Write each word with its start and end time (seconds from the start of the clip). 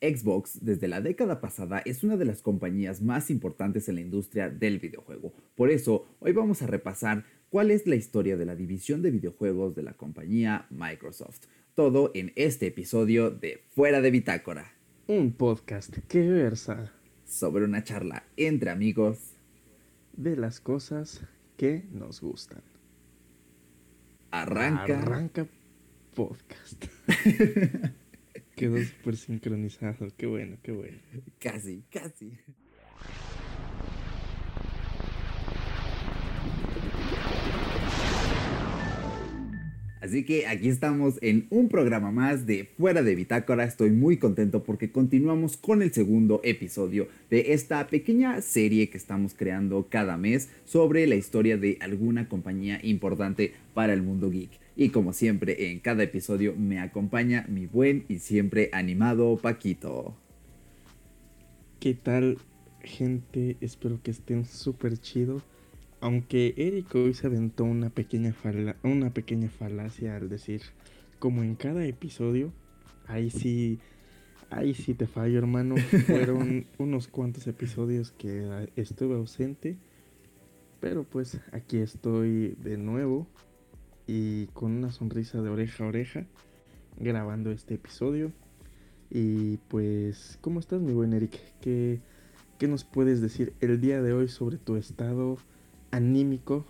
Xbox 0.00 0.64
desde 0.64 0.88
la 0.88 1.00
década 1.00 1.40
pasada 1.40 1.78
es 1.84 2.04
una 2.04 2.16
de 2.16 2.24
las 2.24 2.42
compañías 2.42 3.00
más 3.00 3.30
importantes 3.30 3.88
en 3.88 3.96
la 3.96 4.00
industria 4.02 4.50
del 4.50 4.78
videojuego. 4.78 5.32
Por 5.54 5.70
eso, 5.70 6.06
hoy 6.20 6.32
vamos 6.32 6.62
a 6.62 6.66
repasar 6.66 7.24
cuál 7.48 7.70
es 7.70 7.86
la 7.86 7.96
historia 7.96 8.36
de 8.36 8.44
la 8.44 8.56
división 8.56 9.02
de 9.02 9.10
videojuegos 9.10 9.74
de 9.74 9.82
la 9.82 9.94
compañía 9.94 10.66
Microsoft. 10.70 11.46
Todo 11.74 12.10
en 12.14 12.32
este 12.36 12.66
episodio 12.66 13.30
de 13.30 13.62
Fuera 13.74 14.00
de 14.00 14.10
Bitácora. 14.10 14.72
Un 15.06 15.32
podcast 15.32 15.96
que 16.08 16.20
versa 16.28 16.92
sobre 17.24 17.64
una 17.64 17.84
charla 17.84 18.24
entre 18.36 18.70
amigos 18.70 19.36
de 20.14 20.36
las 20.36 20.60
cosas 20.60 21.22
que 21.56 21.84
nos 21.92 22.20
gustan. 22.20 22.62
Arranca. 24.30 25.00
Arranca 25.00 25.46
podcast. 26.14 26.86
Quedó 28.56 28.82
súper 28.82 29.16
sincronizado. 29.16 30.08
Qué 30.16 30.26
bueno, 30.26 30.56
qué 30.62 30.72
bueno. 30.72 30.96
Casi, 31.38 31.84
casi. 31.90 32.32
Así 40.00 40.24
que 40.24 40.46
aquí 40.46 40.68
estamos 40.68 41.18
en 41.20 41.46
un 41.50 41.68
programa 41.68 42.10
más 42.10 42.46
de 42.46 42.64
Fuera 42.64 43.02
de 43.02 43.14
Bitácora. 43.14 43.64
Estoy 43.64 43.90
muy 43.90 44.16
contento 44.16 44.64
porque 44.64 44.90
continuamos 44.90 45.58
con 45.58 45.82
el 45.82 45.92
segundo 45.92 46.40
episodio 46.42 47.08
de 47.28 47.52
esta 47.52 47.86
pequeña 47.88 48.40
serie 48.40 48.88
que 48.88 48.96
estamos 48.96 49.34
creando 49.34 49.88
cada 49.90 50.16
mes 50.16 50.48
sobre 50.64 51.06
la 51.06 51.16
historia 51.16 51.58
de 51.58 51.76
alguna 51.80 52.26
compañía 52.28 52.80
importante 52.82 53.52
para 53.74 53.92
el 53.92 54.02
mundo 54.02 54.30
geek. 54.30 54.65
Y 54.78 54.90
como 54.90 55.14
siempre, 55.14 55.70
en 55.70 55.80
cada 55.80 56.02
episodio 56.02 56.54
me 56.54 56.80
acompaña 56.80 57.46
mi 57.48 57.66
buen 57.66 58.04
y 58.08 58.18
siempre 58.18 58.68
animado 58.74 59.38
Paquito. 59.38 60.14
¿Qué 61.80 61.94
tal, 61.94 62.36
gente? 62.82 63.56
Espero 63.62 64.02
que 64.02 64.10
estén 64.10 64.44
súper 64.44 64.98
chido. 64.98 65.40
Aunque 66.00 66.52
Eric 66.58 66.94
hoy 66.94 67.14
se 67.14 67.26
aventó 67.26 67.64
una 67.64 67.88
pequeña, 67.88 68.34
una 68.82 69.14
pequeña 69.14 69.48
falacia 69.48 70.14
al 70.14 70.28
decir, 70.28 70.60
como 71.18 71.42
en 71.42 71.54
cada 71.54 71.86
episodio, 71.86 72.52
ahí 73.06 73.30
sí, 73.30 73.78
ahí 74.50 74.74
sí 74.74 74.92
te 74.92 75.06
fallo, 75.06 75.38
hermano. 75.38 75.76
Fueron 76.06 76.66
unos 76.76 77.08
cuantos 77.08 77.46
episodios 77.46 78.12
que 78.12 78.68
estuve 78.76 79.14
ausente, 79.14 79.78
pero 80.80 81.04
pues 81.04 81.40
aquí 81.52 81.78
estoy 81.78 82.56
de 82.62 82.76
nuevo 82.76 83.26
y 84.06 84.46
con 84.48 84.72
una 84.72 84.92
sonrisa 84.92 85.42
de 85.42 85.50
oreja 85.50 85.84
a 85.84 85.88
oreja 85.88 86.26
grabando 86.98 87.50
este 87.50 87.74
episodio. 87.74 88.32
Y 89.10 89.58
pues, 89.68 90.38
¿cómo 90.40 90.60
estás, 90.60 90.80
mi 90.80 90.92
buen 90.92 91.12
Eric? 91.12 91.38
¿Qué, 91.60 92.00
¿Qué 92.58 92.68
nos 92.68 92.84
puedes 92.84 93.20
decir 93.20 93.52
el 93.60 93.80
día 93.80 94.02
de 94.02 94.12
hoy 94.12 94.28
sobre 94.28 94.58
tu 94.58 94.76
estado? 94.76 95.38
anímico. 95.90 96.66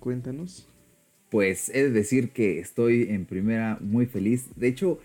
Cuéntanos. 0.00 0.68
Pues 1.30 1.70
he 1.70 1.84
de 1.84 1.90
decir 1.90 2.30
que 2.30 2.58
estoy 2.58 3.04
en 3.10 3.24
primera 3.24 3.78
muy 3.80 4.06
feliz. 4.06 4.48
De 4.56 4.68
hecho, 4.68 5.00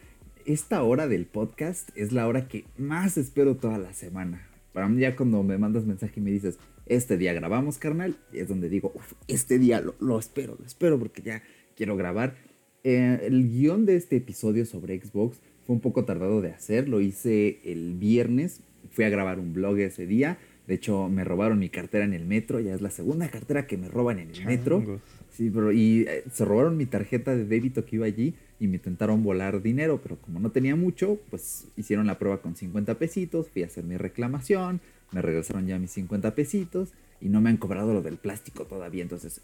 esta 0.45 0.83
hora 0.83 1.07
del 1.07 1.25
podcast 1.25 1.89
es 1.95 2.11
la 2.11 2.27
hora 2.27 2.47
que 2.47 2.65
más 2.77 3.17
espero 3.17 3.55
toda 3.55 3.77
la 3.77 3.93
semana. 3.93 4.47
Para 4.73 4.87
mí 4.89 5.01
ya 5.01 5.15
cuando 5.15 5.41
me 5.43 5.57
mandas 5.57 5.85
mensaje 5.85 6.19
y 6.19 6.23
me 6.23 6.31
dices, 6.31 6.59
este 6.85 7.17
día 7.17 7.33
grabamos, 7.33 7.77
carnal, 7.77 8.17
es 8.33 8.47
donde 8.47 8.69
digo, 8.69 8.93
este 9.27 9.57
día 9.59 9.81
lo, 9.99 10.19
espero, 10.19 10.57
lo 10.59 10.65
espero 10.65 10.99
porque 10.99 11.21
ya 11.21 11.43
quiero 11.79 11.95
grabar. 11.95 12.35
Eh, 12.83 13.21
el 13.23 13.49
guion 13.49 13.87
de 13.87 13.95
este 13.95 14.17
episodio 14.17 14.65
sobre 14.65 15.01
Xbox 15.01 15.39
fue 15.65 15.75
un 15.75 15.81
poco 15.81 16.05
tardado 16.05 16.41
de 16.41 16.51
hacer, 16.51 16.87
lo 16.87 17.01
hice 17.01 17.59
el 17.63 17.95
viernes, 17.95 18.61
fui 18.91 19.05
a 19.05 19.09
grabar 19.09 19.39
un 19.39 19.53
blog 19.53 19.79
ese 19.79 20.05
día 20.05 20.37
de 20.69 20.75
hecho, 20.75 21.09
me 21.09 21.23
robaron 21.23 21.57
mi 21.57 21.69
cartera 21.69 22.05
en 22.05 22.13
el 22.13 22.27
metro. 22.27 22.59
Ya 22.59 22.75
es 22.75 22.81
la 22.81 22.91
segunda 22.91 23.27
cartera 23.27 23.65
que 23.65 23.75
me 23.75 23.87
roban 23.87 24.19
en 24.19 24.29
el 24.29 24.45
metro. 24.45 25.01
Sí, 25.31 25.49
pero 25.49 25.71
y 25.71 26.05
eh, 26.07 26.23
se 26.31 26.45
robaron 26.45 26.77
mi 26.77 26.85
tarjeta 26.85 27.35
de 27.35 27.43
débito 27.43 27.85
que 27.85 27.95
iba 27.95 28.05
allí 28.05 28.35
y 28.59 28.67
me 28.67 28.75
intentaron 28.75 29.23
volar 29.23 29.63
dinero, 29.63 29.99
pero 30.03 30.17
como 30.17 30.39
no 30.39 30.51
tenía 30.51 30.75
mucho, 30.75 31.17
pues 31.31 31.65
hicieron 31.75 32.05
la 32.05 32.19
prueba 32.19 32.43
con 32.43 32.55
50 32.55 32.99
pesitos, 32.99 33.49
fui 33.49 33.63
a 33.63 33.65
hacer 33.65 33.83
mi 33.83 33.97
reclamación, 33.97 34.79
me 35.11 35.23
regresaron 35.23 35.65
ya 35.65 35.79
mis 35.79 35.89
50 35.89 36.35
pesitos 36.35 36.93
y 37.19 37.29
no 37.29 37.41
me 37.41 37.49
han 37.49 37.57
cobrado 37.57 37.91
lo 37.91 38.03
del 38.03 38.17
plástico 38.17 38.65
todavía, 38.65 39.01
entonces, 39.01 39.41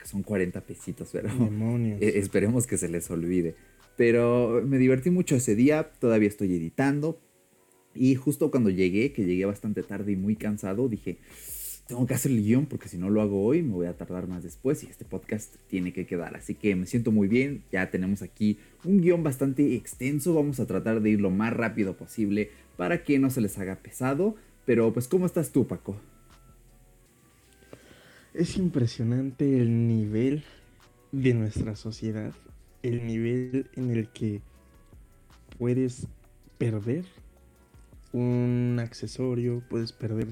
porque 0.00 0.08
son 0.08 0.22
40 0.22 0.62
pesitos, 0.62 1.10
pero 1.12 1.28
e, 2.00 2.18
esperemos 2.18 2.66
que 2.66 2.78
se 2.78 2.88
les 2.88 3.10
olvide. 3.10 3.54
Pero 3.96 4.62
me 4.66 4.78
divertí 4.78 5.10
mucho 5.10 5.36
ese 5.36 5.54
día, 5.54 5.92
todavía 5.98 6.28
estoy 6.28 6.54
editando, 6.54 7.20
y 7.94 8.14
justo 8.14 8.50
cuando 8.50 8.70
llegué, 8.70 9.12
que 9.12 9.26
llegué 9.26 9.44
bastante 9.44 9.82
tarde 9.82 10.12
y 10.12 10.16
muy 10.16 10.36
cansado, 10.36 10.88
dije, 10.88 11.18
tengo 11.86 12.06
que 12.06 12.14
hacer 12.14 12.30
el 12.32 12.42
guion 12.42 12.66
porque 12.66 12.88
si 12.88 12.96
no 12.96 13.10
lo 13.10 13.20
hago 13.20 13.44
hoy 13.44 13.62
me 13.62 13.72
voy 13.72 13.86
a 13.88 13.96
tardar 13.96 14.28
más 14.28 14.44
después 14.44 14.84
y 14.84 14.86
este 14.86 15.04
podcast 15.04 15.56
tiene 15.66 15.92
que 15.92 16.06
quedar. 16.06 16.36
Así 16.36 16.54
que 16.54 16.74
me 16.76 16.86
siento 16.86 17.10
muy 17.10 17.28
bien, 17.28 17.64
ya 17.72 17.90
tenemos 17.90 18.22
aquí 18.22 18.58
un 18.84 19.02
guion 19.02 19.22
bastante 19.22 19.74
extenso, 19.74 20.32
vamos 20.32 20.60
a 20.60 20.66
tratar 20.66 21.02
de 21.02 21.10
ir 21.10 21.20
lo 21.20 21.30
más 21.30 21.52
rápido 21.52 21.96
posible 21.96 22.50
para 22.76 23.02
que 23.02 23.18
no 23.18 23.28
se 23.28 23.40
les 23.40 23.58
haga 23.58 23.76
pesado. 23.82 24.36
Pero 24.64 24.92
pues, 24.92 25.08
¿cómo 25.08 25.26
estás 25.26 25.50
tú, 25.50 25.66
Paco? 25.66 25.96
Es 28.32 28.56
impresionante 28.56 29.60
el 29.60 29.88
nivel 29.88 30.44
de 31.10 31.34
nuestra 31.34 31.74
sociedad, 31.74 32.32
el 32.84 33.04
nivel 33.04 33.68
en 33.74 33.90
el 33.90 34.08
que 34.08 34.40
puedes 35.58 36.06
perder 36.56 37.04
un 38.12 38.78
accesorio, 38.80 39.64
puedes 39.68 39.92
perder 39.92 40.28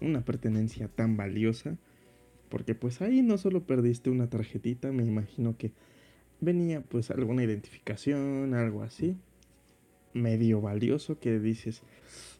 una 0.00 0.24
pertenencia 0.24 0.88
tan 0.88 1.18
valiosa. 1.18 1.76
Porque 2.48 2.74
pues 2.74 3.02
ahí 3.02 3.20
no 3.20 3.36
solo 3.36 3.64
perdiste 3.64 4.08
una 4.08 4.30
tarjetita, 4.30 4.90
me 4.90 5.04
imagino 5.04 5.56
que 5.58 5.72
venía 6.40 6.80
pues 6.80 7.10
alguna 7.10 7.44
identificación, 7.44 8.54
algo 8.54 8.82
así. 8.82 9.14
Medio 10.14 10.62
valioso 10.62 11.18
que 11.20 11.38
dices, 11.38 11.82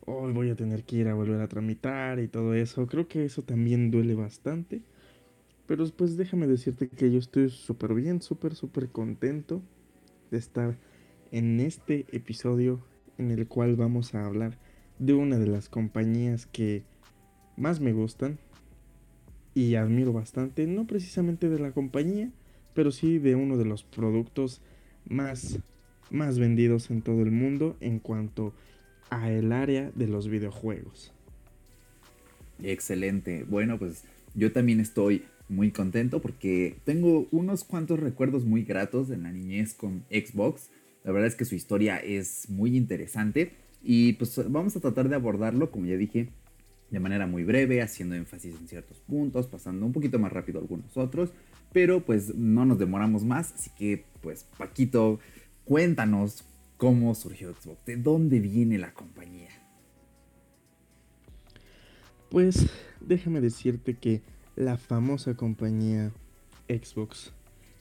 hoy 0.07 0.31
oh, 0.31 0.35
voy 0.35 0.49
a 0.49 0.57
tener 0.57 0.85
que 0.85 0.97
ir 0.97 1.09
a 1.09 1.15
volver 1.15 1.41
a 1.43 1.49
tramitar 1.49 2.19
y 2.19 2.29
todo 2.29 2.55
eso. 2.55 2.87
Creo 2.87 3.09
que 3.09 3.27
eso 3.27 3.43
también 3.43 3.91
duele 3.91 4.15
bastante. 4.15 4.81
Pero 5.67 5.87
pues 5.97 6.17
déjame 6.17 6.47
decirte 6.47 6.89
que 6.89 7.11
yo 7.11 7.19
estoy 7.19 7.51
súper 7.51 7.95
bien, 7.95 8.21
súper, 8.21 8.55
súper 8.55 8.89
contento 8.89 9.63
de 10.31 10.39
estar 10.39 10.77
en 11.31 11.61
este 11.61 12.07
episodio 12.13 12.85
en 13.19 13.31
el 13.31 13.47
cual 13.47 13.77
vamos 13.77 14.15
a 14.15 14.27
hablar 14.27 14.59
de 14.99 15.15
una 15.15 15.39
de 15.39 15.47
las 15.47 15.69
compañías 15.69 16.47
que 16.47 16.85
más 17.57 17.81
me 17.81 17.93
gustan 17.93 18.39
y 19.55 19.75
admiro 19.75 20.13
bastante, 20.13 20.67
no 20.67 20.87
precisamente 20.87 21.49
de 21.49 21.59
la 21.59 21.73
compañía, 21.73 22.31
pero 22.75 22.91
sí 22.91 23.19
de 23.19 23.35
uno 23.35 23.57
de 23.57 23.65
los 23.65 23.85
productos 23.85 24.61
más, 25.05 25.59
más 26.11 26.39
vendidos 26.39 26.91
en 26.91 27.03
todo 27.03 27.23
el 27.23 27.31
mundo 27.31 27.77
en 27.81 27.99
cuanto 27.99 28.55
a 29.11 29.31
el 29.31 29.53
área 29.53 29.91
de 29.95 30.07
los 30.07 30.29
videojuegos. 30.29 31.13
Excelente. 32.63 33.45
Bueno, 33.45 33.79
pues 33.79 34.05
yo 34.35 34.53
también 34.53 34.81
estoy 34.81 35.25
muy 35.53 35.71
contento 35.71 36.21
porque 36.21 36.77
tengo 36.85 37.29
unos 37.31 37.65
cuantos 37.65 38.01
recuerdos 38.01 38.45
muy 38.45 38.65
gratos 38.65 39.09
de 39.09 39.19
la 39.19 39.31
niñez 39.31 39.75
con 39.75 40.05
Xbox. 40.11 40.71
La 41.05 41.13
verdad 41.13 41.29
es 41.29 41.37
que 41.37 41.45
su 41.45 41.55
historia 41.55 41.99
es 41.99 42.49
muy 42.49 42.77
interesante 42.77 43.53
y 43.83 44.15
pues 44.15 44.41
vamos 44.51 44.77
a 44.77 44.81
tratar 44.81 45.09
de 45.09 45.17
abordarlo, 45.17 45.71
como 45.71 45.87
ya 45.87 45.97
dije, 45.97 46.31
de 46.91 47.01
manera 47.01 47.27
muy 47.27 47.45
breve, 47.45 47.83
haciendo 47.83 48.15
énfasis 48.15 48.55
en 48.61 48.69
ciertos 48.69 48.99
puntos, 49.01 49.47
pasando 49.47 49.87
un 49.87 49.93
poquito 49.93 50.19
más 50.19 50.33
rápido 50.33 50.61
algunos 50.61 50.97
otros, 50.97 51.33
pero 51.73 52.05
pues 52.05 52.35
no 52.35 52.65
nos 52.65 52.79
demoramos 52.79 53.25
más, 53.25 53.53
así 53.55 53.71
que 53.77 54.05
pues 54.21 54.45
Paquito, 54.59 55.19
cuéntanos 55.65 56.45
cómo 56.77 57.15
surgió 57.15 57.55
Xbox, 57.55 57.85
de 57.87 57.97
dónde 57.97 58.41
viene 58.41 58.79
la 58.79 58.93
compañía. 58.93 59.51
Pues 62.31 62.67
déjame 63.01 63.41
decirte 63.41 63.95
que 63.95 64.23
la 64.57 64.77
famosa 64.77 65.35
compañía 65.35 66.13
Xbox. 66.69 67.33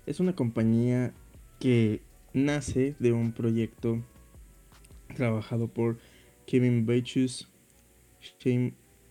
Es 0.06 0.19
una 0.19 0.35
compañía 0.35 1.13
que 1.59 2.01
nace 2.33 2.95
de 3.00 3.12
un 3.12 3.33
proyecto 3.33 4.01
trabajado 5.15 5.68
por 5.68 5.97
Kevin 6.45 6.85
Bachus, 6.85 7.50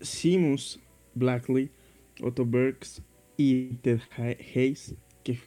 Simus 0.00 0.80
Blackley, 1.14 1.70
Otto 2.22 2.44
Burks 2.44 3.02
y 3.36 3.74
Ted 3.76 4.00
Hayes, 4.16 4.94
que 5.22 5.38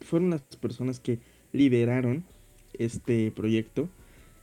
fueron 0.00 0.30
las 0.30 0.42
personas 0.60 1.00
que 1.00 1.20
lideraron 1.52 2.24
este 2.74 3.30
proyecto 3.30 3.88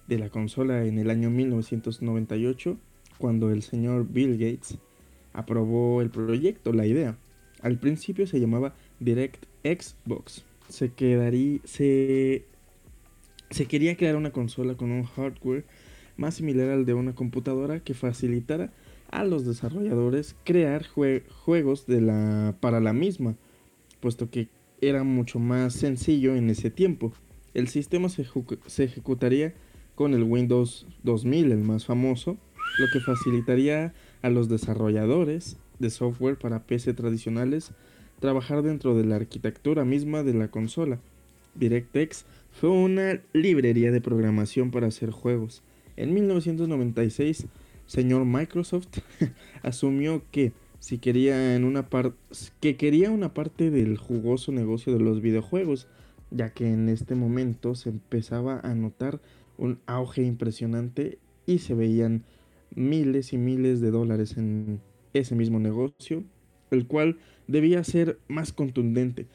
de 0.07 0.18
la 0.18 0.30
consola 0.30 0.86
en 0.86 0.98
el 0.98 1.10
año 1.10 1.30
1998, 1.30 2.78
cuando 3.18 3.52
el 3.52 3.62
señor 3.62 4.07
Bill 4.07 4.38
Gates 4.38 4.80
aprobó 5.33 6.01
el 6.01 6.10
proyecto, 6.10 6.74
la 6.74 6.86
idea. 6.86 7.18
Al 7.62 7.78
principio 7.78 8.28
se 8.28 8.39
llamaba 8.39 8.74
Direct 9.00 9.45
Xbox. 9.63 10.44
Se 10.69 10.94
quedaría, 10.94 11.60
se 11.66 12.45
se 13.51 13.66
quería 13.66 13.98
crear 13.98 14.16
una 14.16 14.31
consola 14.31 14.75
con 14.75 14.92
un 14.92 15.04
hardware 15.04 15.66
más 16.18 16.36
similar 16.36 16.69
al 16.69 16.86
de 16.86 16.94
una 16.94 17.13
computadora 17.13 17.81
que 17.81 17.94
facilitara 17.94 18.72
a 19.12 19.25
los 19.25 19.45
desarrolladores 19.45 20.36
crear 20.45 20.88
juegos 20.88 21.86
de 21.86 22.01
la, 22.01 22.56
para 22.62 22.80
la 22.80 22.94
misma, 22.94 23.36
puesto 24.00 24.30
que 24.30 24.48
era 24.80 25.04
mucho 25.04 25.38
más 25.38 25.74
sencillo 25.74 26.36
en 26.36 26.50
ese 26.50 26.69
tiempo. 26.72 27.13
El 27.54 27.68
sistema 27.68 28.07
se, 28.07 28.25
se 28.68 28.86
ejecutaría 28.86 29.54
con 29.95 30.13
el 30.13 30.24
Windows 30.24 30.88
2000, 31.04 31.51
el 31.51 31.63
más 31.63 31.86
famoso, 31.86 32.38
lo 32.80 32.88
que 32.94 33.01
facilitaría 33.01 33.94
a 34.21 34.29
los 34.29 34.50
desarrolladores 34.50 35.57
de 35.79 35.89
software 35.89 36.38
para 36.38 36.63
PC 36.63 36.94
tradicionales 36.94 37.71
trabajar 38.19 38.62
dentro 38.62 38.95
de 38.95 39.03
la 39.03 39.15
arquitectura 39.15 39.83
misma 39.83 40.23
de 40.23 40.33
la 40.33 40.50
consola. 40.50 41.00
DirectX 41.56 42.25
fue 42.51 42.69
una 42.69 43.19
librería 43.33 43.91
de 43.91 44.00
programación 44.00 44.71
para 44.71 44.88
hacer 44.88 45.12
juegos. 45.12 45.63
En 45.97 46.13
1996, 46.13 47.47
señor 47.88 48.25
Microsoft 48.25 49.00
asumió 49.63 50.21
que 50.31 50.53
si 50.79 50.97
quería 50.97 51.59
que 52.59 52.77
quería 52.77 53.12
una 53.12 53.33
parte 53.33 53.69
del 53.69 53.97
jugoso 53.97 54.51
negocio 54.51 54.94
de 54.94 55.00
los 55.00 55.21
videojuegos, 55.21 55.88
ya 56.31 56.53
que 56.53 56.71
en 56.71 56.89
este 56.89 57.15
momento 57.15 57.75
se 57.75 57.89
empezaba 57.89 58.59
a 58.63 58.73
notar 58.73 59.19
un 59.57 59.79
auge 59.85 60.23
impresionante 60.23 61.19
y 61.45 61.59
se 61.59 61.75
veían 61.75 62.23
miles 62.75 63.33
y 63.33 63.38
miles 63.38 63.81
de 63.81 63.91
dólares 63.91 64.38
en 64.38 64.81
ese 65.13 65.35
mismo 65.35 65.59
negocio, 65.59 66.23
el 66.71 66.88
cual 66.88 67.19
debía 67.47 67.83
ser 67.83 68.19
más 68.27 68.53
contundente. 68.53 69.27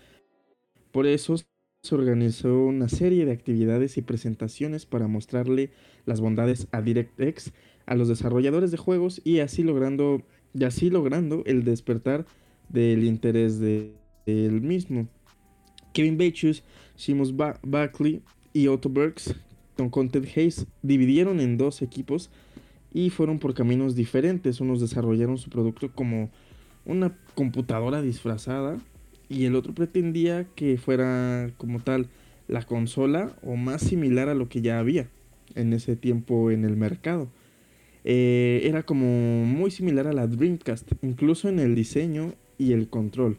Por 0.92 1.06
eso 1.06 1.36
se 1.82 1.94
organizó 1.94 2.64
una 2.64 2.88
serie 2.88 3.26
de 3.26 3.32
actividades 3.32 3.96
y 3.96 4.02
presentaciones 4.02 4.86
para 4.86 5.06
mostrarle 5.06 5.70
las 6.04 6.20
bondades 6.20 6.66
a 6.72 6.82
DirectX 6.82 7.52
a 7.86 7.94
los 7.94 8.08
desarrolladores 8.08 8.70
de 8.70 8.76
juegos 8.76 9.20
y 9.24 9.38
así 9.38 9.62
logrando, 9.62 10.22
y 10.52 10.64
así 10.64 10.90
logrando 10.90 11.42
el 11.46 11.64
despertar 11.64 12.26
del 12.68 13.04
interés 13.04 13.60
de, 13.60 13.94
mismo. 14.26 15.08
Kevin 15.92 16.18
Bachus, 16.18 16.64
Seamus 16.96 17.32
Buckley 17.32 18.22
y 18.52 18.66
Otto 18.66 18.88
Burks 18.88 19.34
con 19.90 20.08
Ted 20.08 20.24
Hayes 20.34 20.66
dividieron 20.82 21.40
en 21.40 21.56
dos 21.58 21.82
equipos 21.82 22.30
y 22.96 23.10
fueron 23.10 23.38
por 23.38 23.52
caminos 23.52 23.94
diferentes. 23.94 24.58
Unos 24.62 24.80
desarrollaron 24.80 25.36
su 25.36 25.50
producto 25.50 25.92
como 25.94 26.30
una 26.86 27.14
computadora 27.34 28.00
disfrazada 28.00 28.78
y 29.28 29.44
el 29.44 29.54
otro 29.54 29.74
pretendía 29.74 30.46
que 30.54 30.78
fuera 30.78 31.50
como 31.58 31.80
tal 31.80 32.08
la 32.48 32.62
consola 32.62 33.36
o 33.42 33.54
más 33.56 33.82
similar 33.82 34.30
a 34.30 34.34
lo 34.34 34.48
que 34.48 34.62
ya 34.62 34.78
había 34.78 35.08
en 35.54 35.74
ese 35.74 35.94
tiempo 35.94 36.50
en 36.50 36.64
el 36.64 36.78
mercado. 36.78 37.28
Eh, 38.04 38.62
era 38.64 38.82
como 38.84 39.44
muy 39.44 39.70
similar 39.70 40.06
a 40.06 40.14
la 40.14 40.26
Dreamcast, 40.26 40.92
incluso 41.02 41.50
en 41.50 41.58
el 41.58 41.74
diseño 41.74 42.32
y 42.56 42.72
el 42.72 42.88
control. 42.88 43.36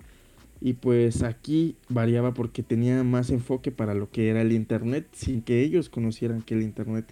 Y 0.62 0.74
pues 0.74 1.24
aquí 1.24 1.77
variaba 1.89 2.36
porque 2.36 2.62
tenía 2.62 3.04
más 3.04 3.31
enfoque 3.31 3.71
para 3.71 3.95
lo 3.95 4.12
que 4.12 4.30
era 4.30 4.42
el 4.42 4.51
Internet, 4.51 5.07
sin 5.13 5.42
que 5.42 5.63
ellos 5.63 5.89
conocieran 5.89 6.44
que 6.44 6.54
el 6.54 6.62
Internet 6.62 7.12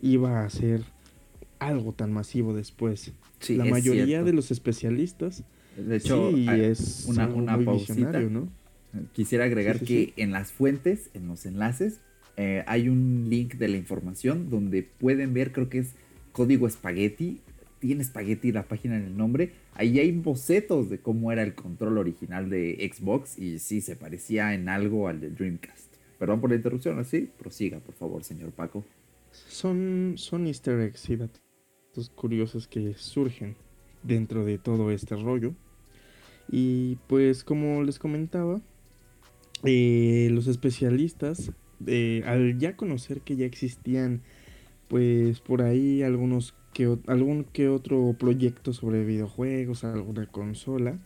iba 0.00 0.42
a 0.42 0.48
ser 0.48 0.91
algo 1.66 1.92
tan 1.92 2.12
masivo 2.12 2.54
después. 2.54 3.12
la 3.48 3.64
mayoría 3.64 4.22
de 4.22 4.32
los 4.32 4.50
especialistas. 4.50 5.44
De 5.76 5.96
hecho, 5.96 6.30
es 6.30 7.06
una, 7.08 7.28
una 7.28 7.58
pausita. 7.58 8.20
¿no? 8.20 8.48
Quisiera 9.12 9.44
agregar 9.44 9.80
que 9.80 10.12
en 10.16 10.32
las 10.32 10.52
fuentes, 10.52 11.10
en 11.14 11.26
los 11.28 11.46
enlaces, 11.46 12.00
eh, 12.36 12.62
hay 12.66 12.88
un 12.88 13.26
link 13.28 13.54
de 13.54 13.68
la 13.68 13.76
información 13.76 14.50
donde 14.50 14.82
pueden 14.82 15.34
ver, 15.34 15.52
creo 15.52 15.68
que 15.68 15.78
es 15.78 15.94
código 16.32 16.66
espagueti. 16.66 17.40
Tiene 17.78 18.02
espagueti 18.02 18.52
la 18.52 18.68
página 18.68 18.96
en 18.96 19.04
el 19.04 19.16
nombre. 19.16 19.52
Ahí 19.74 19.98
hay 19.98 20.12
bocetos 20.12 20.88
de 20.88 20.98
cómo 20.98 21.32
era 21.32 21.42
el 21.42 21.54
control 21.54 21.98
original 21.98 22.48
de 22.48 22.90
Xbox 22.92 23.38
y 23.38 23.58
sí, 23.58 23.80
se 23.80 23.96
parecía 23.96 24.54
en 24.54 24.68
algo 24.68 25.08
al 25.08 25.20
de 25.20 25.30
Dreamcast. 25.30 25.92
Perdón 26.18 26.40
por 26.40 26.50
la 26.50 26.56
interrupción, 26.56 27.00
así 27.00 27.28
prosiga, 27.36 27.80
por 27.80 27.94
favor, 27.94 28.22
señor 28.22 28.52
Paco. 28.52 28.84
Son, 29.32 30.14
son 30.16 30.46
easter 30.46 30.78
eggs 30.80 31.08
y 31.94 32.08
curiosos 32.14 32.68
que 32.68 32.94
surgen 32.94 33.56
dentro 34.02 34.44
de 34.44 34.58
todo 34.58 34.90
este 34.90 35.16
rollo. 35.16 35.54
Y 36.50 36.96
pues 37.06 37.44
como 37.44 37.82
les 37.82 37.98
comentaba, 37.98 38.60
eh, 39.64 40.28
los 40.32 40.46
especialistas, 40.46 41.52
eh, 41.86 42.22
al 42.26 42.58
ya 42.58 42.76
conocer 42.76 43.20
que 43.20 43.36
ya 43.36 43.46
existían 43.46 44.22
pues 44.88 45.40
por 45.40 45.62
ahí 45.62 46.02
algunos 46.02 46.54
que, 46.74 46.98
algún 47.06 47.44
que 47.44 47.68
otro 47.68 48.14
proyecto 48.18 48.72
sobre 48.72 49.04
videojuegos, 49.04 49.84
alguna 49.84 50.26
consola, 50.26 50.98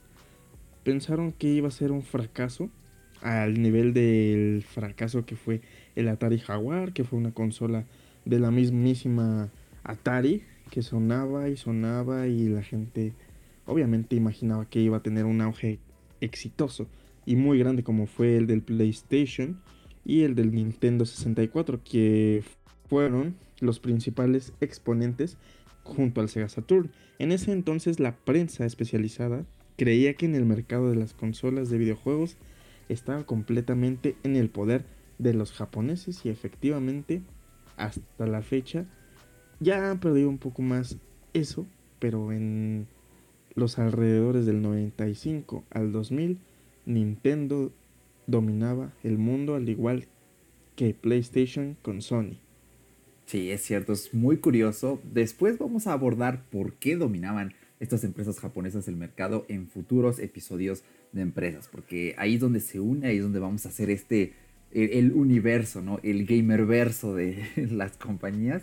pensaron 0.82 1.32
que 1.32 1.48
iba 1.48 1.68
a 1.68 1.72
ser 1.72 1.92
un 1.92 2.02
fracaso 2.02 2.70
al 3.22 3.60
nivel 3.60 3.92
del 3.92 4.62
fracaso 4.62 5.24
que 5.24 5.36
fue 5.36 5.60
el 5.94 6.08
Atari 6.08 6.38
Jaguar, 6.38 6.92
que 6.92 7.04
fue 7.04 7.18
una 7.18 7.32
consola 7.32 7.84
de 8.24 8.40
la 8.40 8.50
mismísima 8.50 9.50
Atari, 9.84 10.42
que 10.70 10.82
sonaba 10.82 11.48
y 11.48 11.56
sonaba 11.56 12.26
y 12.26 12.48
la 12.48 12.62
gente 12.62 13.14
obviamente 13.66 14.16
imaginaba 14.16 14.68
que 14.68 14.80
iba 14.80 14.98
a 14.98 15.02
tener 15.02 15.24
un 15.24 15.40
auge 15.40 15.78
exitoso 16.20 16.86
y 17.24 17.36
muy 17.36 17.58
grande 17.58 17.82
como 17.82 18.06
fue 18.06 18.36
el 18.36 18.46
del 18.46 18.62
PlayStation 18.62 19.60
y 20.04 20.22
el 20.22 20.34
del 20.34 20.54
Nintendo 20.54 21.04
64 21.04 21.80
que 21.82 22.44
fueron 22.88 23.36
los 23.60 23.80
principales 23.80 24.52
exponentes 24.60 25.36
junto 25.82 26.20
al 26.20 26.28
Sega 26.28 26.48
Saturn. 26.48 26.90
En 27.18 27.32
ese 27.32 27.52
entonces 27.52 27.98
la 27.98 28.16
prensa 28.16 28.64
especializada 28.64 29.44
creía 29.76 30.14
que 30.14 30.26
en 30.26 30.34
el 30.34 30.44
mercado 30.44 30.90
de 30.90 30.96
las 30.96 31.12
consolas 31.12 31.68
de 31.68 31.78
videojuegos 31.78 32.36
estaba 32.88 33.24
completamente 33.24 34.16
en 34.22 34.36
el 34.36 34.48
poder 34.48 34.84
de 35.18 35.34
los 35.34 35.52
japoneses 35.52 36.24
y 36.24 36.28
efectivamente 36.28 37.22
hasta 37.76 38.26
la 38.26 38.42
fecha 38.42 38.86
ya 39.60 39.90
han 39.90 40.00
perdido 40.00 40.28
un 40.28 40.38
poco 40.38 40.62
más 40.62 40.96
eso, 41.32 41.66
pero 41.98 42.32
en 42.32 42.86
los 43.54 43.78
alrededores 43.78 44.46
del 44.46 44.62
95 44.62 45.64
al 45.70 45.92
2000, 45.92 46.38
Nintendo 46.84 47.72
dominaba 48.26 48.92
el 49.02 49.18
mundo 49.18 49.54
al 49.54 49.68
igual 49.68 50.06
que 50.76 50.94
PlayStation 50.94 51.76
con 51.82 52.02
Sony. 52.02 52.38
Sí, 53.24 53.50
es 53.50 53.62
cierto, 53.62 53.92
es 53.92 54.14
muy 54.14 54.36
curioso. 54.36 55.00
Después 55.12 55.58
vamos 55.58 55.86
a 55.86 55.92
abordar 55.92 56.44
por 56.50 56.74
qué 56.74 56.96
dominaban 56.96 57.54
estas 57.80 58.04
empresas 58.04 58.38
japonesas 58.38 58.86
el 58.88 58.96
mercado 58.96 59.44
en 59.48 59.66
futuros 59.66 60.18
episodios 60.18 60.84
de 61.12 61.22
empresas, 61.22 61.68
porque 61.68 62.14
ahí 62.18 62.34
es 62.34 62.40
donde 62.40 62.60
se 62.60 62.78
une, 62.78 63.08
ahí 63.08 63.16
es 63.16 63.22
donde 63.22 63.40
vamos 63.40 63.66
a 63.66 63.70
hacer 63.70 63.90
este, 63.90 64.34
el, 64.72 64.90
el 64.90 65.12
universo, 65.12 65.82
¿no? 65.82 65.98
El 66.02 66.24
gamerverso 66.26 67.14
de 67.14 67.44
las 67.70 67.96
compañías. 67.96 68.62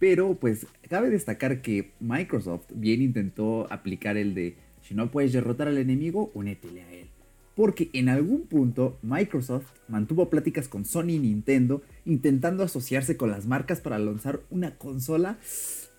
Pero 0.00 0.34
pues 0.34 0.66
cabe 0.88 1.10
destacar 1.10 1.62
que 1.62 1.92
Microsoft 2.00 2.64
bien 2.74 3.02
intentó 3.02 3.72
aplicar 3.72 4.16
el 4.16 4.34
de 4.34 4.56
si 4.82 4.94
no 4.94 5.10
puedes 5.10 5.32
derrotar 5.32 5.68
al 5.68 5.78
enemigo, 5.78 6.32
únetele 6.34 6.82
a 6.82 6.92
él. 6.92 7.06
Porque 7.54 7.90
en 7.92 8.08
algún 8.08 8.46
punto 8.46 8.98
Microsoft 9.02 9.66
mantuvo 9.88 10.30
pláticas 10.30 10.66
con 10.68 10.86
Sony 10.86 11.10
y 11.10 11.18
Nintendo 11.18 11.82
intentando 12.06 12.64
asociarse 12.64 13.16
con 13.16 13.30
las 13.30 13.46
marcas 13.46 13.80
para 13.80 13.98
lanzar 13.98 14.40
una 14.50 14.76
consola 14.76 15.38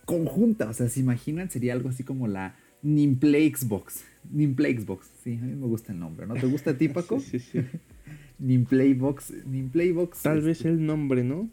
conjunta. 0.06 0.68
O 0.68 0.74
sea, 0.74 0.90
¿se 0.90 1.00
imaginan? 1.00 1.52
Sería 1.52 1.74
algo 1.74 1.90
así 1.90 2.04
como 2.04 2.28
la 2.28 2.56
Nimplay 2.82 3.54
Xbox. 3.54 4.04
Nimplay 4.32 4.78
Xbox. 4.78 5.12
Sí, 5.24 5.38
a 5.40 5.46
mí 5.46 5.54
me 5.56 5.68
gusta 5.68 5.94
el 5.94 6.00
nombre, 6.00 6.26
¿no? 6.26 6.34
¿Te 6.34 6.48
gusta 6.48 6.72
a 6.72 6.78
ti, 6.78 6.88
Paco? 6.90 7.20
sí, 7.20 7.38
sí, 7.38 7.62
sí. 7.62 7.68
Nimplay 8.40 8.94
Box. 8.94 9.32
Tal 10.24 10.42
vez 10.42 10.66
el 10.66 10.84
nombre, 10.84 11.24
¿no? 11.24 11.48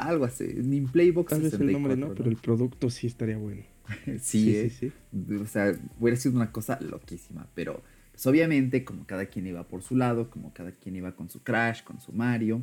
Algo 0.00 0.24
así, 0.24 0.44
ni 0.44 0.80
Playbox 0.80 1.30
Tal 1.30 1.42
vez 1.42 1.54
el 1.54 1.72
nombre 1.72 1.96
no, 1.96 2.14
pero 2.14 2.30
el 2.30 2.36
producto 2.36 2.90
sí 2.90 3.06
estaría 3.06 3.36
bueno. 3.36 3.62
sí, 4.20 4.70
sí, 4.70 4.92
sí, 5.12 5.34
O 5.34 5.46
sea, 5.46 5.72
hubiera 5.98 6.16
sido 6.16 6.36
una 6.36 6.52
cosa 6.52 6.78
loquísima, 6.80 7.48
pero 7.54 7.82
pues 8.12 8.26
obviamente 8.26 8.84
como 8.84 9.06
cada 9.06 9.26
quien 9.26 9.46
iba 9.46 9.66
por 9.66 9.82
su 9.82 9.96
lado, 9.96 10.30
como 10.30 10.52
cada 10.52 10.72
quien 10.72 10.96
iba 10.96 11.12
con 11.16 11.28
su 11.28 11.42
Crash, 11.42 11.82
con 11.82 12.00
su 12.00 12.12
Mario, 12.12 12.62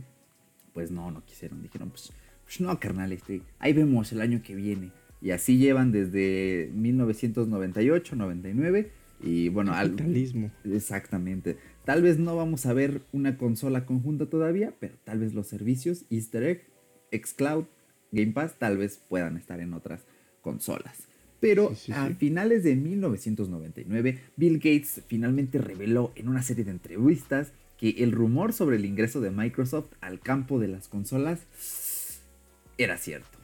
pues 0.73 0.91
no, 0.91 1.11
no 1.11 1.25
quisieron, 1.25 1.61
dijeron, 1.61 1.89
pues, 1.89 2.11
pues 2.43 2.61
no, 2.61 2.79
carnal, 2.79 3.11
este, 3.11 3.41
ahí 3.59 3.73
vemos 3.73 4.11
el 4.11 4.21
año 4.21 4.41
que 4.43 4.55
viene. 4.55 4.91
Y 5.21 5.31
así 5.31 5.57
llevan 5.57 5.91
desde 5.91 6.69
1998, 6.75 8.15
99 8.15 8.91
y 9.19 9.49
bueno, 9.49 9.71
Capitalismo. 9.71 10.51
exactamente. 10.63 11.57
Tal 11.85 12.03
vez 12.03 12.19
no 12.19 12.35
vamos 12.35 12.65
a 12.65 12.73
ver 12.73 13.01
una 13.11 13.37
consola 13.37 13.85
conjunta 13.85 14.27
todavía, 14.27 14.75
pero 14.79 14.95
tal 15.03 15.19
vez 15.19 15.33
los 15.33 15.47
servicios 15.47 16.05
Easter 16.11 16.43
egg 16.43 16.76
xCloud, 17.11 17.65
Game 18.11 18.31
Pass, 18.31 18.55
tal 18.57 18.77
vez 18.77 19.01
puedan 19.09 19.37
estar 19.37 19.59
en 19.59 19.73
otras 19.73 20.05
consolas. 20.41 21.07
Pero 21.39 21.73
a 21.93 22.09
finales 22.09 22.63
de 22.63 22.75
1999, 22.75 24.19
Bill 24.35 24.55
Gates 24.55 25.03
finalmente 25.07 25.59
reveló 25.59 26.11
en 26.15 26.29
una 26.29 26.41
serie 26.41 26.63
de 26.63 26.71
entrevistas 26.71 27.51
que 27.77 27.89
el 27.99 28.11
rumor 28.11 28.53
sobre 28.53 28.77
el 28.77 28.85
ingreso 28.85 29.21
de 29.21 29.29
Microsoft 29.29 29.93
al 30.01 30.19
campo 30.19 30.59
de 30.59 30.67
las 30.67 30.87
consolas 30.87 31.45
era 32.77 32.97
cierto. 32.97 33.37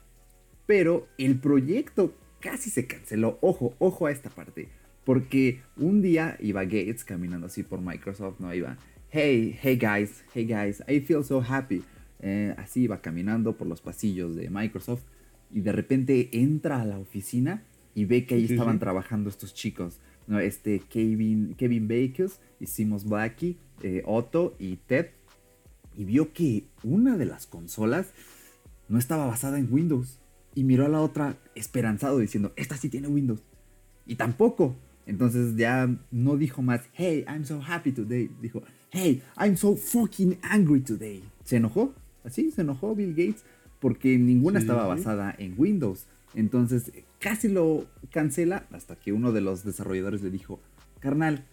Pero 0.65 1.07
el 1.17 1.37
proyecto 1.39 2.15
casi 2.39 2.69
se 2.69 2.87
canceló. 2.87 3.37
Ojo, 3.41 3.75
ojo 3.79 4.07
a 4.07 4.11
esta 4.11 4.29
parte. 4.29 4.69
Porque 5.03 5.61
un 5.75 6.01
día 6.01 6.37
iba 6.39 6.63
Gates 6.63 7.03
caminando 7.03 7.47
así 7.47 7.61
por 7.61 7.81
Microsoft, 7.81 8.39
¿no? 8.39 8.53
Iba, 8.53 8.77
hey, 9.11 9.57
hey 9.61 9.77
guys, 9.77 10.23
hey 10.33 10.45
guys, 10.45 10.81
I 10.87 11.01
feel 11.01 11.23
so 11.23 11.41
happy. 11.41 11.83
Eh, 12.25 12.55
así 12.57 12.83
iba 12.83 13.01
caminando 13.01 13.57
por 13.57 13.67
los 13.67 13.81
pasillos 13.81 14.33
de 14.37 14.49
Microsoft 14.49 15.03
y 15.51 15.59
de 15.59 15.73
repente 15.73 16.29
entra 16.31 16.81
a 16.81 16.85
la 16.85 16.97
oficina 16.97 17.63
y 17.95 18.05
ve 18.05 18.25
que 18.25 18.35
ahí 18.35 18.45
estaban 18.45 18.79
trabajando 18.79 19.29
estos 19.29 19.53
chicos. 19.53 19.99
¿no? 20.25 20.39
Este 20.39 20.79
Kevin, 20.79 21.53
Kevin 21.57 21.87
Bakers, 21.87 22.39
hicimos 22.61 23.03
Blackie, 23.03 23.57
eh, 23.81 24.03
Otto 24.05 24.55
y 24.57 24.77
Ted. 24.77 25.07
Y 25.97 26.05
vio 26.05 26.31
que 26.31 26.63
una 26.81 27.17
de 27.17 27.25
las 27.25 27.45
consolas 27.45 28.13
no 28.87 28.97
estaba 28.97 29.27
basada 29.27 29.59
en 29.59 29.71
Windows. 29.71 30.19
Y 30.55 30.63
miró 30.63 30.85
a 30.85 30.89
la 30.89 31.01
otra 31.01 31.37
esperanzado 31.55 32.19
diciendo, 32.19 32.53
esta 32.55 32.77
sí 32.77 32.87
tiene 32.87 33.09
Windows. 33.09 33.43
Y 34.05 34.15
tampoco. 34.15 34.75
Entonces 35.05 35.57
ya 35.57 35.93
no 36.09 36.37
dijo 36.37 36.61
más, 36.61 36.81
hey, 36.93 37.25
I'm 37.27 37.43
so 37.43 37.61
happy 37.61 37.91
today. 37.91 38.31
Dijo, 38.41 38.63
hey, 38.91 39.21
I'm 39.37 39.57
so 39.57 39.75
fucking 39.75 40.39
angry 40.41 40.79
today. 40.79 41.21
Se 41.43 41.57
enojó, 41.57 41.93
así 42.23 42.51
se 42.51 42.61
enojó 42.61 42.95
Bill 42.95 43.15
Gates 43.15 43.43
porque 43.79 44.17
ninguna 44.17 44.59
estaba 44.59 44.87
basada 44.87 45.35
en 45.37 45.55
Windows. 45.57 46.07
Entonces 46.35 46.91
casi 47.19 47.47
lo 47.47 47.85
cancela 48.11 48.65
hasta 48.71 48.95
que 48.95 49.13
uno 49.13 49.31
de 49.31 49.41
los 49.41 49.63
desarrolladores 49.63 50.21
le 50.21 50.31
dijo, 50.31 50.61
carnal, 50.99 51.45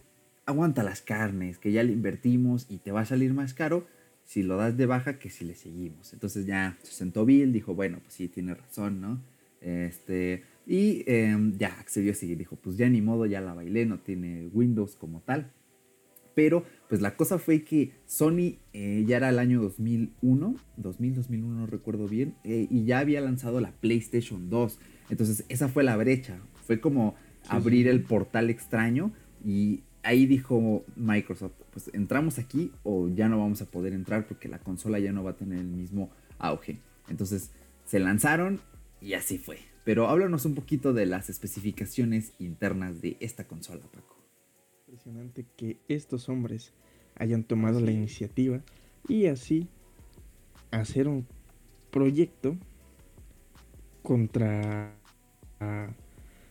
aguanta 0.45 0.83
las 0.83 1.01
carnes, 1.01 1.57
que 1.57 1.71
ya 1.71 1.83
le 1.83 1.93
invertimos 1.93 2.67
y 2.69 2.77
te 2.77 2.91
va 2.91 3.01
a 3.01 3.05
salir 3.05 3.33
más 3.33 3.53
caro 3.53 3.85
si 4.23 4.43
lo 4.43 4.57
das 4.57 4.77
de 4.77 4.85
baja 4.85 5.19
que 5.19 5.29
si 5.29 5.45
le 5.45 5.55
seguimos. 5.55 6.13
Entonces 6.13 6.45
ya 6.45 6.77
se 6.83 6.93
sentó 6.93 7.25
Bill, 7.25 7.51
dijo, 7.51 7.75
bueno, 7.75 7.99
pues 8.01 8.13
sí, 8.13 8.27
tiene 8.27 8.53
razón, 8.53 9.01
¿no? 9.01 9.21
Este, 9.61 10.43
y 10.65 11.03
em, 11.05 11.57
ya 11.57 11.67
accedió 11.79 12.11
a 12.11 12.15
seguir, 12.15 12.37
dijo, 12.37 12.55
pues 12.55 12.77
ya 12.77 12.89
ni 12.89 13.01
modo, 13.01 13.25
ya 13.25 13.41
la 13.41 13.53
bailé, 13.53 13.85
no 13.85 13.99
tiene 13.99 14.47
Windows 14.53 14.95
como 14.95 15.21
tal. 15.21 15.51
Pero 16.35 16.63
pues 16.89 17.01
la 17.01 17.15
cosa 17.15 17.39
fue 17.39 17.63
que 17.63 17.93
Sony 18.05 18.57
eh, 18.73 19.03
ya 19.07 19.17
era 19.17 19.29
el 19.29 19.39
año 19.39 19.61
2001, 19.61 20.55
2000, 20.77 21.15
2001 21.15 21.59
no 21.59 21.67
recuerdo 21.67 22.07
bien, 22.07 22.35
eh, 22.43 22.67
y 22.69 22.85
ya 22.85 22.99
había 22.99 23.21
lanzado 23.21 23.59
la 23.59 23.71
PlayStation 23.71 24.49
2. 24.49 24.79
Entonces 25.09 25.45
esa 25.49 25.67
fue 25.67 25.83
la 25.83 25.97
brecha, 25.97 26.39
fue 26.65 26.79
como 26.79 27.15
abrir 27.47 27.87
el 27.87 28.03
portal 28.03 28.49
extraño 28.49 29.11
y 29.43 29.83
ahí 30.03 30.25
dijo 30.25 30.85
Microsoft, 30.95 31.53
pues 31.71 31.89
entramos 31.93 32.39
aquí 32.39 32.71
o 32.83 33.09
ya 33.09 33.29
no 33.29 33.39
vamos 33.39 33.61
a 33.61 33.65
poder 33.65 33.93
entrar 33.93 34.27
porque 34.27 34.47
la 34.47 34.59
consola 34.59 34.99
ya 34.99 35.11
no 35.11 35.23
va 35.23 35.31
a 35.31 35.37
tener 35.37 35.59
el 35.59 35.67
mismo 35.67 36.11
auge. 36.39 36.79
Entonces 37.07 37.51
se 37.85 37.99
lanzaron 37.99 38.61
y 39.01 39.13
así 39.13 39.37
fue. 39.37 39.59
Pero 39.83 40.07
háblanos 40.07 40.45
un 40.45 40.55
poquito 40.55 40.93
de 40.93 41.05
las 41.05 41.29
especificaciones 41.29 42.33
internas 42.39 43.01
de 43.01 43.17
esta 43.19 43.47
consola, 43.47 43.81
Paco. 43.91 44.20
Impresionante 44.91 45.45
que 45.55 45.77
estos 45.87 46.27
hombres 46.27 46.73
hayan 47.15 47.45
tomado 47.45 47.79
la 47.79 47.91
iniciativa 47.91 48.61
y 49.07 49.27
así 49.27 49.69
hacer 50.69 51.07
un 51.07 51.25
proyecto 51.91 52.57
contra 54.03 54.93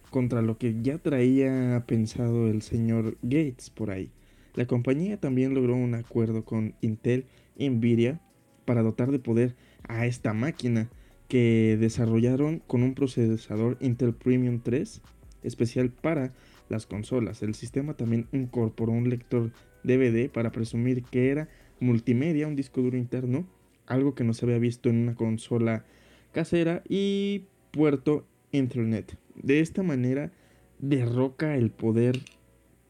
contra 0.08 0.40
lo 0.40 0.56
que 0.56 0.80
ya 0.80 0.96
traía 0.96 1.84
pensado 1.86 2.48
el 2.48 2.62
señor 2.62 3.18
Gates 3.20 3.68
por 3.68 3.90
ahí. 3.90 4.10
La 4.54 4.66
compañía 4.66 5.20
también 5.20 5.52
logró 5.52 5.76
un 5.76 5.94
acuerdo 5.94 6.42
con 6.42 6.74
Intel 6.80 7.26
y 7.58 7.68
Nvidia 7.68 8.22
para 8.64 8.80
dotar 8.80 9.10
de 9.10 9.18
poder 9.18 9.54
a 9.86 10.06
esta 10.06 10.32
máquina 10.32 10.88
que 11.28 11.76
desarrollaron 11.78 12.60
con 12.60 12.82
un 12.84 12.94
procesador 12.94 13.76
Intel 13.80 14.14
Premium 14.14 14.60
3 14.62 15.02
especial 15.42 15.90
para 15.90 16.32
las 16.70 16.86
consolas. 16.86 17.42
El 17.42 17.54
sistema 17.54 17.94
también 17.94 18.26
incorporó 18.32 18.92
un 18.92 19.10
lector 19.10 19.52
DVD 19.82 20.30
para 20.30 20.52
presumir 20.52 21.02
que 21.02 21.30
era 21.30 21.48
multimedia, 21.80 22.46
un 22.46 22.56
disco 22.56 22.80
duro 22.80 22.96
interno, 22.96 23.46
algo 23.86 24.14
que 24.14 24.24
no 24.24 24.32
se 24.32 24.46
había 24.46 24.58
visto 24.58 24.88
en 24.88 24.96
una 25.02 25.14
consola 25.14 25.84
casera 26.32 26.82
y 26.88 27.44
puerto 27.72 28.24
Internet. 28.52 29.16
De 29.34 29.60
esta 29.60 29.82
manera 29.82 30.32
derroca 30.78 31.56
el 31.56 31.70
poder 31.70 32.18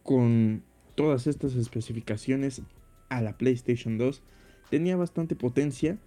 con 0.03 0.63
todas 0.95 1.27
estas 1.27 1.55
especificaciones 1.55 2.63
a 3.09 3.21
la 3.21 3.37
PlayStation 3.37 3.99
2. 3.99 4.23
Tenía 4.71 4.97
bastante 4.97 5.37
potencia, 5.37 5.99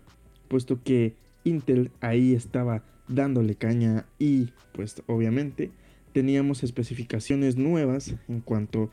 puesto 0.47 0.81
que 0.83 1.15
Intel 1.43 1.91
ahí 1.99 2.33
estaba 2.33 2.83
dándole 3.07 3.55
caña 3.55 4.05
y 4.17 4.49
pues 4.71 5.03
obviamente 5.07 5.71
teníamos 6.13 6.63
especificaciones 6.63 7.57
nuevas 7.57 8.15
en 8.29 8.39
cuanto 8.39 8.89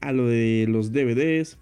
a 0.00 0.12
lo 0.12 0.26
de 0.26 0.66
los 0.68 0.92
DVDs, 0.92 1.58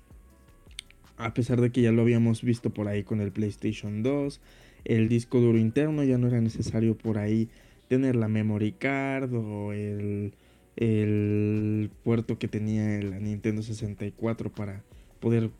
a 1.19 1.35
pesar 1.35 1.61
de 1.61 1.71
que 1.71 1.83
ya 1.83 1.93
lo 1.93 2.03
habíamos 2.03 2.43
visto 2.43 2.71
por 2.71 2.89
ahí 2.89 3.03
con 3.03 3.21
el 3.21 3.33
PlayStation 3.33 4.03
2, 4.03 4.41
el 4.85 5.09
disco 5.09 5.41
duro 5.41 5.59
interno 5.59 6.03
ya 6.05 6.17
no 6.17 6.29
era 6.29 6.41
necesario 6.41 6.97
por 6.97 7.19
ahí 7.19 7.49
tener 7.89 8.17
la 8.17 8.29
memory 8.29 8.73
card 8.73 9.35
o 9.35 9.73
el, 9.73 10.33
el 10.77 11.91
puerto 12.03 12.39
que 12.39 12.49
tenía 12.49 13.03
la 13.03 13.19
Nintendo 13.19 13.63
64 13.63 14.51
para 14.51 14.83
poder 15.19 15.51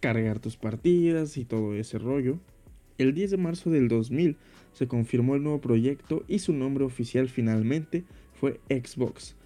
cargar 0.00 0.38
tus 0.38 0.56
partidas 0.56 1.36
y 1.36 1.44
todo 1.44 1.74
ese 1.74 1.98
rollo. 1.98 2.38
El 2.96 3.12
10 3.12 3.32
de 3.32 3.36
marzo 3.36 3.70
del 3.70 3.88
2000 3.88 4.36
se 4.72 4.86
confirmó 4.86 5.34
el 5.34 5.42
nuevo 5.42 5.60
proyecto 5.60 6.24
y 6.28 6.38
su 6.38 6.52
nombre 6.52 6.84
oficial 6.84 7.28
finalmente 7.28 8.04
fue 8.40 8.58
Xbox, 8.70 9.36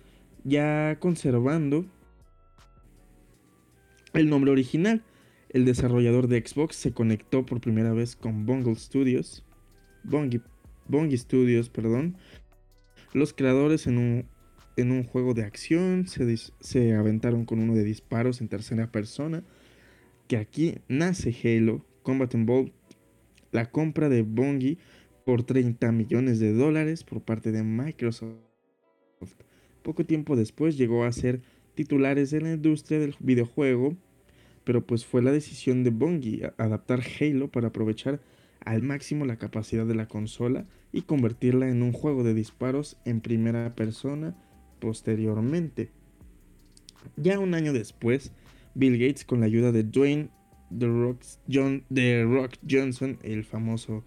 ya 0.45 0.97
conservando 1.01 1.85
el 4.13 4.31
nombre 4.31 4.53
original. 4.53 5.03
El 5.49 5.65
desarrollador 5.65 6.29
de 6.29 6.45
Xbox 6.47 6.77
se 6.77 6.93
conectó 6.93 7.45
por 7.45 7.61
primera 7.61 7.93
vez 7.93 8.15
con 8.15 8.47
Bungle 8.47 8.77
Studios, 8.77 9.45
Bungie, 10.05 10.41
Studios, 11.19 11.71
perdón. 11.71 12.17
Los 13.13 13.33
creadores 13.33 13.87
en 13.89 13.99
un, 13.99 14.27
en 14.77 14.93
un 14.93 15.05
juego 15.05 15.35
de 15.35 15.45
acción 15.45 16.07
se, 16.07 16.37
se 16.61 16.95
aventaron 16.95 17.45
con 17.45 17.61
uno 17.61 17.75
de 17.75 17.85
disparos 17.85 18.41
en 18.41 18.49
tercera 18.49 18.93
persona, 18.93 19.43
que 20.29 20.37
aquí 20.37 20.77
nace 20.89 21.35
Halo 21.43 21.85
Combat 22.03 22.33
Evolved, 22.35 22.73
la 23.51 23.71
compra 23.71 24.09
de 24.09 24.23
Bungie 24.23 24.79
por 25.25 25.43
30 25.43 25.91
millones 25.91 26.39
de 26.39 26.53
dólares 26.53 27.03
por 27.03 27.23
parte 27.23 27.51
de 27.51 27.63
Microsoft. 27.63 28.44
Poco 29.83 30.05
tiempo 30.05 30.37
después 30.37 30.77
llegó 30.77 31.05
a 31.05 31.13
ser 31.13 31.41
titulares 31.75 32.33
en 32.33 32.45
la 32.45 32.53
industria 32.53 32.99
del 32.99 33.15
videojuego, 33.19 33.97
pero 34.65 34.87
pues 34.87 35.05
fue 35.05 35.23
la 35.23 35.33
decisión 35.33 35.85
de 35.85 35.91
Bungie 35.91 36.53
adaptar 36.57 37.03
Halo 37.21 37.49
para 37.49 37.69
aprovechar 37.69 38.21
al 38.65 38.83
máximo 38.83 39.27
la 39.27 39.37
capacidad 39.37 39.85
de 39.85 39.95
la 39.95 40.09
consola 40.09 40.67
y 40.93 41.03
convertirla 41.03 41.69
en 41.69 41.83
un 41.83 41.93
juego 41.93 42.25
de 42.25 42.35
disparos 42.35 42.97
en 43.05 43.21
primera 43.21 43.75
persona 43.75 44.35
posteriormente. 44.79 45.91
Ya 47.17 47.39
un 47.39 47.55
año 47.55 47.73
después, 47.73 48.33
Bill 48.75 48.99
Gates 48.99 49.25
con 49.25 49.41
la 49.41 49.47
ayuda 49.47 49.73
de 49.73 49.83
Dwayne 49.83 50.31
The 50.79 52.25
Rock, 52.25 52.55
Johnson, 52.69 53.19
el 53.23 53.45
famoso, 53.45 54.05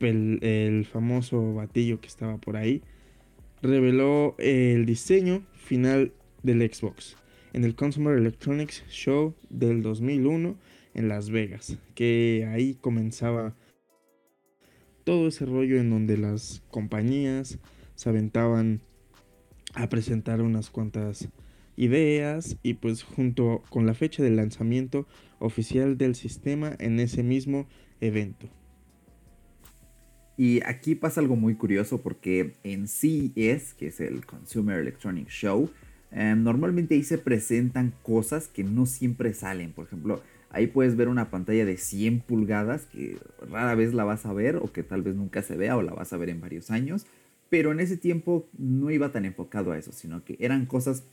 el 0.00 0.86
famoso 0.90 1.54
batillo 1.54 2.00
que 2.00 2.08
estaba 2.08 2.38
por 2.38 2.56
ahí, 2.56 2.82
reveló 3.62 4.34
el 4.38 4.86
diseño 4.86 5.46
final 5.54 6.12
del 6.42 6.60
Xbox 6.72 7.16
en 7.52 7.64
el 7.64 7.76
Consumer 7.76 8.18
Electronics 8.18 8.84
Show 8.88 9.34
del 9.50 9.82
2001 9.82 10.56
en 10.94 11.08
Las 11.08 11.30
Vegas, 11.30 11.78
que 11.94 12.48
ahí 12.52 12.74
comenzaba 12.74 13.54
todo 15.04 15.28
ese 15.28 15.46
rollo 15.46 15.80
en 15.80 15.90
donde 15.90 16.16
las 16.16 16.62
compañías 16.70 17.58
se 17.94 18.08
aventaban 18.08 18.80
a 19.74 19.88
presentar 19.88 20.42
unas 20.42 20.70
cuantas 20.70 21.28
ideas 21.76 22.56
y 22.62 22.74
pues 22.74 23.02
junto 23.02 23.62
con 23.70 23.86
la 23.86 23.94
fecha 23.94 24.22
del 24.22 24.36
lanzamiento 24.36 25.06
oficial 25.38 25.96
del 25.96 26.14
sistema 26.14 26.74
en 26.78 27.00
ese 27.00 27.22
mismo 27.22 27.66
evento. 28.00 28.48
Y 30.42 30.60
aquí 30.66 30.96
pasa 30.96 31.20
algo 31.20 31.36
muy 31.36 31.54
curioso 31.54 32.02
porque 32.02 32.54
en 32.64 32.88
CES, 32.88 33.74
que 33.74 33.86
es 33.86 34.00
el 34.00 34.26
Consumer 34.26 34.76
Electronic 34.80 35.28
Show, 35.28 35.70
em, 36.10 36.42
normalmente 36.42 36.96
ahí 36.96 37.04
se 37.04 37.16
presentan 37.16 37.94
cosas 38.02 38.48
que 38.48 38.64
no 38.64 38.86
siempre 38.86 39.34
salen. 39.34 39.70
Por 39.70 39.86
ejemplo, 39.86 40.20
ahí 40.50 40.66
puedes 40.66 40.96
ver 40.96 41.06
una 41.06 41.30
pantalla 41.30 41.64
de 41.64 41.76
100 41.76 42.22
pulgadas 42.22 42.86
que 42.86 43.18
rara 43.52 43.76
vez 43.76 43.94
la 43.94 44.02
vas 44.02 44.26
a 44.26 44.32
ver 44.32 44.56
o 44.56 44.72
que 44.72 44.82
tal 44.82 45.02
vez 45.02 45.14
nunca 45.14 45.42
se 45.42 45.56
vea 45.56 45.76
o 45.76 45.82
la 45.82 45.94
vas 45.94 46.12
a 46.12 46.16
ver 46.16 46.28
en 46.28 46.40
varios 46.40 46.72
años. 46.72 47.06
Pero 47.48 47.70
en 47.70 47.78
ese 47.78 47.96
tiempo 47.96 48.48
no 48.58 48.90
iba 48.90 49.12
tan 49.12 49.24
enfocado 49.24 49.70
a 49.70 49.78
eso, 49.78 49.92
sino 49.92 50.24
que 50.24 50.36
eran 50.40 50.66
cosas, 50.66 51.04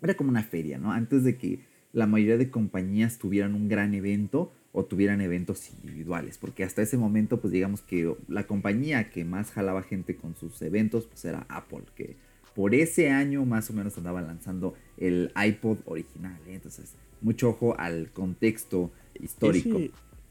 era 0.00 0.14
como 0.14 0.30
una 0.30 0.44
feria, 0.44 0.78
¿no? 0.78 0.92
Antes 0.92 1.24
de 1.24 1.36
que 1.36 1.60
la 1.92 2.06
mayoría 2.06 2.38
de 2.38 2.48
compañías 2.48 3.18
tuvieran 3.18 3.54
un 3.54 3.68
gran 3.68 3.92
evento, 3.92 4.50
o 4.72 4.84
tuvieran 4.84 5.20
eventos 5.20 5.70
individuales, 5.70 6.38
porque 6.38 6.64
hasta 6.64 6.82
ese 6.82 6.96
momento 6.96 7.40
pues 7.40 7.52
digamos 7.52 7.82
que 7.82 8.14
la 8.28 8.46
compañía 8.46 9.10
que 9.10 9.24
más 9.24 9.50
jalaba 9.50 9.82
gente 9.82 10.16
con 10.16 10.34
sus 10.34 10.60
eventos 10.62 11.06
pues 11.06 11.24
era 11.26 11.46
Apple, 11.48 11.84
que 11.94 12.16
por 12.54 12.74
ese 12.74 13.10
año 13.10 13.44
más 13.44 13.70
o 13.70 13.74
menos 13.74 13.96
andaba 13.98 14.22
lanzando 14.22 14.74
el 14.96 15.30
iPod 15.36 15.78
original, 15.84 16.38
¿eh? 16.46 16.54
entonces 16.54 16.94
mucho 17.20 17.50
ojo 17.50 17.78
al 17.78 18.10
contexto 18.10 18.90
histórico. 19.20 19.78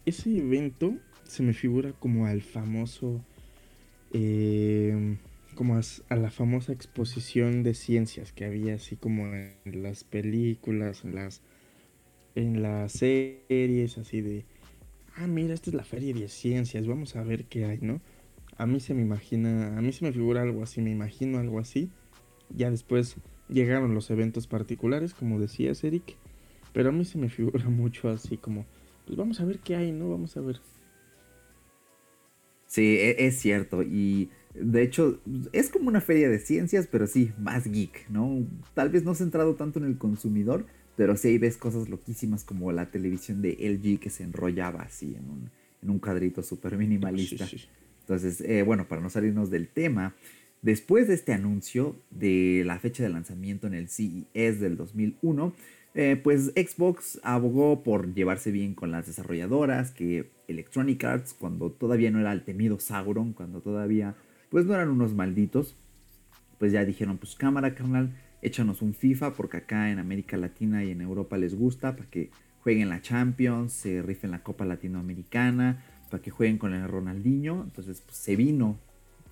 Ese, 0.06 0.38
evento 0.38 0.96
se 1.24 1.44
me 1.44 1.54
figura 1.54 1.94
como 1.94 2.26
al 2.26 2.42
famoso, 2.42 3.24
eh, 4.14 5.18
como 5.56 5.78
a, 5.78 6.16
la 6.16 6.32
famosa 6.32 6.74
exposición 6.74 7.62
de 7.64 7.76
ciencias 7.76 8.32
que 8.32 8.46
había 8.46 8.76
así 8.76 8.96
como 8.96 9.28
en 9.28 9.84
las 9.84 10.04
películas, 10.04 11.06
en 11.06 11.16
las 11.16 11.42
en 12.36 12.62
las 12.62 12.94
series 12.94 13.98
así 13.98 14.22
de, 14.22 14.46
ah, 15.16 15.28
mira, 15.28 15.54
esta 15.54 15.70
es 15.70 15.76
la 15.76 15.84
feria 15.84 16.14
de 16.14 16.28
ciencias, 16.28 16.88
vamos 16.88 17.16
a 17.16 17.24
ver 17.24 17.46
qué 17.46 17.66
hay, 17.66 17.80
¿no? 17.82 18.02
A 18.58 18.66
mí 18.66 18.80
se 18.80 18.94
me 18.94 19.02
imagina, 19.02 19.78
a 19.78 19.82
mí 19.82 19.92
se 19.92 20.06
me 20.06 20.12
figura 20.12 20.42
algo 20.42 20.64
así, 20.64 20.82
me 20.82 20.92
imagino 20.92 21.40
algo 21.40 21.60
así. 21.60 21.90
Ya 22.50 22.70
después 22.70 23.16
llegaron 23.50 23.94
los 23.96 24.10
eventos 24.10 24.48
particulares, 24.48 25.14
como 25.14 25.40
decías, 25.40 25.84
Eric, 25.84 26.16
pero 26.74 26.90
a 26.90 26.92
mí 26.92 27.06
se 27.06 27.18
me 27.18 27.30
figura 27.30 27.66
mucho 27.70 28.10
así 28.10 28.38
como, 28.38 28.66
pues 29.06 29.18
vamos 29.18 29.40
a 29.40 29.46
ver 29.46 29.60
qué 29.60 29.76
hay, 29.76 29.92
¿no? 29.92 30.10
Vamos 30.10 30.38
a 30.38 30.42
ver. 30.42 30.60
Sí, 32.68 32.98
e, 32.98 33.28
es 33.28 33.40
cierto. 33.40 33.84
Y 33.84 34.30
de 34.54 34.84
hecho, 34.84 35.20
es 35.52 35.70
como 35.70 35.90
una 35.90 36.02
feria 36.02 36.30
de 36.30 36.40
ciencias, 36.40 36.88
pero 36.88 37.08
sí, 37.08 37.32
más 37.38 37.68
geek, 37.68 38.10
¿no? 38.10 38.46
Tal 38.74 38.90
vez 38.90 39.04
no 39.04 39.16
centrado 39.16 39.56
tanto 39.56 39.80
en 39.80 39.86
el 39.86 39.98
consumidor, 39.98 40.66
pero 40.96 41.16
sí 41.16 41.30
ahí 41.30 41.38
ves 41.38 41.58
cosas 41.58 41.90
loquísimas 41.90 42.44
como 42.44 42.72
la 42.72 42.92
televisión 42.92 43.42
de 43.42 43.52
LG 43.60 44.00
que 44.00 44.10
se 44.10 44.24
enrollaba 44.24 44.82
así 44.82 45.16
en 45.18 45.30
un, 45.30 45.50
en 45.82 45.90
un 45.90 46.00
cuadrito 46.00 46.44
súper 46.44 46.78
minimalista. 46.78 47.48
Entonces, 48.02 48.42
eh, 48.42 48.64
bueno, 48.64 48.88
para 48.88 49.02
no 49.02 49.10
salirnos 49.10 49.50
del 49.50 49.68
tema, 49.68 50.16
después 50.62 51.08
de 51.08 51.14
este 51.14 51.34
anuncio 51.34 51.96
de 52.10 52.64
la 52.66 52.80
fecha 52.80 53.04
de 53.04 53.10
lanzamiento 53.10 53.68
en 53.68 53.74
el 53.74 53.90
CES 53.90 54.60
del 54.60 54.78
2001, 54.78 55.54
eh, 55.94 56.20
pues 56.22 56.54
Xbox 56.56 57.20
abogó 57.24 57.84
por 57.84 58.14
llevarse 58.14 58.52
bien 58.52 58.76
con 58.76 58.92
las 58.92 59.08
desarrolladoras, 59.08 59.92
que 59.92 60.30
Electronic 60.48 61.04
Arts, 61.04 61.34
cuando 61.34 61.72
todavía 61.72 62.12
no 62.12 62.20
era 62.20 62.32
el 62.32 62.44
temido 62.44 62.80
Sauron, 62.80 63.34
cuando 63.34 63.62
todavía 63.62 64.16
pues 64.50 64.66
no 64.66 64.74
eran 64.74 64.90
unos 64.90 65.14
malditos, 65.14 65.76
pues 66.60 66.72
ya 66.72 66.86
dijeron, 66.86 67.18
pues 67.18 67.36
cámara, 67.36 67.74
carnal, 67.74 68.12
échanos 68.42 68.82
un 68.82 68.94
FIFA, 68.94 69.34
porque 69.34 69.58
acá 69.58 69.92
en 69.92 70.00
América 70.00 70.38
Latina 70.38 70.84
y 70.84 70.92
en 70.92 71.02
Europa 71.02 71.38
les 71.38 71.56
gusta, 71.56 71.96
para 71.96 72.10
que 72.10 72.30
jueguen 72.62 72.90
la 72.90 73.02
Champions, 73.02 73.74
se 73.74 74.02
rifen 74.02 74.32
la 74.32 74.44
Copa 74.44 74.66
Latinoamericana, 74.66 75.84
para 76.10 76.22
que 76.22 76.32
jueguen 76.32 76.58
con 76.58 76.74
el 76.74 76.88
Ronaldinho. 76.88 77.64
Entonces 77.64 78.02
pues, 78.02 78.18
se 78.18 78.36
vino 78.36 78.80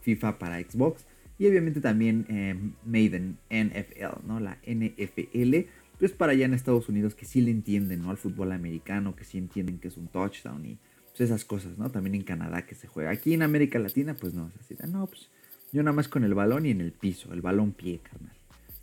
FIFA 0.02 0.40
para 0.40 0.60
Xbox. 0.60 1.06
Y 1.38 1.48
obviamente 1.48 1.80
también 1.80 2.26
eh, 2.30 2.56
Maiden 2.86 3.38
NFL, 3.50 4.28
¿no? 4.28 4.40
La 4.40 4.58
NFL. 4.66 5.68
Pues 5.98 6.12
para 6.12 6.34
allá 6.34 6.46
en 6.46 6.54
Estados 6.54 6.90
Unidos 6.90 7.16
que 7.16 7.26
sí 7.26 7.42
le 7.42 7.52
entienden, 7.52 8.02
¿no? 8.02 8.10
Al 8.10 8.18
fútbol 8.18 8.52
americano, 8.52 9.16
que 9.16 9.24
sí 9.24 9.38
entienden 9.38 9.80
que 9.80 9.90
es 9.90 9.98
un 9.98 10.08
touchdown 10.08 10.66
y 10.66 10.78
pues, 11.10 11.22
esas 11.22 11.46
cosas, 11.46 11.78
¿no? 11.78 11.92
También 11.92 12.16
en 12.16 12.24
Canadá 12.24 12.66
que 12.66 12.76
se 12.76 12.88
juega. 12.88 13.12
Aquí 13.12 13.34
en 13.34 13.42
América 13.42 13.80
Latina, 13.80 14.16
pues 14.16 14.34
no, 14.34 14.50
es 14.50 14.60
así. 14.60 14.76
No, 14.92 15.08
pues 15.08 15.30
yo 15.72 15.84
nada 15.84 15.96
más 15.96 16.08
con 16.08 16.24
el 16.24 16.34
balón 16.34 16.66
y 16.66 16.72
en 16.72 16.82
el 16.82 16.92
piso, 16.92 17.32
el 17.34 17.42
balón 17.42 17.74
pie, 17.74 18.00
carnal. 18.00 18.39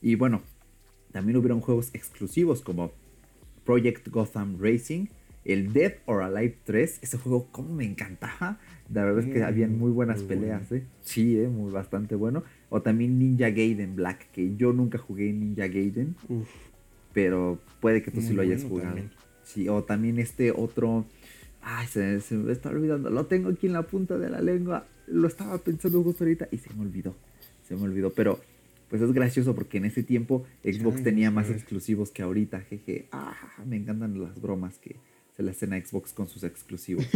Y 0.06 0.14
bueno, 0.14 0.40
también 1.10 1.36
hubieron 1.36 1.60
juegos 1.60 1.90
exclusivos 1.92 2.62
como 2.62 2.92
Project 3.64 4.06
Gotham 4.06 4.56
Racing, 4.60 5.06
el 5.44 5.72
Dead 5.72 5.94
or 6.06 6.22
Alive 6.22 6.58
3. 6.62 7.00
Ese 7.02 7.18
juego 7.18 7.48
como 7.50 7.74
me 7.74 7.84
encantaba. 7.84 8.60
La 8.94 9.04
verdad 9.04 9.24
es 9.24 9.34
que 9.34 9.42
habían 9.42 9.76
muy 9.76 9.90
buenas 9.90 10.22
peleas, 10.22 10.70
¿eh? 10.70 10.84
Sí, 11.00 11.36
¿eh? 11.40 11.48
Muy 11.48 11.72
bastante 11.72 12.14
bueno. 12.14 12.44
O 12.68 12.82
también 12.82 13.18
Ninja 13.18 13.50
Gaiden 13.50 13.96
Black, 13.96 14.30
que 14.30 14.54
yo 14.54 14.72
nunca 14.72 14.96
jugué 14.96 15.32
Ninja 15.32 15.66
Gaiden. 15.66 16.14
Pero 17.12 17.58
puede 17.80 18.00
que 18.00 18.12
tú 18.12 18.20
sí 18.20 18.32
lo 18.32 18.42
hayas 18.42 18.62
jugado. 18.62 18.98
Sí, 19.42 19.68
o 19.68 19.82
también 19.82 20.20
este 20.20 20.52
otro... 20.52 21.04
Ay, 21.62 21.88
se, 21.88 22.20
se, 22.20 22.36
me 22.36 22.52
está 22.52 22.68
olvidando. 22.68 23.10
Lo 23.10 23.26
tengo 23.26 23.48
aquí 23.48 23.66
en 23.66 23.72
la 23.72 23.82
punta 23.82 24.18
de 24.18 24.30
la 24.30 24.40
lengua. 24.40 24.86
Lo 25.08 25.26
estaba 25.26 25.58
pensando 25.58 26.00
justo 26.04 26.22
ahorita 26.22 26.46
y 26.52 26.58
se 26.58 26.72
me 26.74 26.82
olvidó. 26.82 27.16
Se 27.66 27.74
me 27.74 27.82
olvidó. 27.82 28.10
Pero 28.10 28.38
pues 28.98 29.10
es 29.10 29.14
gracioso 29.14 29.54
porque 29.54 29.78
en 29.78 29.84
ese 29.84 30.02
tiempo 30.02 30.44
Xbox 30.62 31.02
tenía 31.02 31.30
más 31.30 31.50
exclusivos 31.50 32.10
que 32.10 32.22
ahorita, 32.22 32.60
jeje. 32.60 33.08
Ah, 33.12 33.36
me 33.66 33.76
encantan 33.76 34.20
las 34.22 34.40
bromas 34.40 34.78
que 34.78 34.96
se 35.36 35.42
le 35.42 35.50
hacen 35.50 35.72
a 35.72 35.80
Xbox 35.80 36.12
con 36.12 36.28
sus 36.28 36.44
exclusivos. 36.44 37.06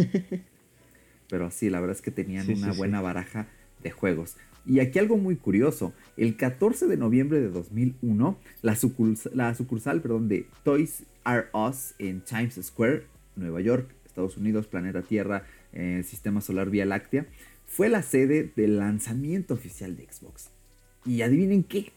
Pero 1.29 1.49
sí, 1.49 1.69
la 1.69 1.79
verdad 1.79 1.95
es 1.95 2.01
que 2.01 2.11
tenían 2.11 2.49
una 2.49 2.73
buena 2.73 3.01
baraja 3.01 3.47
de 3.81 3.91
juegos. 3.91 4.35
Y 4.65 4.79
aquí 4.79 4.99
algo 4.99 5.17
muy 5.17 5.37
curioso, 5.37 5.93
el 6.17 6.35
14 6.35 6.85
de 6.85 6.97
noviembre 6.97 7.39
de 7.39 7.49
2001, 7.49 8.37
la, 8.61 8.75
sucursal, 8.75 9.31
la 9.35 9.55
sucursal 9.55 10.01
perdón, 10.01 10.27
de 10.27 10.45
Toys 10.63 11.03
R 11.25 11.45
Us 11.53 11.95
en 11.97 12.21
Times 12.21 12.59
Square, 12.61 13.05
Nueva 13.35 13.61
York, 13.61 13.89
Estados 14.05 14.37
Unidos, 14.37 14.67
planeta 14.67 15.01
Tierra, 15.01 15.45
eh, 15.73 16.03
sistema 16.05 16.41
solar 16.41 16.69
Vía 16.69 16.85
Láctea, 16.85 17.25
fue 17.65 17.89
la 17.89 18.03
sede 18.03 18.51
del 18.55 18.77
lanzamiento 18.77 19.55
oficial 19.55 19.95
de 19.95 20.05
Xbox. 20.11 20.50
Y 21.05 21.21
adivinen 21.21 21.63
qué, 21.63 21.91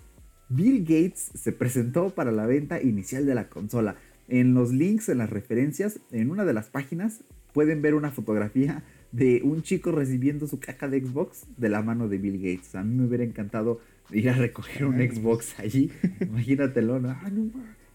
Bill 0.48 0.80
Gates 0.80 1.30
se 1.34 1.52
presentó 1.52 2.10
para 2.10 2.32
la 2.32 2.46
venta 2.46 2.80
inicial 2.80 3.26
de 3.26 3.34
la 3.34 3.48
consola. 3.48 3.96
En 4.28 4.54
los 4.54 4.72
links, 4.72 5.08
en 5.08 5.18
las 5.18 5.30
referencias, 5.30 6.00
en 6.10 6.30
una 6.30 6.44
de 6.44 6.54
las 6.54 6.68
páginas 6.68 7.24
pueden 7.52 7.82
ver 7.82 7.94
una 7.94 8.10
fotografía 8.10 8.82
de 9.12 9.42
un 9.44 9.62
chico 9.62 9.92
recibiendo 9.92 10.46
su 10.46 10.58
caja 10.58 10.88
de 10.88 11.00
Xbox 11.00 11.46
de 11.56 11.68
la 11.68 11.82
mano 11.82 12.08
de 12.08 12.18
Bill 12.18 12.38
Gates. 12.38 12.74
A 12.74 12.82
mí 12.82 12.94
me 12.96 13.06
hubiera 13.06 13.24
encantado 13.24 13.80
ir 14.10 14.28
a 14.28 14.34
recoger 14.34 14.86
un 14.86 14.96
Xbox 14.96 15.58
allí. 15.60 15.90
Imagínatelo, 16.20 16.98
¿no? 16.98 17.10
Ah, 17.10 17.30
no, 17.30 17.50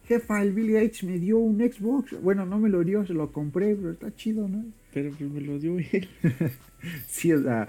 jefa, 0.05 0.41
el 0.41 0.53
Bill 0.53 0.71
Gates 0.71 1.03
me 1.03 1.19
dio 1.19 1.37
un 1.37 1.59
Xbox. 1.59 2.19
Bueno, 2.21 2.45
no 2.45 2.57
me 2.57 2.69
lo 2.69 2.83
dio, 2.83 3.05
se 3.05 3.13
lo 3.13 3.31
compré, 3.31 3.75
pero 3.75 3.91
está 3.91 4.15
chido, 4.15 4.47
¿no? 4.47 4.65
Pero 4.93 5.11
pues 5.11 5.29
me 5.29 5.41
lo 5.41 5.59
dio 5.59 5.77
él. 5.77 6.07
sí, 7.07 7.33
o 7.33 7.43
sea, 7.43 7.67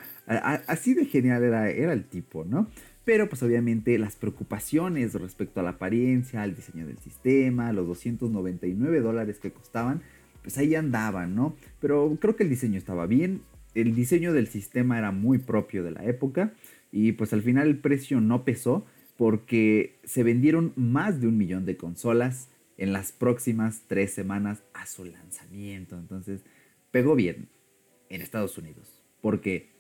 así 0.67 0.95
de 0.95 1.05
genial 1.07 1.43
era, 1.43 1.71
era 1.71 1.93
el 1.93 2.05
tipo, 2.05 2.45
¿no? 2.45 2.69
Pero 3.05 3.29
pues 3.29 3.43
obviamente 3.43 3.99
las 3.99 4.17
preocupaciones 4.17 5.15
respecto 5.15 5.61
a 5.61 5.63
la 5.63 5.71
apariencia, 5.71 6.43
al 6.43 6.55
diseño 6.55 6.87
del 6.87 6.99
sistema, 6.99 7.73
los 7.73 7.87
299 7.87 9.01
dólares 9.01 9.39
que 9.39 9.53
costaban, 9.53 10.03
pues 10.43 10.59
ahí 10.59 10.75
andaban, 10.75 11.35
¿no? 11.35 11.57
Pero 11.81 12.17
creo 12.21 12.37
que 12.37 12.43
el 12.43 12.51
diseño 12.51 12.79
estaba 12.79 13.07
bien, 13.07 13.43
el 13.75 13.95
diseño 13.95 14.33
del 14.33 14.49
sistema 14.49 14.99
era 14.99 15.13
muy 15.13 15.39
propio 15.39 15.83
de 15.85 15.93
la 15.93 16.05
época 16.05 16.53
y 16.93 17.13
pues 17.13 17.33
al 17.33 17.43
final 17.43 17.69
el 17.69 17.79
precio 17.79 18.21
no 18.21 18.45
pesó 18.45 18.85
porque 19.17 19.99
se 20.05 20.23
vendieron 20.23 20.73
más 20.77 21.21
de 21.21 21.29
un 21.29 21.37
millón 21.37 21.67
de 21.67 21.77
consolas 21.77 22.49
en 22.79 22.93
las 22.93 23.13
próximas 23.13 23.83
tres 23.87 24.13
semanas 24.13 24.63
a 24.73 24.87
su 24.87 25.05
lanzamiento. 25.05 25.99
Entonces 25.99 26.43
pegó 26.91 27.15
bien 27.15 27.49
en 28.09 28.23
Estados 28.23 28.57
Unidos 28.57 29.01
porque, 29.21 29.71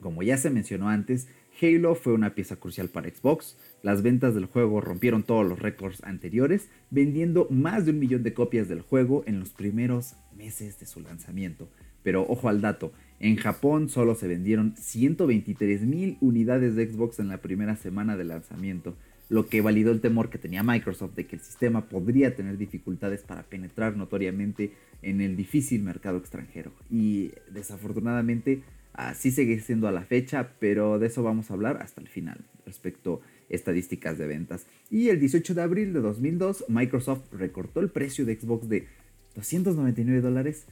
como 0.00 0.22
ya 0.22 0.38
se 0.38 0.50
mencionó 0.50 0.88
antes, 0.88 1.28
Halo 1.60 1.94
fue 1.94 2.12
una 2.12 2.34
pieza 2.34 2.56
crucial 2.56 2.88
para 2.88 3.08
Xbox. 3.08 3.56
Las 3.82 4.02
ventas 4.02 4.34
del 4.34 4.46
juego 4.46 4.80
rompieron 4.80 5.24
todos 5.24 5.46
los 5.46 5.58
récords 5.58 6.02
anteriores, 6.04 6.68
vendiendo 6.90 7.46
más 7.50 7.84
de 7.84 7.92
un 7.92 7.98
millón 7.98 8.22
de 8.22 8.34
copias 8.34 8.68
del 8.68 8.82
juego 8.82 9.24
en 9.26 9.40
los 9.40 9.50
primeros 9.50 10.14
meses 10.36 10.78
de 10.78 10.86
su 10.86 11.00
lanzamiento. 11.00 11.68
Pero 12.02 12.24
ojo 12.28 12.48
al 12.48 12.60
dato, 12.60 12.92
en 13.18 13.36
Japón 13.36 13.88
solo 13.88 14.14
se 14.14 14.28
vendieron 14.28 14.76
123 14.76 15.82
mil 15.82 16.16
unidades 16.20 16.76
de 16.76 16.86
Xbox 16.86 17.18
en 17.18 17.28
la 17.28 17.38
primera 17.38 17.76
semana 17.76 18.16
de 18.16 18.24
lanzamiento, 18.24 18.96
lo 19.28 19.46
que 19.46 19.60
validó 19.60 19.90
el 19.90 20.00
temor 20.00 20.30
que 20.30 20.38
tenía 20.38 20.62
Microsoft 20.62 21.14
de 21.16 21.26
que 21.26 21.36
el 21.36 21.42
sistema 21.42 21.88
podría 21.88 22.36
tener 22.36 22.56
dificultades 22.56 23.22
para 23.22 23.42
penetrar 23.42 23.96
notoriamente 23.96 24.72
en 25.02 25.20
el 25.20 25.36
difícil 25.36 25.82
mercado 25.82 26.18
extranjero. 26.18 26.72
Y 26.88 27.32
desafortunadamente 27.50 28.62
Así 28.98 29.30
sigue 29.30 29.60
siendo 29.60 29.86
a 29.86 29.92
la 29.92 30.02
fecha, 30.02 30.54
pero 30.58 30.98
de 30.98 31.06
eso 31.06 31.22
vamos 31.22 31.52
a 31.52 31.54
hablar 31.54 31.80
hasta 31.80 32.00
el 32.00 32.08
final 32.08 32.44
respecto 32.66 33.22
a 33.22 33.54
estadísticas 33.54 34.18
de 34.18 34.26
ventas. 34.26 34.66
Y 34.90 35.10
el 35.10 35.20
18 35.20 35.54
de 35.54 35.62
abril 35.62 35.92
de 35.92 36.00
2002, 36.00 36.64
Microsoft 36.66 37.32
recortó 37.32 37.78
el 37.78 37.90
precio 37.90 38.26
de 38.26 38.34
Xbox 38.34 38.68
de 38.68 38.88
299 39.36 40.20
dólares 40.20 40.66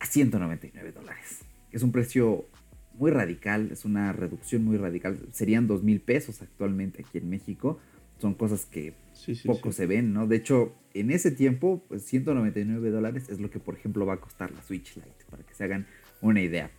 a 0.00 0.06
199 0.06 0.90
dólares. 0.90 1.42
Es 1.70 1.84
un 1.84 1.92
precio 1.92 2.46
muy 2.94 3.12
radical, 3.12 3.70
es 3.70 3.84
una 3.84 4.12
reducción 4.12 4.64
muy 4.64 4.76
radical. 4.76 5.16
Serían 5.30 5.68
2 5.68 5.84
mil 5.84 6.00
pesos 6.00 6.42
actualmente 6.42 7.04
aquí 7.06 7.18
en 7.18 7.30
México. 7.30 7.78
Son 8.18 8.34
cosas 8.34 8.66
que 8.66 8.94
poco 9.44 9.70
se 9.70 9.86
ven, 9.86 10.12
¿no? 10.12 10.26
De 10.26 10.34
hecho, 10.34 10.74
en 10.94 11.12
ese 11.12 11.30
tiempo, 11.30 11.84
pues 11.86 12.02
199 12.06 12.90
dólares 12.90 13.28
es 13.28 13.38
lo 13.38 13.50
que, 13.50 13.60
por 13.60 13.76
ejemplo, 13.76 14.04
va 14.04 14.14
a 14.14 14.20
costar 14.20 14.50
la 14.50 14.64
Switch 14.64 14.96
Lite, 14.96 15.24
para 15.30 15.44
que 15.44 15.54
se 15.54 15.62
hagan 15.62 15.86
una 16.20 16.42
idea. 16.42 16.72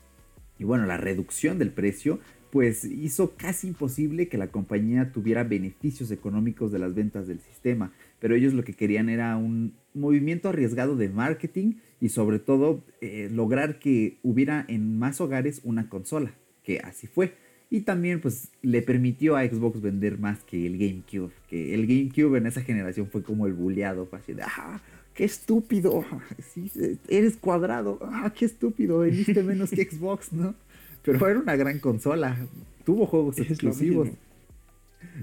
Y 0.59 0.63
bueno, 0.63 0.85
la 0.85 0.97
reducción 0.97 1.59
del 1.59 1.71
precio 1.71 2.19
pues 2.51 2.85
hizo 2.85 3.35
casi 3.35 3.67
imposible 3.67 4.29
que 4.29 4.37
la 4.37 4.47
compañía 4.47 5.11
tuviera 5.11 5.43
beneficios 5.43 6.11
económicos 6.11 6.71
de 6.71 6.79
las 6.79 6.95
ventas 6.95 7.27
del 7.27 7.39
sistema, 7.39 7.91
pero 8.19 8.35
ellos 8.35 8.53
lo 8.53 8.63
que 8.63 8.73
querían 8.73 9.09
era 9.09 9.35
un 9.37 9.73
movimiento 9.93 10.49
arriesgado 10.49 10.95
de 10.95 11.09
marketing 11.09 11.73
y 11.99 12.09
sobre 12.09 12.39
todo 12.39 12.83
eh, 13.01 13.29
lograr 13.31 13.79
que 13.79 14.17
hubiera 14.23 14.63
en 14.67 14.97
más 14.97 15.19
hogares 15.19 15.61
una 15.63 15.89
consola, 15.89 16.33
que 16.63 16.79
así 16.79 17.07
fue. 17.07 17.33
Y 17.69 17.81
también 17.81 18.21
pues 18.21 18.49
le 18.61 18.81
permitió 18.81 19.35
a 19.35 19.45
Xbox 19.45 19.81
vender 19.81 20.17
más 20.17 20.41
que 20.43 20.65
el 20.65 20.77
GameCube, 20.77 21.33
que 21.49 21.73
el 21.73 21.85
GameCube 21.85 22.37
en 22.37 22.47
esa 22.47 22.61
generación 22.61 23.07
fue 23.07 23.23
como 23.23 23.45
el 23.45 23.53
bulleado, 23.53 24.07
así 24.13 24.33
de, 24.33 24.43
¡ah! 24.43 24.81
¡Qué 25.17 25.25
estúpido! 25.25 26.05
Sí, 26.53 26.71
eres 27.09 27.37
cuadrado, 27.37 27.99
¡ah! 28.03 28.31
¡Qué 28.37 28.45
estúpido! 28.45 28.99
Veniste 28.99 29.41
menos 29.41 29.71
que 29.71 29.83
Xbox, 29.89 30.31
¿no? 30.31 30.53
Pero 31.01 31.27
era 31.27 31.39
una 31.39 31.55
gran 31.55 31.79
consola. 31.79 32.37
Tuvo 32.85 33.07
juegos 33.07 33.39
exclusivos. 33.39 34.09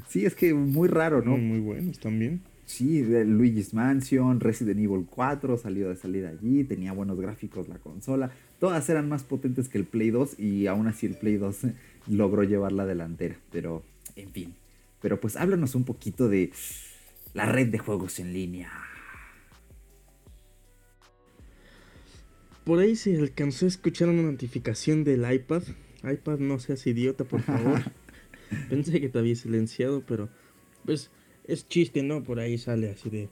Sí, 0.09 0.27
es 0.27 0.35
que 0.35 0.53
muy 0.53 0.89
raro, 0.89 1.23
¿no? 1.23 1.37
Muy, 1.37 1.61
buenos 1.61 2.01
también. 2.01 2.43
Sí, 2.67 3.05
Luigi's 3.05 3.73
Mansion, 3.73 4.41
Resident 4.41 4.81
Evil 4.81 5.07
4 5.09 5.59
salió 5.59 5.91
de 5.91 5.97
salida 5.97 6.31
allí, 6.31 6.65
tenía 6.65 6.93
buenos 6.93 7.21
gráficos 7.21 7.69
la 7.69 7.79
consola. 7.79 8.33
Todas 8.59 8.89
eran 8.89 9.09
más 9.09 9.23
potentes 9.23 9.69
que 9.69 9.79
el 9.79 9.85
Play 9.85 10.11
2 10.11 10.41
y 10.41 10.67
aún 10.67 10.89
así 10.89 11.07
el 11.07 11.15
Play 11.15 11.37
2 11.37 11.59
logró 12.09 12.43
llevar 12.43 12.73
la 12.73 12.85
delantera. 12.85 13.37
Pero, 13.53 13.85
en 14.17 14.31
fin. 14.31 14.55
Pero 15.01 15.21
pues 15.21 15.37
háblanos 15.37 15.77
un 15.77 15.85
poquito 15.85 16.29
de 16.29 16.51
la 17.33 17.47
red 17.47 17.69
de 17.69 17.79
juegos 17.79 18.19
en 18.19 18.33
línea. 18.33 18.73
Por 22.65 22.79
ahí 22.79 22.97
se 22.97 23.19
alcanzó 23.19 23.67
a 23.67 23.69
escuchar 23.69 24.09
una 24.09 24.23
notificación 24.23 25.05
del 25.05 25.31
iPad. 25.31 25.63
iPad, 26.03 26.39
no 26.39 26.59
seas 26.59 26.87
idiota, 26.87 27.25
por 27.25 27.43
favor. 27.43 27.83
Pensé 28.71 29.01
que 29.01 29.09
te 29.09 29.19
había 29.19 29.37
silenciado, 29.37 30.03
pero 30.07 30.29
pues 30.85 31.11
es 31.47 31.69
chiste, 31.69 32.03
¿no? 32.03 32.25
Por 32.25 32.41
ahí 32.41 32.57
sale 32.57 32.91
así 32.91 33.11
de 33.11 33.29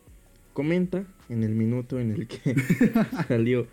comenta 0.53 1.07
en 1.31 1.43
el 1.45 1.55
minuto 1.55 1.99
en 1.99 2.13
el 2.13 2.29
que 2.29 2.55
salió 3.29 3.67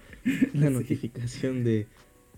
la 0.53 0.69
notificación 0.69 1.63
de 1.63 1.87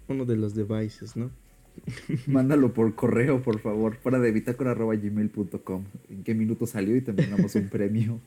uno 0.07 0.25
de 0.25 0.35
los 0.35 0.55
devices, 0.55 1.15
¿no? 1.15 1.29
Mándalo 2.27 2.73
por 2.73 2.95
correo, 2.95 3.41
por 3.41 3.59
favor, 3.59 3.97
para 3.97 4.19
de 4.19 4.31
bitácora.gmail.com. 4.31 5.85
¿En 6.09 6.23
qué 6.23 6.33
minuto 6.33 6.65
salió 6.65 6.95
y 6.95 7.01
te 7.01 7.13
mandamos 7.13 7.53
un 7.55 7.69
premio? 7.69 8.19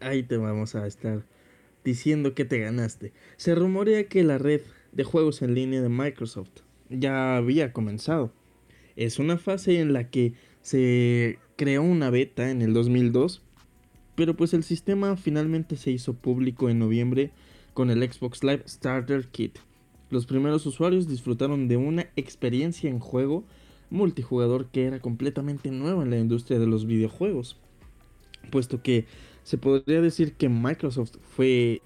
Ahí 0.00 0.22
te 0.22 0.36
vamos 0.36 0.74
a 0.74 0.86
estar 0.86 1.22
diciendo 1.84 2.34
que 2.34 2.44
te 2.44 2.58
ganaste. 2.58 3.12
Se 3.36 3.54
rumorea 3.54 4.08
que 4.08 4.22
la 4.22 4.38
red 4.38 4.62
de 4.92 5.04
juegos 5.04 5.42
en 5.42 5.54
línea 5.54 5.82
de 5.82 5.88
Microsoft 5.88 6.62
ya 6.88 7.36
había 7.36 7.72
comenzado. 7.72 8.32
Es 8.96 9.18
una 9.18 9.38
fase 9.38 9.80
en 9.80 9.92
la 9.92 10.10
que 10.10 10.34
se 10.62 11.38
creó 11.56 11.82
una 11.82 12.10
beta 12.10 12.50
en 12.50 12.62
el 12.62 12.72
2002, 12.72 13.42
pero 14.14 14.36
pues 14.36 14.52
el 14.52 14.64
sistema 14.64 15.16
finalmente 15.16 15.76
se 15.76 15.90
hizo 15.90 16.14
público 16.14 16.68
en 16.68 16.78
noviembre 16.78 17.30
con 17.72 17.90
el 17.90 18.02
Xbox 18.10 18.42
Live 18.42 18.64
Starter 18.66 19.28
Kit. 19.28 19.58
Los 20.10 20.26
primeros 20.26 20.66
usuarios 20.66 21.08
disfrutaron 21.08 21.68
de 21.68 21.76
una 21.76 22.10
experiencia 22.16 22.90
en 22.90 22.98
juego 22.98 23.44
multijugador 23.90 24.66
que 24.66 24.84
era 24.84 25.00
completamente 25.00 25.70
nueva 25.70 26.02
en 26.02 26.10
la 26.10 26.18
industria 26.18 26.58
de 26.58 26.66
los 26.66 26.86
videojuegos, 26.86 27.56
puesto 28.50 28.82
que 28.82 29.06
se 29.42 29.58
podría 29.58 30.00
decir 30.00 30.34
que 30.34 30.48
Microsoft 30.48 31.16
fue 31.36 31.82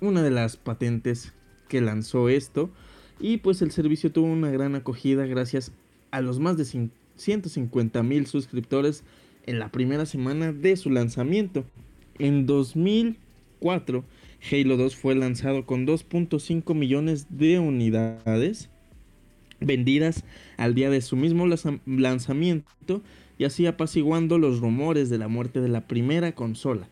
una 0.00 0.22
de 0.22 0.30
las 0.30 0.56
patentes 0.56 1.32
que 1.68 1.80
lanzó 1.80 2.28
esto 2.28 2.70
y 3.20 3.38
pues 3.38 3.62
el 3.62 3.70
servicio 3.70 4.10
tuvo 4.12 4.26
una 4.26 4.50
gran 4.50 4.74
acogida 4.74 5.26
gracias 5.26 5.72
a 6.10 6.20
los 6.20 6.40
más 6.40 6.56
de 6.56 6.90
150 7.16 8.02
mil 8.02 8.26
suscriptores 8.26 9.04
en 9.46 9.58
la 9.58 9.70
primera 9.70 10.06
semana 10.06 10.52
de 10.52 10.76
su 10.76 10.90
lanzamiento. 10.90 11.64
En 12.18 12.46
2004, 12.46 14.04
Halo 14.50 14.76
2 14.76 14.96
fue 14.96 15.14
lanzado 15.14 15.66
con 15.66 15.86
2.5 15.86 16.74
millones 16.74 17.26
de 17.30 17.58
unidades 17.58 18.70
vendidas 19.60 20.24
al 20.56 20.74
día 20.74 20.90
de 20.90 21.02
su 21.02 21.16
mismo 21.16 21.46
lanzamiento 21.86 23.02
y 23.40 23.46
así 23.46 23.64
apaciguando 23.64 24.36
los 24.36 24.60
rumores 24.60 25.08
de 25.08 25.16
la 25.16 25.26
muerte 25.26 25.62
de 25.62 25.70
la 25.70 25.86
primera 25.86 26.32
consola. 26.32 26.90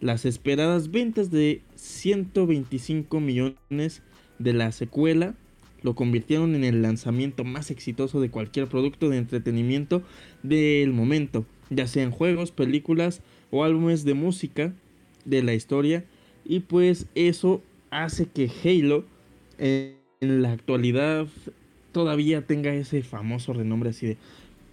Las 0.00 0.24
esperadas 0.24 0.90
ventas 0.90 1.30
de 1.30 1.62
125 1.76 3.20
millones 3.20 4.02
de 4.40 4.52
la 4.52 4.72
secuela 4.72 5.36
lo 5.82 5.94
convirtieron 5.94 6.56
en 6.56 6.64
el 6.64 6.82
lanzamiento 6.82 7.44
más 7.44 7.70
exitoso 7.70 8.20
de 8.20 8.30
cualquier 8.30 8.66
producto 8.66 9.10
de 9.10 9.18
entretenimiento 9.18 10.02
del 10.42 10.92
momento, 10.92 11.46
ya 11.70 11.86
sean 11.86 12.10
juegos, 12.10 12.50
películas 12.50 13.22
o 13.52 13.62
álbumes 13.62 14.04
de 14.04 14.14
música 14.14 14.74
de 15.24 15.44
la 15.44 15.54
historia. 15.54 16.04
Y 16.44 16.60
pues 16.60 17.06
eso 17.14 17.62
hace 17.90 18.26
que 18.26 18.50
Halo 18.64 19.04
en 19.58 20.42
la 20.42 20.50
actualidad 20.50 21.28
todavía 21.92 22.44
tenga 22.44 22.74
ese 22.74 23.04
famoso 23.04 23.52
renombre 23.52 23.90
así 23.90 24.08
de 24.08 24.16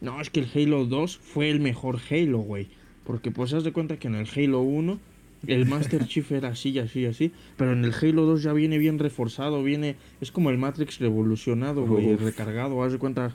no, 0.03 0.19
es 0.19 0.29
que 0.29 0.41
el 0.41 0.49
Halo 0.53 0.85
2 0.85 1.17
fue 1.17 1.49
el 1.49 1.61
mejor 1.61 1.97
Halo, 2.11 2.39
güey. 2.39 2.67
Porque 3.05 3.31
pues 3.31 3.53
haz 3.53 3.63
de 3.63 3.71
cuenta 3.71 3.97
que 3.97 4.09
en 4.09 4.15
el 4.15 4.27
Halo 4.35 4.59
1 4.59 4.99
el 5.47 5.65
Master 5.69 6.05
Chief 6.05 6.29
era 6.33 6.49
así, 6.49 6.77
así, 6.77 7.05
así. 7.05 7.31
Pero 7.55 7.71
en 7.71 7.85
el 7.85 7.93
Halo 7.93 8.23
2 8.23 8.43
ya 8.43 8.51
viene 8.51 8.77
bien 8.77 8.99
reforzado, 8.99 9.63
viene... 9.63 9.95
Es 10.19 10.29
como 10.33 10.49
el 10.49 10.57
Matrix 10.57 10.99
revolucionado, 10.99 11.85
güey, 11.85 12.17
recargado, 12.17 12.83
haz 12.83 12.91
de 12.91 12.99
cuenta 12.99 13.33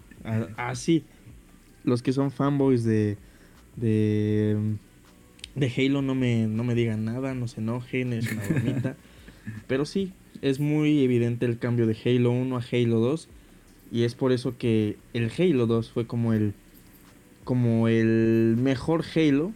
así. 0.58 1.04
Los 1.84 2.02
que 2.02 2.12
son 2.12 2.30
fanboys 2.30 2.84
de... 2.84 3.16
De... 3.76 4.76
De 5.54 5.72
Halo 5.74 6.02
no 6.02 6.14
me, 6.14 6.46
no 6.46 6.64
me 6.64 6.74
digan 6.74 7.06
nada, 7.06 7.34
no 7.34 7.48
se 7.48 7.62
enojen, 7.62 8.12
es 8.12 8.30
una 8.30 8.42
bromita. 8.48 8.96
Pero 9.66 9.86
sí, 9.86 10.12
es 10.42 10.60
muy 10.60 11.02
evidente 11.02 11.46
el 11.46 11.58
cambio 11.58 11.86
de 11.86 11.96
Halo 12.04 12.30
1 12.30 12.58
a 12.58 12.62
Halo 12.70 13.00
2. 13.00 13.28
Y 13.90 14.04
es 14.04 14.14
por 14.14 14.32
eso 14.32 14.56
que 14.58 14.96
el 15.14 15.30
Halo 15.36 15.66
2 15.66 15.90
fue 15.90 16.06
como 16.06 16.32
el 16.32 16.54
como 17.44 17.88
el 17.88 18.56
mejor 18.58 19.04
Halo. 19.14 19.52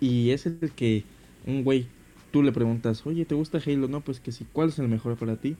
Y 0.00 0.30
es 0.30 0.46
el 0.46 0.70
que 0.74 1.04
un 1.46 1.64
güey 1.64 1.86
tú 2.30 2.42
le 2.42 2.52
preguntas, 2.52 3.06
"Oye, 3.06 3.24
¿te 3.24 3.34
gusta 3.34 3.58
Halo?" 3.64 3.88
No, 3.88 4.00
pues 4.00 4.20
que 4.20 4.32
sí. 4.32 4.46
¿Cuál 4.52 4.68
es 4.70 4.78
el 4.78 4.88
mejor 4.88 5.16
para 5.16 5.36
ti? 5.36 5.56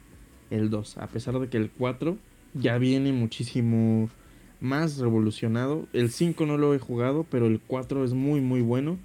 El 0.50 0.70
2, 0.70 0.98
a 0.98 1.06
pesar 1.08 1.38
de 1.38 1.48
que 1.48 1.56
el 1.56 1.70
4 1.70 2.18
ya 2.54 2.78
viene 2.78 3.12
muchísimo 3.12 4.10
más 4.60 4.98
revolucionado. 4.98 5.86
El 5.92 6.10
5 6.10 6.46
no 6.46 6.58
lo 6.58 6.74
he 6.74 6.78
jugado, 6.78 7.24
pero 7.30 7.46
el 7.46 7.60
4 7.60 8.04
es 8.04 8.12
muy 8.12 8.40
muy 8.40 8.60
bueno. 8.60 8.98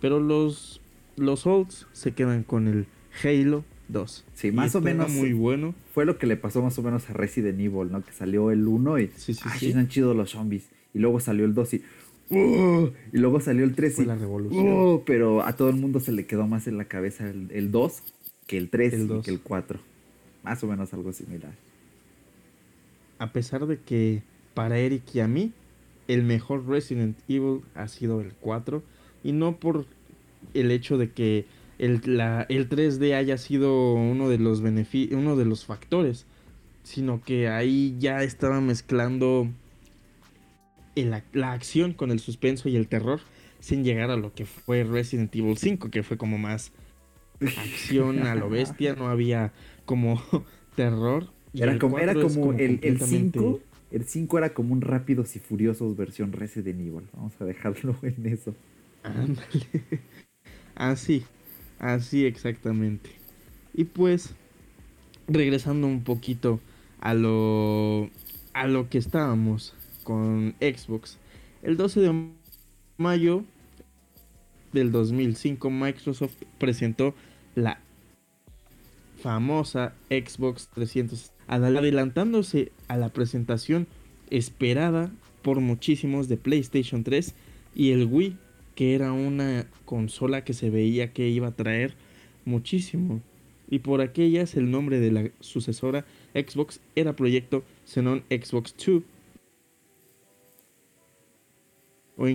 Pero 0.00 0.20
los 0.20 0.80
los 1.16 1.46
olds 1.46 1.86
se 1.92 2.12
quedan 2.12 2.42
con 2.42 2.68
el 2.68 2.86
Halo 3.22 3.64
2. 3.88 4.24
Sí, 4.34 4.52
más 4.52 4.74
o 4.74 4.80
menos. 4.80 5.10
Muy 5.10 5.32
bueno. 5.32 5.74
Fue 5.92 6.04
lo 6.04 6.18
que 6.18 6.26
le 6.26 6.36
pasó 6.36 6.62
más 6.62 6.78
o 6.78 6.82
menos 6.82 7.08
a 7.08 7.12
Resident 7.12 7.60
Evil, 7.60 7.90
¿no? 7.90 8.02
Que 8.02 8.12
salió 8.12 8.50
el 8.50 8.66
1 8.66 8.98
y. 8.98 9.06
Sí, 9.16 9.34
sí, 9.34 9.48
sí. 9.58 9.68
están 9.68 9.88
chidos 9.88 10.16
los 10.16 10.30
zombies. 10.30 10.68
Y 10.94 10.98
luego 10.98 11.20
salió 11.20 11.44
el 11.44 11.54
2 11.54 11.74
y. 11.74 11.82
¡uh! 12.30 12.90
y 13.12 13.18
luego 13.18 13.40
salió 13.40 13.64
el 13.64 13.74
3 13.74 13.94
Fue 13.94 14.04
y. 14.04 14.06
la 14.08 14.16
revolución. 14.16 14.66
¡uh! 14.66 15.02
pero 15.06 15.42
a 15.42 15.54
todo 15.54 15.70
el 15.70 15.76
mundo 15.76 16.00
se 16.00 16.12
le 16.12 16.26
quedó 16.26 16.46
más 16.46 16.66
en 16.66 16.78
la 16.78 16.86
cabeza 16.86 17.28
el, 17.28 17.70
2 17.70 18.02
que 18.46 18.58
el 18.58 18.70
3 18.70 18.94
y 18.94 19.20
que 19.22 19.30
el 19.30 19.40
4. 19.40 19.78
Más 20.42 20.62
o 20.62 20.66
menos 20.66 20.92
algo 20.92 21.12
similar. 21.12 21.52
A 23.18 23.32
pesar 23.32 23.66
de 23.66 23.78
que 23.78 24.22
para 24.54 24.78
Eric 24.78 25.02
y 25.14 25.20
a 25.20 25.28
mí, 25.28 25.52
el 26.08 26.22
mejor 26.22 26.66
Resident 26.66 27.16
Evil 27.28 27.60
ha 27.74 27.88
sido 27.88 28.20
el 28.20 28.32
4. 28.34 28.82
Y 29.24 29.32
no 29.32 29.56
por 29.56 29.86
el 30.54 30.70
hecho 30.70 30.98
de 30.98 31.10
que 31.10 31.46
el, 31.78 32.00
la, 32.04 32.46
el 32.48 32.68
3D 32.68 33.14
haya 33.14 33.38
sido 33.38 33.94
uno 33.94 34.28
de 34.28 34.38
los 34.38 34.60
uno 34.60 35.36
de 35.36 35.44
los 35.44 35.64
factores, 35.64 36.26
sino 36.82 37.22
que 37.22 37.48
ahí 37.48 37.96
ya 37.98 38.22
estaba 38.22 38.60
mezclando 38.60 39.48
la 41.32 41.52
acción 41.52 41.92
con 41.92 42.10
el 42.10 42.20
suspenso 42.20 42.68
y 42.68 42.76
el 42.76 42.88
terror 42.88 43.20
sin 43.60 43.84
llegar 43.84 44.10
a 44.10 44.16
lo 44.16 44.32
que 44.32 44.46
fue 44.46 44.84
Resident 44.84 45.34
Evil 45.34 45.56
5, 45.56 45.90
que 45.90 46.02
fue 46.02 46.16
como 46.16 46.38
más 46.38 46.72
acción 47.40 48.26
a 48.26 48.34
lo 48.34 48.48
bestia, 48.50 48.94
no 48.94 49.08
había 49.08 49.52
como 49.84 50.22
terror. 50.76 51.28
era 51.52 51.78
como, 51.78 51.98
era 51.98 52.14
como, 52.14 52.52
el, 52.52 52.78
el 52.82 53.00
5, 53.00 53.60
el 53.90 54.04
5 54.04 54.38
era 54.38 54.54
como 54.54 54.72
un 54.72 54.80
Rápidos 54.80 55.36
y 55.36 55.40
Furiosos 55.40 55.96
versión 55.96 56.32
Resident 56.32 56.80
Evil. 56.80 57.08
Vamos 57.12 57.32
a 57.40 57.44
dejarlo 57.44 57.96
en 58.02 58.26
eso. 58.26 58.54
Ándale. 59.02 59.66
Así, 60.74 61.24
Así 61.78 62.26
exactamente. 62.26 63.10
Y 63.74 63.84
pues, 63.84 64.34
regresando 65.28 65.86
un 65.86 66.02
poquito 66.02 66.60
a 67.00 67.14
lo, 67.14 68.10
a 68.52 68.66
lo 68.66 68.88
que 68.88 68.98
estábamos 68.98 69.74
con 70.04 70.54
Xbox. 70.60 71.18
El 71.62 71.76
12 71.76 72.00
de 72.00 72.28
mayo 72.96 73.44
del 74.72 74.92
2005 74.92 75.70
Microsoft 75.70 76.34
presentó 76.58 77.14
la 77.54 77.80
famosa 79.22 79.94
Xbox 80.08 80.68
360 80.74 81.36
adelantándose 81.46 82.72
a 82.88 82.96
la 82.96 83.08
presentación 83.08 83.86
esperada 84.30 85.10
por 85.42 85.60
muchísimos 85.60 86.28
de 86.28 86.36
PlayStation 86.36 87.04
3 87.04 87.34
y 87.74 87.92
el 87.92 88.06
Wii, 88.06 88.36
que 88.76 88.94
era 88.94 89.12
una 89.12 89.66
consola 89.84 90.44
que 90.44 90.52
se 90.52 90.70
veía 90.70 91.12
que 91.12 91.28
iba 91.28 91.48
a 91.48 91.56
traer 91.56 91.94
muchísimo. 92.44 93.20
Y 93.68 93.80
por 93.80 94.00
aquellas 94.00 94.54
el 94.54 94.70
nombre 94.70 95.00
de 95.00 95.10
la 95.10 95.28
sucesora 95.40 96.04
Xbox 96.34 96.80
era 96.94 97.16
Proyecto 97.16 97.64
Xenon 97.86 98.22
Xbox 98.30 98.76
2. 98.76 99.02
O 102.18 102.28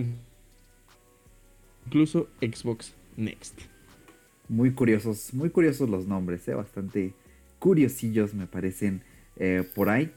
incluso 1.86 2.28
Xbox 2.40 2.92
Next. 3.16 3.60
Muy 4.48 4.72
curiosos, 4.72 5.32
muy 5.32 5.48
curiosos 5.48 5.88
los 5.88 6.06
nombres, 6.06 6.46
¿eh? 6.48 6.54
bastante 6.54 7.14
curiosillos 7.58 8.34
me 8.34 8.46
parecen 8.46 9.02
eh, 9.36 9.64
por 9.74 9.88
ahí. 9.88 10.12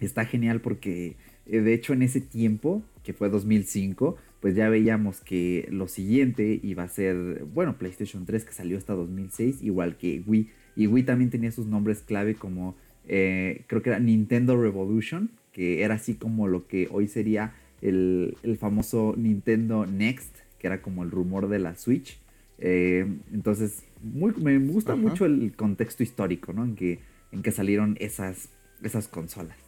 Está 0.00 0.26
genial 0.26 0.60
porque 0.60 1.16
eh, 1.46 1.60
de 1.60 1.74
hecho 1.74 1.92
en 1.92 2.02
ese 2.02 2.20
tiempo, 2.20 2.82
que 3.02 3.14
fue 3.14 3.30
2005, 3.30 4.16
pues 4.40 4.54
ya 4.54 4.68
veíamos 4.68 5.20
que 5.20 5.66
lo 5.70 5.88
siguiente 5.88 6.60
iba 6.62 6.84
a 6.84 6.88
ser, 6.88 7.44
bueno, 7.52 7.76
PlayStation 7.76 8.24
3 8.24 8.44
que 8.44 8.52
salió 8.52 8.78
hasta 8.78 8.94
2006, 8.94 9.62
igual 9.62 9.96
que 9.96 10.22
Wii. 10.26 10.50
Y 10.76 10.86
Wii 10.86 11.02
también 11.04 11.30
tenía 11.30 11.50
sus 11.50 11.66
nombres 11.66 12.02
clave 12.02 12.34
como, 12.34 12.76
eh, 13.08 13.64
creo 13.66 13.82
que 13.82 13.90
era 13.90 13.98
Nintendo 13.98 14.60
Revolution, 14.60 15.30
que 15.52 15.82
era 15.82 15.94
así 15.94 16.14
como 16.14 16.46
lo 16.46 16.68
que 16.68 16.88
hoy 16.92 17.08
sería 17.08 17.54
el, 17.82 18.36
famoso 18.60 19.14
Nintendo 19.16 19.86
Next, 19.86 20.36
que 20.60 20.68
era 20.68 20.82
como 20.82 21.02
el 21.02 21.10
rumor 21.10 21.48
de 21.48 21.58
la 21.58 21.74
Switch. 21.74 22.20
Eh, 22.58 23.06
entonces, 23.32 23.84
muy, 24.02 24.32
me 24.34 24.56
gusta 24.58 24.94
mucho 24.94 25.26
el 25.26 25.52
contexto 25.56 26.04
histórico, 26.04 26.52
¿no? 26.52 26.64
En 26.64 26.76
que, 26.76 27.00
en 27.32 27.42
que 27.42 27.50
salieron 27.50 27.96
esas, 27.98 28.50
esas 28.82 29.08
consolas. 29.08 29.67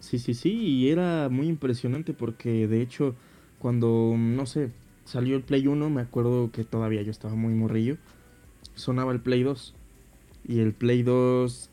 Sí, 0.00 0.18
sí, 0.18 0.34
sí, 0.34 0.52
y 0.52 0.90
era 0.90 1.28
muy 1.28 1.46
impresionante 1.46 2.14
porque 2.14 2.66
de 2.66 2.80
hecho 2.80 3.14
cuando, 3.58 4.14
no 4.16 4.46
sé, 4.46 4.70
salió 5.04 5.36
el 5.36 5.42
Play 5.42 5.66
1, 5.66 5.90
me 5.90 6.00
acuerdo 6.00 6.50
que 6.50 6.64
todavía 6.64 7.02
yo 7.02 7.10
estaba 7.10 7.34
muy 7.34 7.52
morrillo, 7.52 7.98
sonaba 8.74 9.12
el 9.12 9.20
Play 9.20 9.42
2. 9.42 9.74
Y 10.48 10.60
el 10.60 10.72
Play 10.72 11.02
2, 11.02 11.70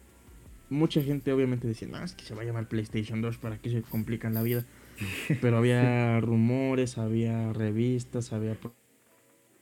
mucha 0.70 1.02
gente 1.02 1.32
obviamente 1.32 1.68
decía, 1.68 1.88
no, 1.88 2.04
es 2.04 2.13
que 2.13 2.26
se 2.26 2.36
va 2.36 2.42
a 2.42 2.46
llamar 2.46 2.68
PlayStation 2.68 3.22
2, 3.22 3.38
¿para 3.38 3.58
qué 3.58 3.70
se 3.72 3.82
complican 3.82 4.34
la 4.34 4.44
vida? 4.44 4.66
Pero 5.42 5.58
había 5.58 6.20
rumores, 6.20 6.98
había 6.98 7.54
revistas, 7.54 8.34
había 8.34 8.58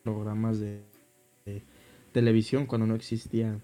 programas 0.04 0.60
de, 0.60 0.82
de 1.46 1.62
televisión 2.12 2.66
cuando 2.66 2.88
no 2.88 2.96
existía 2.96 3.60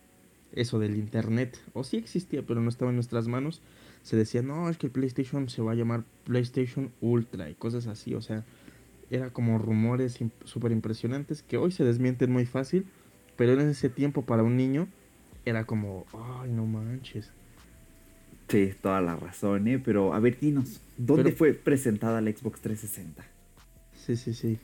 eso 0.51 0.77
del 0.77 0.95
internet. 0.97 1.59
O 1.73 1.83
sí 1.83 1.97
existía, 1.97 2.45
pero 2.45 2.61
no 2.61 2.69
estaba 2.69 2.91
en 2.91 2.95
nuestras 2.95 3.27
manos 3.27 3.61
se 4.03 4.15
decía, 4.15 4.41
no, 4.41 4.69
es 4.69 4.77
que 4.77 4.87
el 4.87 4.91
PlayStation 4.91 5.49
se 5.49 5.61
va 5.61 5.73
a 5.73 5.75
llamar 5.75 6.03
PlayStation 6.25 6.91
Ultra 7.01 7.49
y 7.49 7.55
cosas 7.55 7.87
así, 7.87 8.13
o 8.15 8.21
sea, 8.21 8.43
era 9.09 9.29
como 9.31 9.57
rumores 9.57 10.19
súper 10.45 10.71
impresionantes 10.71 11.43
que 11.43 11.57
hoy 11.57 11.71
se 11.71 11.83
desmienten 11.83 12.31
muy 12.31 12.45
fácil, 12.45 12.85
pero 13.35 13.53
en 13.53 13.61
ese 13.61 13.89
tiempo 13.89 14.23
para 14.23 14.43
un 14.43 14.57
niño 14.57 14.87
era 15.45 15.65
como, 15.65 16.05
ay, 16.13 16.51
no 16.51 16.65
manches. 16.65 17.31
Sí, 18.47 18.73
toda 18.81 19.01
la 19.01 19.15
razón, 19.15 19.67
¿eh? 19.67 19.79
Pero 19.79 20.13
a 20.13 20.19
ver, 20.19 20.37
dinos, 20.39 20.81
¿dónde 20.97 21.31
fue 21.31 21.53
presentada 21.53 22.19
la 22.21 22.31
Xbox 22.31 22.59
360? 22.61 23.23
Sí, 23.93 24.15
sí, 24.17 24.33
sí. 24.33 24.59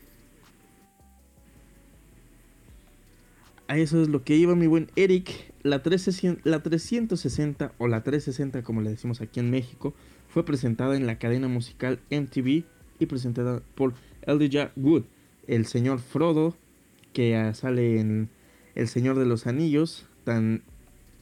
A 3.68 3.78
eso 3.78 4.02
es 4.02 4.08
lo 4.08 4.24
que 4.24 4.36
iba 4.36 4.56
mi 4.56 4.68
buen 4.68 4.90
Eric. 4.96 5.54
La, 5.64 5.84
360, 5.84 6.50
la 6.50 6.64
360 6.64 7.74
o 7.78 7.88
la 7.88 8.02
360 8.02 8.64
como 8.64 8.82
le 8.82 8.92
decimos 8.92 9.20
aquí 9.20 9.42
en 9.42 9.50
México 9.50 9.94
fue 10.30 10.46
presentada 10.46 10.96
en 10.96 11.06
la 11.06 11.20
cadena 11.20 11.50
musical 11.50 12.00
MTV 12.10 12.64
y 13.00 13.06
presentada 13.08 13.62
por 13.76 13.94
Elijah 14.22 14.72
Wood, 14.78 15.04
el 15.48 15.66
señor 15.66 16.00
Frodo 16.00 16.56
que 17.12 17.52
sale 17.56 18.00
en 18.00 18.30
El 18.76 18.88
Señor 18.88 19.18
de 19.18 19.26
los 19.26 19.48
Anillos, 19.48 20.06
tan 20.24 20.62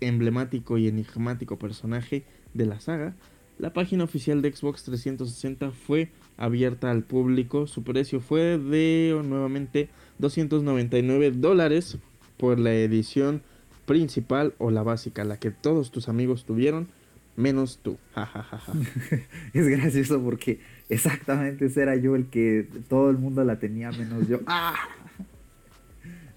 emblemático 0.02 0.78
y 0.78 0.90
enigmático 0.90 1.58
personaje 1.58 2.26
de 2.54 2.66
la 2.66 2.82
saga. 2.82 3.16
La 3.60 3.72
página 3.72 4.04
oficial 4.04 4.42
de 4.42 4.52
Xbox 4.52 4.84
360 4.84 5.72
fue 5.72 6.10
abierta 6.36 6.92
al 6.92 7.04
público. 7.04 7.66
Su 7.66 7.84
precio 7.84 8.20
fue 8.20 8.58
de 8.58 9.18
nuevamente 9.24 9.88
299 10.20 11.32
dólares 11.32 11.98
por 12.38 12.60
la 12.60 12.74
edición 12.74 13.42
principal 13.86 14.54
o 14.58 14.72
la 14.72 14.84
básica, 14.84 15.24
la 15.24 15.38
que 15.38 15.52
todos 15.52 15.92
tus 15.92 16.10
amigos 16.10 16.46
tuvieron, 16.46 16.88
menos 17.36 17.80
tú. 17.82 17.98
es 19.54 19.68
gracioso 19.68 20.22
porque 20.22 20.60
exactamente 20.90 21.66
ese 21.66 21.82
era 21.82 21.96
yo 21.96 22.16
el 22.16 22.28
que 22.28 22.68
todo 22.90 23.10
el 23.10 23.18
mundo 23.18 23.44
la 23.44 23.60
tenía 23.60 23.92
menos 23.92 24.28
yo. 24.28 24.40
¡Ah! 24.48 24.76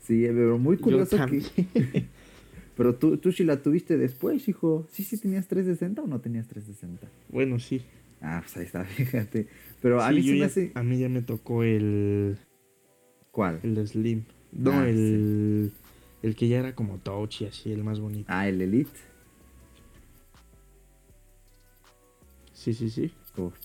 Sí, 0.01 0.25
pero 0.27 0.59
muy 0.59 0.79
curioso 0.79 1.19
que... 1.27 2.07
pero 2.75 2.95
tú, 2.95 3.19
tú 3.19 3.31
sí 3.31 3.45
la 3.45 3.61
tuviste 3.63 3.99
después, 3.99 4.49
hijo. 4.49 4.87
¿Sí, 4.91 5.05
sí 5.05 5.19
tenías 5.19 5.47
360 5.49 6.01
o 6.01 6.07
no 6.07 6.21
tenías 6.21 6.47
360? 6.49 7.07
Bueno, 7.29 7.59
sí. 7.59 7.83
Ah, 8.23 8.41
pues 8.43 8.57
ahí 8.57 8.65
está, 8.65 8.85
fíjate. 8.85 9.49
Pero 9.83 10.01
a 10.03 10.11
mí 10.11 10.23
sí 10.23 10.39
me 10.39 10.47
hace... 10.47 10.73
A 10.75 10.83
mí 10.83 10.99
ya 10.99 11.11
me 11.11 11.21
tocó 11.21 11.63
el... 11.63 12.39
¿Cuál? 13.31 13.61
El 13.63 13.87
Slim. 13.87 14.25
No, 14.53 14.73
ah, 14.73 14.89
el... 14.89 15.73
El 16.22 16.35
que 16.35 16.48
ya 16.48 16.59
era 16.59 16.74
como 16.74 16.98
touch 16.98 17.42
y 17.42 17.46
así, 17.46 17.72
el 17.72 17.85
más 17.85 18.00
bonito. 18.00 18.26
Ah, 18.28 18.48
el 18.48 18.61
Elite. 18.61 18.90
Sí, 22.52 22.74
sí, 22.74 22.90
sí. 22.90 23.12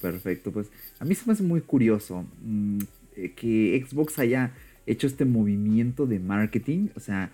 perfecto. 0.01 0.51
Pues 0.51 0.71
a 0.99 1.05
mí 1.05 1.15
se 1.15 1.25
me 1.25 1.33
hace 1.33 1.43
muy 1.43 1.61
curioso 1.61 2.25
mm, 2.43 2.79
eh, 3.15 3.31
que 3.31 3.83
Xbox 3.87 4.19
haya 4.19 4.53
hecho 4.85 5.07
este 5.07 5.25
movimiento 5.25 6.05
de 6.05 6.19
marketing. 6.19 6.89
O 6.95 6.99
sea, 6.99 7.31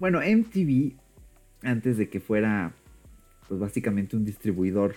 bueno, 0.00 0.20
MTV, 0.20 0.94
antes 1.62 1.98
de 1.98 2.08
que 2.08 2.18
fuera, 2.18 2.74
pues 3.48 3.60
básicamente 3.60 4.16
un 4.16 4.24
distribuidor 4.24 4.96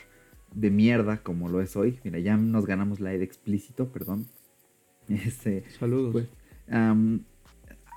de 0.54 0.72
mierda 0.72 1.22
como 1.22 1.50
lo 1.50 1.62
es 1.62 1.76
hoy. 1.76 2.00
Mira, 2.04 2.18
ya 2.20 2.36
nos 2.36 2.66
ganamos 2.66 3.00
la 3.00 3.12
de 3.12 3.24
explícito, 3.24 3.90
perdón. 3.90 4.28
Este, 5.08 5.64
Saludos. 5.80 6.12
Pues, 6.12 6.28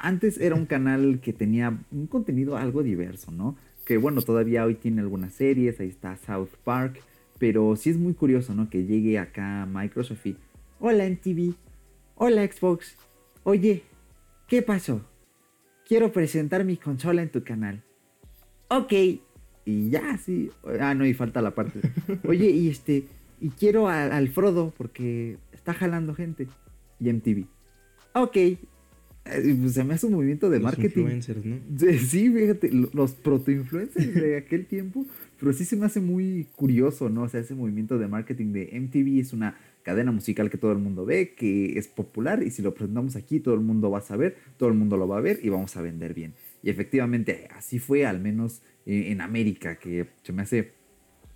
antes 0.02 0.38
era 0.38 0.54
un 0.54 0.66
canal 0.66 1.20
que 1.22 1.32
tenía 1.32 1.78
un 1.90 2.06
contenido 2.06 2.56
algo 2.56 2.82
diverso, 2.82 3.30
¿no? 3.30 3.56
Que 3.86 3.96
bueno, 3.96 4.20
todavía 4.20 4.64
hoy 4.64 4.74
tiene 4.74 5.00
algunas 5.00 5.32
series, 5.32 5.80
ahí 5.80 5.88
está 5.88 6.16
South 6.16 6.50
Park, 6.64 7.00
pero 7.38 7.74
sí 7.76 7.90
es 7.90 7.96
muy 7.96 8.12
curioso, 8.12 8.54
¿no? 8.54 8.68
Que 8.68 8.84
llegue 8.84 9.18
acá 9.18 9.66
Microsoft 9.72 10.26
y, 10.26 10.36
hola 10.80 11.06
MTV, 11.06 11.54
hola 12.16 12.44
Xbox, 12.44 12.96
oye, 13.44 13.84
¿qué 14.48 14.60
pasó? 14.60 15.00
Quiero 15.86 16.12
presentar 16.12 16.64
mi 16.64 16.76
consola 16.76 17.22
en 17.22 17.30
tu 17.30 17.42
canal. 17.42 17.82
Ok, 18.68 18.92
y 19.64 19.90
ya, 19.90 20.18
sí. 20.18 20.50
Ah, 20.80 20.94
no, 20.94 21.06
y 21.06 21.14
falta 21.14 21.40
la 21.40 21.54
parte. 21.54 21.80
Oye, 22.26 22.50
y 22.50 22.68
este, 22.68 23.06
y 23.40 23.50
quiero 23.50 23.88
al 23.88 24.28
Frodo 24.28 24.72
porque 24.76 25.38
está 25.52 25.74
jalando 25.74 26.14
gente. 26.14 26.48
Y 26.98 27.12
MTV. 27.12 27.46
Ok, 28.14 28.36
se 29.24 29.84
me 29.84 29.94
hace 29.94 30.06
un 30.06 30.14
movimiento 30.14 30.50
de 30.50 30.60
marketing. 30.60 31.02
Influencers, 31.02 31.44
¿no? 31.44 31.58
Sí, 31.78 32.30
fíjate, 32.30 32.70
los 32.92 33.12
proto-influencers 33.12 34.14
de 34.14 34.36
aquel 34.36 34.66
tiempo, 34.66 35.06
pero 35.38 35.52
sí 35.52 35.64
se 35.64 35.76
me 35.76 35.86
hace 35.86 36.00
muy 36.00 36.48
curioso, 36.56 37.08
¿no? 37.08 37.22
O 37.22 37.28
sea, 37.28 37.40
ese 37.40 37.54
movimiento 37.54 37.98
de 37.98 38.08
marketing 38.08 38.52
de 38.52 38.70
MTV 38.80 39.20
es 39.20 39.32
una 39.32 39.56
cadena 39.82 40.12
musical 40.12 40.50
que 40.50 40.58
todo 40.58 40.72
el 40.72 40.78
mundo 40.78 41.04
ve, 41.04 41.34
que 41.34 41.78
es 41.78 41.88
popular 41.88 42.42
y 42.42 42.50
si 42.50 42.62
lo 42.62 42.74
presentamos 42.74 43.16
aquí 43.16 43.40
todo 43.40 43.54
el 43.54 43.60
mundo 43.60 43.90
va 43.90 43.98
a 43.98 44.02
saber, 44.02 44.36
todo 44.56 44.68
el 44.68 44.76
mundo 44.76 44.96
lo 44.96 45.08
va 45.08 45.18
a 45.18 45.20
ver 45.20 45.40
y 45.42 45.48
vamos 45.48 45.76
a 45.76 45.82
vender 45.82 46.14
bien. 46.14 46.34
Y 46.62 46.70
efectivamente 46.70 47.48
así 47.56 47.78
fue, 47.78 48.06
al 48.06 48.20
menos 48.20 48.62
eh, 48.86 49.06
en 49.08 49.20
América, 49.20 49.76
que 49.76 50.06
se 50.22 50.32
me 50.32 50.42
hace 50.42 50.72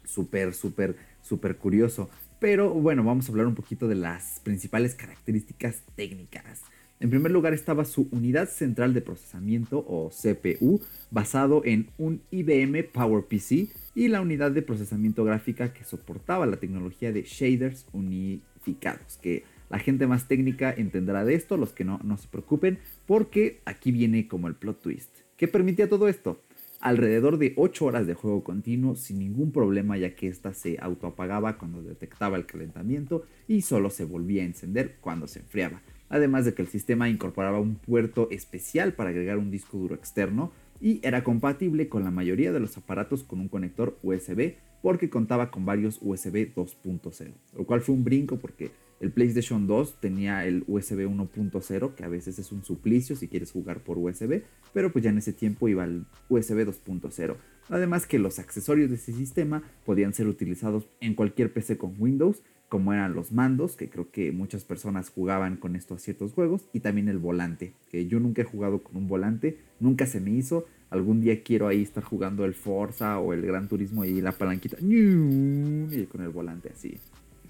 súper, 0.05 0.55
súper, 0.55 0.97
súper 1.21 1.57
curioso. 1.57 2.09
Pero 2.39 2.73
bueno, 2.73 3.03
vamos 3.03 3.29
a 3.29 3.33
hablar 3.33 3.47
un 3.47 3.55
poquito 3.55 3.89
de 3.89 3.97
las 3.97 4.41
principales 4.41 4.95
características 4.95 5.83
técnicas. 5.97 6.63
En 6.99 7.11
primer 7.11 7.31
lugar 7.31 7.53
estaba 7.53 7.85
su 7.85 8.09
unidad 8.11 8.49
central 8.49 8.95
de 8.95 9.03
procesamiento 9.03 9.85
o 9.87 10.09
CPU 10.09 10.81
basado 11.11 11.61
en 11.65 11.89
un 11.99 12.23
IBM 12.31 12.85
PowerPC 12.85 13.69
y 13.95 14.09
la 14.09 14.23
unidad 14.23 14.51
de 14.53 14.63
procesamiento 14.63 15.23
gráfica 15.23 15.75
que 15.75 15.85
soportaba 15.85 16.47
la 16.47 16.57
tecnología 16.57 17.13
de 17.13 17.23
shaders 17.23 17.87
unificados, 17.93 19.19
que 19.21 19.45
la 19.69 19.79
gente 19.79 20.07
más 20.07 20.27
técnica 20.27 20.73
entenderá 20.73 21.27
de 21.27 21.35
esto, 21.35 21.59
los 21.59 21.75
que 21.75 21.85
no, 21.85 22.01
no 22.03 22.17
se 22.17 22.29
preocupen, 22.29 22.79
porque 23.05 23.61
aquí 23.67 23.93
viene 23.93 24.27
como 24.27 24.49
el 24.49 24.55
plot 24.55 24.81
twist. 24.81 25.11
¿Qué 25.37 25.49
permitía 25.49 25.91
todo 25.91 26.09
esto? 26.09 26.41
Alrededor 26.81 27.37
de 27.37 27.53
8 27.57 27.85
horas 27.85 28.07
de 28.07 28.15
juego 28.15 28.43
continuo 28.43 28.97
sin 28.97 29.19
ningún 29.19 29.53
problema 29.53 29.99
ya 29.99 30.15
que 30.15 30.29
ésta 30.29 30.55
se 30.55 30.79
autoapagaba 30.81 31.59
cuando 31.59 31.83
detectaba 31.83 32.39
el 32.39 32.47
calentamiento 32.47 33.27
y 33.49 33.63
solo 33.63 33.91
se 33.91 34.05
volvía 34.05 34.43
a 34.43 34.47
encender 34.47 34.97
cuando 35.01 35.27
se 35.27 35.41
enfriaba 35.41 35.83
además 36.09 36.45
de 36.45 36.55
que 36.55 36.63
el 36.63 36.69
sistema 36.69 37.09
incorporaba 37.09 37.61
un 37.61 37.77
puerto 37.77 38.29
especial 38.31 38.93
para 38.93 39.11
agregar 39.11 39.39
un 39.39 39.51
disco 39.51 39.79
duro 39.79 39.95
externo 39.95 40.53
y 40.81 41.01
era 41.03 41.25
compatible 41.25 41.89
con 41.89 42.05
la 42.05 42.11
mayoría 42.11 42.53
de 42.53 42.61
los 42.61 42.77
aparatos 42.77 43.25
con 43.25 43.41
un 43.41 43.49
conector 43.49 43.99
USB 44.03 44.55
porque 44.83 45.11
contaba 45.11 45.51
con 45.51 45.65
varios 45.65 45.99
USB 46.01 46.55
2.0, 46.55 47.33
lo 47.57 47.65
cual 47.65 47.81
fue 47.81 47.95
un 47.95 48.05
brinco 48.05 48.39
porque 48.39 48.71
el 49.01 49.11
PlayStation 49.11 49.67
2 49.67 50.01
tenía 50.01 50.47
el 50.47 50.65
USB 50.67 51.07
1.0, 51.07 51.95
que 51.95 52.05
a 52.05 52.09
veces 52.09 52.39
es 52.39 52.51
un 52.51 52.65
suplicio 52.65 53.15
si 53.15 53.29
quieres 53.29 53.53
jugar 53.53 53.81
por 53.81 53.99
USB, 53.99 54.43
pero 54.73 54.91
pues 54.91 55.05
ya 55.05 55.11
en 55.11 55.19
ese 55.19 55.33
tiempo 55.33 55.69
iba 55.69 55.85
el 55.85 56.07
USB 56.29 56.67
2.0. 56.67 57.37
Además 57.69 58.07
que 58.07 58.19
los 58.19 58.39
accesorios 58.39 58.89
de 58.89 58.97
ese 58.97 59.13
sistema 59.13 59.63
podían 59.85 60.15
ser 60.15 60.29
utilizados 60.29 60.87
en 61.01 61.15
cualquier 61.15 61.53
PC 61.53 61.77
con 61.77 61.95
Windows, 61.99 62.43
como 62.69 62.93
eran 62.93 63.15
los 63.15 63.33
mandos, 63.33 63.77
que 63.77 63.89
creo 63.89 64.11
que 64.11 64.33
muchas 64.33 64.65
personas 64.65 65.11
jugaban 65.11 65.57
con 65.57 65.77
esto 65.77 65.95
a 65.95 65.99
ciertos 65.99 66.33
juegos, 66.33 66.69
y 66.73 66.81
también 66.81 67.09
el 67.09 67.19
volante, 67.19 67.73
que 67.91 68.07
yo 68.07 68.19
nunca 68.21 68.43
he 68.43 68.45
jugado 68.45 68.83
con 68.83 68.97
un 68.97 69.09
volante, 69.09 69.59
nunca 69.81 70.07
se 70.07 70.21
me 70.21 70.31
hizo. 70.31 70.67
Algún 70.91 71.21
día 71.21 71.43
quiero 71.43 71.67
ahí 71.69 71.83
estar 71.83 72.05
jugando 72.05 72.45
el 72.45 72.55
Forza 72.55 73.19
o 73.19 73.33
el 73.33 73.43
Gran 73.43 73.69
Turismo 73.69 74.05
y 74.05 74.21
la 74.21 74.33
palanquita, 74.33 74.77
y 74.81 76.07
con 76.07 76.23
el 76.23 76.31
volante 76.31 76.71
así. 76.75 76.97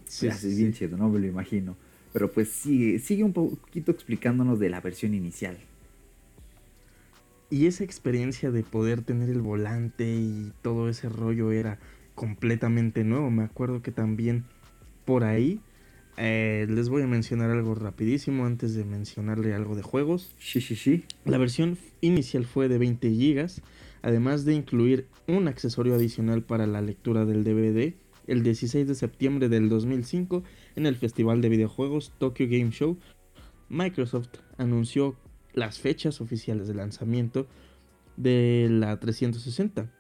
Sí, 0.05 0.27
es 0.27 0.57
bien 0.57 0.73
chido, 0.73 0.97
no 0.97 1.09
me 1.09 1.19
lo 1.19 1.27
imagino. 1.27 1.77
Pero 2.13 2.31
pues 2.33 2.49
sigue, 2.49 2.99
sigue 2.99 3.25
un 3.25 3.33
poquito 3.33 3.91
explicándonos 3.91 4.59
de 4.59 4.71
la 4.71 4.81
versión 4.81 5.13
inicial. 5.13 5.59
Y 7.51 7.67
esa 7.67 7.85
experiencia 7.85 8.51
de 8.51 8.63
poder 8.63 9.03
tener 9.03 9.29
el 9.29 9.43
volante 9.43 10.17
y 10.17 10.53
todo 10.63 10.89
ese 10.89 11.09
rollo 11.09 11.53
era 11.53 11.79
completamente 12.15 13.05
nuevo. 13.05 13.31
Me 13.31 13.45
acuerdo 13.45 13.83
que 13.83 13.93
también 13.93 14.45
por 15.07 15.25
ahí 15.25 15.61
eh, 16.19 16.67
les 16.69 16.91
voy 16.91 17.03
a 17.03 17.07
mencionar 17.07 17.51
algo 17.51 17.75
rapidísimo 17.75 18.45
antes 18.45 18.75
de 18.75 18.85
mencionarle 18.85 19.55
algo 19.55 19.75
de 19.75 19.83
juegos. 19.83 20.35
Sí, 20.39 20.61
sí, 20.61 20.77
sí. 20.77 21.05
La 21.25 21.39
versión 21.39 21.79
inicial 22.03 22.45
fue 22.45 22.69
de 22.69 22.77
20 22.77 23.09
GB, 23.09 23.63
además 24.03 24.45
de 24.45 24.55
incluir 24.55 25.07
un 25.27 25.49
accesorio 25.49 25.95
adicional 25.95 26.43
para 26.43 26.67
la 26.67 26.83
lectura 26.83 27.25
del 27.25 27.45
DVD 27.45 27.95
el 28.27 28.43
16 28.43 28.89
de 28.89 28.95
septiembre 28.95 29.49
del 29.49 29.69
2005 29.69 30.43
en 30.75 30.87
el 30.87 30.97
Festival 30.97 31.41
de 31.41 31.49
Videojuegos 31.49 32.13
Tokyo 32.19 32.47
Game 32.49 32.71
Show, 32.71 32.99
Microsoft 33.69 34.31
anunció 34.59 35.17
las 35.53 35.79
fechas 35.79 36.21
oficiales 36.21 36.69
de 36.69 36.75
lanzamiento 36.75 37.47
de 38.17 38.69
la 38.71 38.99
360. 38.99 39.91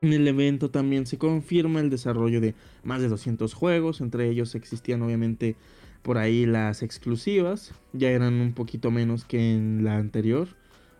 En 0.00 0.12
el 0.12 0.28
evento 0.28 0.70
también 0.70 1.06
se 1.06 1.16
confirma 1.16 1.80
el 1.80 1.88
desarrollo 1.88 2.40
de 2.40 2.54
más 2.82 3.00
de 3.00 3.08
200 3.08 3.54
juegos, 3.54 4.00
entre 4.00 4.28
ellos 4.28 4.54
existían 4.54 5.00
obviamente 5.02 5.56
por 6.02 6.18
ahí 6.18 6.44
las 6.44 6.82
exclusivas, 6.82 7.72
ya 7.94 8.10
eran 8.10 8.34
un 8.34 8.52
poquito 8.52 8.90
menos 8.90 9.24
que 9.24 9.54
en 9.54 9.82
la 9.82 9.96
anterior. 9.96 10.48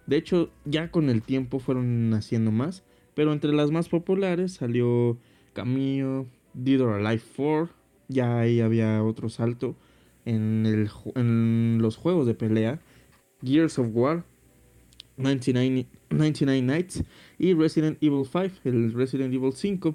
De 0.07 0.17
hecho, 0.17 0.51
ya 0.65 0.91
con 0.91 1.11
el 1.11 1.21
tiempo 1.21 1.59
fueron 1.59 2.09
naciendo 2.09 2.51
más, 2.51 2.83
pero 3.15 3.33
entre 3.35 3.53
las 3.53 3.71
más 3.71 3.91
populares 3.91 4.55
salió 4.55 5.19
Camillo, 5.53 6.27
Dead 6.55 6.81
or 6.81 6.95
Alive 6.95 7.23
4, 7.37 7.69
ya 8.09 8.39
ahí 8.39 8.61
había 8.61 9.03
otro 9.03 9.29
salto 9.29 9.77
en 10.25 11.79
los 11.83 11.97
juegos 11.97 12.27
de 12.27 12.35
pelea, 12.35 12.81
Gears 13.43 13.79
of 13.79 13.89
War, 13.93 14.25
99, 15.17 15.87
99 16.11 16.63
Nights 16.63 17.05
y 17.39 17.55
Resident 17.55 17.99
Evil 18.03 18.25
5, 18.25 18.61
el 18.65 18.93
Resident 18.93 19.33
Evil 19.33 19.53
5. 19.53 19.95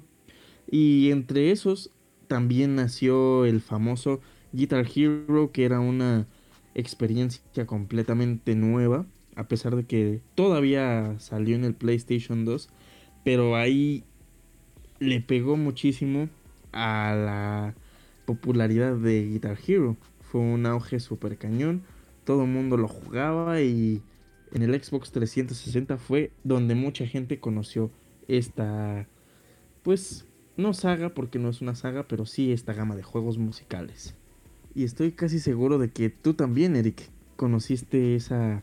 Y 0.70 1.10
entre 1.10 1.50
esos 1.50 1.90
también 2.28 2.76
nació 2.76 3.44
el 3.44 3.60
famoso 3.60 4.20
Guitar 4.52 4.86
Hero, 4.94 5.50
que 5.52 5.64
era 5.64 5.80
una 5.80 6.26
experiencia 6.74 7.66
completamente 7.66 8.54
nueva, 8.54 9.06
a 9.36 9.48
pesar 9.48 9.76
de 9.76 9.84
que 9.84 10.20
todavía 10.34 11.18
salió 11.18 11.56
en 11.56 11.64
el 11.64 11.74
PlayStation 11.74 12.44
2, 12.44 12.68
pero 13.24 13.56
ahí 13.56 14.04
le 14.98 15.20
pegó 15.20 15.56
muchísimo 15.56 16.28
a 16.72 17.14
la 17.14 17.74
popularidad 18.26 18.96
de 18.96 19.26
Guitar 19.26 19.58
Hero. 19.66 19.96
Fue 20.20 20.40
un 20.40 20.66
auge 20.66 21.00
super 21.00 21.36
cañón, 21.36 21.82
todo 22.24 22.44
el 22.44 22.50
mundo 22.50 22.76
lo 22.76 22.86
jugaba 22.86 23.60
y 23.60 24.02
en 24.52 24.62
el 24.62 24.82
Xbox 24.82 25.12
360 25.12 25.96
fue 25.98 26.32
donde 26.44 26.74
mucha 26.74 27.06
gente 27.06 27.40
conoció 27.40 27.90
esta, 28.28 29.06
pues, 29.82 30.26
no 30.56 30.74
saga 30.74 31.14
porque 31.14 31.38
no 31.38 31.48
es 31.48 31.60
una 31.60 31.74
saga, 31.74 32.06
pero 32.06 32.26
sí 32.26 32.52
esta 32.52 32.72
gama 32.72 32.96
de 32.96 33.02
juegos 33.02 33.38
musicales. 33.38 34.14
Y 34.74 34.84
estoy 34.84 35.12
casi 35.12 35.40
seguro 35.40 35.78
de 35.78 35.90
que 35.90 36.10
tú 36.10 36.34
también, 36.34 36.76
Eric, 36.76 37.10
conociste 37.36 38.14
esa, 38.14 38.62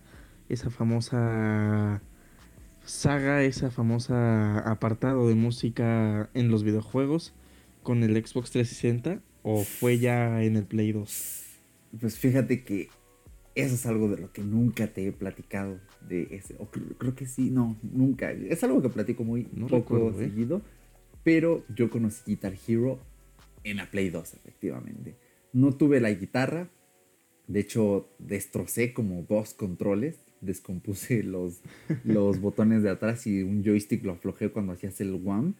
esa 0.50 0.69
famosa 0.69 2.02
saga, 2.86 3.43
esa 3.43 3.69
famosa 3.69 4.60
apartado 4.60 5.28
de 5.28 5.36
música 5.36 6.30
en 6.34 6.50
los 6.50 6.63
videojuegos 6.63 7.34
con 7.84 8.04
el 8.04 8.15
Xbox 8.15 8.52
360 8.52 9.21
o 9.43 9.63
fue 9.63 10.00
ya 10.00 10.43
en 10.43 10.56
el 10.58 10.65
Play 10.65 10.91
2? 10.91 11.43
Pues 12.00 12.17
fíjate 12.17 12.63
que 12.63 12.89
eso 13.62 13.76
es 13.76 13.86
algo 13.86 14.10
de 14.10 14.22
lo 14.22 14.32
que 14.32 14.43
nunca 14.43 14.88
te 14.88 15.08
he 15.08 15.12
platicado 15.12 15.80
de 16.08 16.28
ese. 16.32 16.56
O 16.60 16.70
creo, 16.70 17.15
que 17.15 17.26
sí, 17.26 17.50
no, 17.50 17.78
nunca. 17.82 18.32
Es 18.32 18.63
algo 18.63 18.82
que 18.82 18.89
platico 18.89 19.24
muy 19.24 19.43
poco 19.43 20.12
¿eh? 20.12 20.13
seguido. 20.17 20.62
Pero 21.24 21.65
yo 21.76 21.89
conocí 21.89 22.22
Guitar 22.26 22.54
Hero 22.67 23.00
en 23.63 23.78
la 23.78 23.91
Play 23.91 24.10
2, 24.10 24.34
efectivamente. 24.36 25.15
No 25.54 25.74
tuve 25.74 26.00
la 26.00 26.12
guitarra. 26.12 26.70
De 27.48 27.62
hecho, 27.62 28.10
destrocé 28.20 28.93
como 28.93 29.24
dos 29.24 29.54
controles 29.54 30.20
descompuse 30.41 31.24
los, 31.24 31.62
los 32.04 32.39
botones 32.41 32.84
de 32.84 32.89
atrás 32.89 33.28
y 33.28 33.43
un 33.43 33.63
joystick 33.63 34.04
lo 34.04 34.13
aflojé 34.13 34.50
cuando 34.50 34.74
hacías 34.74 35.00
el 35.02 35.22
one. 35.26 35.54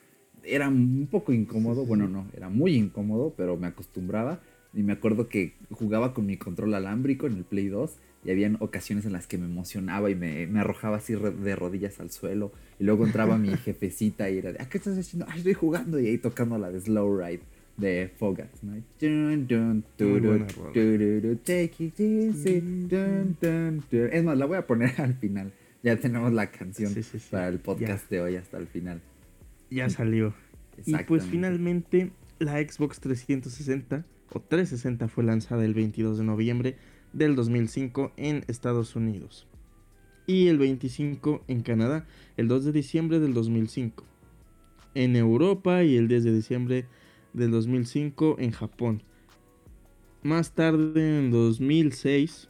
Era 0.44 0.70
un 0.70 1.08
poco 1.10 1.34
incómodo, 1.34 1.86
bueno, 1.86 2.08
no, 2.08 2.28
era 2.34 2.48
muy 2.48 2.76
incómodo, 2.76 3.34
pero 3.36 3.58
me 3.58 3.68
acostumbraba. 3.68 4.42
Y 4.74 4.84
me 4.84 4.94
acuerdo 4.94 5.28
que 5.28 5.54
jugaba 5.72 6.14
con 6.14 6.26
mi 6.26 6.38
control 6.38 6.74
alámbrico 6.74 7.28
en 7.28 7.34
el 7.34 7.44
Play 7.44 7.68
2 7.68 7.96
y 8.26 8.32
habían 8.32 8.58
ocasiones 8.60 9.06
en 9.06 9.14
las 9.14 9.28
que 9.28 9.38
me 9.38 9.46
emocionaba 9.46 10.10
y 10.10 10.16
me, 10.16 10.48
me 10.48 10.60
arrojaba 10.60 10.98
así 10.98 11.14
de 11.14 11.56
rodillas 11.56 12.00
al 12.00 12.12
suelo. 12.12 12.52
Y 12.80 12.84
luego 12.84 13.06
entraba 13.06 13.38
mi 13.38 13.50
jefecita 13.58 14.30
y 14.30 14.40
era 14.40 14.52
de, 14.52 14.62
¿a 14.62 14.68
qué 14.70 14.78
estás 14.78 14.98
haciendo? 14.98 15.26
Ah, 15.30 15.36
estoy 15.38 15.54
jugando 15.54 16.00
y 16.00 16.08
ahí 16.08 16.18
tocando 16.18 16.58
la 16.58 16.72
de 16.72 16.82
Slow 16.82 17.18
Ride 17.18 17.42
de 17.78 18.12
Fogat. 18.18 18.50
Es 23.92 24.24
más, 24.24 24.38
la 24.38 24.46
voy 24.46 24.58
a 24.58 24.68
poner 24.68 24.94
al 25.02 25.14
final. 25.16 25.54
Ya 25.84 25.96
tenemos 25.96 26.34
la 26.34 26.52
canción 26.52 26.94
para 27.32 27.48
el 27.48 27.60
podcast 27.60 28.10
de 28.10 28.22
hoy 28.22 28.36
hasta 28.36 28.58
el 28.58 28.68
final. 28.68 29.02
Ya 29.70 29.90
salió. 29.90 30.34
Y 30.86 30.96
pues 31.04 31.26
finalmente 31.26 32.12
la 32.40 32.60
Xbox 32.60 33.00
360 33.00 34.06
o 34.32 34.40
360 34.40 35.08
fue 35.08 35.24
lanzada 35.24 35.66
el 35.66 35.74
22 35.74 36.18
de 36.18 36.24
noviembre 36.24 36.78
del 37.14 37.36
2005 37.36 38.14
en 38.18 38.44
Estados 38.48 38.96
Unidos 38.96 39.48
y 40.28 40.50
el 40.50 40.60
25 40.60 41.44
en 41.48 41.62
Canadá 41.62 42.06
el 42.36 42.48
2 42.48 42.66
de 42.66 42.72
diciembre 42.74 43.20
del 43.20 43.34
2005. 43.34 44.04
En 44.94 45.16
Europa 45.16 45.84
y 45.84 45.96
el 45.96 46.08
10 46.08 46.26
de 46.26 46.34
diciembre 46.34 46.86
del 47.34 47.52
2005 47.52 48.36
en 48.40 48.52
Japón. 48.52 49.04
Más 50.22 50.54
tarde, 50.54 51.20
en 51.20 51.32
2006, 51.32 52.50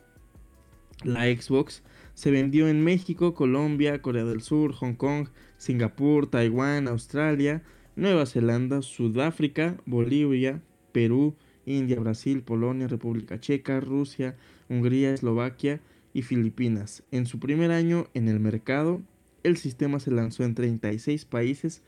la 1.03 1.25
Xbox 1.25 1.83
se 2.15 2.31
vendió 2.31 2.67
en 2.67 2.83
México, 2.83 3.35
Colombia, 3.35 4.01
Corea 4.01 4.25
del 4.25 4.41
Sur, 4.41 4.73
Hong 4.73 4.95
Kong, 4.95 5.27
Singapur, 5.57 6.27
Taiwán, 6.27 6.87
Australia, 6.87 7.61
Nueva 7.95 8.25
Zelanda, 8.25 8.81
Sudáfrica, 8.81 9.77
Bolivia, 9.85 10.63
Perú, 10.91 11.35
India, 11.67 11.99
Brasil, 11.99 12.41
Polonia, 12.41 12.87
República 12.87 13.39
Checa, 13.39 13.79
Rusia, 13.79 14.35
Hungría, 14.69 15.13
Eslovaquia 15.13 15.81
y 16.13 16.23
Filipinas. 16.23 17.03
En 17.11 17.25
su 17.25 17.39
primer 17.39 17.71
año 17.71 18.07
en 18.13 18.27
el 18.29 18.39
mercado, 18.39 19.01
el 19.43 19.57
sistema 19.57 19.99
se 19.99 20.11
lanzó 20.11 20.43
en 20.43 20.55
36 20.55 21.25
países 21.25 21.83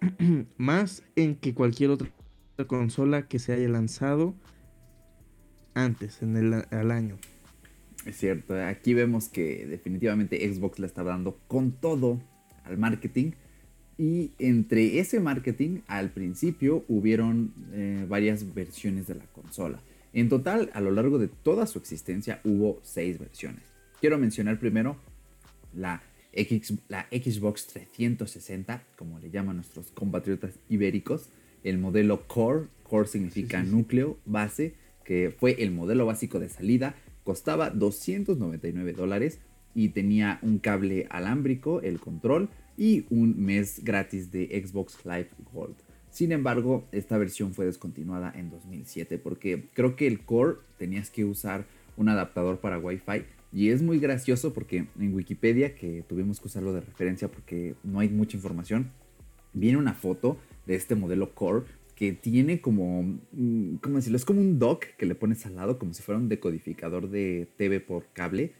más 0.56 1.02
en 1.16 1.34
que 1.34 1.54
cualquier 1.54 1.90
otra 1.90 2.08
consola 2.66 3.26
que 3.26 3.38
se 3.38 3.52
haya 3.52 3.68
lanzado 3.68 4.34
antes, 5.74 6.22
en 6.22 6.36
el 6.36 6.64
al 6.70 6.90
año. 6.90 7.18
Es 8.06 8.16
cierto, 8.16 8.54
aquí 8.54 8.94
vemos 8.94 9.28
que 9.28 9.66
definitivamente 9.66 10.52
Xbox 10.52 10.78
le 10.78 10.86
está 10.86 11.02
dando 11.02 11.38
con 11.48 11.72
todo 11.72 12.20
al 12.64 12.78
marketing. 12.78 13.32
Y 14.00 14.30
entre 14.38 14.98
ese 14.98 15.20
marketing, 15.20 15.80
al 15.86 16.08
principio 16.08 16.86
hubieron 16.88 17.52
eh, 17.74 18.06
varias 18.08 18.54
versiones 18.54 19.06
de 19.06 19.16
la 19.16 19.26
consola. 19.26 19.78
En 20.14 20.30
total, 20.30 20.70
a 20.72 20.80
lo 20.80 20.90
largo 20.90 21.18
de 21.18 21.28
toda 21.28 21.66
su 21.66 21.78
existencia, 21.78 22.40
hubo 22.42 22.80
seis 22.82 23.18
versiones. 23.18 23.62
Quiero 24.00 24.16
mencionar 24.16 24.58
primero 24.58 24.96
la 25.74 26.02
la 26.88 27.06
Xbox 27.10 27.66
360, 27.66 28.82
como 28.96 29.18
le 29.18 29.30
llaman 29.30 29.56
nuestros 29.56 29.90
compatriotas 29.90 30.52
ibéricos, 30.70 31.28
el 31.62 31.76
modelo 31.76 32.26
Core, 32.26 32.68
Core 32.84 33.06
significa 33.06 33.62
núcleo, 33.62 34.16
base, 34.24 34.76
que 35.04 35.34
fue 35.38 35.62
el 35.62 35.72
modelo 35.72 36.06
básico 36.06 36.38
de 36.38 36.48
salida, 36.48 36.94
costaba 37.24 37.68
299 37.68 38.94
dólares 38.94 39.40
y 39.74 39.90
tenía 39.90 40.38
un 40.40 40.58
cable 40.58 41.06
alámbrico, 41.10 41.82
el 41.82 42.00
control 42.00 42.48
y 42.80 43.04
un 43.10 43.38
mes 43.44 43.84
gratis 43.84 44.32
de 44.32 44.46
Xbox 44.46 45.04
Live 45.04 45.28
Gold. 45.52 45.76
Sin 46.08 46.32
embargo, 46.32 46.88
esta 46.92 47.18
versión 47.18 47.52
fue 47.52 47.66
descontinuada 47.66 48.32
en 48.34 48.48
2007 48.48 49.18
porque 49.18 49.68
creo 49.74 49.96
que 49.96 50.06
el 50.06 50.24
core 50.24 50.60
tenías 50.78 51.10
que 51.10 51.26
usar 51.26 51.66
un 51.98 52.08
adaptador 52.08 52.58
para 52.58 52.78
Wi-Fi 52.78 53.24
y 53.52 53.68
es 53.68 53.82
muy 53.82 53.98
gracioso 53.98 54.54
porque 54.54 54.86
en 54.98 55.14
Wikipedia, 55.14 55.74
que 55.74 56.02
tuvimos 56.08 56.40
que 56.40 56.46
usarlo 56.46 56.72
de 56.72 56.80
referencia 56.80 57.28
porque 57.28 57.74
no 57.84 58.00
hay 58.00 58.08
mucha 58.08 58.38
información, 58.38 58.90
viene 59.52 59.76
una 59.76 59.92
foto 59.92 60.38
de 60.64 60.76
este 60.76 60.94
modelo 60.94 61.34
core 61.34 61.66
que 61.94 62.14
tiene 62.14 62.62
como, 62.62 63.02
mm, 63.32 63.74
¿cómo 63.82 63.96
decirlo? 63.96 64.16
Es 64.16 64.24
como 64.24 64.40
un 64.40 64.58
dock 64.58 64.86
que 64.96 65.04
le 65.04 65.14
pones 65.14 65.44
al 65.44 65.56
lado 65.56 65.78
como 65.78 65.92
si 65.92 66.02
fuera 66.02 66.18
un 66.18 66.30
decodificador 66.30 67.10
de 67.10 67.46
TV 67.58 67.80
por 67.80 68.06
cable 68.14 68.54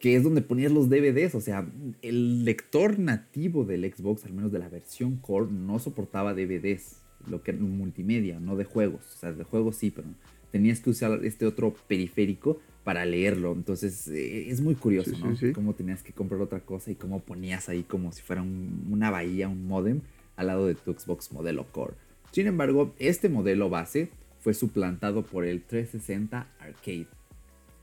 que 0.00 0.16
es 0.16 0.24
donde 0.24 0.40
ponías 0.40 0.72
los 0.72 0.88
DVDs. 0.88 1.34
O 1.34 1.40
sea, 1.40 1.68
el 2.02 2.44
lector 2.44 2.98
nativo 2.98 3.64
del 3.64 3.84
Xbox, 3.92 4.24
al 4.24 4.32
menos 4.32 4.50
de 4.50 4.58
la 4.58 4.68
versión 4.68 5.16
Core, 5.16 5.52
no 5.52 5.78
soportaba 5.78 6.34
DVDs, 6.34 6.96
lo 7.28 7.42
que 7.42 7.52
era 7.52 7.60
multimedia, 7.60 8.40
no 8.40 8.56
de 8.56 8.64
juegos. 8.64 9.02
O 9.14 9.18
sea, 9.18 9.32
de 9.32 9.44
juegos 9.44 9.76
sí, 9.76 9.90
pero 9.90 10.08
tenías 10.50 10.80
que 10.80 10.90
usar 10.90 11.24
este 11.24 11.46
otro 11.46 11.74
periférico 11.86 12.58
para 12.82 13.04
leerlo. 13.04 13.52
Entonces, 13.52 14.08
eh, 14.08 14.48
es 14.48 14.62
muy 14.62 14.74
curioso, 14.74 15.12
¿no? 15.18 15.34
Cómo 15.54 15.74
tenías 15.74 16.02
que 16.02 16.12
comprar 16.12 16.40
otra 16.40 16.60
cosa 16.60 16.90
y 16.90 16.94
cómo 16.94 17.20
ponías 17.20 17.68
ahí 17.68 17.82
como 17.82 18.10
si 18.12 18.22
fuera 18.22 18.42
una 18.42 19.10
bahía, 19.10 19.48
un 19.48 19.66
modem, 19.66 20.00
al 20.36 20.46
lado 20.46 20.66
de 20.66 20.74
tu 20.74 20.94
Xbox 20.94 21.30
modelo 21.30 21.66
Core. 21.70 21.94
Sin 22.32 22.46
embargo, 22.46 22.94
este 22.98 23.28
modelo 23.28 23.68
base 23.68 24.08
fue 24.40 24.54
suplantado 24.54 25.22
por 25.24 25.44
el 25.44 25.60
360 25.62 26.46
Arcade. 26.58 27.06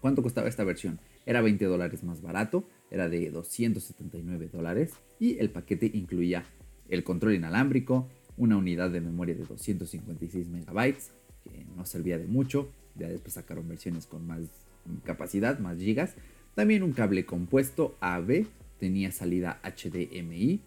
¿Cuánto 0.01 0.23
costaba 0.23 0.47
esta 0.47 0.63
versión? 0.63 0.99
Era 1.27 1.41
20 1.41 1.65
dólares 1.65 2.05
más 2.05 2.21
barato, 2.21 2.63
era 2.89 3.09
de 3.09 3.29
279 3.29 4.49
dólares 4.51 4.93
y 5.19 5.37
el 5.39 5.49
paquete 5.49 5.91
incluía 5.93 6.45
el 6.87 7.03
control 7.03 7.35
inalámbrico, 7.35 8.07
una 8.37 8.55
unidad 8.55 8.91
de 8.91 9.01
memoria 9.01 9.35
de 9.35 9.43
256 9.43 10.47
megabytes, 10.47 11.11
que 11.43 11.65
no 11.75 11.85
servía 11.85 12.17
de 12.17 12.27
mucho, 12.27 12.69
ya 12.95 13.09
después 13.09 13.33
sacaron 13.33 13.67
versiones 13.67 14.07
con 14.07 14.25
más 14.25 14.39
capacidad, 15.03 15.59
más 15.59 15.77
gigas, 15.77 16.15
también 16.55 16.81
un 16.81 16.93
cable 16.93 17.25
compuesto 17.25 17.97
AB, 17.99 18.45
tenía 18.79 19.11
salida 19.11 19.59
HDMI, 19.63 20.61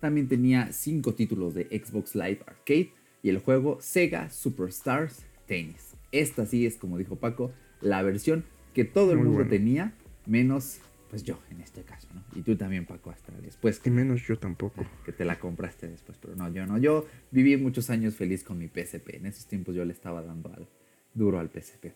también 0.00 0.28
tenía 0.28 0.72
5 0.72 1.12
títulos 1.12 1.52
de 1.52 1.64
Xbox 1.64 2.14
Live 2.14 2.40
Arcade 2.46 2.90
y 3.22 3.28
el 3.28 3.38
juego 3.38 3.76
Sega 3.82 4.30
Superstars 4.30 5.26
Tennis. 5.46 5.94
Esta 6.10 6.46
sí 6.46 6.64
es, 6.64 6.78
como 6.78 6.96
dijo 6.96 7.16
Paco, 7.16 7.52
la 7.82 8.00
versión 8.02 8.44
que 8.72 8.86
todo 8.86 9.12
el 9.12 9.18
mundo 9.18 9.46
tenía 9.46 9.92
menos 10.26 10.80
pues 11.08 11.22
yo 11.22 11.40
en 11.50 11.60
este 11.60 11.82
caso, 11.82 12.08
¿no? 12.14 12.22
Y 12.34 12.42
tú 12.42 12.56
también, 12.56 12.84
Paco, 12.84 13.10
hasta 13.10 13.32
después. 13.40 13.78
Que, 13.78 13.90
menos 13.90 14.26
yo 14.26 14.38
tampoco. 14.38 14.84
Que 15.04 15.12
te 15.12 15.24
la 15.24 15.38
compraste 15.38 15.88
después, 15.88 16.18
pero 16.20 16.34
no, 16.34 16.52
yo 16.52 16.66
no. 16.66 16.78
Yo 16.78 17.06
viví 17.30 17.56
muchos 17.56 17.90
años 17.90 18.14
feliz 18.16 18.42
con 18.42 18.58
mi 18.58 18.68
PSP. 18.68 19.14
En 19.14 19.26
esos 19.26 19.46
tiempos 19.46 19.74
yo 19.74 19.84
le 19.84 19.92
estaba 19.92 20.22
dando 20.22 20.52
al, 20.52 20.68
duro 21.14 21.38
al 21.38 21.50
PSP. 21.50 21.92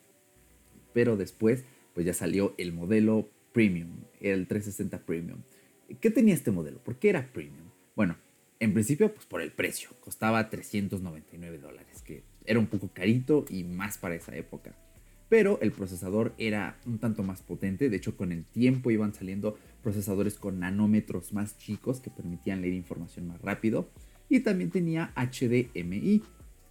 Pero 0.93 1.17
después, 1.17 1.65
pues 1.95 2.07
ya 2.07 2.15
salió 2.15 2.55
el 2.57 2.73
modelo 2.73 3.29
Premium, 3.53 4.05
el 4.21 4.47
360 4.47 5.05
Premium. 5.05 5.41
¿Qué 6.01 6.11
tenía 6.11 6.35
este 6.35 6.53
modelo? 6.53 6.79
¿Por 6.79 6.97
qué 6.97 7.11
era 7.11 7.33
Premium? 7.33 7.71
Bueno, 7.97 8.17
en 8.61 8.73
principio, 8.73 9.13
pues 9.13 9.27
por 9.27 9.43
el 9.43 9.51
precio. 9.51 9.91
Costaba 10.01 10.49
399 10.51 11.59
dólares, 11.59 12.03
que 12.03 12.23
era 12.45 12.61
un 12.61 12.69
poco 12.69 12.91
carito 12.93 13.45
y 13.49 13.65
más 13.65 13.99
para 13.99 14.15
esa 14.15 14.37
época 14.37 14.77
pero 15.31 15.61
el 15.63 15.71
procesador 15.71 16.35
era 16.39 16.77
un 16.85 16.99
tanto 16.99 17.23
más 17.23 17.41
potente. 17.41 17.89
De 17.89 17.97
hecho, 17.97 18.17
con 18.17 18.33
el 18.33 18.45
tiempo 18.45 18.91
iban 18.91 19.15
saliendo 19.15 19.57
procesadores 19.81 20.35
con 20.35 20.59
nanómetros 20.59 21.33
más 21.33 21.57
chicos 21.57 22.01
que 22.01 22.11
permitían 22.11 22.61
leer 22.61 22.75
información 22.75 23.29
más 23.29 23.41
rápido. 23.41 23.89
Y 24.29 24.41
también 24.41 24.71
tenía 24.71 25.13
HDMI. 25.15 26.23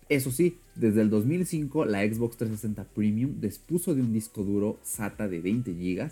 Eso 0.09 0.29
sí, 0.29 0.57
desde 0.75 1.01
el 1.01 1.09
2005 1.09 1.85
la 1.85 2.01
Xbox 2.01 2.35
360 2.35 2.83
Premium 2.93 3.39
dispuso 3.39 3.95
de 3.95 4.01
un 4.01 4.11
disco 4.11 4.43
duro 4.43 4.77
SATA 4.83 5.29
de 5.29 5.39
20 5.39 5.71
GB, 5.71 6.11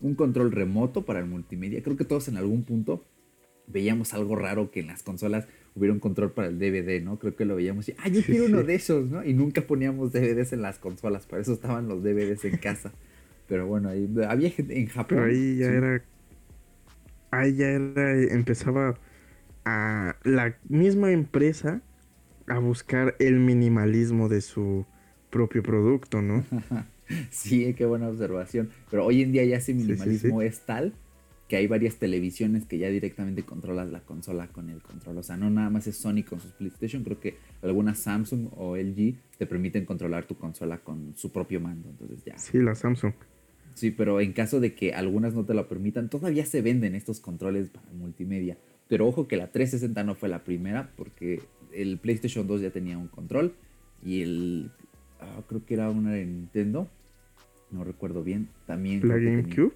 un 0.00 0.14
control 0.14 0.52
remoto 0.52 1.06
para 1.06 1.20
el 1.20 1.26
multimedia. 1.26 1.82
Creo 1.82 1.96
que 1.96 2.04
todos 2.04 2.28
en 2.28 2.36
algún 2.36 2.64
punto 2.64 3.04
veíamos 3.68 4.12
algo 4.12 4.36
raro 4.36 4.70
que 4.70 4.80
en 4.80 4.88
las 4.88 5.02
consolas 5.02 5.46
hubiera 5.76 5.92
un 5.92 6.00
control 6.00 6.32
para 6.32 6.48
el 6.48 6.58
DVD, 6.58 7.02
¿no? 7.02 7.18
Creo 7.18 7.36
que 7.36 7.44
lo 7.44 7.54
veíamos 7.54 7.88
y, 7.88 7.94
ah, 7.98 8.08
yo 8.08 8.22
quiero 8.22 8.46
uno 8.46 8.62
de 8.62 8.74
esos, 8.74 9.06
¿no? 9.06 9.22
Y 9.24 9.34
nunca 9.34 9.60
poníamos 9.60 10.12
DVDs 10.12 10.54
en 10.54 10.62
las 10.62 10.78
consolas, 10.78 11.26
para 11.26 11.42
eso 11.42 11.52
estaban 11.52 11.86
los 11.86 12.02
DVDs 12.02 12.44
en 12.46 12.56
casa. 12.56 12.92
Pero 13.46 13.66
bueno, 13.66 13.90
ahí 13.90 14.08
había 14.26 14.50
gente 14.50 14.78
en 14.78 14.86
Japón. 14.86 15.06
Pero 15.08 15.24
ahí 15.24 15.58
ya 15.58 15.66
era. 15.66 16.02
Ahí 17.30 17.54
ya 17.54 17.68
era. 17.68 18.20
Empezaba 18.32 18.98
a. 19.64 20.16
La 20.24 20.56
misma 20.68 21.12
empresa 21.12 21.80
a 22.48 22.58
buscar 22.58 23.14
el 23.18 23.38
minimalismo 23.38 24.28
de 24.28 24.40
su 24.40 24.84
propio 25.30 25.62
producto, 25.62 26.22
¿no? 26.22 26.44
sí, 27.30 27.72
qué 27.74 27.84
buena 27.84 28.08
observación. 28.08 28.70
Pero 28.90 29.04
hoy 29.04 29.22
en 29.22 29.30
día 29.30 29.44
ya 29.44 29.58
ese 29.58 29.74
minimalismo 29.74 30.42
es 30.42 30.60
tal 30.60 30.92
que 31.48 31.56
hay 31.56 31.66
varias 31.66 31.96
televisiones 31.96 32.64
que 32.64 32.78
ya 32.78 32.88
directamente 32.88 33.44
controlas 33.44 33.90
la 33.90 34.00
consola 34.00 34.48
con 34.48 34.68
el 34.68 34.82
control. 34.82 35.18
O 35.18 35.22
sea, 35.22 35.36
no 35.36 35.48
nada 35.48 35.70
más 35.70 35.86
es 35.86 35.96
Sony 35.96 36.24
con 36.28 36.40
sus 36.40 36.52
PlayStation, 36.52 37.04
creo 37.04 37.20
que 37.20 37.36
algunas 37.62 37.98
Samsung 37.98 38.48
o 38.56 38.76
LG 38.76 39.14
te 39.38 39.46
permiten 39.46 39.84
controlar 39.84 40.26
tu 40.26 40.36
consola 40.36 40.78
con 40.78 41.14
su 41.16 41.30
propio 41.30 41.60
mando. 41.60 41.88
Entonces 41.88 42.24
ya. 42.24 42.36
Sí, 42.38 42.58
la 42.58 42.74
Samsung. 42.74 43.12
Sí, 43.74 43.90
pero 43.90 44.20
en 44.20 44.32
caso 44.32 44.58
de 44.58 44.74
que 44.74 44.94
algunas 44.94 45.34
no 45.34 45.44
te 45.44 45.54
lo 45.54 45.68
permitan, 45.68 46.08
todavía 46.08 46.46
se 46.46 46.62
venden 46.62 46.94
estos 46.94 47.20
controles 47.20 47.68
para 47.68 47.92
multimedia. 47.92 48.56
Pero 48.88 49.06
ojo 49.06 49.28
que 49.28 49.36
la 49.36 49.52
360 49.52 50.02
no 50.02 50.14
fue 50.14 50.28
la 50.28 50.44
primera, 50.44 50.92
porque 50.96 51.42
el 51.72 51.98
PlayStation 51.98 52.46
2 52.46 52.62
ya 52.62 52.70
tenía 52.70 52.98
un 52.98 53.08
control 53.08 53.54
y 54.02 54.22
el. 54.22 54.70
Ah, 55.20 55.42
creo 55.46 55.64
que 55.64 55.74
era 55.74 55.90
una 55.90 56.12
de 56.12 56.24
Nintendo. 56.24 56.88
No 57.70 57.84
recuerdo 57.84 58.24
bien. 58.24 58.48
También. 58.66 59.06
¿La 59.06 59.16
GameCube? 59.16 59.74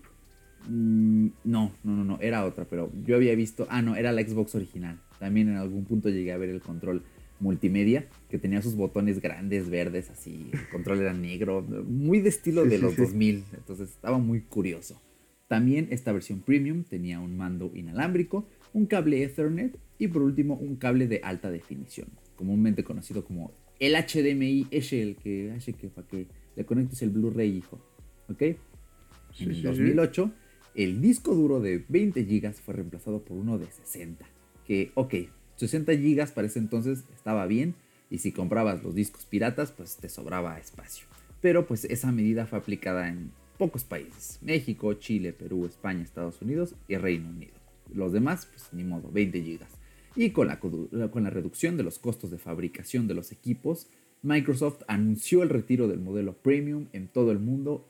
Mm, 0.68 1.28
no, 1.44 1.72
no, 1.84 1.96
no, 1.96 2.04
no, 2.04 2.18
era 2.20 2.44
otra, 2.44 2.64
pero 2.64 2.92
yo 3.04 3.16
había 3.16 3.34
visto, 3.34 3.66
ah, 3.70 3.82
no, 3.82 3.96
era 3.96 4.12
la 4.12 4.22
Xbox 4.22 4.54
original. 4.54 5.00
También 5.18 5.48
en 5.48 5.56
algún 5.56 5.84
punto 5.84 6.08
llegué 6.08 6.32
a 6.32 6.38
ver 6.38 6.50
el 6.50 6.60
control 6.60 7.02
multimedia, 7.40 8.06
que 8.28 8.38
tenía 8.38 8.62
sus 8.62 8.76
botones 8.76 9.20
grandes, 9.20 9.70
verdes, 9.70 10.10
así, 10.10 10.50
el 10.52 10.68
control 10.68 11.00
era 11.00 11.14
negro, 11.14 11.62
muy 11.62 12.20
de 12.20 12.28
estilo 12.28 12.64
de 12.64 12.78
los 12.78 12.96
2000, 12.96 13.44
entonces 13.54 13.90
estaba 13.90 14.18
muy 14.18 14.42
curioso. 14.42 15.00
También 15.48 15.88
esta 15.90 16.12
versión 16.12 16.40
premium 16.40 16.84
tenía 16.84 17.18
un 17.18 17.36
mando 17.36 17.72
inalámbrico, 17.74 18.46
un 18.72 18.86
cable 18.86 19.24
Ethernet 19.24 19.76
y 19.98 20.08
por 20.08 20.22
último 20.22 20.54
un 20.54 20.76
cable 20.76 21.08
de 21.08 21.20
alta 21.24 21.50
definición, 21.50 22.08
comúnmente 22.36 22.84
conocido 22.84 23.24
como 23.24 23.52
el 23.80 23.94
HDMI, 23.94 24.68
ese 24.70 25.02
el 25.02 25.16
que 25.16 25.56
que 25.80 25.88
para 25.88 26.06
que 26.06 26.26
le 26.54 26.64
conectes 26.64 27.02
el 27.02 27.10
Blu-ray, 27.10 27.56
hijo. 27.56 27.80
¿Ok? 28.28 28.42
En 28.42 29.50
el 29.50 29.62
2008 29.62 30.30
el 30.74 31.00
disco 31.00 31.34
duro 31.34 31.60
de 31.60 31.84
20 31.88 32.24
GB 32.24 32.52
fue 32.54 32.74
reemplazado 32.74 33.22
por 33.22 33.36
uno 33.36 33.58
de 33.58 33.66
60. 33.66 34.24
Que, 34.64 34.92
ok, 34.94 35.14
60 35.56 35.92
GB 35.92 36.32
para 36.32 36.46
ese 36.46 36.58
entonces 36.58 37.04
estaba 37.14 37.46
bien. 37.46 37.74
Y 38.08 38.18
si 38.18 38.32
comprabas 38.32 38.82
los 38.82 38.94
discos 38.94 39.26
piratas, 39.26 39.72
pues 39.72 39.96
te 39.96 40.08
sobraba 40.08 40.58
espacio. 40.58 41.06
Pero 41.40 41.66
pues 41.66 41.84
esa 41.84 42.12
medida 42.12 42.46
fue 42.46 42.58
aplicada 42.58 43.08
en 43.08 43.30
pocos 43.58 43.84
países. 43.84 44.38
México, 44.42 44.94
Chile, 44.94 45.32
Perú, 45.32 45.66
España, 45.66 46.02
Estados 46.02 46.40
Unidos 46.42 46.74
y 46.88 46.96
Reino 46.96 47.28
Unido. 47.28 47.54
Los 47.92 48.12
demás, 48.12 48.46
pues 48.46 48.68
ni 48.72 48.84
modo, 48.84 49.10
20 49.10 49.40
GB. 49.40 49.60
Y 50.16 50.30
con 50.30 50.48
la, 50.48 50.58
con 50.58 51.24
la 51.24 51.30
reducción 51.30 51.76
de 51.76 51.82
los 51.82 51.98
costos 51.98 52.30
de 52.30 52.38
fabricación 52.38 53.06
de 53.06 53.14
los 53.14 53.32
equipos, 53.32 53.88
Microsoft 54.22 54.82
anunció 54.88 55.42
el 55.42 55.48
retiro 55.48 55.88
del 55.88 56.00
modelo 56.00 56.34
Premium 56.34 56.86
en 56.92 57.08
todo 57.08 57.32
el 57.32 57.38
mundo 57.38 57.88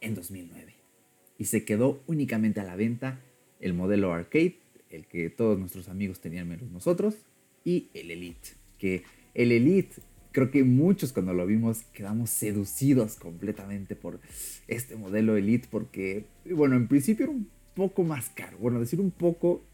en 0.00 0.14
2009 0.14 0.79
y 1.40 1.46
se 1.46 1.64
quedó 1.64 2.02
únicamente 2.06 2.60
a 2.60 2.64
la 2.64 2.76
venta 2.76 3.18
el 3.60 3.72
modelo 3.72 4.12
arcade, 4.12 4.58
el 4.90 5.06
que 5.06 5.30
todos 5.30 5.58
nuestros 5.58 5.88
amigos 5.88 6.20
tenían 6.20 6.46
menos 6.46 6.70
nosotros, 6.70 7.16
y 7.64 7.88
el 7.94 8.10
Elite, 8.10 8.50
que 8.76 9.04
el 9.32 9.50
Elite 9.50 10.02
creo 10.32 10.50
que 10.50 10.64
muchos 10.64 11.14
cuando 11.14 11.32
lo 11.32 11.46
vimos 11.46 11.82
quedamos 11.94 12.28
seducidos 12.28 13.16
completamente 13.16 13.96
por 13.96 14.20
este 14.68 14.96
modelo 14.96 15.34
Elite 15.34 15.66
porque, 15.70 16.26
bueno, 16.44 16.76
en 16.76 16.88
principio 16.88 17.24
era 17.24 17.32
un 17.32 17.48
poco 17.74 18.04
más 18.04 18.28
caro. 18.28 18.58
Bueno, 18.58 18.78
decir 18.78 19.00
un 19.00 19.10
poco 19.10 19.64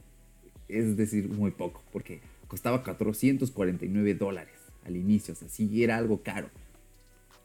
es 0.68 0.96
decir 0.96 1.28
muy 1.28 1.50
poco, 1.50 1.82
porque 1.92 2.20
costaba 2.46 2.84
449 2.84 4.14
dólares 4.14 4.54
al 4.84 4.96
inicio, 4.96 5.34
o 5.34 5.36
sea, 5.36 5.48
sí 5.48 5.82
era 5.82 5.96
algo 5.96 6.22
caro. 6.22 6.48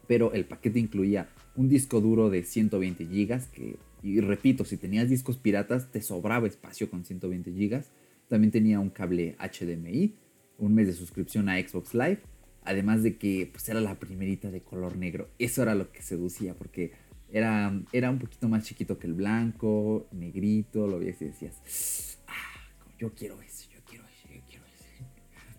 Pero 0.06 0.32
el 0.32 0.44
paquete 0.44 0.78
incluía 0.78 1.28
un 1.56 1.68
disco 1.68 2.00
duro 2.00 2.30
de 2.30 2.44
120 2.44 3.04
GB 3.04 3.50
que 3.50 3.76
y 4.02 4.20
repito, 4.20 4.64
si 4.64 4.76
tenías 4.76 5.08
discos 5.08 5.38
piratas, 5.38 5.90
te 5.92 6.02
sobraba 6.02 6.48
espacio 6.48 6.90
con 6.90 7.04
120 7.04 7.52
GB. 7.52 7.84
También 8.28 8.50
tenía 8.50 8.80
un 8.80 8.90
cable 8.90 9.36
HDMI, 9.38 10.16
un 10.58 10.74
mes 10.74 10.88
de 10.88 10.92
suscripción 10.92 11.48
a 11.48 11.60
Xbox 11.60 11.94
Live. 11.94 12.20
Además 12.64 13.02
de 13.02 13.16
que 13.16 13.48
pues, 13.52 13.68
era 13.68 13.80
la 13.80 13.98
primerita 13.98 14.50
de 14.50 14.60
color 14.60 14.96
negro. 14.96 15.28
Eso 15.38 15.62
era 15.62 15.74
lo 15.74 15.92
que 15.92 16.02
seducía, 16.02 16.54
porque 16.54 16.92
Era, 17.30 17.72
era 17.92 18.10
un 18.10 18.18
poquito 18.18 18.48
más 18.48 18.64
chiquito 18.64 18.98
que 18.98 19.06
el 19.06 19.14
blanco, 19.14 20.06
negrito, 20.12 20.86
lo 20.86 20.98
veías 20.98 21.22
y 21.22 21.26
decías, 21.26 22.18
ah, 22.26 22.60
yo 22.98 23.14
quiero 23.14 23.40
ese, 23.40 23.68
yo 23.72 23.80
quiero 23.88 24.04
ese, 24.04 24.34
yo 24.34 24.42
quiero 24.46 24.64
ese. 24.66 25.04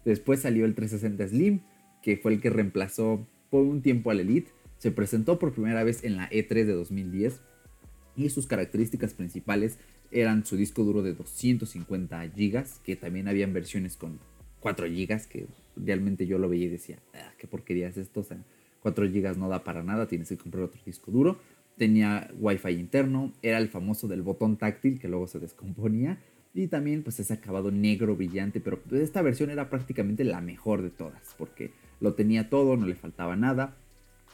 Después 0.06 0.42
salió 0.42 0.66
el 0.66 0.76
360 0.76 1.30
Slim, 1.30 1.62
que 2.04 2.18
fue 2.18 2.34
el 2.34 2.42
que 2.42 2.52
reemplazó 2.52 3.26
por 3.50 3.64
un 3.64 3.82
tiempo 3.82 4.12
al 4.12 4.20
Elite. 4.20 4.52
Se 4.78 4.92
presentó 4.92 5.40
por 5.40 5.54
primera 5.54 5.84
vez 5.84 6.04
en 6.04 6.18
la 6.18 6.30
E3 6.30 6.66
de 6.66 6.74
2010 6.74 7.42
y 8.16 8.30
sus 8.30 8.48
características 8.48 9.14
principales 9.14 9.78
eran 10.12 10.46
su 10.46 10.56
disco 10.56 10.84
duro 10.84 11.02
de 11.02 11.14
250 11.14 12.28
GB, 12.28 12.64
que 12.84 12.96
también 12.96 13.28
habían 13.28 13.54
versiones 13.54 13.98
con 13.98 14.20
4 14.60 14.88
GB, 14.88 15.28
que 15.28 15.48
realmente 15.76 16.28
yo 16.28 16.38
lo 16.38 16.50
veía 16.50 16.66
y 16.66 16.70
decía, 16.70 17.00
ah, 17.14 17.32
qué 17.38 17.48
porquería 17.48 17.88
es 17.88 17.98
esto, 17.98 18.22
o 18.22 18.24
sea, 18.24 18.38
4 18.82 19.06
GB 19.08 19.38
no 19.38 19.50
da 19.50 19.64
para 19.64 19.84
nada, 19.84 20.08
tienes 20.08 20.30
que 20.30 20.38
comprar 20.38 20.66
otro 20.66 20.82
disco 20.86 21.12
duro. 21.12 21.40
Tenía 21.78 22.30
Wi-Fi 22.40 22.72
interno, 22.72 23.34
era 23.42 23.58
el 23.58 23.70
famoso 23.70 24.08
del 24.08 24.22
botón 24.22 24.58
táctil 24.58 25.00
que 25.00 25.08
luego 25.08 25.28
se 25.28 25.40
descomponía 25.40 26.20
y 26.54 26.68
también 26.68 27.02
pues 27.02 27.20
ese 27.20 27.34
acabado 27.34 27.72
negro 27.72 28.16
brillante, 28.16 28.60
pero 28.60 28.80
esta 28.92 29.24
versión 29.24 29.50
era 29.50 29.72
prácticamente 29.72 30.24
la 30.24 30.40
mejor 30.40 30.84
de 30.84 30.92
todas 30.92 31.34
porque 31.38 31.72
lo 32.00 32.14
tenía 32.14 32.50
todo, 32.50 32.78
no 32.78 32.86
le 32.86 32.94
faltaba 32.94 33.36
nada 33.36 33.76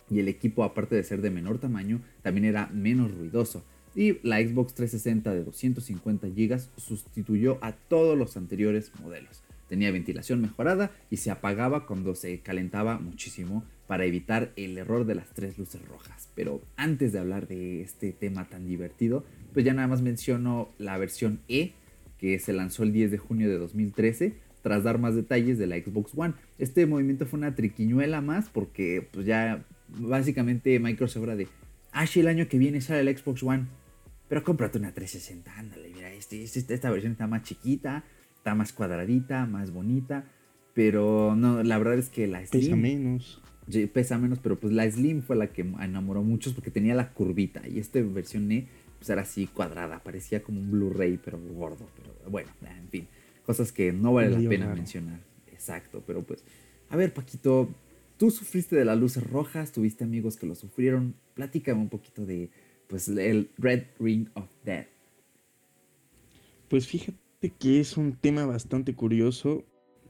y 0.09 0.19
el 0.19 0.27
equipo 0.27 0.63
aparte 0.63 0.95
de 0.95 1.03
ser 1.03 1.21
de 1.21 1.31
menor 1.31 1.59
tamaño 1.59 2.01
también 2.21 2.45
era 2.45 2.67
menos 2.67 3.13
ruidoso. 3.13 3.63
Y 3.95 4.19
la 4.27 4.39
Xbox 4.39 4.73
360 4.75 5.33
de 5.33 5.43
250 5.43 6.27
GB 6.27 6.59
sustituyó 6.77 7.57
a 7.61 7.73
todos 7.73 8.17
los 8.17 8.37
anteriores 8.37 8.91
modelos. 9.01 9.41
Tenía 9.67 9.91
ventilación 9.91 10.41
mejorada 10.41 10.91
y 11.09 11.17
se 11.17 11.31
apagaba 11.31 11.85
cuando 11.85 12.15
se 12.15 12.39
calentaba 12.39 12.99
muchísimo 12.99 13.63
para 13.87 14.05
evitar 14.05 14.51
el 14.55 14.77
error 14.77 15.05
de 15.05 15.15
las 15.15 15.29
tres 15.29 15.57
luces 15.57 15.81
rojas. 15.87 16.29
Pero 16.35 16.61
antes 16.75 17.11
de 17.11 17.19
hablar 17.19 17.47
de 17.47 17.81
este 17.81 18.11
tema 18.11 18.47
tan 18.49 18.67
divertido, 18.67 19.23
pues 19.53 19.65
ya 19.65 19.73
nada 19.73 19.87
más 19.87 20.01
menciono 20.01 20.69
la 20.77 20.97
versión 20.97 21.39
E 21.47 21.73
que 22.19 22.37
se 22.39 22.53
lanzó 22.53 22.83
el 22.83 22.93
10 22.93 23.11
de 23.11 23.17
junio 23.17 23.49
de 23.49 23.57
2013 23.57 24.35
tras 24.61 24.83
dar 24.83 24.99
más 24.99 25.15
detalles 25.15 25.57
de 25.57 25.67
la 25.67 25.77
Xbox 25.77 26.11
One. 26.15 26.33
Este 26.57 26.85
movimiento 26.85 27.25
fue 27.25 27.39
una 27.39 27.55
triquiñuela 27.55 28.21
más 28.21 28.49
porque 28.49 29.07
pues 29.11 29.25
ya 29.25 29.65
básicamente 29.97 30.79
Microsoft 30.79 31.23
habla 31.23 31.35
de, 31.35 31.47
ah, 31.91 32.07
sí, 32.07 32.19
el 32.19 32.27
año 32.27 32.47
que 32.47 32.57
viene 32.57 32.81
sale 32.81 33.03
la 33.03 33.17
Xbox 33.17 33.43
One, 33.43 33.67
pero 34.27 34.43
cómprate 34.43 34.77
una 34.77 34.93
360, 34.93 35.57
ándale, 35.57 35.89
mira, 35.89 36.11
este, 36.13 36.43
este, 36.43 36.73
esta 36.73 36.89
versión 36.91 37.13
está 37.13 37.27
más 37.27 37.43
chiquita, 37.43 38.03
está 38.35 38.55
más 38.55 38.73
cuadradita, 38.73 39.45
más 39.45 39.71
bonita, 39.71 40.25
pero 40.73 41.35
no, 41.35 41.63
la 41.63 41.77
verdad 41.77 41.97
es 41.97 42.09
que 42.09 42.27
la 42.27 42.45
Slim... 42.45 42.61
Pesa 42.61 42.75
menos. 42.75 43.41
Pesa 43.93 44.17
menos, 44.17 44.39
pero 44.39 44.59
pues 44.59 44.73
la 44.73 44.89
Slim 44.89 45.21
fue 45.21 45.35
la 45.35 45.47
que 45.47 45.61
enamoró 45.61 46.21
a 46.21 46.23
muchos 46.23 46.53
porque 46.53 46.71
tenía 46.71 46.95
la 46.95 47.11
curvita 47.11 47.67
y 47.67 47.79
esta 47.79 48.01
versión 48.01 48.51
E 48.51 48.67
pues 48.97 49.09
era 49.09 49.21
así 49.21 49.47
cuadrada, 49.47 49.99
parecía 50.03 50.43
como 50.43 50.59
un 50.59 50.71
Blu-ray 50.71 51.19
pero 51.23 51.39
gordo, 51.39 51.87
pero 51.95 52.31
bueno, 52.31 52.49
en 52.61 52.89
fin, 52.89 53.07
cosas 53.45 53.71
que 53.71 53.93
no 53.93 54.13
vale 54.13 54.29
la 54.29 54.49
pena 54.49 54.73
mencionar. 54.73 55.21
Exacto, 55.51 56.03
pero 56.05 56.23
pues, 56.23 56.43
a 56.89 56.95
ver 56.95 57.13
Paquito, 57.13 57.69
tú 58.19 58.29
sufriste 58.31 58.75
de 58.75 58.83
las 58.83 58.99
luces 58.99 59.23
rojas, 59.23 59.71
tuviste 59.71 60.03
amigos 60.03 60.35
que 60.35 60.45
lo 60.45 60.53
sufrieron, 60.53 61.15
platícame 61.35 61.79
un 61.79 61.87
poquito 61.87 62.25
de 62.25 62.51
pues 62.87 63.07
el 63.07 63.49
Red 63.57 63.85
Ring 63.97 64.27
of 64.33 64.49
Death. 64.65 64.87
Pues 66.67 66.85
fíjate 66.85 67.17
que 67.57 67.79
es 67.79 67.95
un 67.95 68.17
tema 68.17 68.45
bastante 68.45 68.93
curioso 68.93 69.63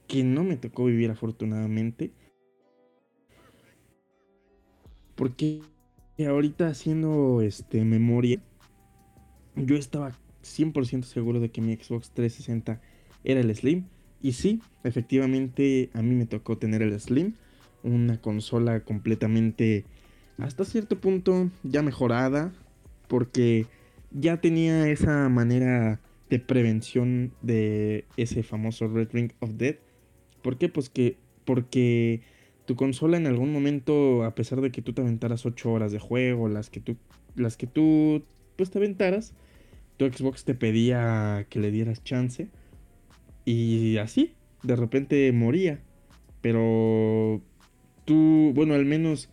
que 0.07 0.23
no 0.23 0.43
me 0.43 0.57
tocó 0.57 0.85
vivir 0.85 1.11
afortunadamente. 1.11 2.11
Porque 5.15 5.61
ahorita 6.17 6.67
haciendo 6.67 7.41
este 7.43 7.85
memoria, 7.85 8.41
yo 9.55 9.75
estaba 9.75 10.17
100% 10.43 11.03
seguro 11.03 11.39
de 11.39 11.51
que 11.51 11.61
mi 11.61 11.75
Xbox 11.75 12.09
360 12.11 12.81
era 13.23 13.39
el 13.39 13.55
Slim. 13.55 13.85
Y 14.19 14.31
sí, 14.33 14.61
efectivamente 14.83 15.91
a 15.93 16.01
mí 16.01 16.15
me 16.15 16.25
tocó 16.25 16.57
tener 16.57 16.81
el 16.81 16.99
Slim. 16.99 17.35
Una 17.83 18.19
consola 18.21 18.81
completamente, 18.81 19.85
hasta 20.37 20.65
cierto 20.65 20.99
punto, 20.99 21.49
ya 21.63 21.81
mejorada. 21.81 22.51
Porque 23.07 23.65
ya 24.11 24.37
tenía 24.41 24.87
esa 24.89 25.29
manera 25.29 25.99
de 26.29 26.39
prevención 26.39 27.31
de 27.41 28.05
ese 28.17 28.43
famoso 28.43 28.87
Red 28.87 29.09
Ring 29.13 29.31
of 29.39 29.51
Death. 29.57 29.79
¿Por 30.41 30.57
qué? 30.57 30.69
Pues 30.69 30.89
que 30.89 31.17
porque 31.43 32.21
tu 32.65 32.75
consola 32.75 33.17
en 33.17 33.25
algún 33.25 33.51
momento, 33.51 34.23
a 34.23 34.35
pesar 34.35 34.61
de 34.61 34.71
que 34.71 34.83
tú 34.83 34.93
te 34.93 35.01
aventaras 35.01 35.47
8 35.47 35.71
horas 35.71 35.91
de 35.91 35.97
juego, 35.97 36.47
las 36.47 36.69
que 36.69 36.79
tú, 36.79 36.97
las 37.35 37.57
que 37.57 37.65
tú 37.65 38.23
pues 38.55 38.69
te 38.69 38.77
aventaras, 38.77 39.33
tu 39.97 40.05
Xbox 40.05 40.45
te 40.45 40.53
pedía 40.53 41.47
que 41.49 41.59
le 41.59 41.71
dieras 41.71 42.03
chance. 42.03 42.47
Y 43.45 43.97
así, 43.97 44.33
de 44.61 44.75
repente 44.75 45.31
moría. 45.31 45.79
Pero 46.41 47.41
bueno, 48.15 48.73
al 48.73 48.85
menos 48.85 49.29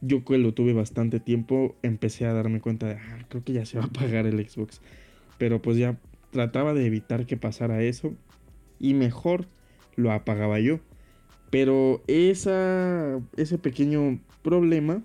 yo 0.00 0.24
que 0.24 0.38
lo 0.38 0.54
tuve 0.54 0.72
bastante 0.72 1.20
tiempo, 1.20 1.76
empecé 1.82 2.26
a 2.26 2.32
darme 2.32 2.60
cuenta 2.60 2.86
de, 2.86 2.94
ah, 2.94 3.26
creo 3.28 3.44
que 3.44 3.52
ya 3.52 3.66
se 3.66 3.78
va 3.78 3.84
a 3.84 3.86
apagar 3.88 4.26
el 4.26 4.48
Xbox. 4.48 4.80
Pero 5.38 5.62
pues 5.62 5.76
ya 5.76 5.98
trataba 6.30 6.74
de 6.74 6.86
evitar 6.86 7.26
que 7.26 7.36
pasara 7.36 7.82
eso. 7.82 8.14
Y 8.78 8.94
mejor 8.94 9.46
lo 9.96 10.12
apagaba 10.12 10.60
yo. 10.60 10.80
Pero 11.50 12.02
ese 12.06 13.58
pequeño 13.60 14.20
problema 14.42 15.02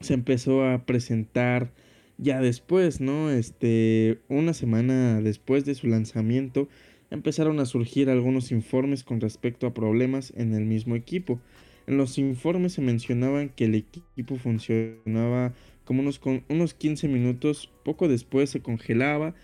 se 0.00 0.14
empezó 0.14 0.64
a 0.64 0.84
presentar 0.84 1.72
ya 2.18 2.40
después, 2.40 3.00
¿no? 3.00 3.30
Este, 3.30 4.20
una 4.28 4.52
semana 4.52 5.20
después 5.20 5.64
de 5.64 5.74
su 5.74 5.86
lanzamiento, 5.88 6.68
empezaron 7.10 7.58
a 7.58 7.66
surgir 7.66 8.10
algunos 8.10 8.52
informes 8.52 9.02
con 9.02 9.20
respecto 9.20 9.66
a 9.66 9.74
problemas 9.74 10.32
en 10.36 10.54
el 10.54 10.64
mismo 10.64 10.94
equipo. 10.94 11.40
En 11.86 11.96
los 11.98 12.18
informes 12.18 12.72
se 12.72 12.80
mencionaban 12.80 13.50
que 13.50 13.66
el 13.66 13.74
equipo 13.74 14.36
funcionaba 14.36 15.52
como 15.84 16.00
unos, 16.00 16.20
unos 16.48 16.74
15 16.74 17.08
minutos, 17.08 17.70
poco 17.84 18.08
después 18.08 18.50
se 18.50 18.62
congelaba 18.62 19.34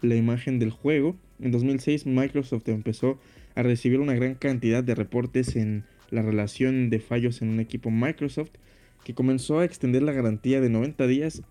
la 0.00 0.16
imagen 0.16 0.58
del 0.58 0.70
juego. 0.70 1.16
En 1.40 1.52
2006 1.52 2.06
Microsoft 2.06 2.68
empezó 2.68 3.18
a 3.54 3.62
recibir 3.62 4.00
una 4.00 4.14
gran 4.14 4.34
cantidad 4.34 4.82
de 4.82 4.94
reportes 4.94 5.56
en 5.56 5.84
la 6.10 6.22
relación 6.22 6.88
de 6.90 7.00
fallos 7.00 7.42
en 7.42 7.50
un 7.50 7.60
equipo 7.60 7.90
Microsoft 7.90 8.52
que 9.04 9.14
comenzó 9.14 9.58
a 9.58 9.64
extender 9.64 10.02
la 10.02 10.12
garantía 10.12 10.60
de 10.60 10.70
90 10.70 11.06
días 11.06 11.42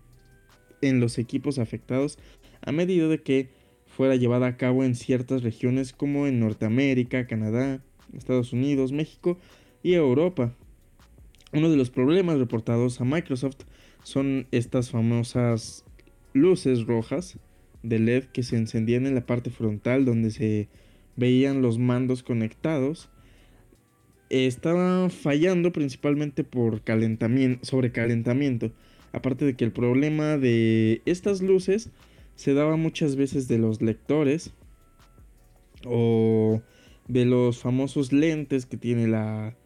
en 0.82 1.00
los 1.00 1.18
equipos 1.18 1.58
afectados 1.58 2.18
a 2.62 2.72
medida 2.72 3.08
de 3.08 3.22
que 3.22 3.50
fuera 3.86 4.16
llevada 4.16 4.46
a 4.46 4.56
cabo 4.56 4.84
en 4.84 4.94
ciertas 4.94 5.42
regiones 5.42 5.92
como 5.92 6.26
en 6.26 6.40
Norteamérica, 6.40 7.26
Canadá, 7.26 7.82
Estados 8.16 8.52
Unidos, 8.52 8.92
México 8.92 9.38
y 9.82 9.94
Europa. 9.94 10.54
Uno 11.52 11.70
de 11.70 11.76
los 11.76 11.90
problemas 11.90 12.38
reportados 12.38 13.00
a 13.00 13.04
Microsoft 13.04 13.60
son 14.02 14.46
estas 14.50 14.90
famosas 14.90 15.84
luces 16.32 16.86
rojas 16.86 17.38
de 17.82 17.98
LED 17.98 18.24
que 18.24 18.42
se 18.42 18.56
encendían 18.56 19.06
en 19.06 19.14
la 19.14 19.26
parte 19.26 19.50
frontal 19.50 20.04
donde 20.04 20.30
se 20.30 20.68
veían 21.16 21.62
los 21.62 21.78
mandos 21.78 22.22
conectados. 22.22 23.08
Estaban 24.30 25.10
fallando 25.10 25.72
principalmente 25.72 26.44
por 26.44 26.82
calentamiento, 26.82 27.64
sobrecalentamiento. 27.64 28.72
Aparte 29.12 29.46
de 29.46 29.56
que 29.56 29.64
el 29.64 29.72
problema 29.72 30.36
de 30.36 31.00
estas 31.06 31.40
luces 31.40 31.90
se 32.34 32.52
daba 32.52 32.76
muchas 32.76 33.16
veces 33.16 33.48
de 33.48 33.58
los 33.58 33.80
lectores 33.80 34.52
o 35.86 36.60
de 37.08 37.24
los 37.24 37.58
famosos 37.58 38.12
lentes 38.12 38.66
que 38.66 38.76
tiene 38.76 39.08
la, 39.08 39.56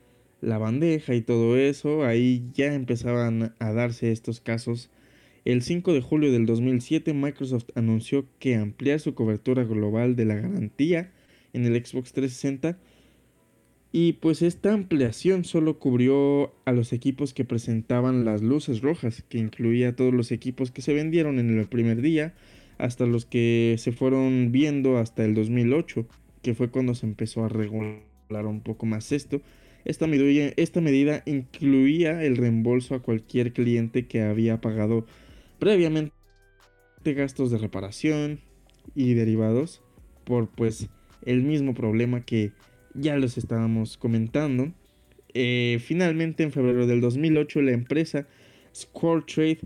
la 0.43 0.59
bandeja 0.59 1.14
y 1.14 1.22
todo 1.22 1.57
eso. 1.57 2.05
Ahí 2.05 2.45
ya 2.53 2.74
empezaban 2.74 3.55
a 3.59 3.72
darse 3.72 4.12
estos 4.12 4.40
casos. 4.40 4.90
El 5.47 5.62
5 5.62 5.95
de 5.95 6.03
julio 6.03 6.30
del 6.30 6.45
2007 6.45 7.14
Microsoft 7.14 7.70
anunció 7.74 8.26
que 8.38 8.57
ampliar 8.57 9.01
su 9.01 9.14
cobertura 9.14 9.64
global 9.64 10.14
de 10.14 10.26
la 10.26 10.34
garantía 10.34 11.11
en 11.55 11.64
el 11.64 11.74
Xbox 11.74 12.12
360 12.12 12.78
y 13.95 14.14
pues 14.14 14.40
esta 14.40 14.72
ampliación 14.72 15.45
solo 15.45 15.78
cubrió 15.78 16.55
a 16.64 16.72
los 16.72 16.95
equipos 16.95 17.34
que 17.34 17.45
presentaban 17.45 18.24
las 18.24 18.40
luces 18.40 18.80
rojas, 18.80 19.22
que 19.28 19.36
incluía 19.36 19.95
todos 19.95 20.14
los 20.14 20.32
equipos 20.32 20.70
que 20.70 20.80
se 20.80 20.95
vendieron 20.95 21.38
en 21.38 21.59
el 21.59 21.66
primer 21.66 22.01
día, 22.01 22.34
hasta 22.78 23.05
los 23.05 23.26
que 23.26 23.76
se 23.78 23.93
fueron 23.93 24.51
viendo 24.51 24.97
hasta 24.97 25.26
el 25.26 25.34
2008, 25.34 26.07
que 26.40 26.55
fue 26.55 26.70
cuando 26.70 26.95
se 26.95 27.05
empezó 27.05 27.45
a 27.45 27.51
regular 27.51 28.01
un 28.47 28.62
poco 28.62 28.86
más 28.86 29.12
esto. 29.12 29.43
Esta 29.85 30.07
medida, 30.07 31.22
incluía 31.26 32.22
el 32.22 32.37
reembolso 32.37 32.95
a 32.95 33.03
cualquier 33.03 33.53
cliente 33.53 34.07
que 34.07 34.22
había 34.22 34.61
pagado 34.61 35.07
previamente 35.59 36.12
gastos 37.05 37.51
de 37.51 37.59
reparación 37.59 38.41
y 38.95 39.14
derivados 39.14 39.83
por 40.24 40.49
pues 40.49 40.89
el 41.24 41.43
mismo 41.43 41.74
problema 41.74 42.24
que 42.24 42.53
ya 42.95 43.16
los 43.16 43.39
estábamos 43.39 43.97
comentando. 43.97 44.72
Eh, 45.35 45.78
finalmente, 45.85 46.43
en 46.43 46.53
febrero 46.53 46.87
del 46.87 47.01
2008, 47.01 47.62
la 47.62 47.72
empresa 47.72 48.26
Score 48.74 49.24
Trade 49.24 49.61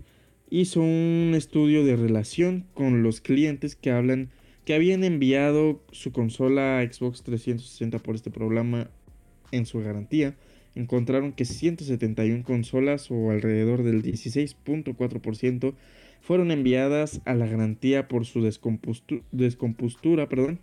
hizo 0.49 0.81
un 0.81 1.33
estudio 1.35 1.83
de 1.83 1.95
relación 1.95 2.65
con 2.73 3.03
los 3.03 3.21
clientes 3.21 3.75
que 3.75 3.91
hablan 3.91 4.29
que 4.65 4.73
habían 4.73 5.05
enviado 5.05 5.81
su 5.93 6.11
consola 6.11 6.85
Xbox 6.91 7.23
360 7.23 7.99
por 7.99 8.15
este 8.15 8.31
programa 8.31 8.89
en 9.51 9.65
su 9.65 9.79
garantía. 9.79 10.35
Encontraron 10.75 11.33
que 11.33 11.45
171 11.45 12.43
consolas 12.43 13.09
o 13.09 13.31
alrededor 13.31 13.83
del 13.83 14.03
16.4% 14.03 15.73
fueron 16.21 16.51
enviadas 16.51 17.21
a 17.25 17.33
la 17.33 17.47
garantía 17.47 18.07
por 18.07 18.25
su 18.25 18.41
descompostura, 18.41 20.29
perdón, 20.29 20.59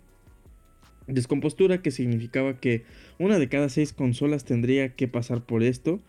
descompostura 1.07 1.81
que 1.81 1.91
significaba 1.91 2.59
que 2.59 2.83
una 3.19 3.39
de 3.39 3.49
cada 3.49 3.69
seis 3.69 3.93
consolas 3.93 4.45
tendría 4.45 4.95
que 4.95 5.07
pasar 5.07 5.45
por 5.45 5.63
esto 5.63 5.99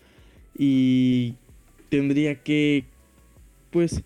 y 0.58 1.34
tendría 1.88 2.42
que 2.42 2.84
pues 3.70 4.02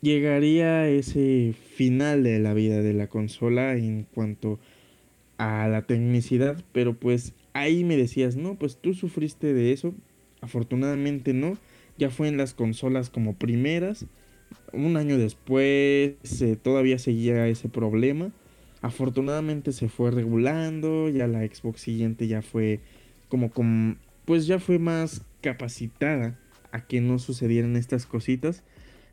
llegaría 0.00 0.88
ese 0.88 1.54
final 1.74 2.22
de 2.22 2.38
la 2.38 2.52
vida 2.52 2.82
de 2.82 2.92
la 2.92 3.08
consola 3.08 3.74
en 3.76 4.06
cuanto 4.14 4.54
a 4.54 4.58
la 5.38 5.82
tecnicidad, 5.82 6.62
pero 6.72 6.94
pues 6.94 7.34
ahí 7.52 7.84
me 7.84 7.96
decías, 7.96 8.36
no, 8.36 8.54
pues 8.56 8.78
tú 8.78 8.94
sufriste 8.94 9.52
de 9.52 9.72
eso, 9.72 9.94
afortunadamente 10.40 11.34
no, 11.34 11.56
ya 11.98 12.10
fue 12.10 12.28
en 12.28 12.36
las 12.36 12.54
consolas 12.54 13.10
como 13.10 13.34
primeras, 13.34 14.06
un 14.72 14.96
año 14.96 15.18
después 15.18 16.14
eh, 16.42 16.56
todavía 16.60 16.98
seguía 16.98 17.46
ese 17.48 17.68
problema, 17.68 18.32
afortunadamente 18.82 19.72
se 19.72 19.88
fue 19.88 20.10
regulando, 20.10 21.08
ya 21.08 21.26
la 21.26 21.40
Xbox 21.40 21.80
siguiente 21.80 22.26
ya 22.26 22.42
fue 22.42 22.80
como, 23.28 23.50
como 23.50 23.96
pues 24.24 24.46
ya 24.46 24.58
fue 24.58 24.78
más 24.78 25.22
capacitada 25.40 26.38
a 26.74 26.86
que 26.86 27.00
no 27.00 27.18
sucedieran 27.18 27.76
estas 27.76 28.04
cositas. 28.04 28.62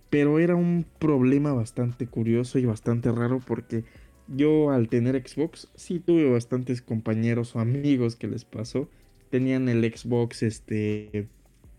Pero 0.09 0.39
era 0.39 0.55
un 0.55 0.86
problema 0.99 1.53
bastante 1.53 2.05
curioso 2.05 2.59
y 2.59 2.65
bastante 2.65 3.11
raro 3.11 3.39
porque 3.39 3.86
yo 4.28 4.72
al 4.72 4.89
tener 4.89 5.22
Xbox 5.28 5.67
sí 5.76 5.99
tuve 5.99 6.30
bastantes 6.30 6.82
compañeros 6.82 7.55
o 7.55 7.59
amigos 7.59 8.15
que 8.15 8.28
les 8.28 8.45
pasó. 8.45 8.89
Tenían 9.30 9.69
el 9.69 9.84
Xbox, 9.84 10.43
este, 10.43 11.28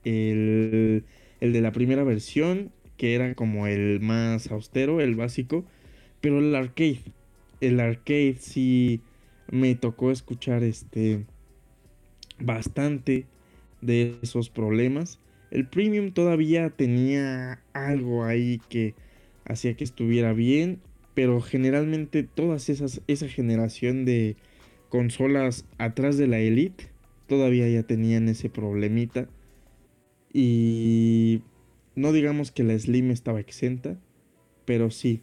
el, 0.05 1.05
el 1.41 1.53
de 1.53 1.61
la 1.61 1.73
primera 1.73 2.05
versión, 2.05 2.73
que 2.97 3.15
era 3.15 3.35
como 3.35 3.67
el 3.67 4.01
más 4.01 4.51
austero, 4.51 5.01
el 5.01 5.15
básico. 5.15 5.65
Pero 6.21 6.39
el 6.39 6.55
arcade, 6.55 7.03
el 7.61 7.81
arcade 7.81 8.37
sí 8.39 9.01
me 9.51 9.75
tocó 9.75 10.11
escuchar 10.11 10.63
este 10.63 11.27
bastante 12.39 13.27
de 13.81 14.19
esos 14.23 14.51
problemas. 14.51 15.19
El 15.51 15.67
premium 15.69 16.13
todavía 16.13 16.71
tenía 16.71 17.63
algo 17.75 18.25
ahí 18.25 18.61
que 18.69 18.95
hacía 19.45 19.75
que 19.75 19.85
estuviera 19.85 20.33
bien, 20.33 20.81
pero 21.15 21.41
generalmente 21.41 22.23
todas 22.23 22.69
esas 22.69 23.03
esa 23.07 23.29
generación 23.29 24.05
de 24.05 24.37
consolas 24.89 25.65
atrás 25.79 26.17
de 26.17 26.27
la 26.27 26.39
Elite 26.39 26.89
todavía 27.27 27.69
ya 27.69 27.83
tenían 27.83 28.29
ese 28.29 28.51
problemita 28.51 29.29
y 30.33 31.43
no 31.95 32.13
digamos 32.13 32.53
que 32.53 32.65
la 32.65 32.79
Slim 32.79 33.11
estaba 33.11 33.41
exenta, 33.41 33.99
pero 34.65 34.91
sí 34.91 35.23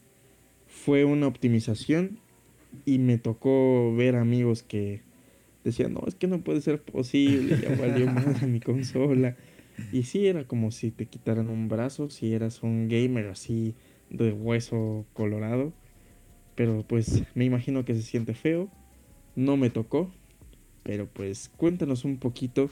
fue 0.67 1.03
una 1.05 1.27
optimización 1.27 2.19
y 2.85 2.99
me 2.99 3.17
tocó 3.17 3.93
ver 3.95 4.15
amigos 4.15 4.63
que 4.63 5.01
decían, 5.63 5.93
no, 5.93 6.03
es 6.07 6.15
que 6.15 6.27
no 6.27 6.41
puede 6.41 6.61
ser 6.61 6.81
posible, 6.81 7.59
ya 7.61 7.75
valió 7.75 8.05
más 8.11 8.43
mi 8.43 8.59
consola. 8.59 9.35
Y 9.91 10.03
sí, 10.03 10.27
era 10.27 10.45
como 10.45 10.71
si 10.71 10.91
te 10.91 11.05
quitaran 11.05 11.49
un 11.49 11.69
brazo, 11.69 12.09
si 12.09 12.33
eras 12.33 12.63
un 12.63 12.87
gamer 12.89 13.27
así 13.27 13.75
de 14.09 14.31
hueso 14.31 15.05
colorado. 15.13 15.73
Pero 16.55 16.83
pues 16.87 17.23
me 17.35 17.45
imagino 17.45 17.85
que 17.85 17.95
se 17.95 18.01
siente 18.01 18.33
feo. 18.33 18.69
No 19.35 19.57
me 19.57 19.69
tocó. 19.69 20.11
Pero 20.83 21.07
pues 21.07 21.49
cuéntanos 21.55 22.05
un 22.05 22.17
poquito 22.17 22.69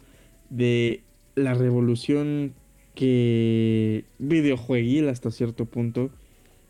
de 0.49 1.03
la 1.35 1.53
revolución 1.53 2.53
que 2.95 4.05
videojueguil 4.17 5.07
hasta 5.07 5.29
cierto 5.29 5.65
punto 5.65 6.09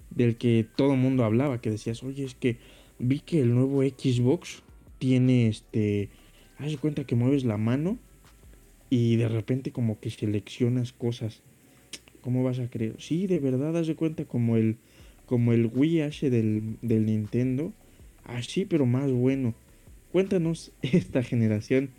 del 0.10 0.38
que 0.38 0.68
todo 0.76 0.94
el 0.94 1.00
mundo 1.00 1.24
hablaba, 1.24 1.62
que 1.62 1.70
decías, 1.70 2.04
oye, 2.04 2.26
es 2.26 2.36
que 2.36 2.58
vi 3.00 3.20
que 3.20 3.40
el 3.40 3.54
nuevo 3.54 3.82
Xbox 3.82 4.64
tiene 5.00 5.48
este, 5.48 6.10
haz 6.58 6.76
cuenta 6.78 7.06
que 7.06 7.16
mueves 7.16 7.46
la 7.46 7.58
mano 7.58 7.98
y 8.90 9.16
de 9.18 9.28
repente 9.28 9.72
como 9.72 10.00
que 10.00 10.10
seleccionas 10.10 10.92
cosas. 10.92 11.44
¿Cómo 12.28 12.44
vas 12.44 12.60
a 12.60 12.70
creer? 12.70 12.96
Sí, 13.00 13.26
de 13.26 13.40
verdad, 13.40 13.78
haz 13.78 13.88
de 13.88 13.96
cuenta 13.96 14.26
como 14.26 14.58
el, 14.58 14.76
como 15.26 15.54
el 15.54 15.72
Wii 15.74 16.02
H 16.02 16.30
del, 16.30 16.76
del 16.82 17.06
Nintendo. 17.06 17.72
Así, 18.26 18.66
pero 18.66 18.86
más 18.86 19.10
bueno. 19.10 19.56
Cuéntanos 20.12 20.74
esta 20.82 21.24
generación 21.24 21.92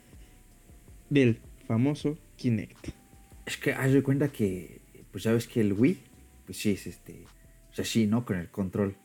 del 1.08 1.38
famoso 1.66 2.18
Kinect. 2.36 2.88
Es 3.46 3.56
que 3.56 3.72
haz 3.72 3.90
de 3.94 4.02
cuenta 4.02 4.28
que, 4.28 4.82
pues 5.12 5.24
sabes 5.24 5.48
que 5.48 5.62
el 5.62 5.72
Wii, 5.72 5.96
pues 6.44 6.58
sí 6.58 6.72
es 6.72 6.86
este, 6.86 7.24
o 7.70 7.74
sea, 7.74 7.86
sí, 7.86 8.06
¿no? 8.06 8.26
Con 8.26 8.36
el 8.36 8.50
control. 8.50 8.96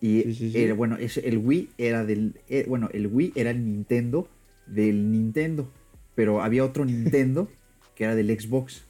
Y 0.00 0.58
Era, 0.58 0.74
bueno, 0.74 0.96
el 0.98 1.38
Wii 1.38 1.68
era 1.78 2.04
del, 2.04 2.40
eh, 2.48 2.64
bueno, 2.66 2.88
el 2.92 3.06
Wii 3.06 3.34
era 3.36 3.50
el 3.50 3.64
Nintendo 3.64 4.28
del 4.66 5.12
Nintendo. 5.12 5.72
Pero 6.16 6.42
había 6.42 6.64
otro 6.64 6.84
Nintendo 6.84 7.48
que 7.94 8.02
era 8.02 8.16
del 8.16 8.36
Xbox. 8.36 8.84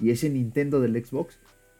Y 0.00 0.10
ese 0.10 0.30
Nintendo 0.30 0.80
del 0.80 1.04
Xbox 1.04 1.38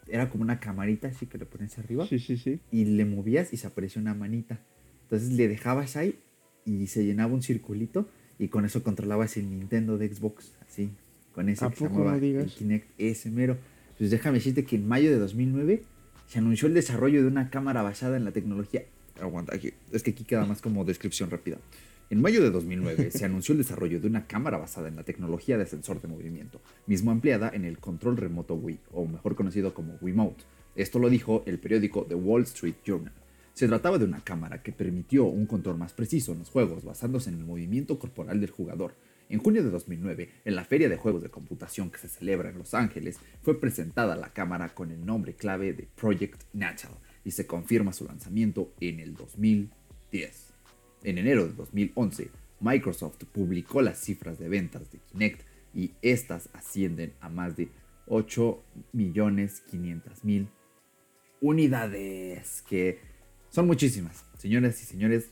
era 0.08 0.30
como 0.30 0.42
una 0.42 0.60
camarita 0.60 1.08
así 1.08 1.26
que 1.26 1.38
le 1.38 1.46
pones 1.46 1.78
arriba. 1.78 2.06
Sí, 2.06 2.18
sí, 2.18 2.36
sí. 2.36 2.60
Y 2.70 2.84
le 2.84 3.04
movías 3.04 3.52
y 3.52 3.56
se 3.56 3.66
aparecía 3.66 4.00
una 4.00 4.14
manita. 4.14 4.60
Entonces 5.02 5.32
le 5.32 5.48
dejabas 5.48 5.96
ahí 5.96 6.18
y 6.64 6.86
se 6.88 7.04
llenaba 7.04 7.32
un 7.32 7.42
circulito 7.42 8.08
y 8.38 8.48
con 8.48 8.64
eso 8.64 8.82
controlabas 8.82 9.36
el 9.36 9.50
Nintendo 9.50 9.98
de 9.98 10.12
Xbox. 10.12 10.52
Así, 10.68 10.90
con 11.34 11.48
ese 11.48 11.64
¿A 11.64 11.70
que 11.70 11.76
se 11.76 11.84
llamaba 11.84 12.16
el 12.16 12.46
Kinect, 12.46 12.88
ese 12.98 13.30
mero. 13.30 13.56
Pues 13.96 14.10
déjame 14.10 14.38
decirte 14.38 14.64
que 14.64 14.76
en 14.76 14.86
mayo 14.86 15.10
de 15.10 15.18
2009 15.18 15.82
se 16.26 16.38
anunció 16.38 16.68
el 16.68 16.74
desarrollo 16.74 17.22
de 17.22 17.28
una 17.28 17.50
cámara 17.50 17.82
basada 17.82 18.16
en 18.16 18.24
la 18.24 18.32
tecnología. 18.32 18.84
Aguanta, 19.20 19.56
aquí, 19.56 19.72
es 19.92 20.02
que 20.02 20.12
aquí 20.12 20.24
queda 20.24 20.44
más 20.44 20.62
como 20.62 20.84
descripción 20.84 21.30
rápida. 21.30 21.58
En 22.10 22.22
mayo 22.22 22.42
de 22.42 22.50
2009 22.50 23.10
se 23.10 23.26
anunció 23.26 23.52
el 23.52 23.58
desarrollo 23.58 24.00
de 24.00 24.06
una 24.06 24.26
cámara 24.26 24.56
basada 24.56 24.88
en 24.88 24.96
la 24.96 25.02
tecnología 25.02 25.58
de 25.58 25.66
sensor 25.66 26.00
de 26.00 26.08
movimiento, 26.08 26.62
mismo 26.86 27.12
empleada 27.12 27.50
en 27.52 27.66
el 27.66 27.78
control 27.80 28.16
remoto 28.16 28.54
Wii, 28.54 28.80
o 28.92 29.04
mejor 29.04 29.36
conocido 29.36 29.74
como 29.74 29.98
Wiimote. 30.00 30.44
Esto 30.74 30.98
lo 30.98 31.10
dijo 31.10 31.42
el 31.44 31.58
periódico 31.58 32.06
The 32.06 32.14
Wall 32.14 32.44
Street 32.44 32.76
Journal. 32.82 33.12
Se 33.52 33.68
trataba 33.68 33.98
de 33.98 34.06
una 34.06 34.24
cámara 34.24 34.62
que 34.62 34.72
permitió 34.72 35.26
un 35.26 35.44
control 35.44 35.76
más 35.76 35.92
preciso 35.92 36.32
en 36.32 36.38
los 36.38 36.48
juegos 36.48 36.82
basándose 36.82 37.28
en 37.28 37.36
el 37.36 37.44
movimiento 37.44 37.98
corporal 37.98 38.40
del 38.40 38.52
jugador. 38.52 38.94
En 39.28 39.40
junio 39.40 39.62
de 39.62 39.68
2009, 39.68 40.30
en 40.46 40.56
la 40.56 40.64
feria 40.64 40.88
de 40.88 40.96
juegos 40.96 41.22
de 41.22 41.28
computación 41.28 41.90
que 41.90 41.98
se 41.98 42.08
celebra 42.08 42.48
en 42.48 42.56
Los 42.56 42.72
Ángeles, 42.72 43.18
fue 43.42 43.60
presentada 43.60 44.16
la 44.16 44.32
cámara 44.32 44.74
con 44.74 44.90
el 44.92 45.04
nombre 45.04 45.34
clave 45.34 45.74
de 45.74 45.86
Project 45.94 46.44
Natal 46.54 46.92
y 47.22 47.32
se 47.32 47.46
confirma 47.46 47.92
su 47.92 48.06
lanzamiento 48.06 48.72
en 48.80 48.98
el 49.00 49.14
2010. 49.14 50.47
En 51.04 51.18
enero 51.18 51.46
de 51.46 51.52
2011, 51.54 52.30
Microsoft 52.60 53.18
publicó 53.32 53.82
las 53.82 53.98
cifras 53.98 54.38
de 54.38 54.48
ventas 54.48 54.90
de 54.90 54.98
Kinect 55.12 55.42
y 55.74 55.92
estas 56.02 56.48
ascienden 56.52 57.12
a 57.20 57.28
más 57.28 57.56
de 57.56 57.68
8.500.000 58.08 60.48
unidades, 61.40 62.62
que 62.62 62.98
son 63.50 63.66
muchísimas. 63.66 64.24
Señoras 64.36 64.82
y 64.82 64.86
señores, 64.86 65.30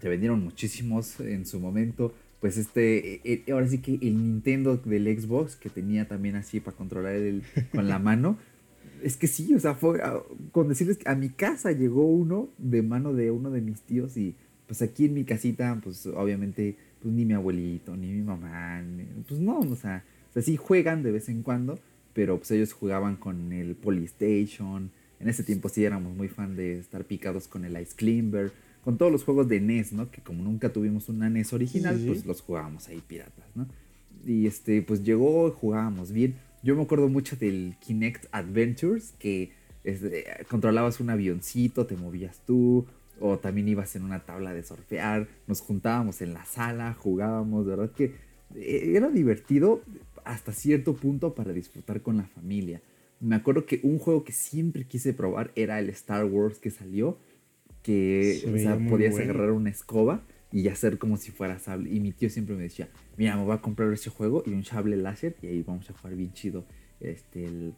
se 0.00 0.08
vendieron 0.08 0.42
muchísimos 0.42 1.20
en 1.20 1.46
su 1.46 1.60
momento. 1.60 2.12
Pues 2.40 2.56
este, 2.56 3.20
e, 3.24 3.44
e, 3.46 3.52
ahora 3.52 3.66
sí 3.66 3.78
que 3.78 3.94
el 3.94 4.16
Nintendo 4.16 4.76
del 4.76 5.20
Xbox, 5.20 5.56
que 5.56 5.70
tenía 5.70 6.06
también 6.06 6.36
así 6.36 6.60
para 6.60 6.76
controlar 6.76 7.14
el, 7.14 7.42
con 7.72 7.88
la 7.88 7.98
mano, 7.98 8.38
es 9.02 9.16
que 9.16 9.26
sí, 9.26 9.54
o 9.54 9.60
sea, 9.60 9.74
fue 9.74 10.00
ah, 10.02 10.22
con 10.52 10.68
decirles 10.68 10.98
que 10.98 11.08
a 11.08 11.14
mi 11.14 11.30
casa 11.30 11.72
llegó 11.72 12.06
uno 12.06 12.48
de 12.58 12.82
mano 12.82 13.12
de 13.12 13.30
uno 13.30 13.50
de 13.50 13.60
mis 13.60 13.82
tíos 13.82 14.16
y 14.16 14.36
pues 14.68 14.82
aquí 14.82 15.06
en 15.06 15.14
mi 15.14 15.24
casita, 15.24 15.80
pues 15.82 16.06
obviamente, 16.06 16.76
pues 17.00 17.12
ni 17.12 17.24
mi 17.24 17.32
abuelito, 17.32 17.96
ni 17.96 18.12
mi 18.12 18.22
mamá, 18.22 18.84
pues 19.26 19.40
no, 19.40 19.60
o 19.60 19.74
sea, 19.76 20.04
o 20.30 20.32
sea, 20.34 20.42
sí 20.42 20.56
juegan 20.56 21.02
de 21.02 21.10
vez 21.10 21.30
en 21.30 21.42
cuando, 21.42 21.80
pero 22.12 22.36
pues 22.36 22.50
ellos 22.50 22.74
jugaban 22.74 23.16
con 23.16 23.50
el 23.52 23.74
Polystation. 23.74 24.90
En 25.20 25.28
ese 25.28 25.42
tiempo 25.42 25.70
sí 25.70 25.84
éramos 25.84 26.14
muy 26.14 26.28
fan 26.28 26.54
de 26.54 26.78
estar 26.78 27.04
picados 27.04 27.48
con 27.48 27.64
el 27.64 27.80
Ice 27.80 27.94
Climber, 27.96 28.52
con 28.84 28.98
todos 28.98 29.10
los 29.10 29.24
juegos 29.24 29.48
de 29.48 29.58
NES, 29.60 29.94
¿no? 29.94 30.10
Que 30.10 30.20
como 30.20 30.44
nunca 30.44 30.70
tuvimos 30.70 31.08
una 31.08 31.30
NES 31.30 31.54
original, 31.54 32.00
pues 32.06 32.26
los 32.26 32.42
jugábamos 32.42 32.88
ahí 32.88 33.02
piratas, 33.06 33.46
¿no? 33.54 33.66
Y 34.26 34.46
este, 34.46 34.82
pues 34.82 35.02
llegó, 35.02 35.50
jugábamos 35.50 36.12
bien. 36.12 36.34
Yo 36.62 36.76
me 36.76 36.82
acuerdo 36.82 37.08
mucho 37.08 37.36
del 37.36 37.76
Kinect 37.80 38.26
Adventures, 38.32 39.14
que 39.18 39.52
este, 39.84 40.26
controlabas 40.50 41.00
un 41.00 41.08
avioncito, 41.08 41.86
te 41.86 41.96
movías 41.96 42.40
tú, 42.46 42.86
o 43.20 43.38
también 43.38 43.68
ibas 43.68 43.96
en 43.96 44.04
una 44.04 44.20
tabla 44.20 44.52
de 44.54 44.62
surfear, 44.62 45.28
nos 45.46 45.60
juntábamos 45.60 46.22
en 46.22 46.34
la 46.34 46.44
sala, 46.44 46.94
jugábamos, 46.94 47.66
de 47.66 47.76
verdad 47.76 47.92
que 47.92 48.14
eh, 48.54 48.92
era 48.94 49.08
divertido. 49.08 49.82
hasta 50.24 50.52
cierto 50.52 50.94
punto 50.94 51.34
para 51.34 51.52
disfrutar 51.52 52.02
con 52.02 52.18
la 52.18 52.24
familia. 52.24 52.82
Me 53.20 53.36
acuerdo 53.36 53.66
que 53.66 53.80
un 53.82 53.98
juego 53.98 54.24
que 54.24 54.32
siempre 54.32 54.84
quise 54.84 55.12
probar 55.12 55.50
era 55.56 55.78
el 55.80 55.88
Star 55.90 56.24
Wars 56.26 56.58
que 56.58 56.70
salió, 56.70 57.18
que 57.82 58.42
o 58.46 58.58
sea, 58.58 58.78
podías 58.88 59.18
agarrar 59.18 59.50
una 59.52 59.70
escoba 59.70 60.22
y 60.52 60.68
hacer 60.68 60.98
como 60.98 61.16
si 61.16 61.30
fuera 61.30 61.58
sable. 61.58 61.90
Y 61.90 62.00
mi 62.00 62.12
tío 62.12 62.30
siempre 62.30 62.54
me 62.54 62.62
decía, 62.62 62.88
mira, 63.16 63.36
me 63.36 63.44
voy 63.44 63.54
a 63.54 63.60
comprar 63.60 63.92
ese 63.92 64.10
juego 64.10 64.42
y 64.46 64.50
un 64.50 64.64
sable 64.64 64.96
láser 64.96 65.36
y 65.42 65.46
ahí 65.46 65.62
vamos 65.62 65.88
a 65.90 65.94
jugar 65.94 66.14
bien 66.14 66.32
chido 66.32 66.64
este, 67.00 67.44
el, 67.44 67.74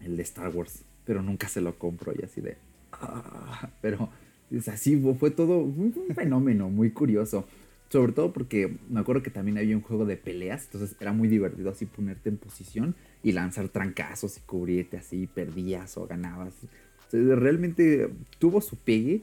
el 0.00 0.16
de 0.16 0.22
Star 0.22 0.54
Wars. 0.54 0.84
Pero 1.04 1.22
nunca 1.22 1.48
se 1.48 1.60
lo 1.60 1.78
compro 1.78 2.12
y 2.16 2.24
así 2.24 2.40
de... 2.40 2.56
Ah", 2.92 3.70
pero 3.80 4.10
es 4.52 4.68
así, 4.68 5.00
fue 5.18 5.30
todo 5.30 5.58
un 5.58 5.94
fenómeno 6.14 6.68
muy 6.68 6.90
curioso. 6.90 7.46
Sobre 7.88 8.12
todo 8.12 8.32
porque 8.32 8.78
me 8.88 9.00
acuerdo 9.00 9.22
que 9.22 9.30
también 9.30 9.58
había 9.58 9.76
un 9.76 9.82
juego 9.82 10.06
de 10.06 10.16
peleas, 10.16 10.64
entonces 10.64 10.96
era 10.98 11.12
muy 11.12 11.28
divertido 11.28 11.70
así 11.70 11.84
ponerte 11.84 12.30
en 12.30 12.38
posición 12.38 12.94
y 13.22 13.32
lanzar 13.32 13.68
trancazos 13.68 14.38
y 14.38 14.40
cubrirte 14.40 14.96
así, 14.96 15.26
perdías 15.26 15.98
o 15.98 16.06
ganabas. 16.06 16.54
realmente 17.12 18.08
tuvo 18.38 18.62
su 18.62 18.76
pegue, 18.76 19.20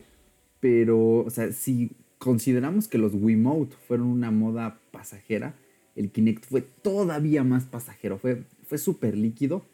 pero, 0.59 1.25
o 1.25 1.29
sea, 1.31 1.51
si 1.51 1.93
consideramos 2.19 2.87
que 2.87 2.99
los 2.99 3.15
Wiimote 3.15 3.75
fueron 3.87 4.05
una 4.05 4.29
moda 4.29 4.79
pasajera, 4.91 5.55
el 5.95 6.11
Kinect 6.11 6.45
fue 6.45 6.61
todavía 6.61 7.43
más 7.43 7.65
pasajero, 7.65 8.19
fue, 8.19 8.43
fue 8.67 8.77
súper 8.77 9.17
líquido. 9.17 9.65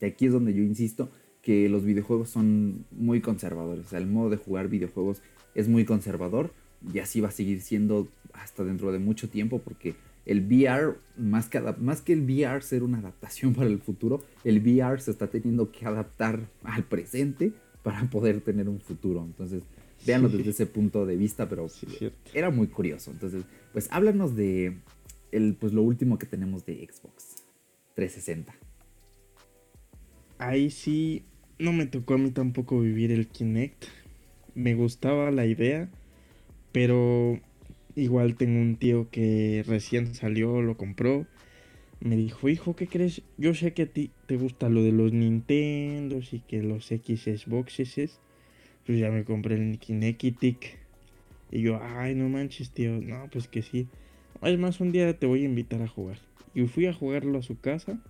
Y 0.00 0.04
aquí 0.04 0.26
es 0.26 0.32
donde 0.32 0.54
yo 0.54 0.62
insisto 0.62 1.10
que 1.42 1.68
los 1.68 1.84
videojuegos 1.84 2.30
son 2.30 2.84
muy 2.90 3.20
conservadores. 3.20 3.86
O 3.86 3.88
sea, 3.90 3.98
el 3.98 4.06
modo 4.06 4.30
de 4.30 4.36
jugar 4.36 4.68
videojuegos 4.68 5.22
es 5.54 5.68
muy 5.68 5.84
conservador 5.84 6.52
y 6.92 6.98
así 6.98 7.20
va 7.20 7.28
a 7.28 7.32
seguir 7.32 7.60
siendo 7.60 8.08
hasta 8.32 8.64
dentro 8.64 8.92
de 8.92 8.98
mucho 8.98 9.28
tiempo 9.28 9.58
porque 9.58 9.94
el 10.26 10.46
VR, 10.46 10.96
más 11.16 11.48
que, 11.48 11.60
más 11.60 12.02
que 12.02 12.12
el 12.12 12.22
VR 12.22 12.62
ser 12.62 12.82
una 12.82 12.98
adaptación 12.98 13.54
para 13.56 13.68
el 13.68 13.80
futuro, 13.80 14.22
el 14.44 14.60
VR 14.60 15.00
se 15.00 15.10
está 15.10 15.28
teniendo 15.28 15.70
que 15.72 15.86
adaptar 15.86 16.40
al 16.62 16.84
presente 16.84 17.52
para 17.82 18.08
poder 18.10 18.40
tener 18.40 18.68
un 18.68 18.80
futuro. 18.80 19.24
Entonces, 19.24 19.62
véanlo 20.06 20.28
desde 20.28 20.50
ese 20.50 20.66
punto 20.66 21.06
de 21.06 21.16
vista, 21.16 21.48
pero 21.48 21.66
era 22.34 22.50
muy 22.50 22.66
curioso. 22.66 23.10
Entonces, 23.10 23.44
pues 23.72 23.88
háblanos 23.90 24.36
de 24.36 24.78
el, 25.32 25.54
pues, 25.54 25.72
lo 25.72 25.82
último 25.82 26.18
que 26.18 26.26
tenemos 26.26 26.66
de 26.66 26.74
Xbox 26.74 27.42
360. 27.94 28.54
Ahí 30.40 30.70
sí, 30.70 31.22
no 31.58 31.70
me 31.70 31.84
tocó 31.84 32.14
a 32.14 32.18
mí 32.18 32.30
tampoco 32.30 32.80
vivir 32.80 33.12
el 33.12 33.28
Kinect. 33.28 33.84
Me 34.54 34.74
gustaba 34.74 35.30
la 35.30 35.44
idea, 35.44 35.90
pero 36.72 37.38
igual 37.94 38.36
tengo 38.36 38.58
un 38.58 38.76
tío 38.76 39.10
que 39.10 39.62
recién 39.66 40.14
salió, 40.14 40.62
lo 40.62 40.78
compró. 40.78 41.26
Me 42.00 42.16
dijo, 42.16 42.48
hijo, 42.48 42.74
¿qué 42.74 42.86
crees? 42.86 43.20
Yo 43.36 43.52
sé 43.52 43.74
que 43.74 43.82
a 43.82 43.86
ti 43.86 44.12
te 44.24 44.38
gusta 44.38 44.70
lo 44.70 44.82
de 44.82 44.92
los 44.92 45.12
Nintendos 45.12 46.32
y 46.32 46.40
que 46.40 46.62
los 46.62 46.86
Xboxes 46.86 48.18
pues 48.86 48.98
ya 48.98 49.10
me 49.10 49.24
compré 49.24 49.56
el 49.56 49.78
Kinekitic. 49.78 50.78
Y 51.50 51.60
yo, 51.60 51.78
ay, 51.82 52.14
no 52.14 52.30
manches, 52.30 52.70
tío. 52.70 52.98
No, 52.98 53.28
pues 53.30 53.46
que 53.46 53.60
sí. 53.60 53.88
Es 54.40 54.58
más, 54.58 54.80
un 54.80 54.90
día 54.90 55.12
te 55.18 55.26
voy 55.26 55.42
a 55.42 55.44
invitar 55.44 55.82
a 55.82 55.86
jugar. 55.86 56.18
Y 56.54 56.66
fui 56.66 56.86
a 56.86 56.94
jugarlo 56.94 57.38
a 57.38 57.42
su 57.42 57.60
casa. 57.60 58.00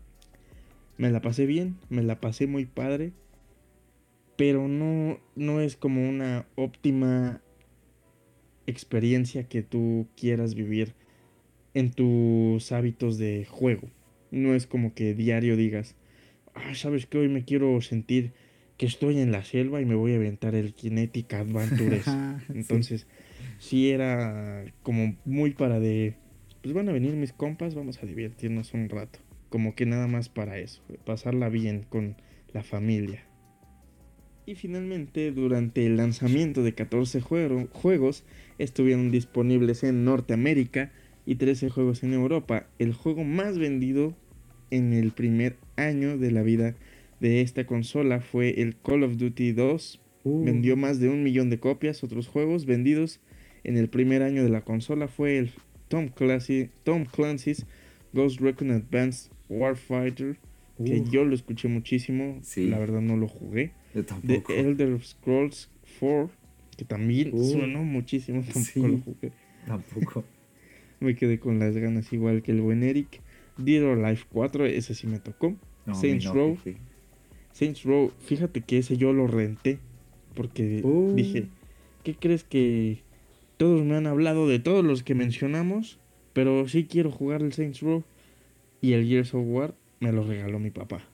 Me 1.01 1.11
la 1.11 1.22
pasé 1.22 1.46
bien, 1.46 1.78
me 1.88 2.03
la 2.03 2.20
pasé 2.20 2.46
muy 2.46 2.66
padre. 2.66 3.12
Pero 4.36 4.68
no, 4.68 5.18
no 5.34 5.62
es 5.62 5.74
como 5.76 6.07
una 6.07 6.44
óptima 6.57 7.40
experiencia 8.66 9.44
que 9.44 9.62
tú 9.62 10.09
quieras 10.14 10.55
vivir 10.55 10.92
en 11.72 11.90
tus 11.90 12.70
hábitos 12.70 13.16
de 13.16 13.46
juego. 13.46 13.88
No 14.30 14.55
es 14.55 14.66
como 14.66 14.92
que 14.92 15.14
diario 15.14 15.57
digas, 15.57 15.96
ah, 16.53 16.74
sabes 16.74 17.07
que 17.07 17.16
hoy 17.16 17.30
me 17.30 17.46
quiero 17.46 17.80
sentir 17.80 18.34
que 18.76 18.84
estoy 18.84 19.20
en 19.20 19.32
la 19.32 19.42
selva 19.42 19.80
y 19.80 19.86
me 19.86 19.94
voy 19.94 20.12
a 20.12 20.16
aventar 20.16 20.55
el 20.55 20.74
Kinetic 20.74 21.32
Adventures. 21.32 22.05
Entonces, 22.55 23.07
sí. 23.59 23.90
era 23.90 24.66
como 24.82 25.16
muy 25.24 25.53
para 25.53 25.80
de, 25.80 26.16
pues 26.61 26.74
van 26.74 26.90
a 26.90 26.92
venir 26.92 27.14
mis 27.14 27.32
compas, 27.32 27.74
vamos 27.74 28.03
a 28.03 28.07
divertirnos 28.07 28.74
un 28.74 28.90
rato. 28.90 29.18
Como 29.51 29.74
que 29.74 29.84
nada 29.84 30.07
más 30.07 30.28
para 30.28 30.59
eso, 30.59 30.82
pasarla 31.05 31.48
bien 31.48 31.84
con 31.88 32.16
la 32.53 32.62
familia. 32.62 33.24
Y 34.46 34.55
finalmente, 34.55 35.30
durante 35.30 35.86
el 35.86 35.96
lanzamiento 35.96 36.62
de 36.62 36.74
14 36.74 37.20
juegos, 37.20 38.24
estuvieron 38.59 39.11
disponibles 39.11 39.84
en 39.84 40.05
Norteamérica 40.05 40.90
y 41.26 41.36
13 41.36 41.68
juegos 41.70 42.03
en 42.03 42.14
Europa. 42.14 42.66
El 42.78 42.92
juego 42.92 43.22
más 43.22 43.59
vendido 43.59 44.16
en 44.70 44.92
el 44.92 45.12
primer 45.12 45.57
año 45.76 46.18
de 46.18 46.30
la 46.30 46.42
vida 46.42 46.74
de 47.20 47.42
esta 47.42 47.66
consola 47.66 48.20
fue 48.20 48.61
el 48.62 48.76
Call 48.76 49.05
of 49.05 49.18
Duty 49.18 49.53
2. 49.53 50.01
Uh. 50.24 50.44
Vendió 50.44 50.76
más 50.76 50.98
de 50.98 51.09
un 51.09 51.22
millón 51.22 51.51
de 51.51 51.61
copias. 51.61 52.03
Otros 52.03 52.26
juegos 52.26 52.66
vendidos 52.66 53.20
en 53.62 53.76
el 53.76 53.88
primer 53.88 54.22
año 54.22 54.42
de 54.42 54.48
la 54.48 54.62
consola 54.62 55.07
fue 55.07 55.38
el 55.38 55.53
Tom, 55.88 56.11
Tom 56.82 57.05
Clancy's 57.05 57.66
Ghost 58.12 58.40
Recon 58.40 58.70
Advanced 58.70 59.30
Warfighter. 59.51 60.38
Que 60.82 61.01
uh. 61.01 61.11
yo 61.11 61.24
lo 61.24 61.34
escuché 61.34 61.68
muchísimo. 61.68 62.40
La 62.57 62.78
verdad 62.78 63.03
no 63.03 63.16
lo 63.16 63.28
jugué. 63.28 63.72
The 63.92 64.42
Elder 64.48 65.03
Scrolls 65.05 65.68
4. 65.98 66.30
Que 66.76 66.84
también 66.86 67.30
uh. 67.34 67.44
sonó 67.44 67.82
muchísimo. 67.82 68.42
Tampoco 68.42 68.88
lo 68.88 68.98
jugué. 68.98 69.32
Tampoco. 69.66 70.24
me 71.01 71.14
quedé 71.14 71.38
con 71.38 71.59
las 71.59 71.76
ganas 71.76 72.12
igual 72.12 72.42
que 72.42 72.53
el 72.53 72.62
buen 72.62 72.82
Eric. 72.82 73.20
Dead 73.59 73.84
or 73.84 73.98
Life 73.98 74.24
4. 74.32 74.66
Ese 74.66 74.94
sí 74.94 75.07
me 75.07 75.18
tocó. 75.18 75.55
Saints 75.92 76.26
Row. 76.26 76.57
Saints 77.53 77.82
Row, 77.82 78.12
fíjate 78.20 78.61
que 78.61 78.78
ese 78.78 78.96
yo 78.96 79.12
lo 79.12 79.26
renté. 79.26 79.78
Porque 80.34 80.80
uh. 80.84 81.12
dije, 81.14 81.48
¿qué 82.05 82.14
crees 82.14 82.44
que 82.44 83.03
todos 83.57 83.84
me 83.84 83.96
han 83.96 84.07
hablado 84.07 84.48
de 84.48 84.61
todos 84.61 84.84
los 84.84 85.03
que 85.03 85.14
mencionamos? 85.14 85.98
Pero 86.32 86.68
sí 86.68 86.86
quiero 86.86 87.11
jugar 87.11 87.42
el 87.42 87.53
Saints 87.53 87.80
Row. 87.80 88.05
Y 88.81 88.93
el 88.93 89.07
Gears 89.07 89.35
of 89.35 89.45
War 89.47 89.74
me 90.01 90.12
lo 90.12 90.24
regaló 90.24 90.59
mi 90.59 90.70
papá. 90.70 91.07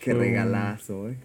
Qué 0.00 0.12
regalazo, 0.12 1.08
eh. 1.08 1.16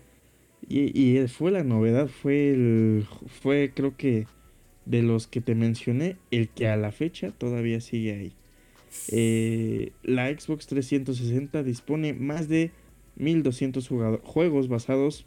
Y, 0.67 0.99
y, 0.99 1.27
fue 1.27 1.51
la 1.51 1.63
novedad, 1.63 2.07
fue 2.07 2.51
el. 2.51 3.05
Fue 3.41 3.71
creo 3.73 3.97
que 3.97 4.27
de 4.85 5.01
los 5.01 5.27
que 5.27 5.41
te 5.41 5.55
mencioné, 5.55 6.17
el 6.31 6.49
que 6.49 6.67
a 6.67 6.77
la 6.77 6.91
fecha 6.91 7.31
todavía 7.31 7.81
sigue 7.81 8.13
ahí. 8.13 8.33
Eh, 9.09 9.91
la 10.03 10.29
Xbox 10.29 10.67
360 10.67 11.63
dispone 11.63 12.13
más 12.13 12.47
de 12.49 12.71
1200 13.17 13.87
juegos 14.23 14.67
basados 14.67 15.25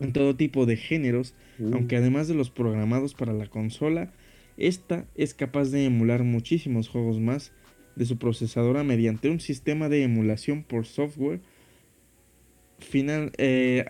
en 0.00 0.12
todo 0.12 0.36
tipo 0.36 0.66
de 0.66 0.76
géneros, 0.76 1.34
uh. 1.58 1.74
aunque 1.74 1.96
además 1.96 2.28
de 2.28 2.34
los 2.34 2.50
programados 2.50 3.14
para 3.14 3.32
la 3.32 3.46
consola, 3.48 4.12
esta 4.56 5.06
es 5.16 5.34
capaz 5.34 5.70
de 5.70 5.84
emular 5.84 6.22
muchísimos 6.22 6.88
juegos 6.88 7.18
más 7.18 7.52
de 7.98 8.06
su 8.06 8.16
procesadora 8.16 8.84
mediante 8.84 9.28
un 9.28 9.40
sistema 9.40 9.88
de 9.88 10.04
emulación 10.04 10.62
por 10.62 10.86
software. 10.86 11.40
Final, 12.78 13.32
eh, 13.36 13.84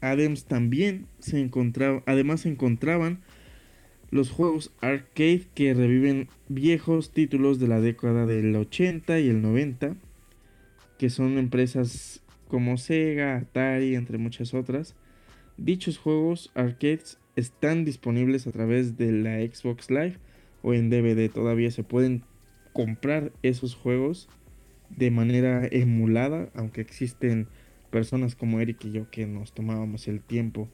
Adams 0.00 0.44
también 0.46 1.06
se 1.18 1.38
encontraba, 1.38 2.02
además 2.06 2.40
se 2.40 2.48
encontraban 2.48 3.20
los 4.10 4.30
juegos 4.30 4.72
arcade 4.80 5.46
que 5.54 5.74
reviven 5.74 6.28
viejos 6.48 7.12
títulos 7.12 7.60
de 7.60 7.68
la 7.68 7.80
década 7.80 8.26
del 8.26 8.56
80 8.56 9.20
y 9.20 9.28
el 9.28 9.42
90 9.42 9.96
que 10.98 11.10
son 11.10 11.36
empresas 11.36 12.22
como 12.48 12.76
Sega, 12.76 13.36
Atari, 13.36 13.96
entre 13.96 14.18
muchas 14.18 14.54
otras. 14.54 14.94
Dichos 15.56 15.98
juegos 15.98 16.52
arcades 16.54 17.18
están 17.34 17.84
disponibles 17.84 18.46
a 18.46 18.52
través 18.52 18.96
de 18.96 19.10
la 19.10 19.38
Xbox 19.40 19.90
Live 19.90 20.18
o 20.62 20.74
en 20.74 20.90
DVD. 20.90 21.28
Todavía 21.28 21.70
se 21.70 21.82
pueden 21.82 22.22
comprar 22.72 23.32
esos 23.42 23.74
juegos 23.74 24.28
de 24.90 25.10
manera 25.10 25.66
emulada, 25.70 26.50
aunque 26.54 26.80
existen 26.80 27.48
personas 27.90 28.34
como 28.34 28.60
Eric 28.60 28.84
y 28.84 28.92
yo 28.92 29.10
que 29.10 29.26
nos 29.26 29.52
tomábamos 29.52 30.08
el 30.08 30.20
tiempo 30.22 30.68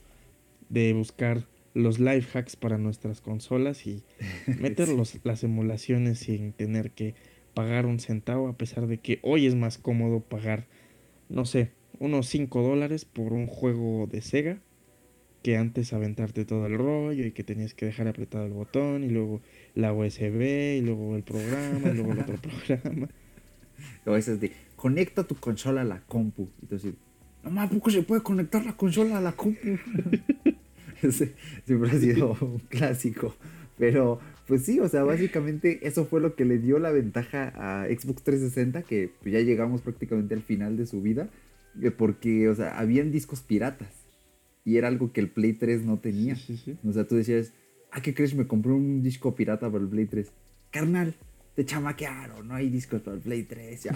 de 0.69 0.93
buscar 0.93 1.47
los 1.75 1.99
life 1.99 2.37
hacks 2.37 2.57
para 2.57 2.79
nuestras 2.79 3.21
consolas 3.21 3.87
y 3.87 4.05
meter 4.61 4.89
las 5.25 5.45
emulaciones 5.45 6.21
sin 6.21 6.53
tener 6.53 6.91
que 6.91 7.15
pagar 7.55 7.87
un 7.87 7.99
centavo, 7.99 8.49
a 8.49 8.57
pesar 8.57 8.87
de 8.87 8.99
que 8.99 9.19
hoy 9.23 9.47
es 9.47 9.55
más 9.55 9.79
cómodo 9.79 10.21
pagar, 10.21 10.67
no 11.29 11.45
sé, 11.45 11.73
unos 11.99 12.29
5 12.29 12.63
dólares 12.63 13.05
por 13.05 13.33
un 13.33 13.47
juego 13.47 14.07
de 14.07 14.23
Sega 14.23 14.61
que 15.43 15.57
antes 15.57 15.93
aventarte 15.93 16.45
todo 16.45 16.67
el 16.67 16.77
rollo 16.77 17.27
y 17.27 17.33
que 17.33 17.45
tenías 17.45 17.75
que 17.75 17.87
dejar 17.87 18.09
apretado 18.09 18.45
el 18.45 18.53
botón 18.53 19.05
y 19.05 19.09
luego 19.09 19.41
la 19.75 19.93
USB 19.93 20.79
y 20.79 20.81
luego 20.81 21.17
el 21.17 21.23
programa 21.23 21.91
y 21.91 21.95
luego 21.95 22.13
el 22.13 22.21
otro 22.21 22.37
programa. 22.67 23.09
A 24.05 24.11
veces 24.11 24.41
de 24.41 24.53
conecta 24.77 25.25
tu 25.25 25.35
consola 25.37 25.83
a 25.83 25.85
la 25.85 26.01
compu 26.01 26.49
y 26.63 26.67
tú 26.67 26.77
no 27.45 27.51
más, 27.51 27.71
poco 27.71 27.91
se 27.91 28.03
puede 28.03 28.23
conectar 28.23 28.65
la 28.65 28.77
consola 28.77 29.19
a 29.19 29.21
la 29.21 29.33
compu? 29.33 29.79
Ese 31.03 31.35
siempre 31.65 31.91
ha 31.91 31.99
sido 31.99 32.37
un 32.41 32.59
clásico. 32.69 33.35
Pero 33.79 34.21
Pues 34.49 34.65
sí, 34.65 34.81
o 34.81 34.89
sea, 34.89 35.05
básicamente 35.05 35.87
eso 35.87 36.07
fue 36.07 36.23
lo 36.23 36.35
que 36.35 36.47
le 36.47 36.57
dio 36.57 36.79
la 36.79 36.91
ventaja 36.91 37.53
a 37.55 37.87
Xbox 37.87 38.23
360, 38.23 38.83
que 38.83 39.13
ya 39.27 39.41
llegamos 39.41 39.83
prácticamente 39.83 40.35
al 40.35 40.41
final 40.41 40.79
de 40.79 40.87
su 40.87 41.03
vida, 41.03 41.29
eh, 41.83 41.91
porque, 41.91 42.49
o 42.49 42.55
sea, 42.55 42.79
habían 42.79 43.13
discos 43.13 43.43
piratas. 43.43 44.08
Y 44.69 44.77
era 44.77 44.89
algo 44.89 45.15
que 45.15 45.21
el 45.23 45.31
Play 45.31 45.55
3 45.55 45.87
no 45.87 45.99
tenía. 45.99 46.37
O 46.87 46.93
sea, 46.93 47.09
tú 47.09 47.17
decías, 47.17 47.55
ah, 47.91 48.03
¿qué 48.03 48.13
crees? 48.13 48.35
Me 48.35 48.47
compré 48.47 48.73
un 48.73 49.03
disco 49.03 49.35
pirata 49.35 49.71
para 49.71 49.83
el 49.83 49.89
Play 49.89 50.05
3. 50.05 50.31
Carnal, 50.71 51.15
te 51.55 51.65
chamaquearon, 51.65 52.47
no 52.47 52.55
hay 52.55 52.69
discos 52.69 53.01
para 53.01 53.17
el 53.17 53.23
Play 53.23 53.45
3. 53.45 53.81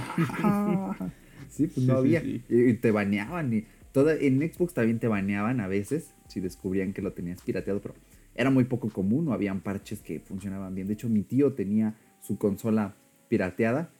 sí, 1.50 1.66
pues 1.66 1.86
no 1.86 1.98
había. 1.98 2.22
Y 2.24 2.72
te 2.72 2.90
baneaban. 2.90 3.52
Y 3.52 3.66
toda, 3.92 4.14
en 4.14 4.40
Xbox 4.40 4.72
también 4.72 4.98
te 4.98 5.08
baneaban 5.08 5.60
a 5.60 5.68
veces 5.68 6.14
si 6.26 6.40
descubrían 6.40 6.94
que 6.94 7.02
lo 7.02 7.12
tenías 7.12 7.42
pirateado, 7.42 7.82
pero 7.82 7.94
era 8.34 8.48
muy 8.48 8.64
poco 8.64 8.88
común, 8.88 9.26
no 9.26 9.34
habían 9.34 9.60
parches 9.60 10.00
que 10.00 10.20
funcionaban 10.20 10.74
bien. 10.74 10.86
De 10.86 10.94
hecho, 10.94 11.10
mi 11.10 11.22
tío 11.22 11.52
tenía 11.52 11.96
su 12.22 12.38
consola 12.38 12.96
pirateada 13.28 13.90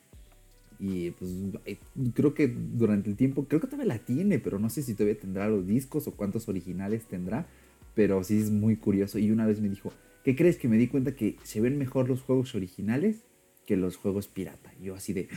y 0.85 1.12
pues 1.12 1.30
eh, 1.64 1.78
creo 2.12 2.35
que 2.35 2.49
durante 2.49 3.09
el 3.09 3.16
tiempo, 3.16 3.47
creo 3.47 3.61
que 3.61 3.68
todavía 3.68 3.95
la 3.95 4.01
tiene, 4.01 4.41
pero 4.41 4.59
no 4.59 4.68
sé 4.68 4.83
si 4.83 4.95
todavía 4.95 5.16
tendrá 5.16 5.49
los 5.49 5.64
discos 5.64 6.09
o 6.09 6.16
cuántos 6.16 6.49
originales 6.49 7.07
tendrá, 7.07 7.47
pero 7.95 8.24
sí 8.24 8.41
es 8.41 8.51
muy 8.51 8.74
curioso. 8.74 9.20
Y 9.20 9.30
una 9.30 9.47
vez 9.47 9.61
me 9.61 9.68
dijo, 9.68 9.93
¿qué 10.24 10.35
crees 10.35 10.57
que 10.57 10.66
me 10.66 10.78
di 10.78 10.89
cuenta 10.89 11.14
que 11.14 11.37
se 11.45 11.61
ven 11.61 11.78
mejor 11.78 12.09
los 12.09 12.22
juegos 12.22 12.57
originales 12.57 13.22
que 13.64 13.76
los 13.76 13.97
juegos 13.97 14.26
pirata? 14.26 14.74
yo 14.83 14.97
así 14.97 15.12
de... 15.12 15.28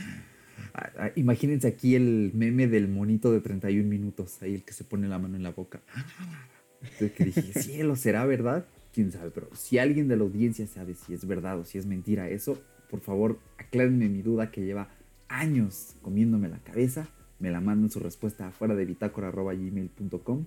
Ah, 0.74 0.90
ah, 0.98 1.10
imagínense 1.14 1.68
aquí 1.68 1.94
el 1.94 2.32
meme 2.34 2.66
del 2.66 2.88
monito 2.88 3.30
de 3.30 3.40
31 3.40 3.88
minutos, 3.88 4.42
ahí 4.42 4.54
el 4.54 4.64
que 4.64 4.72
se 4.72 4.84
pone 4.84 5.06
la 5.06 5.18
mano 5.18 5.36
en 5.36 5.42
la 5.42 5.52
boca. 5.52 5.80
Entonces 6.82 7.12
que 7.12 7.24
dije, 7.24 7.60
cielo, 7.62 7.94
¿será 7.94 8.24
verdad? 8.26 8.66
quién 8.92 9.12
sabe, 9.12 9.30
pero 9.30 9.50
si 9.54 9.78
alguien 9.78 10.08
de 10.08 10.16
la 10.16 10.22
audiencia 10.22 10.66
sabe 10.66 10.94
si 10.94 11.12
es 11.12 11.26
verdad 11.26 11.60
o 11.60 11.64
si 11.64 11.76
es 11.76 11.84
mentira 11.84 12.30
eso, 12.30 12.58
por 12.88 13.00
favor 13.00 13.38
aclárenme 13.58 14.08
mi 14.08 14.22
duda 14.22 14.50
que 14.50 14.64
lleva 14.64 14.88
años 15.28 15.96
comiéndome 16.02 16.48
la 16.48 16.58
cabeza. 16.58 17.08
Me 17.38 17.50
la 17.50 17.60
manden 17.60 17.90
su 17.90 18.00
respuesta 18.00 18.48
afuera 18.48 18.74
de 18.74 18.84
bitácora.gmail.com 18.84 20.46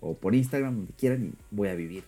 o 0.00 0.14
por 0.14 0.34
Instagram, 0.34 0.76
donde 0.76 0.92
quieran, 0.92 1.24
y 1.26 1.32
voy 1.50 1.68
a 1.68 1.74
vivir 1.74 2.04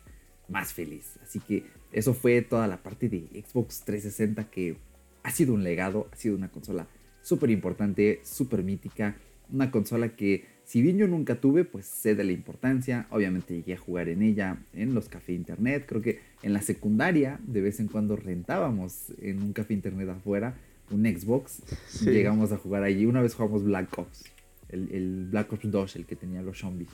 más 0.49 0.73
feliz. 0.73 1.19
Así 1.23 1.41
que 1.41 1.65
eso 1.93 2.15
fue 2.15 2.43
toda 2.43 2.67
la 2.67 2.83
parte 2.83 3.09
de 3.09 3.45
Xbox 3.47 3.85
360 3.85 4.51
que 4.51 4.77
ha 5.23 5.31
sido 5.31 5.55
un 5.55 5.63
legado, 5.63 6.09
ha 6.13 6.17
sido 6.17 6.37
una 6.37 6.51
consola 6.51 6.87
súper 7.23 7.51
importante, 7.51 8.21
súper 8.25 8.63
mítica, 8.63 9.17
una 9.51 9.71
consola 9.71 10.17
que 10.17 10.45
si 10.65 10.81
bien 10.81 10.97
yo 10.97 11.07
nunca 11.07 11.41
tuve, 11.41 11.65
pues 11.65 11.87
sé 11.87 12.15
de 12.15 12.25
la 12.25 12.33
importancia. 12.33 13.07
Obviamente 13.11 13.55
llegué 13.55 13.75
a 13.75 13.79
jugar 13.79 14.09
en 14.09 14.23
ella 14.23 14.59
en 14.73 14.95
los 14.95 15.09
cafés 15.09 15.37
internet. 15.37 15.85
Creo 15.87 16.01
que 16.01 16.21
en 16.43 16.53
la 16.53 16.63
secundaria 16.63 17.39
de 17.47 17.61
vez 17.61 17.81
en 17.81 17.89
cuando 17.89 18.17
rentábamos 18.17 19.13
en 19.21 19.43
un 19.43 19.53
café 19.53 19.75
internet 19.75 20.09
afuera 20.09 20.57
un 20.93 21.05
Xbox. 21.05 21.63
Llegamos 22.03 22.53
a 22.53 22.59
jugar 22.59 22.83
allí. 22.83 23.07
Una 23.07 23.21
vez 23.21 23.35
jugamos 23.35 23.65
Black 23.65 23.99
Ops. 23.99 24.25
El, 24.69 25.29
Black 25.31 25.53
Ops 25.53 25.71
2, 25.71 25.97
el 25.97 26.07
que 26.07 26.17
tenía 26.17 26.43
los 26.43 26.59
zombies. 26.59 26.91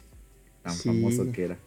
Tan 0.62 0.74
famoso 0.74 1.30
que 1.32 1.44
era. 1.44 1.58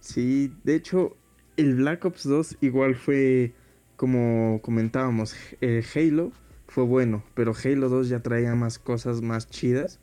Sí, 0.00 0.52
de 0.62 0.74
hecho, 0.74 1.16
el 1.56 1.74
Black 1.76 2.04
Ops 2.04 2.24
2 2.24 2.58
igual 2.60 2.94
fue, 2.94 3.52
como 3.96 4.60
comentábamos, 4.62 5.34
eh, 5.60 5.82
Halo 5.94 6.32
fue 6.68 6.84
bueno, 6.84 7.24
pero 7.34 7.54
Halo 7.54 7.88
2 7.88 8.08
ya 8.08 8.20
traía 8.20 8.54
más 8.54 8.78
cosas 8.78 9.22
más 9.22 9.48
chidas 9.48 9.98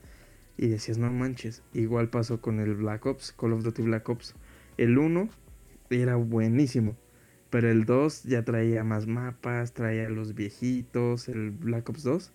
y 0.57 0.67
decías, 0.67 0.97
no 0.97 1.11
manches, 1.11 1.61
igual 1.73 2.09
pasó 2.09 2.41
con 2.41 2.59
el 2.59 2.75
Black 2.75 3.05
Ops, 3.05 3.31
Call 3.31 3.53
of 3.53 3.63
Duty 3.63 3.83
Black 3.83 4.07
Ops. 4.09 4.35
El 4.77 4.97
1 4.97 5.29
era 5.89 6.15
buenísimo, 6.15 6.95
pero 7.53 7.69
el 7.69 7.85
2 7.85 8.23
ya 8.23 8.43
traía 8.43 8.83
más 8.83 9.05
mapas, 9.05 9.75
traía 9.75 10.09
los 10.09 10.33
viejitos, 10.33 11.29
el 11.29 11.51
Black 11.51 11.87
Ops 11.87 12.01
2. 12.01 12.31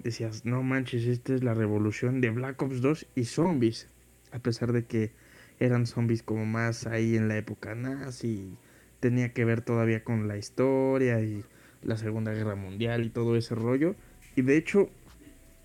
Decías, 0.00 0.44
no 0.44 0.62
manches, 0.62 1.06
esta 1.06 1.34
es 1.34 1.42
la 1.42 1.54
revolución 1.54 2.20
de 2.20 2.28
Black 2.28 2.60
Ops 2.60 2.82
2 2.82 3.06
y 3.14 3.24
zombies. 3.24 3.88
A 4.30 4.40
pesar 4.40 4.72
de 4.72 4.84
que 4.84 5.12
eran 5.58 5.86
zombies 5.86 6.22
como 6.22 6.44
más 6.44 6.86
ahí 6.86 7.16
en 7.16 7.28
la 7.28 7.38
época 7.38 7.74
nazi, 7.74 8.58
tenía 9.00 9.32
que 9.32 9.46
ver 9.46 9.62
todavía 9.62 10.04
con 10.04 10.28
la 10.28 10.36
historia 10.36 11.22
y 11.22 11.42
la 11.82 11.96
Segunda 11.96 12.34
Guerra 12.34 12.54
Mundial 12.54 13.06
y 13.06 13.08
todo 13.08 13.36
ese 13.36 13.54
rollo. 13.54 13.96
Y 14.36 14.42
de 14.42 14.58
hecho, 14.58 14.90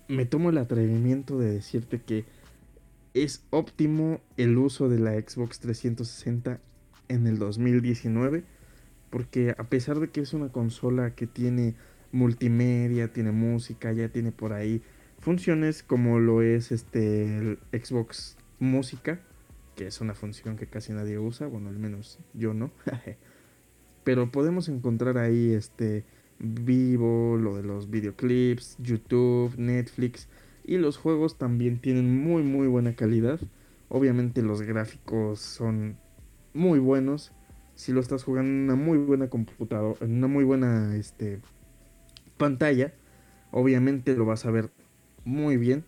me 0.08 0.24
tomo 0.24 0.48
el 0.48 0.56
atrevimiento 0.56 1.38
de 1.38 1.52
decirte 1.52 2.00
que 2.00 2.24
es 3.12 3.44
óptimo 3.50 4.22
el 4.38 4.56
uso 4.56 4.88
de 4.88 4.98
la 4.98 5.12
Xbox 5.12 5.60
360 5.60 6.58
en 7.08 7.26
el 7.26 7.38
2019 7.38 8.44
porque 9.10 9.54
a 9.58 9.64
pesar 9.64 10.00
de 10.00 10.10
que 10.10 10.20
es 10.20 10.34
una 10.34 10.50
consola 10.50 11.14
que 11.14 11.26
tiene 11.26 11.74
multimedia, 12.12 13.12
tiene 13.12 13.32
música, 13.32 13.92
ya 13.92 14.08
tiene 14.08 14.32
por 14.32 14.52
ahí 14.52 14.82
funciones 15.18 15.82
como 15.82 16.18
lo 16.18 16.42
es 16.42 16.72
este 16.72 17.38
el 17.38 17.58
Xbox 17.72 18.36
Música, 18.58 19.20
que 19.76 19.86
es 19.86 20.00
una 20.00 20.14
función 20.14 20.56
que 20.56 20.66
casi 20.66 20.92
nadie 20.92 21.18
usa, 21.18 21.46
bueno, 21.46 21.68
al 21.68 21.78
menos 21.78 22.18
yo 22.34 22.54
no. 22.54 22.70
Pero 24.04 24.30
podemos 24.32 24.68
encontrar 24.68 25.18
ahí 25.18 25.52
este 25.52 26.04
Vivo, 26.40 27.36
lo 27.36 27.56
de 27.56 27.64
los 27.64 27.90
videoclips, 27.90 28.76
YouTube, 28.78 29.56
Netflix 29.56 30.28
y 30.64 30.76
los 30.76 30.96
juegos 30.96 31.36
también 31.36 31.80
tienen 31.80 32.22
muy 32.22 32.44
muy 32.44 32.68
buena 32.68 32.94
calidad. 32.94 33.40
Obviamente 33.88 34.42
los 34.42 34.62
gráficos 34.62 35.40
son 35.40 35.96
muy 36.54 36.78
buenos. 36.78 37.32
Si 37.78 37.92
lo 37.92 38.00
estás 38.00 38.24
jugando 38.24 38.50
en 38.50 38.64
una 38.64 38.74
muy 38.74 38.98
buena 38.98 39.28
computadora, 39.28 40.04
en 40.04 40.16
una 40.16 40.26
muy 40.26 40.42
buena 40.42 40.96
este, 40.96 41.38
pantalla, 42.36 42.92
obviamente 43.52 44.16
lo 44.16 44.26
vas 44.26 44.46
a 44.46 44.50
ver 44.50 44.70
muy 45.24 45.58
bien. 45.58 45.84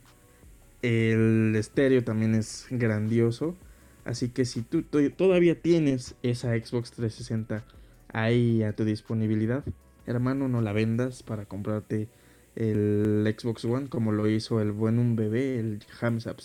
El 0.83 1.53
estéreo 1.57 2.05
también 2.05 2.37
es 2.37 2.69
grandioso. 2.71 3.57
Así 4.05 4.29
que 4.29 4.45
si 4.45 4.63
tú 4.63 4.85
todavía 4.85 5.61
tienes 5.61 6.15
esa 6.23 6.51
Xbox 6.51 6.93
360 6.93 7.65
ahí 8.13 8.63
a 8.63 8.73
tu 8.73 8.85
disponibilidad, 8.85 9.65
hermano, 10.07 10.47
no 10.47 10.61
la 10.61 10.73
vendas 10.73 11.25
para 11.25 11.47
comprarte 11.47 12.09
el 12.55 13.35
Xbox 13.37 13.65
One 13.65 13.89
como 13.89 14.13
lo 14.13 14.29
hizo 14.29 14.61
el 14.61 14.71
buen 14.71 15.01
un 15.01 15.17
bebé, 15.17 15.59
el 15.59 15.85
James, 15.89 16.29
ah, 16.29 16.37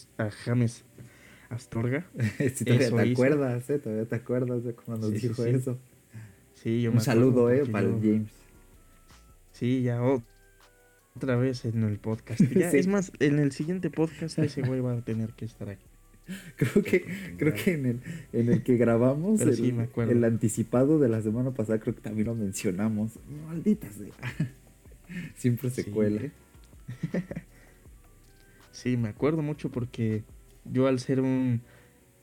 James 0.44 0.86
Astorga. 1.56 2.06
si 2.54 2.66
todavía 2.66 2.92
te 2.92 3.12
acuerdas, 3.12 3.70
¿eh? 3.70 3.80
Todavía 3.80 4.06
te 4.06 4.16
acuerdas 4.16 4.64
de 4.64 4.74
cuando 4.74 5.10
nos 5.10 5.22
dijo 5.22 5.44
eso. 5.46 5.78
Sí, 6.54 6.82
yo 6.82 6.92
Un 6.92 7.02
saludo, 7.02 7.52
¿eh? 7.52 7.66
Para 7.66 7.88
el 7.88 8.00
James. 8.02 8.32
Sí, 9.52 9.84
ya 9.84 10.02
otra 11.16 11.36
vez 11.38 11.66
en 11.66 11.84
el 11.84 11.98
podcast. 11.98 12.42
Es 12.56 12.88
más, 12.88 13.12
en 13.20 13.40
el 13.40 13.52
siguiente 13.52 13.90
podcast 13.90 14.38
ese 14.40 14.62
güey 14.62 14.82
va 14.82 14.94
a 14.94 15.02
tener 15.02 15.30
que 15.32 15.46
estar 15.46 15.70
aquí. 15.70 15.86
Creo 16.58 16.84
que, 16.84 17.06
creo 17.38 17.54
que 17.54 17.74
en 17.74 17.86
el, 17.86 18.02
en 18.34 18.52
el 18.52 18.64
que 18.64 18.78
grabamos 18.78 19.42
el, 19.42 19.88
el, 20.10 20.24
anticipado 20.24 20.98
de 20.98 21.08
la 21.08 21.22
semana 21.22 21.52
pasada, 21.52 21.78
creo 21.80 21.94
que 21.94 22.02
también 22.02 22.26
lo 22.26 22.34
mencionamos. 22.34 23.20
Maldita 23.46 23.88
sea. 23.92 24.12
Siempre 25.36 25.70
se 25.70 25.86
cuela. 25.86 26.22
sí, 28.72 28.98
me 28.98 29.10
acuerdo 29.10 29.44
mucho 29.44 29.70
porque 29.70 30.24
yo 30.66 30.88
al 30.88 31.00
ser 31.00 31.22
un, 31.22 31.62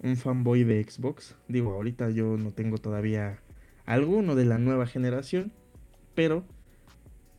un 0.01 0.16
fanboy 0.16 0.64
de 0.64 0.82
Xbox, 0.82 1.36
digo, 1.49 1.72
ahorita 1.72 2.11
yo 2.11 2.36
no 2.36 2.53
tengo 2.53 2.78
todavía 2.78 3.40
alguno 3.86 4.34
de 4.34 4.45
la 4.45 4.59
nueva 4.59 4.86
generación, 4.86 5.53
pero 6.14 6.45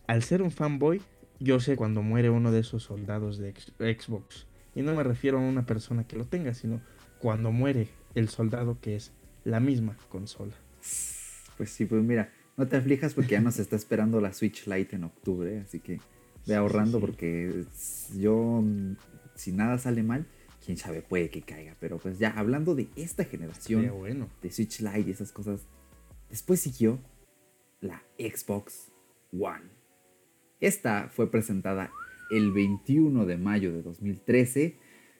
al 0.08 0.24
ser 0.24 0.42
un 0.42 0.52
fanboy, 0.52 1.02
yo 1.40 1.60
sé 1.60 1.76
cuando 1.76 2.02
muere 2.02 2.30
uno 2.30 2.52
de 2.52 2.60
esos 2.60 2.84
soldados 2.84 3.38
de 3.38 3.54
Xbox 3.54 4.48
y 4.76 4.82
no 4.82 4.96
me 4.96 5.04
refiero 5.04 5.38
a 5.38 5.42
una 5.42 5.66
persona 5.66 6.08
que 6.08 6.18
lo 6.18 6.26
tenga, 6.26 6.54
sino 6.54 6.82
cuando 7.20 7.52
muere 7.52 7.88
el 8.16 8.30
soldado 8.30 8.80
que 8.82 8.96
es 8.96 9.12
la 9.44 9.60
misma 9.60 9.98
consola. 10.10 10.54
Pues 11.58 11.70
sí, 11.70 11.86
pues 11.86 12.04
mira, 12.04 12.32
no 12.58 12.68
te 12.68 12.78
aflijas 12.78 13.14
porque 13.14 13.32
ya 13.32 13.42
nos 13.42 13.60
está 13.60 13.76
esperando 13.76 14.22
la 14.22 14.34
Switch 14.34 14.68
Lite 14.68 14.96
en 14.96 15.04
octubre, 15.04 15.60
así 15.60 15.80
que 15.80 16.00
ve 16.46 16.56
ahorrando 16.56 17.00
porque 17.00 17.66
yo, 18.16 18.64
si 19.36 19.52
nada 19.52 19.78
sale 19.78 20.04
mal, 20.04 20.26
quién 20.64 20.78
sabe, 20.78 21.02
puede 21.02 21.30
que 21.30 21.42
caiga. 21.42 21.76
Pero 21.80 21.98
pues 21.98 22.20
ya 22.20 22.30
hablando 22.32 22.76
de 22.76 22.88
esta 22.96 23.26
generación 23.26 23.90
bueno. 23.98 24.30
de 24.42 24.52
Switch 24.52 24.80
Lite 24.80 25.10
y 25.10 25.12
esas 25.12 25.32
cosas, 25.32 25.62
después 26.30 26.60
siguió 26.60 27.00
la 27.82 28.04
Xbox 28.18 28.92
One. 29.32 29.70
Esta 30.60 31.10
fue 31.10 31.30
presentada 31.30 31.92
el 32.32 32.52
21 32.52 33.26
de 33.26 33.38
mayo 33.38 33.74
de 33.74 33.82
2013 33.82 34.78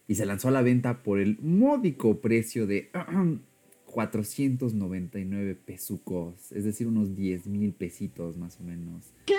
y 0.08 0.16
se 0.16 0.26
lanzó 0.26 0.48
a 0.48 0.52
la 0.52 0.62
venta 0.62 1.04
por 1.04 1.20
el 1.20 1.38
módico 1.42 2.22
precio 2.22 2.66
de 2.66 2.92
499 3.86 5.56
pesucos, 5.56 6.52
es 6.52 6.64
decir, 6.64 6.88
unos 6.88 7.16
10 7.16 7.48
mil 7.48 7.74
pesitos 7.74 8.38
más 8.38 8.60
o 8.60 8.64
menos. 8.64 9.14
¿Qué? 9.26 9.36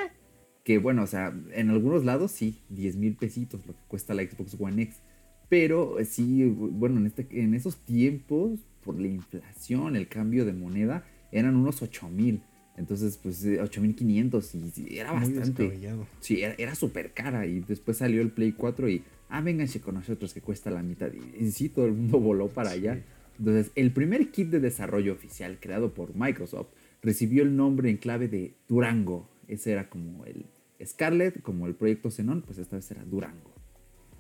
Que 0.63 0.79
bueno, 0.79 1.03
o 1.03 1.07
sea, 1.07 1.35
en 1.53 1.71
algunos 1.71 2.05
lados 2.05 2.31
sí, 2.31 2.63
10 2.71 2.97
mil 2.97 3.17
pesitos, 3.17 3.67
lo 3.67 3.75
que 3.75 3.83
cuesta 3.89 4.15
la 4.15 4.23
Xbox 4.23 4.57
One 4.59 4.83
X. 4.83 5.03
Pero 5.49 5.97
sí, 6.05 6.45
bueno, 6.45 6.99
en, 6.99 7.07
este, 7.07 7.27
en 7.31 7.55
esos 7.55 7.77
tiempos, 7.77 8.61
por 8.85 9.01
la 9.01 9.09
inflación, 9.09 9.97
el 9.97 10.09
cambio 10.09 10.45
de 10.45 10.53
moneda, 10.53 11.05
eran 11.33 11.57
unos 11.57 11.83
8 11.83 12.09
mil. 12.09 12.41
Entonces, 12.77 13.19
pues 13.23 13.45
8500 13.45 14.55
y 14.55 14.99
era 14.99 15.13
bastante. 15.13 15.79
Sí, 16.21 16.43
era, 16.43 16.75
súper 16.75 17.13
cara. 17.13 17.47
Y 17.47 17.61
después 17.61 17.99
salió 17.99 18.21
el 18.21 18.31
Play 18.31 18.53
4 18.53 18.89
y, 18.89 19.05
ah, 19.29 19.41
vénganse 19.41 19.81
con 19.81 19.95
nosotros 19.95 20.35
que 20.35 20.41
cuesta 20.41 20.71
la 20.71 20.83
mitad. 20.83 21.11
Y, 21.13 21.51
sí, 21.51 21.69
todo 21.69 21.87
el 21.87 21.93
mundo 21.93 22.19
voló 22.19 22.49
para 22.49 22.71
allá. 22.71 23.01
Entonces, 23.39 23.71
el 23.75 23.93
primer 23.93 24.31
kit 24.31 24.49
de 24.49 24.61
desarrollo 24.61 25.13
oficial 25.13 25.59
creado 25.61 25.95
por 25.95 26.17
Microsoft 26.17 26.69
recibió 27.03 27.43
el 27.43 27.57
nombre 27.57 27.91
en 27.91 27.97
clave 27.97 28.29
de 28.29 28.55
Durango. 28.69 29.29
Ese 29.47 29.73
era 29.73 29.89
como 29.89 30.25
el 30.25 30.47
Scarlet, 30.85 31.43
como 31.43 31.67
el 31.67 31.75
proyecto 31.75 32.11
Xenon, 32.11 32.43
pues 32.43 32.59
esta 32.59 32.77
vez 32.77 32.91
era 32.91 33.05
Durango. 33.05 33.54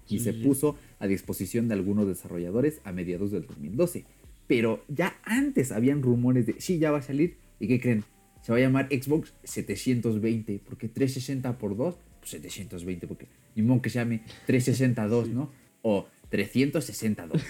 Y 0.08 0.18
se 0.20 0.32
puso 0.32 0.76
a 0.98 1.06
disposición 1.06 1.68
de 1.68 1.74
algunos 1.74 2.06
desarrolladores 2.06 2.80
a 2.84 2.92
mediados 2.92 3.30
del 3.30 3.46
2012. 3.46 4.04
Pero 4.46 4.84
ya 4.88 5.18
antes 5.24 5.72
habían 5.72 6.02
rumores 6.02 6.46
de, 6.46 6.60
sí, 6.60 6.78
ya 6.78 6.90
va 6.90 6.98
a 6.98 7.02
salir. 7.02 7.36
¿Y 7.58 7.68
qué 7.68 7.80
creen? 7.80 8.04
Se 8.42 8.52
va 8.52 8.58
a 8.58 8.60
llamar 8.60 8.88
Xbox 8.90 9.32
720, 9.44 10.60
porque 10.68 10.88
360 10.88 11.56
por 11.56 11.76
2, 11.76 11.96
pues 12.20 12.30
720, 12.30 13.06
porque 13.06 13.26
ni 13.56 13.62
modo 13.62 13.80
que 13.80 13.90
se 13.90 13.98
llame 13.98 14.22
362, 14.46 15.28
¿no? 15.30 15.50
O 15.82 16.06
362. 16.28 17.42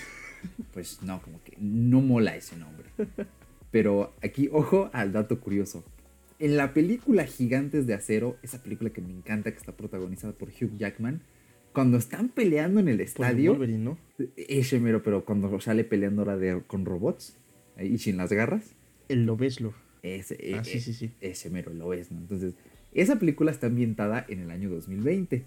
Pues 0.73 1.03
no, 1.03 1.23
como 1.23 1.43
que 1.43 1.57
no 1.59 2.01
mola 2.01 2.37
ese 2.37 2.57
nombre. 2.57 2.87
Pero 3.71 4.15
aquí, 4.23 4.49
ojo 4.53 4.91
al 4.93 5.13
dato 5.13 5.41
curioso. 5.41 5.85
En 6.39 6.57
la 6.57 6.75
película 6.75 7.25
Gigantes 7.25 7.87
de 7.87 7.95
Acero, 7.95 8.37
esa 8.43 8.63
película 8.63 8.91
que 8.91 9.01
me 9.01 9.11
encanta, 9.11 9.51
que 9.51 9.59
está 9.59 9.73
protagonizada 9.73 10.33
por 10.33 10.49
Hugh 10.49 10.77
Jackman, 10.77 11.23
cuando 11.75 11.99
están 11.99 12.29
peleando 12.29 12.81
en 12.81 12.89
el 12.89 13.01
estadio. 13.01 13.59
¿no? 13.59 13.99
Ese 14.37 14.81
mero, 14.81 15.03
pero 15.03 15.25
cuando 15.25 15.61
sale 15.61 15.85
peleando 15.85 16.23
ahora 16.23 16.39
de, 16.39 16.63
con 16.67 16.87
robots 16.87 17.37
y 17.79 17.99
sin 17.99 18.17
las 18.17 18.33
garras. 18.33 18.75
El 19.09 19.27
Lobeslo. 19.27 19.75
Ese, 20.03 20.39
ah, 20.55 20.61
e, 20.61 20.65
sí, 20.65 20.81
sí, 20.81 20.95
sí. 20.95 21.11
ese 21.21 21.51
mero 21.51 21.73
lo 21.75 21.93
es, 21.93 22.13
¿no? 22.13 22.21
Entonces, 22.21 22.55
esa 22.93 23.19
película 23.19 23.51
está 23.51 23.67
ambientada 23.67 24.25
en 24.29 24.41
el 24.41 24.51
año 24.51 24.71
2020. 24.71 25.45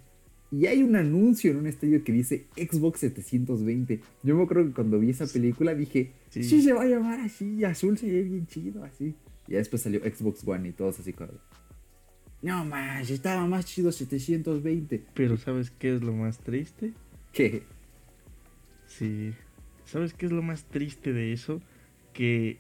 Y 0.52 0.66
hay 0.66 0.84
un 0.84 0.96
anuncio 0.96 1.52
en 1.52 1.58
un 1.58 1.68
estadio 1.68 2.04
que 2.04 2.12
dice 2.12 2.46
Xbox 2.56 3.00
720. 3.02 4.02
Yo 4.24 4.36
me 4.36 4.44
acuerdo 4.44 4.66
que 4.68 4.74
cuando 4.74 5.00
vi 5.00 5.12
esa 5.12 5.28
película 5.28 5.76
dije, 5.76 6.12
sí, 6.30 6.44
se 6.44 6.74
va 6.74 6.84
a 6.84 6.88
llamar 6.88 7.20
así, 7.22 7.64
azul 7.64 7.98
se 7.98 8.08
ve 8.12 8.24
bien 8.24 8.48
chido, 8.48 8.84
así. 8.84 9.16
Y 9.48 9.54
después 9.54 9.82
salió 9.82 10.02
Xbox 10.02 10.46
One 10.46 10.70
y 10.70 10.72
todos 10.72 11.00
así 11.00 11.14
como... 11.14 11.32
No 12.42 12.66
más, 12.66 13.10
estaba 13.10 13.46
más 13.46 13.66
chido 13.66 13.92
720. 13.92 15.04
Pero 15.14 15.38
¿sabes 15.38 15.72
qué 15.72 15.96
es 15.96 16.04
lo 16.04 16.14
más 16.14 16.40
triste? 16.40 16.94
¿Qué? 17.34 17.64
Sí. 18.88 19.34
¿Sabes 19.86 20.14
qué 20.14 20.28
es 20.28 20.32
lo 20.32 20.42
más 20.42 20.64
triste 20.66 21.14
de 21.14 21.34
eso? 21.34 21.62
Que 22.14 22.58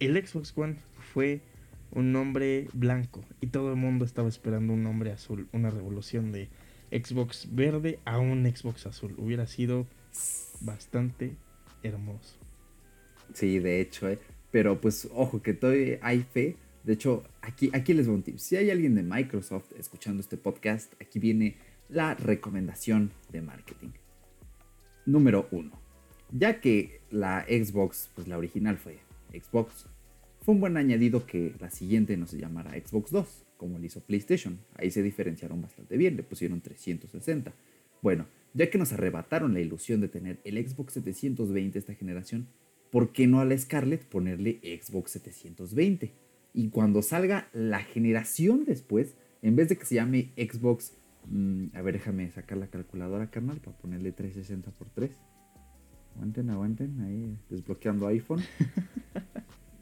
el 0.00 0.26
Xbox 0.26 0.52
One 0.56 0.76
fue 1.12 1.40
un 1.90 2.12
nombre 2.12 2.68
blanco 2.72 3.22
y 3.40 3.48
todo 3.48 3.70
el 3.70 3.76
mundo 3.76 4.04
estaba 4.04 4.28
esperando 4.28 4.72
un 4.72 4.82
nombre 4.82 5.12
azul, 5.12 5.48
una 5.52 5.70
revolución 5.70 6.32
de 6.32 6.48
Xbox 6.90 7.48
verde 7.54 7.98
a 8.04 8.18
un 8.18 8.44
Xbox 8.44 8.86
azul. 8.86 9.14
Hubiera 9.18 9.46
sido 9.46 9.86
bastante 10.60 11.36
hermoso. 11.82 12.36
Sí, 13.32 13.58
de 13.58 13.80
hecho, 13.80 14.08
¿eh? 14.08 14.18
pero 14.50 14.80
pues 14.80 15.08
ojo 15.12 15.42
que 15.42 15.54
todavía 15.54 15.98
hay 16.02 16.22
fe. 16.22 16.56
De 16.84 16.94
hecho, 16.94 17.24
aquí, 17.40 17.70
aquí 17.72 17.94
les 17.94 18.06
voy 18.06 18.16
un 18.16 18.22
tip. 18.22 18.38
Si 18.38 18.56
hay 18.56 18.70
alguien 18.70 18.94
de 18.94 19.02
Microsoft 19.02 19.72
escuchando 19.78 20.20
este 20.20 20.36
podcast, 20.36 20.92
aquí 21.00 21.18
viene 21.18 21.56
la 21.88 22.14
recomendación 22.14 23.12
de 23.30 23.42
marketing. 23.42 23.90
Número 25.06 25.48
uno. 25.50 25.80
Ya 26.30 26.60
que 26.60 27.00
la 27.10 27.44
Xbox, 27.48 28.10
pues 28.14 28.26
la 28.26 28.38
original 28.38 28.78
fue 28.78 28.98
Xbox 29.32 29.86
fue 30.42 30.54
un 30.54 30.60
buen 30.60 30.76
añadido 30.76 31.24
que 31.24 31.54
la 31.60 31.70
siguiente 31.70 32.16
no 32.16 32.26
se 32.26 32.36
llamara 32.36 32.72
Xbox 32.72 33.12
2, 33.12 33.44
como 33.56 33.78
lo 33.78 33.86
hizo 33.86 34.00
PlayStation. 34.00 34.58
Ahí 34.74 34.90
se 34.90 35.00
diferenciaron 35.00 35.62
bastante 35.62 35.96
bien, 35.96 36.16
le 36.16 36.24
pusieron 36.24 36.60
360. 36.60 37.54
Bueno, 38.02 38.26
ya 38.52 38.68
que 38.68 38.76
nos 38.76 38.92
arrebataron 38.92 39.54
la 39.54 39.60
ilusión 39.60 40.00
de 40.00 40.08
tener 40.08 40.40
el 40.42 40.56
Xbox 40.68 40.94
720 40.94 41.78
esta 41.78 41.94
generación, 41.94 42.48
¿por 42.90 43.12
qué 43.12 43.28
no 43.28 43.40
a 43.40 43.44
la 43.44 43.56
Scarlett 43.56 44.04
ponerle 44.04 44.58
Xbox 44.82 45.12
720? 45.12 46.10
Y 46.54 46.68
cuando 46.68 47.02
salga 47.02 47.48
la 47.52 47.80
generación 47.80 48.64
después, 48.64 49.14
en 49.40 49.56
vez 49.56 49.68
de 49.68 49.76
que 49.76 49.86
se 49.86 49.94
llame 49.96 50.32
Xbox, 50.36 50.92
mm, 51.26 51.68
a 51.74 51.82
ver, 51.82 51.94
déjame 51.94 52.30
sacar 52.30 52.58
la 52.58 52.66
calculadora, 52.66 53.30
carnal, 53.30 53.58
para 53.60 53.76
ponerle 53.78 54.12
360 54.12 54.70
por 54.72 54.88
3. 54.90 55.10
Aguanten, 56.14 56.50
aguanten, 56.50 57.00
ahí 57.00 57.36
desbloqueando 57.48 58.06
iPhone. 58.06 58.42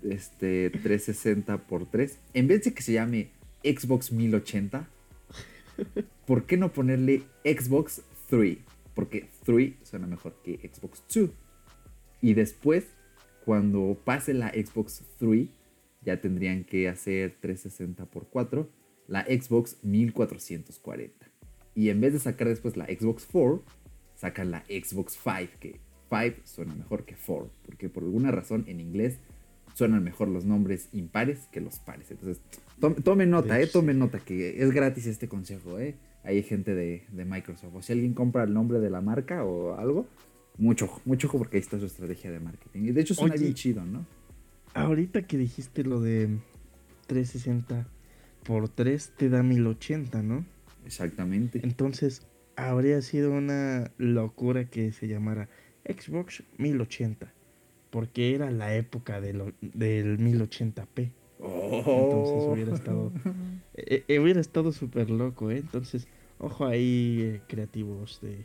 este 0.02 0.70
360 0.70 1.66
por 1.66 1.90
3, 1.90 2.18
en 2.34 2.48
vez 2.48 2.64
de 2.64 2.72
que 2.72 2.82
se 2.82 2.92
llame 2.92 3.30
Xbox 3.62 4.12
1080, 4.12 4.88
¿por 6.26 6.46
qué 6.46 6.56
no 6.56 6.72
ponerle 6.72 7.22
Xbox 7.44 8.02
3? 8.28 8.58
Porque 8.94 9.28
3 9.44 9.74
suena 9.82 10.06
mejor 10.06 10.40
que 10.42 10.56
Xbox 10.72 11.02
2. 11.14 11.30
Y 12.22 12.34
después, 12.34 12.86
cuando 13.44 13.98
pase 14.04 14.34
la 14.34 14.50
Xbox 14.50 15.02
3, 15.18 15.48
ya 16.02 16.20
tendrían 16.20 16.64
que 16.64 16.88
hacer 16.88 17.36
360 17.40 18.06
por 18.06 18.28
4, 18.28 18.68
la 19.06 19.24
Xbox 19.24 19.78
1440. 19.82 21.26
Y 21.74 21.90
en 21.90 22.00
vez 22.00 22.12
de 22.12 22.18
sacar 22.18 22.48
después 22.48 22.76
la 22.76 22.86
Xbox 22.86 23.26
4, 23.30 23.62
sacan 24.14 24.50
la 24.50 24.64
Xbox 24.66 25.18
5, 25.22 25.58
que 25.60 25.80
5 26.10 26.42
suena 26.44 26.74
mejor 26.74 27.04
que 27.04 27.14
4, 27.14 27.50
porque 27.64 27.88
por 27.88 28.02
alguna 28.02 28.30
razón 28.30 28.64
en 28.66 28.80
inglés 28.80 29.18
suenan 29.74 30.02
mejor 30.02 30.28
los 30.28 30.44
nombres 30.44 30.88
impares 30.92 31.48
que 31.52 31.60
los 31.60 31.78
pares. 31.78 32.10
Entonces, 32.10 32.42
tome, 33.04 33.26
nota, 33.26 33.60
eh, 33.60 33.66
tome 33.66 33.94
nota 33.94 34.18
que 34.18 34.62
es 34.62 34.70
gratis 34.72 35.06
este 35.06 35.28
consejo, 35.28 35.78
eh. 35.78 35.96
Hay 36.22 36.42
gente 36.42 36.74
de, 36.74 37.06
Microsoft. 37.24 37.74
O 37.74 37.82
si 37.82 37.92
alguien 37.92 38.12
compra 38.12 38.44
el 38.44 38.52
nombre 38.52 38.78
de 38.78 38.90
la 38.90 39.00
marca 39.00 39.42
o 39.42 39.78
algo, 39.78 40.06
mucho, 40.58 40.90
mucho 41.06 41.28
ojo 41.28 41.38
porque 41.38 41.56
ahí 41.56 41.62
está 41.62 41.78
su 41.78 41.86
estrategia 41.86 42.30
de 42.30 42.40
marketing. 42.40 42.80
Y 42.84 42.92
de 42.92 43.00
hecho 43.00 43.14
suena 43.14 43.36
bien 43.36 43.54
chido, 43.54 43.84
¿no? 43.84 44.04
Ahorita 44.74 45.22
que 45.22 45.36
dijiste 45.36 45.84
lo 45.84 46.00
de 46.00 46.38
360 47.06 47.86
por 48.44 48.68
3 48.68 49.12
te 49.16 49.28
da 49.28 49.42
1080, 49.42 50.22
¿no? 50.22 50.44
Exactamente. 50.86 51.60
Entonces, 51.62 52.26
habría 52.56 53.02
sido 53.02 53.32
una 53.32 53.90
locura 53.98 54.64
que 54.66 54.92
se 54.92 55.08
llamara 55.08 55.48
Xbox 55.84 56.42
1080 56.58 57.32
porque 57.90 58.34
era 58.34 58.50
la 58.50 58.74
época 58.74 59.20
de 59.20 59.32
lo, 59.32 59.52
del 59.60 60.18
1080p. 60.18 61.10
Entonces 61.42 62.48
hubiera 62.52 62.74
estado 62.74 63.12
eh, 63.74 64.04
eh, 64.08 64.18
hubiera 64.18 64.40
estado 64.40 64.72
súper 64.72 65.10
loco, 65.10 65.50
¿eh? 65.50 65.58
Entonces, 65.58 66.06
ojo 66.38 66.66
ahí 66.66 67.20
eh, 67.22 67.40
creativos 67.48 68.20
de, 68.22 68.44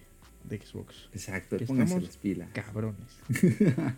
Xbox. 0.49 1.09
Exacto, 1.11 1.57
pónganse 1.65 2.01
las 2.01 2.17
pilas. 2.17 2.49
Cabrones. 2.53 3.17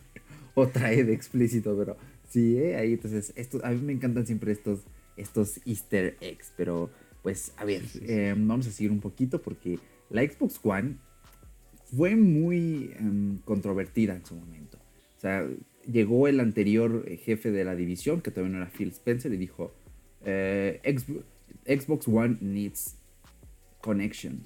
Otra 0.55 0.91
E 0.93 1.03
de 1.03 1.13
explícito, 1.13 1.77
pero 1.77 1.97
sí, 2.27 2.57
¿eh? 2.57 2.75
Ahí 2.75 2.93
entonces, 2.93 3.33
esto, 3.35 3.59
a 3.63 3.71
mí 3.71 3.81
me 3.81 3.93
encantan 3.93 4.25
siempre 4.25 4.51
estos, 4.51 4.81
estos 5.15 5.59
easter 5.65 6.17
eggs, 6.21 6.53
pero 6.55 6.89
pues 7.23 7.53
a 7.57 7.65
ver, 7.65 7.83
vamos 8.37 8.67
a 8.67 8.71
seguir 8.71 8.91
un 8.91 9.01
poquito 9.01 9.41
porque 9.41 9.79
la 10.09 10.21
Xbox 10.21 10.59
One 10.63 10.95
fue 11.95 12.15
muy 12.15 12.91
em, 12.99 13.37
controvertida 13.39 14.15
en 14.15 14.25
su 14.25 14.35
momento. 14.35 14.77
O 15.17 15.19
sea, 15.19 15.47
llegó 15.91 16.27
el 16.27 16.39
anterior 16.39 17.05
eh, 17.07 17.17
jefe 17.17 17.51
de 17.51 17.63
la 17.63 17.75
división, 17.75 18.21
que 18.21 18.31
todavía 18.31 18.57
no 18.57 18.63
era 18.63 18.71
Phil 18.71 18.89
Spencer, 18.89 19.33
y 19.33 19.37
dijo, 19.37 19.73
eh, 20.25 20.81
Xbox 21.65 22.07
One 22.07 22.37
needs 22.41 22.97
connection. 23.81 24.43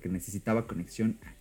que 0.00 0.08
necesitaba 0.08 0.66
conexión 0.66 1.18
a. 1.22 1.39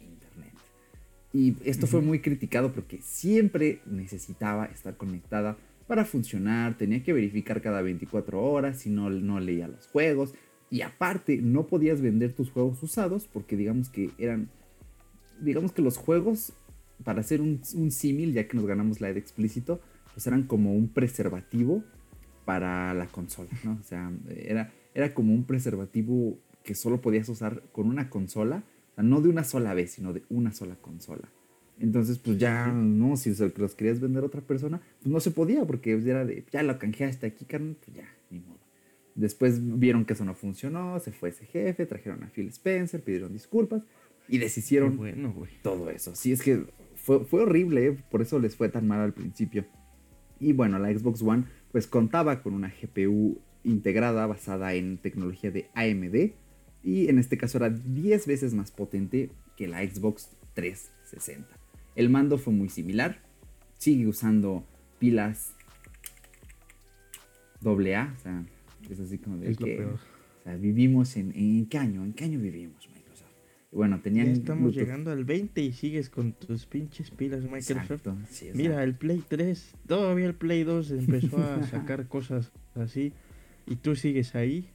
Y 1.31 1.55
esto 1.63 1.85
fue 1.85 2.01
muy 2.01 2.19
criticado 2.19 2.71
porque 2.73 3.01
siempre 3.01 3.81
necesitaba 3.85 4.65
estar 4.65 4.97
conectada 4.97 5.57
para 5.87 6.05
funcionar, 6.05 6.77
tenía 6.77 7.03
que 7.03 7.13
verificar 7.13 7.61
cada 7.61 7.81
24 7.81 8.41
horas 8.41 8.79
si 8.79 8.89
no, 8.89 9.09
no 9.09 9.39
leía 9.39 9.67
los 9.67 9.87
juegos. 9.87 10.33
Y 10.71 10.81
aparte, 10.81 11.37
no 11.37 11.67
podías 11.67 12.01
vender 12.01 12.33
tus 12.33 12.51
juegos 12.51 12.81
usados 12.83 13.27
porque 13.31 13.55
digamos 13.55 13.89
que 13.89 14.11
eran, 14.17 14.49
digamos 15.39 15.71
que 15.71 15.81
los 15.81 15.97
juegos 15.97 16.53
para 17.03 17.21
hacer 17.21 17.41
un, 17.41 17.61
símil, 17.91 18.33
ya 18.33 18.47
que 18.47 18.57
nos 18.57 18.65
ganamos 18.65 19.01
la 19.01 19.11
de 19.11 19.19
explícito, 19.19 19.79
pues 20.13 20.27
eran 20.27 20.43
como 20.43 20.73
un 20.73 20.89
preservativo 20.89 21.83
para 22.45 22.93
la 22.93 23.07
consola, 23.07 23.49
¿no? 23.63 23.77
O 23.79 23.83
sea, 23.83 24.11
era, 24.29 24.71
era 24.93 25.13
como 25.13 25.33
un 25.33 25.45
preservativo 25.45 26.37
que 26.63 26.75
solo 26.75 26.99
podías 27.01 27.29
usar 27.29 27.63
con 27.71 27.87
una 27.87 28.09
consola, 28.09 28.63
sea, 28.99 29.03
no 29.03 29.21
de 29.21 29.29
una 29.29 29.43
sola 29.43 29.73
vez, 29.73 29.91
sino 29.91 30.13
de 30.13 30.23
una 30.29 30.51
sola 30.51 30.75
consola. 30.75 31.29
Entonces, 31.79 32.19
pues 32.19 32.37
ya, 32.37 32.67
no, 32.67 33.15
si 33.15 33.33
los 33.33 33.75
querías 33.75 34.01
vender 34.01 34.23
a 34.23 34.27
otra 34.27 34.41
persona, 34.41 34.81
pues 35.01 35.11
no 35.11 35.19
se 35.19 35.31
podía, 35.31 35.65
porque 35.65 35.93
era 35.93 36.25
de, 36.25 36.43
ya 36.51 36.61
lo 36.61 36.77
canjeaste 36.77 37.25
aquí, 37.25 37.45
carnal, 37.45 37.77
pues 37.83 37.95
ya, 37.95 38.09
ni 38.29 38.39
modo. 38.39 38.59
Después 39.15 39.59
vieron 39.79 40.05
que 40.05 40.13
eso 40.13 40.25
no 40.25 40.33
funcionó, 40.35 40.99
se 40.99 41.11
fue 41.11 41.29
ese 41.29 41.45
jefe, 41.45 41.85
trajeron 41.85 42.23
a 42.23 42.29
Phil 42.29 42.49
Spencer, 42.49 43.01
pidieron 43.01 43.33
disculpas 43.33 43.81
y 44.27 44.37
deshicieron 44.37 44.97
bueno, 44.97 45.33
todo 45.63 45.89
eso. 45.89 46.15
Sí, 46.15 46.31
es 46.31 46.41
que 46.41 46.65
fue, 46.95 47.41
horrible, 47.41 47.87
¿eh? 47.87 47.97
por 48.11 48.21
eso 48.21 48.39
les 48.39 48.55
fue 48.55 48.69
tan 48.69 48.87
mal 48.87 48.99
al 48.99 49.13
principio. 49.13 49.65
Y 50.39 50.53
bueno, 50.53 50.79
la 50.79 50.89
Xbox 50.89 51.21
One 51.21 51.45
pues 51.71 51.87
contaba 51.87 52.41
con 52.41 52.53
una 52.53 52.69
GPU 52.69 53.41
integrada 53.63 54.25
basada 54.27 54.73
en 54.73 54.97
tecnología 54.97 55.51
de 55.51 55.69
AMD 55.75 56.33
y 56.83 57.09
en 57.09 57.19
este 57.19 57.37
caso 57.37 57.57
era 57.57 57.69
10 57.69 58.27
veces 58.27 58.53
más 58.53 58.71
potente 58.71 59.29
que 59.57 59.67
la 59.67 59.79
Xbox 59.79 60.29
360. 60.53 61.47
El 61.95 62.09
mando 62.09 62.37
fue 62.37 62.53
muy 62.53 62.69
similar, 62.69 63.19
sigue 63.77 64.07
usando 64.07 64.63
pilas 64.99 65.53
AA, 67.63 68.13
o 68.15 68.19
sea, 68.21 68.45
es 68.89 68.99
así 68.99 69.17
como 69.17 69.37
de 69.37 69.55
que 69.55 69.83
o 69.83 69.99
sea, 70.43 70.55
vivimos 70.55 71.17
en, 71.17 71.33
en 71.35 71.65
qué 71.65 71.77
año, 71.77 72.03
en 72.03 72.13
qué 72.13 72.25
año 72.25 72.39
vivimos, 72.39 72.87
Microsoft. 72.93 73.27
bueno, 73.71 73.99
tenían 74.01 74.27
ya 74.27 74.33
estamos 74.33 74.73
llegando 74.73 75.11
al 75.11 75.25
20 75.25 75.61
y 75.61 75.73
sigues 75.73 76.09
con 76.09 76.33
tus 76.33 76.65
pinches 76.65 77.11
pilas 77.11 77.43
Microsoft. 77.43 78.07
Mira, 78.53 78.83
el 78.83 78.95
Play 78.95 79.23
3, 79.27 79.75
todavía 79.87 80.27
el 80.27 80.35
Play 80.35 80.63
2 80.63 80.91
empezó 80.91 81.37
a 81.37 81.63
sacar 81.63 82.07
cosas 82.07 82.51
así 82.75 83.11
y 83.67 83.75
tú 83.75 83.95
sigues 83.95 84.35
ahí. 84.35 84.69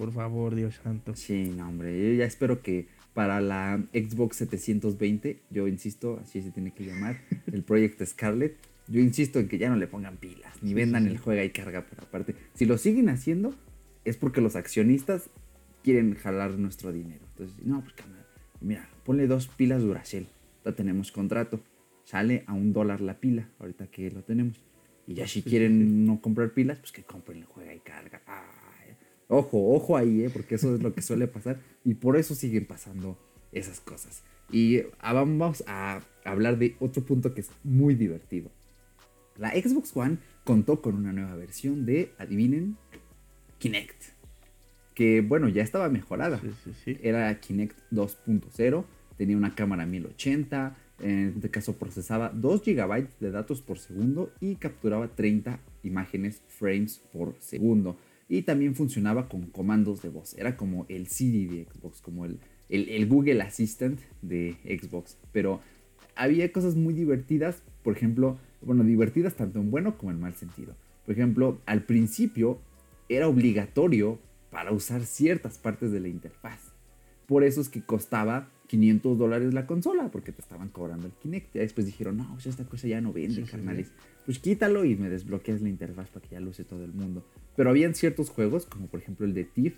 Por 0.00 0.12
favor, 0.12 0.54
Dios 0.54 0.80
santo. 0.82 1.14
Sí, 1.14 1.52
no, 1.54 1.68
hombre, 1.68 1.92
yo 1.92 2.14
ya 2.14 2.24
espero 2.24 2.62
que 2.62 2.86
para 3.12 3.42
la 3.42 3.84
Xbox 3.92 4.38
720, 4.38 5.42
yo 5.50 5.68
insisto, 5.68 6.18
así 6.22 6.40
se 6.40 6.50
tiene 6.50 6.70
que 6.70 6.86
llamar, 6.86 7.20
el 7.52 7.62
Project 7.62 8.02
Scarlet, 8.06 8.56
yo 8.88 8.98
insisto 8.98 9.38
en 9.38 9.48
que 9.48 9.58
ya 9.58 9.68
no 9.68 9.76
le 9.76 9.86
pongan 9.86 10.16
pilas, 10.16 10.54
ni 10.62 10.72
vendan 10.72 11.06
el 11.06 11.18
juega 11.18 11.44
y 11.44 11.50
carga 11.50 11.84
por 11.84 12.02
aparte. 12.02 12.34
Si 12.54 12.64
lo 12.64 12.78
siguen 12.78 13.10
haciendo, 13.10 13.54
es 14.06 14.16
porque 14.16 14.40
los 14.40 14.56
accionistas 14.56 15.28
quieren 15.84 16.14
jalar 16.14 16.52
nuestro 16.52 16.92
dinero. 16.92 17.26
Entonces, 17.32 17.62
no, 17.62 17.82
pues 17.82 17.94
mira, 18.62 18.88
ponle 19.04 19.26
dos 19.26 19.48
pilas 19.48 19.82
Duracell, 19.82 20.28
ya 20.64 20.72
tenemos 20.72 21.12
contrato, 21.12 21.60
sale 22.04 22.44
a 22.46 22.54
un 22.54 22.72
dólar 22.72 23.02
la 23.02 23.20
pila, 23.20 23.50
ahorita 23.58 23.88
que 23.88 24.10
lo 24.10 24.22
tenemos. 24.22 24.62
Y 25.06 25.12
ya 25.12 25.26
si 25.26 25.42
quieren 25.42 26.06
no 26.06 26.22
comprar 26.22 26.54
pilas, 26.54 26.78
pues 26.78 26.90
que 26.90 27.02
compren 27.02 27.40
el 27.40 27.44
juega 27.44 27.74
y 27.74 27.80
carga. 27.80 28.22
Ojo, 29.30 29.74
ojo 29.74 29.96
ahí, 29.96 30.24
¿eh? 30.24 30.30
porque 30.30 30.56
eso 30.56 30.74
es 30.74 30.82
lo 30.82 30.92
que 30.92 31.00
suele 31.00 31.26
pasar 31.26 31.60
y 31.84 31.94
por 31.94 32.16
eso 32.16 32.34
siguen 32.34 32.66
pasando 32.66 33.16
esas 33.52 33.80
cosas. 33.80 34.22
Y 34.52 34.82
ah, 34.98 35.12
vamos 35.12 35.64
a 35.66 36.02
hablar 36.24 36.58
de 36.58 36.76
otro 36.80 37.02
punto 37.02 37.32
que 37.32 37.40
es 37.40 37.50
muy 37.64 37.94
divertido. 37.94 38.50
La 39.38 39.52
Xbox 39.52 39.96
One 39.96 40.18
contó 40.44 40.82
con 40.82 40.96
una 40.96 41.12
nueva 41.12 41.34
versión 41.36 41.86
de, 41.86 42.12
adivinen, 42.18 42.76
Kinect. 43.58 44.02
Que 44.94 45.20
bueno, 45.20 45.48
ya 45.48 45.62
estaba 45.62 45.88
mejorada. 45.88 46.40
Era 46.84 47.40
Kinect 47.40 47.78
2.0, 47.92 48.84
tenía 49.16 49.36
una 49.36 49.54
cámara 49.54 49.86
1080, 49.86 50.76
en 51.00 51.32
este 51.36 51.50
caso 51.50 51.76
procesaba 51.76 52.30
2 52.30 52.62
GB 52.64 53.08
de 53.20 53.30
datos 53.30 53.62
por 53.62 53.78
segundo 53.78 54.32
y 54.40 54.56
capturaba 54.56 55.08
30 55.08 55.60
imágenes 55.84 56.42
frames 56.48 57.00
por 57.12 57.34
segundo. 57.38 57.96
Y 58.30 58.42
también 58.42 58.76
funcionaba 58.76 59.28
con 59.28 59.46
comandos 59.46 60.02
de 60.02 60.08
voz. 60.08 60.34
Era 60.38 60.56
como 60.56 60.86
el 60.88 61.08
Siri 61.08 61.46
de 61.46 61.64
Xbox, 61.64 62.00
como 62.00 62.24
el, 62.24 62.38
el 62.68 63.08
Google 63.08 63.42
Assistant 63.42 64.00
de 64.22 64.56
Xbox. 64.64 65.18
Pero 65.32 65.60
había 66.14 66.52
cosas 66.52 66.76
muy 66.76 66.94
divertidas, 66.94 67.62
por 67.82 67.96
ejemplo, 67.96 68.38
bueno, 68.62 68.84
divertidas 68.84 69.34
tanto 69.34 69.58
en 69.58 69.72
bueno 69.72 69.98
como 69.98 70.12
en 70.12 70.20
mal 70.20 70.34
sentido. 70.36 70.76
Por 71.04 71.14
ejemplo, 71.14 71.60
al 71.66 71.82
principio 71.82 72.60
era 73.08 73.26
obligatorio 73.26 74.20
para 74.50 74.70
usar 74.70 75.02
ciertas 75.06 75.58
partes 75.58 75.90
de 75.90 75.98
la 75.98 76.06
interfaz. 76.06 76.72
Por 77.26 77.42
eso 77.42 77.60
es 77.60 77.68
que 77.68 77.82
costaba 77.82 78.48
500 78.70 79.18
dólares 79.18 79.52
la 79.52 79.66
consola, 79.66 80.12
porque 80.12 80.30
te 80.30 80.40
estaban 80.40 80.68
cobrando 80.68 81.08
el 81.08 81.12
Kinect. 81.14 81.56
Y 81.56 81.58
después 81.58 81.86
dijeron, 81.86 82.18
no, 82.18 82.30
pues 82.34 82.46
esta 82.46 82.64
cosa 82.64 82.86
ya 82.86 83.00
no 83.00 83.12
vende, 83.12 83.42
carnales. 83.42 83.90
Pues 84.24 84.38
quítalo 84.38 84.84
y 84.84 84.94
me 84.94 85.08
desbloqueas 85.08 85.60
la 85.60 85.68
interfaz 85.68 86.08
para 86.08 86.24
que 86.24 86.36
ya 86.36 86.40
lo 86.40 86.50
use 86.50 86.62
todo 86.62 86.84
el 86.84 86.92
mundo. 86.92 87.26
Pero 87.56 87.68
habían 87.68 87.96
ciertos 87.96 88.30
juegos, 88.30 88.66
como 88.66 88.86
por 88.86 89.00
ejemplo 89.00 89.26
el 89.26 89.34
de 89.34 89.42
Thief, 89.42 89.74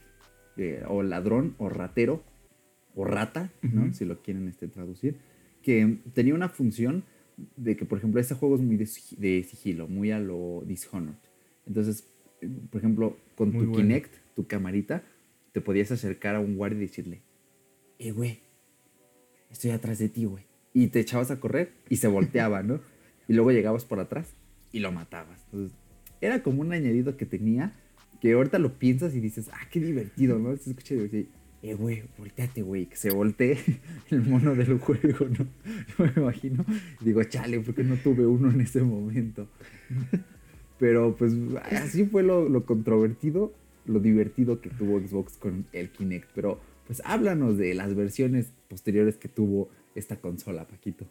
eh, 0.59 0.85
o 0.87 1.03
ladrón, 1.03 1.55
o 1.57 1.71
ratero, 1.71 2.23
o 2.95 3.07
rata, 3.07 3.51
¿no? 3.63 3.95
Si 3.95 4.05
lo 4.05 4.21
quieren 4.21 4.47
este, 4.47 4.69
traducir, 4.69 5.17
que 5.63 5.97
tenía 6.13 6.35
una 6.35 6.51
función 6.51 7.05
de 7.57 7.77
que, 7.77 7.87
por 7.87 7.97
ejemplo, 7.97 8.21
ese 8.21 8.35
juego 8.35 8.57
es 8.57 8.61
muy 8.61 8.77
de, 8.77 8.85
sigilo, 9.43 9.89
muy 9.89 10.11
a 10.11 10.21
lo 10.21 10.65
Dishonored. 10.67 11.17
Entonces, 11.67 12.13
por 12.71 12.79
ejemplo, 12.79 13.17
con 13.37 13.53
tu 13.53 13.73
Kinect, 13.73 14.13
tu 14.37 14.47
camarita, 14.47 15.03
te 15.53 15.63
podías 15.63 15.91
acercar 15.93 16.37
a 16.37 16.41
un 16.41 16.57
guardia 16.57 16.77
y 16.77 16.87
decirle, 16.89 17.23
eh, 17.99 18.13
güey, 18.13 18.41
estoy 19.53 19.71
atrás 19.71 19.99
de 19.99 20.09
ti, 20.09 20.25
güey. 20.25 20.45
Y 20.75 20.89
te 20.89 21.01
echabas 21.01 21.31
a 21.31 21.39
correr 21.39 21.73
y 21.89 21.97
se 21.97 22.09
volteaba, 22.09 22.63
¿no? 22.63 22.81
Y 23.29 23.35
luego 23.35 23.53
llegabas 23.53 23.85
por 23.85 24.01
atrás 24.01 24.35
y 24.73 24.81
lo 24.81 24.91
matabas. 24.91 25.41
Entonces, 25.45 25.79
era 26.21 26.43
como 26.43 26.61
un 26.61 26.73
añadido 26.73 27.17
que 27.17 27.25
tenía 27.25 27.73
que 28.21 28.33
ahorita 28.33 28.59
lo 28.59 28.75
piensas 28.79 29.15
y 29.15 29.21
dices, 29.21 29.49
ah, 29.53 29.69
qué 29.71 29.81
divertido, 29.81 30.39
¿no? 30.39 30.57
Se 30.57 30.71
escucha 30.71 30.95
eh, 31.63 31.75
güey, 31.75 32.03
volteate, 32.19 32.63
güey, 32.63 32.87
que 32.87 32.97
se 32.97 33.11
voltee 33.11 33.57
el 34.11 34.23
mono 34.23 34.55
del 34.55 34.79
juego, 34.79 35.27
¿no? 35.27 35.47
Yo 35.99 36.05
me 36.05 36.13
imagino, 36.17 36.65
digo, 37.01 37.23
chale, 37.25 37.61
porque 37.61 37.85
no 37.85 37.97
tuve 37.97 38.27
uno 38.27 38.51
en 38.51 38.61
ese 38.61 38.83
momento? 38.83 39.49
Pero 40.79 41.15
pues 41.17 41.33
así 41.71 42.05
fue 42.05 42.25
lo, 42.25 42.67
controvertido, 42.67 43.53
lo 43.87 44.01
divertido 44.01 44.61
que 44.61 44.71
tuvo 44.71 44.99
Xbox 45.01 45.37
con 45.37 45.67
el 45.73 45.91
Kinect. 45.91 46.29
Pero 46.35 46.61
pues 46.87 47.03
háblanos 47.05 47.59
de 47.59 47.75
las 47.75 47.95
versiones 47.95 48.53
posteriores 48.69 49.17
que 49.17 49.29
tuvo 49.29 49.71
esta 49.95 50.17
consola, 50.17 50.67
Paquito. 50.67 51.07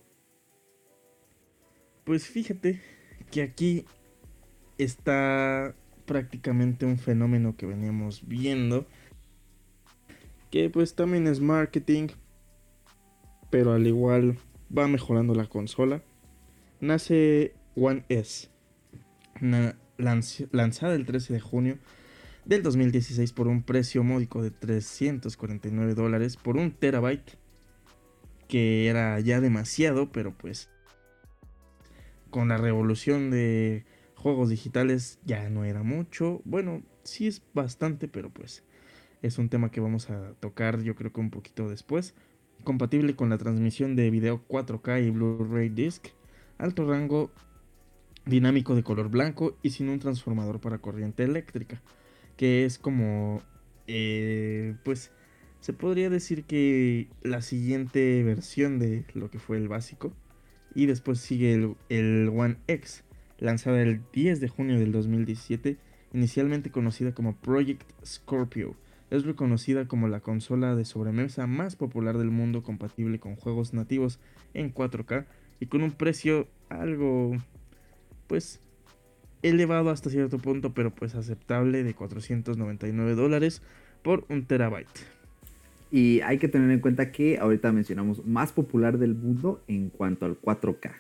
Pues 2.04 2.28
fíjate 2.28 2.82
que 3.32 3.42
aquí 3.42 3.86
está 4.78 5.76
prácticamente 6.06 6.86
un 6.86 6.98
fenómeno 6.98 7.56
que 7.56 7.66
veníamos 7.66 8.28
viendo 8.28 8.86
que 10.50 10.70
pues 10.70 10.96
también 10.96 11.28
es 11.28 11.40
marketing, 11.40 12.10
pero 13.50 13.72
al 13.74 13.88
igual 13.88 14.38
va 14.78 14.88
mejorando 14.88 15.34
la 15.34 15.48
consola. 15.48 16.04
Nace 16.82 17.54
One 17.76 18.04
S, 18.10 18.50
lanzada 20.52 20.96
el 20.96 21.06
13 21.06 21.34
de 21.34 21.40
junio 21.40 21.78
del 22.46 22.64
2016 22.64 23.34
por 23.34 23.48
un 23.48 23.64
precio 23.64 24.04
módico 24.04 24.42
de 24.42 24.52
349 24.52 25.94
dólares 25.94 26.38
por 26.38 26.58
un 26.58 26.72
terabyte, 26.72 27.38
que 28.48 28.88
era 28.88 29.20
ya 29.20 29.40
demasiado, 29.40 30.12
pero 30.12 30.38
pues 30.38 30.70
con 32.30 32.50
la 32.50 32.58
revolución 32.58 33.30
de 33.30 33.86
juegos 34.16 34.50
digitales 34.50 35.20
ya 35.26 35.50
no 35.50 35.66
era 35.66 35.84
mucho. 35.84 36.42
Bueno, 36.46 36.82
sí 37.04 37.28
es 37.28 37.42
bastante, 37.54 38.08
pero 38.08 38.30
pues 38.30 38.64
es 39.22 39.38
un 39.38 39.50
tema 39.50 39.72
que 39.72 39.82
vamos 39.82 40.10
a 40.10 40.34
tocar 40.40 40.82
yo 40.82 40.96
creo 40.96 41.12
que 41.12 41.20
un 41.20 41.30
poquito 41.30 41.70
después. 41.70 42.14
Compatible 42.64 43.16
con 43.16 43.30
la 43.30 43.38
transmisión 43.38 43.96
de 43.96 44.10
video 44.10 44.44
4K 44.48 45.06
y 45.06 45.10
Blu-ray 45.10 45.70
Disc. 45.70 46.08
Alto 46.58 46.88
rango 46.88 47.32
dinámico 48.26 48.76
de 48.76 48.84
color 48.84 49.10
blanco 49.10 49.58
y 49.64 49.72
sin 49.72 49.90
un 49.90 50.00
transformador 50.00 50.60
para 50.60 50.78
corriente 50.78 51.24
eléctrica. 51.24 51.82
Que 52.42 52.66
es 52.66 52.80
como... 52.80 53.44
Eh, 53.86 54.74
pues 54.84 55.12
se 55.60 55.74
podría 55.74 56.10
decir 56.10 56.46
que 56.46 57.08
la 57.22 57.44
siguiente 57.44 58.24
versión 58.24 58.80
de 58.80 59.06
lo 59.14 59.30
que 59.30 59.38
fue 59.38 59.58
el 59.58 59.68
básico. 59.68 60.12
Y 60.74 60.88
después 60.88 61.20
sigue 61.20 61.54
el, 61.54 61.76
el 61.90 62.32
One 62.34 62.58
X, 62.66 63.04
lanzada 63.38 63.80
el 63.84 64.02
10 64.12 64.40
de 64.40 64.48
junio 64.48 64.80
del 64.80 64.92
2017, 64.92 65.78
inicialmente 66.14 66.72
conocida 66.72 67.14
como 67.14 67.36
Project 67.36 67.84
Scorpio 68.04 68.76
es 69.12 69.26
reconocida 69.26 69.88
como 69.88 70.08
la 70.08 70.22
consola 70.22 70.74
de 70.74 70.86
sobremesa 70.86 71.46
más 71.46 71.76
popular 71.76 72.18
del 72.18 72.32
mundo 72.32 72.64
compatible 72.64 73.20
con 73.20 73.36
juegos 73.36 73.74
nativos 73.74 74.20
en 74.54 74.74
4K 74.74 75.26
y 75.60 75.66
con 75.68 75.84
un 75.84 75.92
precio 75.92 76.48
algo 76.70 77.34
pues 78.28 78.62
elevado 79.42 79.90
hasta 79.90 80.10
cierto 80.10 80.38
punto 80.38 80.74
pero 80.74 80.92
pues 80.92 81.16
aceptable 81.16 81.84
de 81.84 81.94
499 81.94 83.16
dólares 83.16 83.62
por 84.04 84.26
un 84.30 84.46
terabyte. 84.46 84.88
Y 85.92 86.22
hay 86.22 86.38
que 86.38 86.48
tener 86.48 86.72
en 86.72 86.80
cuenta 86.80 87.12
que 87.12 87.38
ahorita 87.38 87.72
mencionamos 87.74 88.26
más 88.26 88.54
popular 88.54 88.98
del 88.98 89.14
mundo 89.14 89.62
en 89.68 89.90
cuanto 89.90 90.26
al 90.26 90.40
4K. 90.40 90.92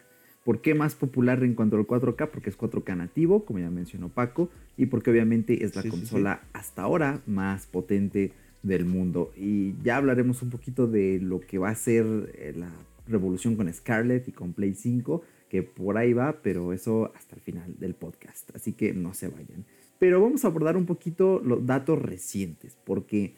¿Por 0.43 0.61
qué 0.61 0.73
más 0.73 0.95
popular 0.95 1.43
en 1.43 1.53
cuanto 1.53 1.77
al 1.77 1.87
4K? 1.87 2.29
Porque 2.29 2.49
es 2.49 2.57
4K 2.57 2.97
nativo, 2.97 3.45
como 3.45 3.59
ya 3.59 3.69
mencionó 3.69 4.09
Paco, 4.09 4.49
y 4.75 4.87
porque 4.87 5.11
obviamente 5.11 5.63
es 5.63 5.75
la 5.75 5.83
consola 5.83 6.41
hasta 6.51 6.81
ahora 6.81 7.21
más 7.25 7.67
potente 7.67 8.33
del 8.63 8.85
mundo. 8.85 9.31
Y 9.37 9.75
ya 9.83 9.97
hablaremos 9.97 10.41
un 10.41 10.49
poquito 10.49 10.87
de 10.87 11.19
lo 11.21 11.39
que 11.39 11.57
va 11.57 11.69
a 11.69 11.75
ser 11.75 12.05
eh, 12.35 12.53
la 12.55 12.69
revolución 13.07 13.55
con 13.55 13.71
Scarlett 13.71 14.27
y 14.27 14.31
con 14.31 14.53
Play 14.53 14.73
5, 14.73 15.21
que 15.51 15.63
por 15.63 15.97
ahí 15.97 16.13
va, 16.13 16.41
pero 16.41 16.71
eso 16.71 17.11
hasta 17.13 17.35
el 17.35 17.41
final 17.41 17.75
del 17.77 17.93
podcast, 17.93 18.55
así 18.55 18.71
que 18.71 18.93
no 18.93 19.13
se 19.13 19.27
vayan. 19.27 19.65
Pero 19.99 20.21
vamos 20.21 20.45
a 20.45 20.47
abordar 20.47 20.77
un 20.77 20.85
poquito 20.85 21.41
los 21.43 21.65
datos 21.65 22.01
recientes, 22.01 22.77
porque 22.85 23.35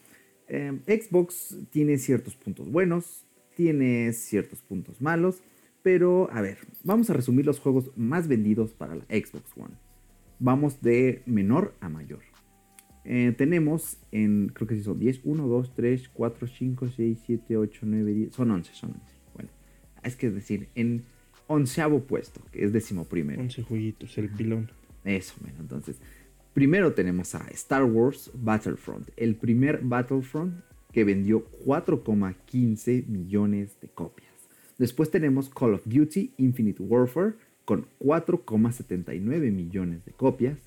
eh, 0.48 0.80
Xbox 0.85 1.57
tiene 1.72 1.98
ciertos 1.98 2.35
puntos 2.35 2.72
buenos, 2.72 3.26
tiene 3.56 4.14
ciertos 4.14 4.61
puntos 4.61 5.02
malos, 5.02 5.41
pero, 5.81 6.30
a 6.31 6.41
ver, 6.41 6.60
vamos 6.84 7.10
a 7.10 7.14
resumir 7.14 7.48
los 7.48 7.60
juegos 7.60 7.90
más 7.95 8.27
vendidos 8.27 8.73
para 8.73 8.94
la 8.94 9.06
Xbox 9.06 9.49
One. 9.57 9.73
vamos 10.38 10.84
de 10.84 11.23
menor 11.26 11.73
a 11.80 11.90
mayor. 11.90 12.22
Eh, 13.06 13.34
tenemos 13.35 13.98
en, 14.11 14.52
creo 14.53 14.68
que 14.68 14.76
sí 14.76 14.84
son 14.84 14.99
10, 14.99 15.22
1, 15.23 15.48
2, 15.48 15.73
3, 15.76 16.10
4, 16.10 16.48
5, 16.48 16.90
6, 16.90 17.19
7, 17.26 17.57
8, 17.57 17.80
9, 17.85 18.14
10, 18.14 18.35
son 18.35 18.52
11, 18.52 18.72
son 18.76 18.91
11. 18.91 19.02
Bueno, 19.34 19.49
es 20.03 20.15
que 20.15 20.30
decir, 20.30 20.69
en 20.76 21.06
onceavo 21.48 22.02
puesto, 22.03 22.41
que 22.52 22.64
es 22.64 22.74
décimo 22.74 23.06
primero. 23.06 23.41
11 23.41 23.64
jueguitos, 23.64 24.18
el 24.18 24.30
pilón. 24.30 24.72
Eso, 25.03 25.36
bueno, 25.41 25.57
entonces, 25.60 25.98
primero 26.53 26.94
tenemos 26.94 27.36
a 27.36 27.45
Star 27.52 27.84
Wars 27.84 28.32
Battlefront, 28.34 29.10
el 29.18 29.36
primer 29.36 29.82
Battlefront 29.84 30.56
que 30.91 31.03
vendió 31.03 31.45
4,15 31.65 33.07
millones 33.07 33.76
de 33.82 33.90
copias. 33.90 34.32
Después 34.78 35.10
tenemos 35.11 35.49
Call 35.49 35.74
of 35.74 35.82
Duty 35.86 36.34
Infinite 36.38 36.82
Warfare 36.82 37.34
con 37.65 37.88
4,79 37.99 39.52
millones 39.52 40.06
de 40.06 40.11
copias. 40.11 40.57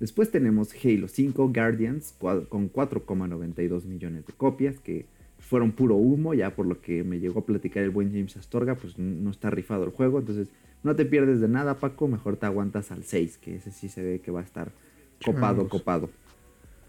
Después 0.00 0.30
tenemos 0.30 0.74
Halo 0.74 1.08
5 1.08 1.52
Guardians 1.52 2.14
con 2.18 2.70
4,92 2.72 3.84
millones 3.84 4.26
de 4.26 4.32
copias, 4.34 4.78
que 4.78 5.06
fueron 5.38 5.72
puro 5.72 5.96
humo, 5.96 6.34
ya 6.34 6.54
por 6.54 6.66
lo 6.66 6.80
que 6.80 7.04
me 7.04 7.20
llegó 7.20 7.40
a 7.40 7.46
platicar 7.46 7.82
el 7.82 7.90
buen 7.90 8.10
James 8.10 8.36
Astorga, 8.36 8.74
pues 8.74 8.98
no 8.98 9.30
está 9.30 9.50
rifado 9.50 9.84
el 9.84 9.90
juego, 9.90 10.18
entonces 10.18 10.48
no 10.82 10.94
te 10.96 11.04
pierdes 11.04 11.40
de 11.40 11.48
nada, 11.48 11.78
Paco, 11.78 12.08
mejor 12.08 12.36
te 12.36 12.46
aguantas 12.46 12.90
al 12.92 13.04
6, 13.04 13.38
que 13.38 13.56
ese 13.56 13.70
sí 13.70 13.88
se 13.88 14.02
ve 14.02 14.20
que 14.20 14.30
va 14.30 14.40
a 14.40 14.44
estar 14.44 14.72
copado, 15.24 15.68
copado. 15.68 16.10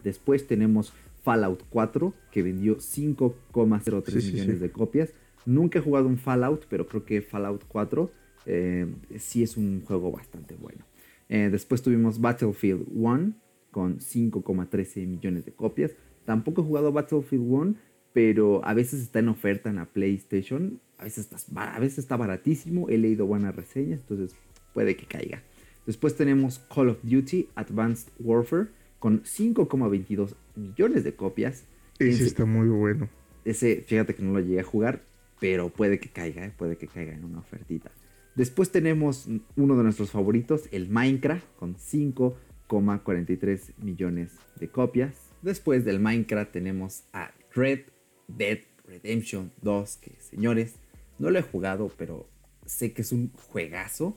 Después 0.03 0.47
tenemos 0.47 0.93
Fallout 1.23 1.63
4, 1.69 2.13
que 2.31 2.43
vendió 2.43 2.77
5,03 2.77 4.31
millones 4.31 4.59
de 4.59 4.71
copias. 4.71 5.13
Nunca 5.45 5.79
he 5.79 5.81
jugado 5.81 6.07
un 6.07 6.17
Fallout, 6.17 6.65
pero 6.69 6.87
creo 6.87 7.05
que 7.05 7.21
Fallout 7.21 7.63
4 7.67 8.11
eh, 8.45 8.87
sí 9.17 9.43
es 9.43 9.57
un 9.57 9.81
juego 9.83 10.11
bastante 10.11 10.55
bueno. 10.55 10.85
Eh, 11.29 11.49
después 11.51 11.81
tuvimos 11.81 12.21
Battlefield 12.21 12.87
1 12.93 13.33
con 13.71 13.99
5,13 13.99 15.05
millones 15.05 15.45
de 15.45 15.51
copias. 15.51 15.91
Tampoco 16.25 16.61
he 16.61 16.65
jugado 16.65 16.91
Battlefield 16.91 17.43
1, 17.45 17.75
pero 18.17 18.65
a 18.65 18.73
veces 18.73 19.03
está 19.03 19.19
en 19.19 19.29
oferta 19.29 19.69
en 19.69 19.75
la 19.75 19.85
PlayStation. 19.85 20.81
A 20.97 21.03
veces, 21.03 21.31
está, 21.31 21.75
a 21.75 21.79
veces 21.79 21.99
está 21.99 22.17
baratísimo. 22.17 22.89
He 22.89 22.97
leído 22.97 23.27
buenas 23.27 23.55
reseñas, 23.55 23.99
entonces 23.99 24.35
puede 24.73 24.97
que 24.97 25.05
caiga. 25.05 25.43
Después 25.85 26.15
tenemos 26.15 26.57
Call 26.73 26.89
of 26.89 26.97
Duty 27.03 27.49
Advanced 27.53 28.09
Warfare 28.17 28.69
con 28.97 29.21
5,22 29.21 30.33
millones 30.55 31.03
de 31.03 31.13
copias. 31.13 31.65
Ese 31.99 32.23
está 32.23 32.45
muy 32.45 32.67
bueno. 32.69 33.07
Ese, 33.45 33.83
fíjate 33.85 34.15
que 34.15 34.23
no 34.23 34.33
lo 34.33 34.39
llegué 34.39 34.61
a 34.61 34.63
jugar, 34.63 35.03
pero 35.39 35.69
puede 35.69 35.99
que 35.99 36.09
caiga, 36.09 36.43
¿eh? 36.43 36.51
puede 36.57 36.75
que 36.75 36.87
caiga 36.87 37.13
en 37.13 37.23
una 37.23 37.37
ofertita. 37.37 37.91
Después 38.33 38.71
tenemos 38.71 39.29
uno 39.55 39.77
de 39.77 39.83
nuestros 39.83 40.09
favoritos, 40.09 40.63
el 40.71 40.89
Minecraft, 40.89 41.45
con 41.55 41.75
5,43 41.75 43.73
millones 43.77 44.31
de 44.59 44.69
copias. 44.69 45.13
Después 45.43 45.85
del 45.85 45.99
Minecraft 45.99 46.51
tenemos 46.51 47.03
a 47.13 47.31
Red 47.53 47.81
Dead 48.27 48.59
Redemption 48.85 49.51
2, 49.61 49.97
que 49.97 50.15
señores, 50.19 50.75
no 51.19 51.29
lo 51.29 51.39
he 51.39 51.43
jugado, 51.43 51.91
pero 51.97 52.27
sé 52.65 52.93
que 52.93 53.01
es 53.01 53.11
un 53.11 53.31
juegazo 53.49 54.15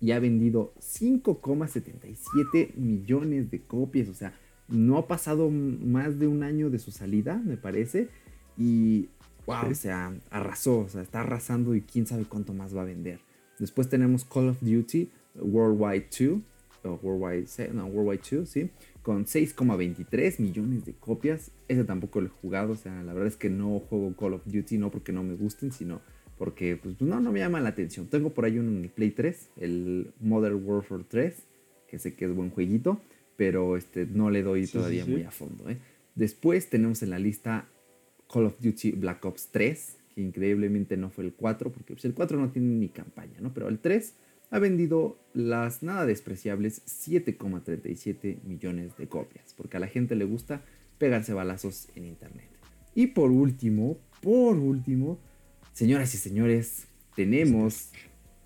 y 0.00 0.12
ha 0.12 0.18
vendido 0.18 0.72
5,77 0.80 2.74
millones 2.74 3.50
de 3.50 3.60
copias. 3.60 4.08
O 4.08 4.14
sea, 4.14 4.34
no 4.68 4.98
ha 4.98 5.06
pasado 5.06 5.50
más 5.50 6.18
de 6.18 6.26
un 6.26 6.42
año 6.42 6.70
de 6.70 6.78
su 6.78 6.90
salida, 6.90 7.36
me 7.36 7.56
parece. 7.56 8.08
Y, 8.56 9.08
wow, 9.46 9.70
o 9.70 9.74
sea, 9.74 10.14
arrasó, 10.30 10.80
o 10.80 10.88
sea, 10.88 11.02
está 11.02 11.20
arrasando 11.20 11.74
y 11.74 11.82
quién 11.82 12.06
sabe 12.06 12.24
cuánto 12.24 12.54
más 12.54 12.74
va 12.74 12.82
a 12.82 12.86
vender. 12.86 13.20
Después 13.58 13.88
tenemos 13.88 14.24
Call 14.24 14.48
of 14.48 14.58
Duty 14.60 15.10
Worldwide 15.34 16.08
2, 16.18 16.40
o 16.84 16.98
Worldwide, 17.02 17.72
no, 17.74 17.86
Worldwide 17.86 18.38
2, 18.38 18.48
sí, 18.48 18.70
con 19.10 19.24
6,23 19.26 20.38
millones 20.38 20.84
de 20.84 20.92
copias. 20.92 21.50
Ese 21.66 21.82
tampoco 21.82 22.20
lo 22.20 22.28
he 22.28 22.30
jugado, 22.30 22.74
o 22.74 22.76
sea, 22.76 23.02
la 23.02 23.12
verdad 23.12 23.26
es 23.26 23.36
que 23.36 23.50
no 23.50 23.80
juego 23.80 24.14
Call 24.14 24.34
of 24.34 24.42
Duty, 24.44 24.78
no 24.78 24.92
porque 24.92 25.10
no 25.10 25.24
me 25.24 25.34
gusten, 25.34 25.72
sino 25.72 26.00
porque 26.38 26.78
pues, 26.80 27.00
no, 27.00 27.18
no 27.18 27.32
me 27.32 27.40
llama 27.40 27.58
la 27.58 27.70
atención. 27.70 28.06
Tengo 28.06 28.30
por 28.30 28.44
ahí 28.44 28.60
un 28.60 28.88
Play 28.94 29.10
3, 29.10 29.48
el 29.56 30.12
Modern 30.20 30.64
Warfare 30.64 31.02
3, 31.08 31.34
que 31.88 31.98
sé 31.98 32.14
que 32.14 32.26
es 32.26 32.32
buen 32.32 32.50
jueguito, 32.50 33.00
pero 33.36 33.76
este, 33.76 34.06
no 34.06 34.30
le 34.30 34.44
doy 34.44 34.68
todavía 34.68 35.04
muy 35.04 35.24
a 35.24 35.32
fondo. 35.32 35.68
¿eh? 35.68 35.78
Después 36.14 36.70
tenemos 36.70 37.02
en 37.02 37.10
la 37.10 37.18
lista 37.18 37.66
Call 38.32 38.44
of 38.44 38.60
Duty 38.60 38.92
Black 38.92 39.24
Ops 39.24 39.48
3, 39.50 39.96
que 40.14 40.20
increíblemente 40.20 40.96
no 40.96 41.10
fue 41.10 41.24
el 41.24 41.32
4, 41.32 41.72
porque 41.72 41.94
pues, 41.94 42.04
el 42.04 42.14
4 42.14 42.38
no 42.38 42.50
tiene 42.50 42.76
ni 42.76 42.90
campaña, 42.90 43.40
¿no? 43.40 43.52
Pero 43.52 43.66
el 43.66 43.80
3 43.80 44.14
ha 44.50 44.58
vendido 44.58 45.18
las 45.32 45.82
nada 45.82 46.06
despreciables 46.06 46.84
7,37 46.86 48.42
millones 48.42 48.96
de 48.96 49.08
copias, 49.08 49.54
porque 49.56 49.76
a 49.76 49.80
la 49.80 49.86
gente 49.86 50.16
le 50.16 50.24
gusta 50.24 50.62
pegarse 50.98 51.32
balazos 51.32 51.88
en 51.94 52.04
internet. 52.04 52.48
Y 52.94 53.08
por 53.08 53.30
último, 53.30 53.98
por 54.20 54.56
último, 54.56 55.18
señoras 55.72 56.14
y 56.14 56.18
señores, 56.18 56.88
tenemos 57.14 57.90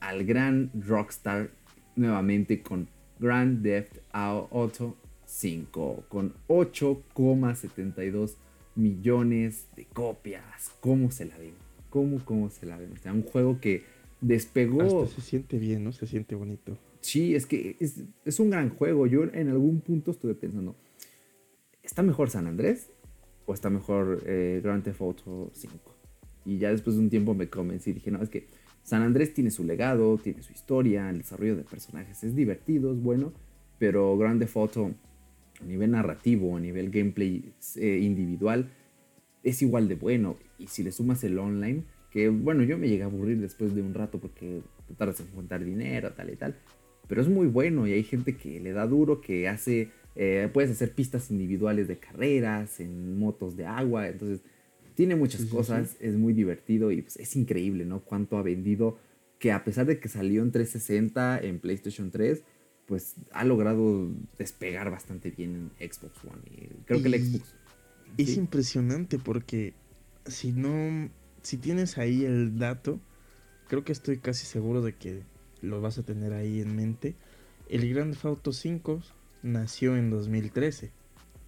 al 0.00 0.24
gran 0.24 0.70
Rockstar 0.74 1.50
nuevamente 1.96 2.62
con 2.62 2.88
Grand 3.18 3.62
Theft 3.62 3.98
Auto 4.12 4.96
5, 5.24 6.04
con 6.08 6.34
8,72 6.48 8.36
millones 8.74 9.68
de 9.76 9.86
copias. 9.86 10.72
¿Cómo 10.80 11.10
se 11.10 11.24
la 11.24 11.38
ven? 11.38 11.54
¿Cómo, 11.88 12.22
cómo 12.24 12.50
se 12.50 12.66
la 12.66 12.76
ven? 12.76 12.92
O 12.92 12.96
sea, 12.96 13.12
un 13.12 13.22
juego 13.22 13.60
que 13.60 13.84
despegó. 14.20 15.04
Hasta 15.04 15.16
se 15.16 15.20
siente 15.22 15.58
bien, 15.58 15.84
¿no? 15.84 15.92
Se 15.92 16.06
siente 16.06 16.34
bonito. 16.34 16.76
Sí, 17.00 17.34
es 17.34 17.46
que 17.46 17.76
es, 17.80 18.40
un 18.40 18.50
gran 18.50 18.70
juego. 18.70 19.06
Yo 19.06 19.24
en 19.24 19.48
algún 19.48 19.80
punto 19.80 20.10
estuve 20.10 20.34
pensando, 20.34 20.74
¿está 21.82 22.02
mejor 22.02 22.30
San 22.30 22.46
Andrés 22.46 22.90
o 23.46 23.52
está 23.52 23.68
mejor 23.68 24.22
eh, 24.26 24.60
Grand 24.62 24.82
Theft 24.82 25.00
Auto 25.00 25.50
5? 25.52 25.94
Y 26.46 26.58
ya 26.58 26.70
después 26.70 26.96
de 26.96 27.02
un 27.02 27.10
tiempo 27.10 27.34
me 27.34 27.48
convencí 27.48 27.90
y 27.90 27.94
dije, 27.94 28.10
no, 28.10 28.22
es 28.22 28.30
que 28.30 28.48
San 28.82 29.02
Andrés 29.02 29.34
tiene 29.34 29.50
su 29.50 29.64
legado, 29.64 30.18
tiene 30.18 30.42
su 30.42 30.52
historia, 30.52 31.08
el 31.10 31.18
desarrollo 31.18 31.56
de 31.56 31.64
personajes 31.64 32.22
es 32.22 32.34
divertido, 32.34 32.92
es 32.92 33.02
bueno, 33.02 33.32
pero 33.78 34.16
Grand 34.18 34.40
Theft 34.40 34.56
Auto 34.56 34.90
a 35.60 35.64
nivel 35.64 35.92
narrativo, 35.92 36.56
a 36.56 36.60
nivel 36.60 36.90
gameplay 36.90 37.52
eh, 37.76 37.98
individual, 38.02 38.70
es 39.42 39.62
igual 39.62 39.88
de 39.88 39.94
bueno. 39.94 40.36
Y 40.58 40.66
si 40.68 40.82
le 40.82 40.92
sumas 40.92 41.22
el 41.24 41.38
online, 41.38 41.84
que 42.14 42.28
bueno, 42.28 42.62
yo 42.62 42.78
me 42.78 42.88
llegué 42.88 43.02
a 43.02 43.06
aburrir 43.06 43.40
después 43.40 43.74
de 43.74 43.82
un 43.82 43.92
rato 43.92 44.20
porque 44.20 44.62
te 44.86 44.94
tardas 44.94 45.18
en 45.18 45.26
juntar 45.32 45.64
dinero, 45.64 46.12
tal 46.12 46.30
y 46.30 46.36
tal. 46.36 46.54
Pero 47.08 47.20
es 47.20 47.28
muy 47.28 47.48
bueno 47.48 47.88
y 47.88 47.92
hay 47.92 48.04
gente 48.04 48.36
que 48.36 48.60
le 48.60 48.72
da 48.72 48.86
duro, 48.86 49.20
que 49.20 49.48
hace, 49.48 49.90
eh, 50.14 50.48
puedes 50.52 50.70
hacer 50.70 50.92
pistas 50.92 51.32
individuales 51.32 51.88
de 51.88 51.98
carreras, 51.98 52.78
en 52.78 53.18
motos 53.18 53.56
de 53.56 53.66
agua, 53.66 54.06
entonces 54.06 54.42
tiene 54.94 55.16
muchas 55.16 55.44
cosas, 55.46 55.96
es 55.98 56.14
muy 56.14 56.32
divertido 56.34 56.92
y 56.92 57.02
pues, 57.02 57.16
es 57.16 57.34
increíble, 57.34 57.84
¿no? 57.84 58.04
Cuánto 58.04 58.38
ha 58.38 58.42
vendido, 58.42 58.96
que 59.40 59.50
a 59.50 59.64
pesar 59.64 59.86
de 59.86 59.98
que 59.98 60.08
salió 60.08 60.44
en 60.44 60.52
360, 60.52 61.40
en 61.40 61.58
PlayStation 61.58 62.12
3, 62.12 62.44
pues 62.86 63.16
ha 63.32 63.42
logrado 63.42 64.08
despegar 64.38 64.88
bastante 64.88 65.32
bien 65.32 65.72
en 65.80 65.90
Xbox 65.92 66.16
One. 66.22 66.42
Y 66.46 66.84
creo 66.84 67.02
que 67.02 67.08
el 67.08 67.24
Xbox. 67.24 67.56
Es 68.16 68.36
impresionante 68.36 69.18
porque 69.18 69.74
si 70.26 70.52
no. 70.52 71.10
Si 71.44 71.58
tienes 71.58 71.98
ahí 71.98 72.24
el 72.24 72.58
dato, 72.58 73.00
creo 73.68 73.84
que 73.84 73.92
estoy 73.92 74.16
casi 74.18 74.46
seguro 74.46 74.80
de 74.80 74.94
que 74.94 75.22
lo 75.60 75.82
vas 75.82 75.98
a 75.98 76.02
tener 76.02 76.32
ahí 76.32 76.62
en 76.62 76.74
mente. 76.74 77.16
El 77.68 77.86
Grand 77.92 78.14
Theft 78.14 78.24
Auto 78.24 78.52
5 78.52 79.02
nació 79.42 79.94
en 79.94 80.08
2013. 80.08 80.90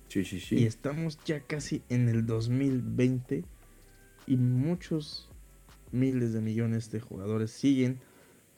Sí, 0.08 0.24
sí, 0.24 0.38
sí. 0.38 0.56
Y 0.56 0.64
estamos 0.66 1.18
ya 1.24 1.40
casi 1.40 1.82
en 1.88 2.10
el 2.10 2.26
2020 2.26 3.44
y 4.26 4.36
muchos 4.36 5.30
miles 5.92 6.34
de 6.34 6.42
millones 6.42 6.90
de 6.90 7.00
jugadores 7.00 7.50
siguen 7.50 7.98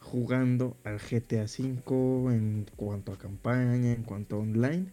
jugando 0.01 0.77
al 0.83 0.99
GTA 0.99 1.45
V 1.45 2.35
en 2.35 2.67
cuanto 2.75 3.13
a 3.13 3.19
campaña, 3.19 3.93
en 3.93 4.03
cuanto 4.03 4.35
a 4.35 4.41
online. 4.41 4.93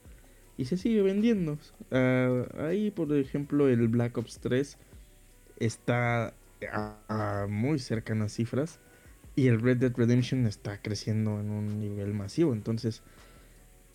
Y 0.57 0.65
se 0.65 0.77
sigue 0.77 1.01
vendiendo. 1.01 1.57
Ah, 1.89 2.45
ahí, 2.59 2.91
por 2.91 3.11
ejemplo, 3.15 3.67
el 3.67 3.88
Black 3.88 4.19
Ops 4.19 4.39
3 4.41 4.77
está 5.57 6.34
a, 6.72 7.48
muy 7.49 7.80
cercanas 7.80 8.34
cifras. 8.34 8.80
Y 9.36 9.48
el 9.48 9.60
Red 9.60 9.77
Dead 9.77 9.94
Redemption 9.94 10.45
está 10.48 10.82
creciendo 10.82 11.40
en 11.40 11.49
un 11.49 11.80
nivel 11.80 12.14
masivo. 12.14 12.53
Entonces, 12.53 13.02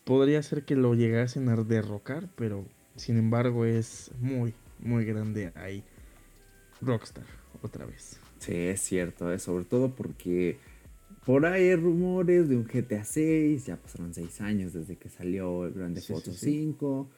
podría 0.05 0.43
ser 0.43 0.65
que 0.65 0.77
lo 0.77 0.95
llegasen 0.95 1.49
a 1.49 1.57
derrocar. 1.57 2.28
Pero, 2.37 2.66
sin 2.97 3.16
embargo, 3.16 3.65
es 3.65 4.11
muy, 4.20 4.55
muy 4.78 5.05
grande 5.05 5.53
ahí. 5.55 5.82
Rockstar, 6.82 7.24
otra 7.62 7.87
vez. 7.87 8.20
Sí, 8.39 8.55
es 8.55 8.81
cierto. 8.81 9.39
sobre 9.39 9.65
todo 9.65 9.95
porque 9.95 10.59
por 11.24 11.45
ahí 11.47 11.69
hay 11.69 11.77
rumores 11.77 12.49
de 12.49 12.57
un 12.57 12.65
GTA 12.65 13.05
6, 13.05 13.66
ya 13.66 13.77
pasaron 13.77 14.15
6 14.15 14.41
años 14.41 14.73
desde 14.73 14.97
que 14.97 15.09
salió 15.09 15.66
el 15.66 15.73
Grande 15.74 16.01
Foto 16.01 16.32
5. 16.32 17.09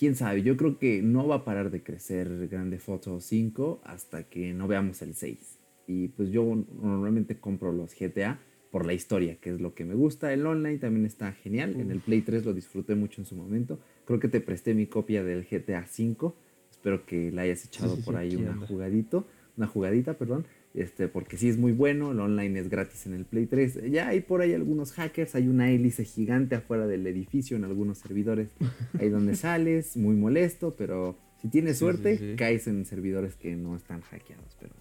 Quién 0.00 0.14
sabe, 0.14 0.42
yo 0.42 0.56
creo 0.56 0.78
que 0.78 1.02
no 1.02 1.28
va 1.28 1.34
a 1.34 1.44
parar 1.44 1.70
de 1.70 1.82
crecer 1.82 2.48
Grande 2.48 2.78
Foto 2.78 3.20
5 3.20 3.82
hasta 3.84 4.22
que 4.22 4.54
no 4.54 4.66
veamos 4.66 5.02
el 5.02 5.12
6. 5.12 5.58
Y 5.86 6.08
pues 6.08 6.30
yo 6.30 6.42
normalmente 6.82 7.38
compro 7.38 7.70
los 7.70 7.94
GTA 7.94 8.40
por 8.70 8.86
la 8.86 8.94
historia, 8.94 9.36
que 9.36 9.50
es 9.50 9.60
lo 9.60 9.74
que 9.74 9.84
me 9.84 9.92
gusta. 9.92 10.32
El 10.32 10.46
online 10.46 10.78
también 10.78 11.04
está 11.04 11.32
genial. 11.32 11.78
En 11.78 11.90
el 11.90 12.00
Play 12.00 12.22
3 12.22 12.46
lo 12.46 12.54
disfruté 12.54 12.94
mucho 12.94 13.20
en 13.20 13.26
su 13.26 13.36
momento. 13.36 13.78
Creo 14.06 14.18
que 14.18 14.28
te 14.28 14.40
presté 14.40 14.72
mi 14.72 14.86
copia 14.86 15.22
del 15.22 15.44
GTA 15.44 15.84
V. 15.84 16.32
Espero 16.70 17.04
que 17.04 17.30
la 17.30 17.42
hayas 17.42 17.66
echado 17.66 17.98
por 18.02 18.16
ahí 18.16 18.34
una 18.36 18.56
jugadito, 18.66 19.26
una 19.58 19.66
jugadita, 19.66 20.14
perdón. 20.14 20.46
Este, 20.72 21.08
porque 21.08 21.36
sí 21.36 21.48
es 21.48 21.58
muy 21.58 21.72
bueno, 21.72 22.12
el 22.12 22.20
online 22.20 22.60
es 22.60 22.68
gratis 22.68 23.06
en 23.06 23.14
el 23.14 23.24
Play 23.24 23.46
3. 23.46 23.90
Ya 23.90 24.08
hay 24.08 24.20
por 24.20 24.40
ahí 24.40 24.54
algunos 24.54 24.92
hackers, 24.92 25.34
hay 25.34 25.48
una 25.48 25.70
hélice 25.70 26.04
gigante 26.04 26.54
afuera 26.54 26.86
del 26.86 27.06
edificio 27.06 27.56
en 27.56 27.64
algunos 27.64 27.98
servidores, 27.98 28.50
ahí 28.98 29.08
donde 29.08 29.34
sales, 29.36 29.96
muy 29.96 30.14
molesto, 30.14 30.76
pero 30.76 31.16
si 31.42 31.48
tienes 31.48 31.78
suerte, 31.78 32.36
caes 32.36 32.68
en 32.68 32.84
servidores 32.84 33.34
que 33.34 33.56
no 33.56 33.74
están 33.74 34.02
hackeados, 34.02 34.56
pero 34.60 34.74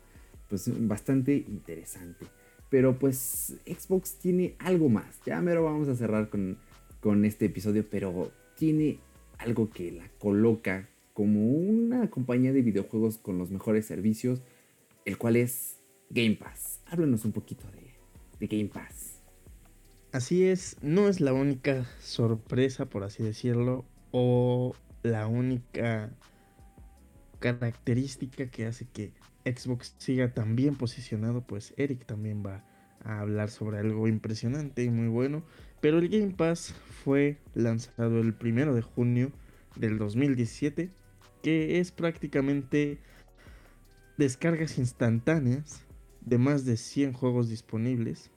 pues 0.47 0.69
bastante 0.87 1.35
interesante. 1.47 2.25
Pero 2.69 2.99
pues 2.99 3.55
Xbox 3.65 4.19
tiene 4.19 4.55
algo 4.59 4.89
más. 4.89 5.19
Ya 5.25 5.41
mero 5.41 5.63
vamos 5.63 5.87
a 5.87 5.95
cerrar 5.95 6.29
con, 6.29 6.57
con 6.99 7.25
este 7.25 7.45
episodio, 7.45 7.83
pero 7.89 8.31
tiene 8.55 8.99
algo 9.39 9.71
que 9.71 9.91
la 9.91 10.07
coloca 10.19 10.87
como 11.13 11.51
una 11.51 12.09
compañía 12.09 12.53
de 12.53 12.61
videojuegos 12.61 13.17
con 13.17 13.39
los 13.39 13.49
mejores 13.49 13.85
servicios, 13.85 14.41
el 15.05 15.17
cual 15.17 15.35
es 15.35 15.78
Game 16.09 16.35
Pass. 16.35 16.81
Háblanos 16.87 17.23
un 17.25 17.31
poquito 17.31 17.69
de, 17.71 17.93
de 18.39 18.47
Game 18.47 18.69
Pass. 18.69 19.21
Así 20.11 20.45
es, 20.45 20.75
no 20.81 21.07
es 21.07 21.21
la 21.21 21.33
única 21.33 21.85
sorpresa, 22.01 22.89
por 22.89 23.03
así 23.03 23.21
decirlo, 23.21 23.85
o 24.11 24.73
la 25.03 25.27
única 25.27 26.11
característica 27.39 28.49
que 28.49 28.65
hace 28.65 28.87
que 28.87 29.13
Xbox 29.45 29.93
siga 29.99 30.33
tan 30.33 30.55
bien 30.55 30.75
posicionado, 30.75 31.41
pues 31.41 31.75
Eric 31.77 32.05
también 32.05 32.43
va 32.43 32.63
a 33.03 33.19
hablar 33.19 33.49
sobre 33.51 33.77
algo 33.77 34.07
impresionante 34.07 34.83
y 34.83 34.89
muy 34.89 35.07
bueno. 35.07 35.43
Pero 35.79 35.99
el 35.99 36.09
Game 36.09 36.33
Pass 36.35 36.73
fue 37.03 37.37
lanzado 37.53 38.19
el 38.19 38.33
primero 38.33 38.73
de 38.73 38.81
junio 38.81 39.31
del 39.75 39.99
2017, 39.99 40.89
que 41.43 41.79
es 41.79 41.91
prácticamente 41.91 42.97
descargas 44.17 44.79
instantáneas 44.79 45.85
de 46.21 46.37
más 46.37 46.65
de 46.65 46.77
100 46.77 47.13
juegos 47.13 47.49
disponibles 47.49 48.31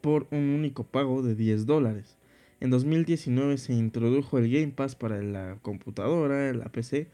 por 0.00 0.26
un 0.30 0.50
único 0.50 0.84
pago 0.84 1.22
de 1.22 1.34
10 1.34 1.66
dólares. 1.66 2.18
En 2.60 2.70
2019 2.70 3.58
se 3.58 3.72
introdujo 3.72 4.38
el 4.38 4.50
Game 4.50 4.72
Pass 4.72 4.96
para 4.96 5.22
la 5.22 5.58
computadora, 5.62 6.52
la 6.52 6.70
PC 6.70 7.08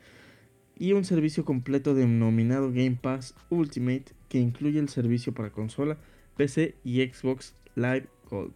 y 0.78 0.92
un 0.92 1.04
servicio 1.04 1.44
completo 1.44 1.94
denominado 1.94 2.70
Game 2.70 2.98
Pass 3.00 3.34
Ultimate 3.50 4.06
que 4.28 4.38
incluye 4.38 4.78
el 4.78 4.88
servicio 4.88 5.32
para 5.34 5.50
consola, 5.50 5.98
PC 6.36 6.74
y 6.82 7.02
Xbox 7.02 7.54
Live 7.74 8.08
Gold. 8.30 8.54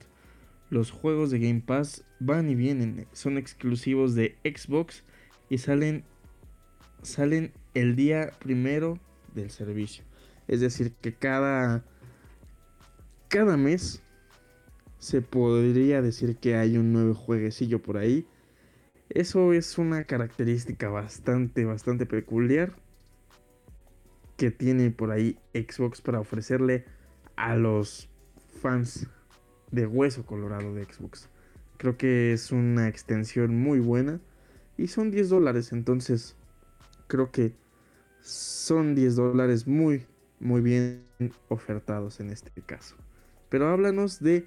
Los 0.70 0.90
juegos 0.90 1.30
de 1.30 1.38
Game 1.38 1.62
Pass 1.64 2.04
van 2.20 2.50
y 2.50 2.54
vienen, 2.54 3.06
son 3.12 3.38
exclusivos 3.38 4.14
de 4.14 4.36
Xbox 4.44 5.04
y 5.48 5.58
salen, 5.58 6.04
salen 7.02 7.52
el 7.74 7.96
día 7.96 8.32
primero 8.38 8.98
del 9.34 9.50
servicio. 9.50 10.07
Es 10.48 10.60
decir, 10.60 10.92
que 11.00 11.14
cada, 11.14 11.84
cada 13.28 13.56
mes 13.56 14.02
se 14.98 15.22
podría 15.22 16.02
decir 16.02 16.36
que 16.36 16.56
hay 16.56 16.76
un 16.76 16.92
nuevo 16.92 17.14
jueguecillo 17.14 17.80
por 17.80 17.98
ahí. 17.98 18.26
Eso 19.10 19.52
es 19.52 19.78
una 19.78 20.04
característica 20.04 20.88
bastante, 20.88 21.64
bastante 21.64 22.06
peculiar 22.06 22.74
que 24.36 24.50
tiene 24.50 24.90
por 24.90 25.10
ahí 25.10 25.38
Xbox 25.54 26.00
para 26.00 26.20
ofrecerle 26.20 26.84
a 27.36 27.56
los 27.56 28.08
fans 28.60 29.06
de 29.70 29.86
hueso 29.86 30.24
colorado 30.24 30.74
de 30.74 30.84
Xbox. 30.84 31.28
Creo 31.76 31.96
que 31.96 32.32
es 32.32 32.50
una 32.52 32.88
extensión 32.88 33.56
muy 33.56 33.80
buena 33.80 34.20
y 34.76 34.88
son 34.88 35.10
10 35.10 35.28
dólares, 35.28 35.72
entonces 35.72 36.36
creo 37.06 37.30
que 37.30 37.54
son 38.20 38.94
10 38.94 39.16
dólares 39.16 39.66
muy, 39.66 40.06
muy 40.40 40.60
bien 40.60 41.04
ofertados 41.48 42.20
en 42.20 42.30
este 42.30 42.50
caso. 42.62 42.96
Pero 43.48 43.68
háblanos 43.68 44.20
de 44.20 44.46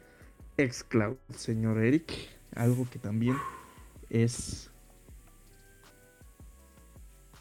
Xcloud, 0.57 1.17
señor 1.35 1.79
Eric. 1.83 2.11
Algo 2.53 2.87
que 2.89 2.99
también 2.99 3.35
es. 4.09 4.69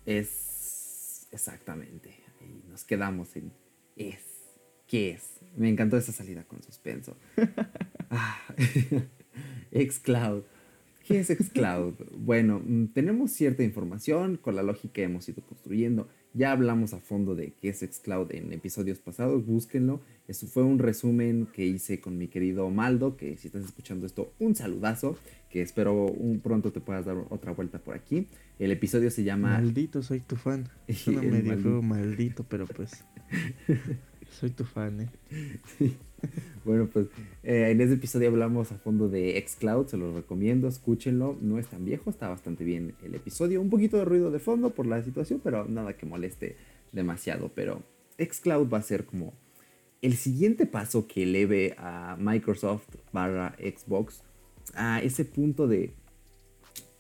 Es. 0.06 1.28
Exactamente. 1.31 2.16
Ahí 2.40 2.64
nos 2.68 2.85
quedamos 2.85 3.36
en. 3.36 3.52
Es. 3.97 4.24
¿Qué 4.86 5.10
es? 5.10 5.40
Me 5.56 5.68
encantó 5.68 5.97
esa 5.97 6.12
salida 6.12 6.44
con 6.44 6.62
suspenso. 6.62 7.16
ah. 8.10 8.39
Xcloud. 9.72 10.43
¿Qué 11.06 11.20
es 11.20 11.28
Xcloud? 11.28 11.94
bueno, 12.18 12.62
mm, 12.64 12.86
tenemos 12.89 13.32
cierta 13.32 13.62
información 13.62 14.36
con 14.36 14.55
la 14.56 14.62
lógica 14.62 14.94
que 14.94 15.02
hemos 15.05 15.28
ido 15.28 15.43
construyendo. 15.43 16.09
Ya 16.32 16.52
hablamos 16.52 16.94
a 16.94 17.01
fondo 17.01 17.35
de 17.35 17.52
qué 17.61 17.70
es 17.70 17.81
Xcloud 17.81 18.32
en 18.32 18.52
episodios 18.52 18.98
pasados, 18.98 19.44
búsquenlo. 19.47 20.01
Eso 20.28 20.47
fue 20.47 20.62
un 20.62 20.78
resumen 20.78 21.48
que 21.52 21.66
hice 21.66 22.01
con 22.01 22.19
mi 22.19 22.28
querido 22.28 22.70
Maldo, 22.70 23.16
que 23.16 23.36
si 23.36 23.48
estás 23.48 23.65
escuchando 23.65 24.07
esto, 24.07 24.32
un 24.39 24.55
saludazo, 24.55 25.16
que 25.51 25.61
espero 25.61 26.07
un 26.07 26.39
pronto 26.40 26.73
te 26.73 26.81
puedas 26.81 27.05
dar 27.05 27.16
otra 27.31 27.52
vuelta 27.52 27.81
por 27.81 27.97
aquí. 27.97 28.28
El 28.61 28.70
episodio 28.70 29.11
se 29.11 29.24
llama... 29.24 29.55
Maldito, 29.55 30.02
soy 30.02 30.20
tu 30.20 30.36
fan. 30.36 30.69
Suena 30.89 31.23
medio 31.23 31.51
maldito. 31.51 31.82
maldito, 31.82 32.47
pero 32.48 32.66
pues... 32.66 33.05
soy 34.31 34.51
tu 34.51 34.65
fan, 34.65 35.01
¿eh? 35.01 35.11
bueno, 36.65 36.89
pues 36.93 37.07
eh, 37.43 37.70
en 37.70 37.81
ese 37.81 37.94
episodio 37.94 38.28
hablamos 38.28 38.73
a 38.73 38.77
fondo 38.77 39.09
de 39.09 39.43
Xcloud, 39.47 39.86
se 39.86 39.97
los 39.97 40.15
recomiendo, 40.15 40.69
escúchenlo, 40.69 41.36
no 41.40 41.59
es 41.59 41.66
tan 41.66 41.85
viejo, 41.85 42.11
está 42.11 42.28
bastante 42.28 42.65
bien 42.65 42.94
el 43.02 43.15
episodio, 43.15 43.61
un 43.61 43.70
poquito 43.70 43.97
de 43.98 44.05
ruido 44.05 44.31
de 44.31 44.39
fondo 44.39 44.70
por 44.70 44.86
la 44.86 45.02
situación, 45.02 45.40
pero 45.43 45.66
nada 45.66 45.97
que 45.97 46.07
moleste 46.07 46.57
demasiado, 46.93 47.51
pero 47.55 47.82
Xcloud 48.19 48.73
va 48.73 48.78
a 48.78 48.82
ser 48.82 49.05
como 49.05 49.32
el 50.02 50.16
siguiente 50.16 50.66
paso 50.66 51.07
que 51.07 51.24
eleve 51.24 51.74
a 51.78 52.16
Microsoft 52.19 52.89
barra 53.12 53.55
Xbox 53.59 54.23
a 54.74 55.02
ese 55.02 55.24
punto 55.24 55.66
de 55.66 55.94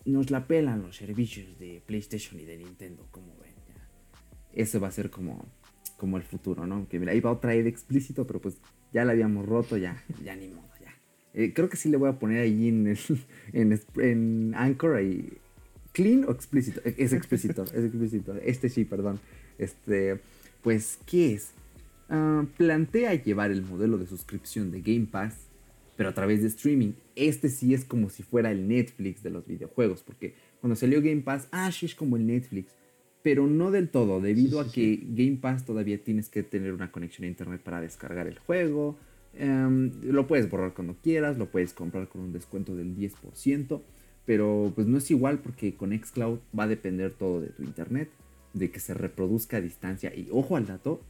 nos 0.04 0.30
la 0.30 0.46
pelan 0.46 0.82
los 0.82 0.96
servicios 0.96 1.58
de 1.58 1.82
PlayStation 1.86 2.40
y 2.40 2.44
de 2.44 2.58
Nintendo, 2.58 3.06
como 3.10 3.36
ven, 3.38 3.54
ya. 3.68 3.88
Ese 4.52 4.78
va 4.78 4.88
a 4.88 4.92
ser 4.92 5.10
como, 5.10 5.46
como 6.00 6.16
el 6.16 6.22
futuro, 6.22 6.66
¿no? 6.66 6.88
Que 6.88 6.98
mira, 6.98 7.12
va 7.20 7.30
otra 7.30 7.50
traer 7.50 7.66
explícito, 7.66 8.26
pero 8.26 8.40
pues 8.40 8.56
ya 8.90 9.04
la 9.04 9.12
habíamos 9.12 9.46
roto, 9.46 9.76
ya, 9.76 10.02
ya 10.24 10.34
ni 10.34 10.48
modo, 10.48 10.70
ya. 10.80 10.94
Eh, 11.34 11.52
creo 11.52 11.68
que 11.68 11.76
sí 11.76 11.90
le 11.90 11.98
voy 11.98 12.08
a 12.08 12.18
poner 12.18 12.40
ahí 12.40 12.68
en, 12.68 12.96
en, 13.52 13.80
en 13.98 14.54
Anchor 14.56 14.96
ahí. 14.96 15.30
¿Clean 15.92 16.24
o 16.24 16.30
explícito? 16.30 16.80
Eh, 16.86 16.94
es 16.96 17.12
explícito, 17.12 17.64
es 17.64 17.84
explícito. 17.84 18.34
Este 18.36 18.70
sí, 18.70 18.86
perdón. 18.86 19.20
Este, 19.58 20.20
pues, 20.62 20.98
¿qué 21.04 21.34
es? 21.34 21.52
Uh, 22.08 22.46
plantea 22.56 23.14
llevar 23.14 23.50
el 23.50 23.60
modelo 23.60 23.98
de 23.98 24.06
suscripción 24.06 24.72
de 24.72 24.80
Game 24.80 25.06
Pass, 25.06 25.48
pero 25.96 26.08
a 26.08 26.14
través 26.14 26.40
de 26.40 26.48
streaming. 26.48 26.92
Este 27.14 27.50
sí 27.50 27.74
es 27.74 27.84
como 27.84 28.08
si 28.08 28.22
fuera 28.22 28.50
el 28.50 28.66
Netflix 28.66 29.22
de 29.22 29.28
los 29.28 29.46
videojuegos, 29.46 30.02
porque 30.02 30.34
cuando 30.62 30.76
salió 30.76 31.02
Game 31.02 31.20
Pass, 31.20 31.46
ah, 31.52 31.70
sí 31.70 31.84
es 31.84 31.94
como 31.94 32.16
el 32.16 32.26
Netflix 32.26 32.72
pero 33.22 33.46
no 33.46 33.70
del 33.70 33.88
todo, 33.88 34.20
debido 34.20 34.60
a 34.60 34.70
que 34.70 35.00
Game 35.10 35.38
Pass 35.40 35.64
todavía 35.64 36.02
tienes 36.02 36.28
que 36.28 36.42
tener 36.42 36.72
una 36.72 36.90
conexión 36.90 37.24
a 37.24 37.28
internet 37.28 37.60
para 37.62 37.80
descargar 37.80 38.26
el 38.26 38.38
juego. 38.38 38.96
Em, 39.34 39.92
lo 40.02 40.26
puedes 40.26 40.48
borrar 40.50 40.74
cuando 40.74 40.96
quieras, 41.02 41.38
lo 41.38 41.46
puedes 41.50 41.72
comprar 41.72 42.08
con 42.08 42.22
un 42.22 42.32
descuento 42.32 42.74
del 42.74 42.96
10%, 42.96 43.82
pero 44.24 44.72
pues 44.74 44.86
no 44.86 44.98
es 44.98 45.10
igual 45.10 45.38
porque 45.38 45.74
con 45.74 45.96
Xcloud 45.96 46.38
va 46.58 46.64
a 46.64 46.68
depender 46.68 47.12
todo 47.12 47.40
de 47.40 47.48
tu 47.48 47.62
internet, 47.62 48.10
de 48.54 48.70
que 48.70 48.80
se 48.80 48.94
reproduzca 48.94 49.58
a 49.58 49.60
distancia. 49.60 50.14
Y 50.14 50.28
ojo 50.30 50.56
al 50.56 50.66
dato, 50.66 51.00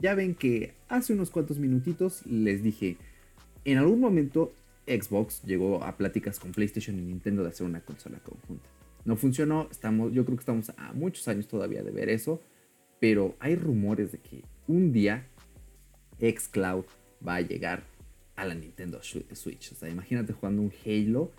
ya 0.00 0.14
ven 0.14 0.34
que 0.34 0.74
hace 0.88 1.12
unos 1.12 1.30
cuantos 1.30 1.58
minutitos 1.58 2.26
les 2.26 2.62
dije, 2.62 2.96
en 3.64 3.78
algún 3.78 4.00
momento 4.00 4.52
Xbox 4.86 5.42
llegó 5.44 5.82
a 5.82 5.96
pláticas 5.96 6.38
con 6.38 6.52
PlayStation 6.52 6.98
y 6.98 7.02
Nintendo 7.02 7.42
de 7.42 7.50
hacer 7.50 7.66
una 7.66 7.80
consola 7.80 8.18
conjunta. 8.18 8.73
No 9.04 9.16
funcionó, 9.16 9.68
estamos, 9.70 10.12
yo 10.12 10.24
creo 10.24 10.36
que 10.36 10.42
estamos 10.42 10.70
a 10.76 10.92
muchos 10.92 11.28
años 11.28 11.46
todavía 11.46 11.82
de 11.82 11.90
ver 11.90 12.08
eso, 12.08 12.40
pero 13.00 13.36
hay 13.38 13.54
rumores 13.54 14.12
de 14.12 14.18
que 14.18 14.44
un 14.66 14.92
día 14.92 15.26
xCloud 16.20 16.84
va 17.26 17.36
a 17.36 17.40
llegar 17.40 17.84
a 18.36 18.44
la 18.44 18.54
Nintendo 18.54 19.00
Switch. 19.02 19.72
O 19.72 19.74
sea, 19.74 19.88
imagínate 19.88 20.32
jugando 20.32 20.62
un 20.62 20.72
Halo 20.84 21.30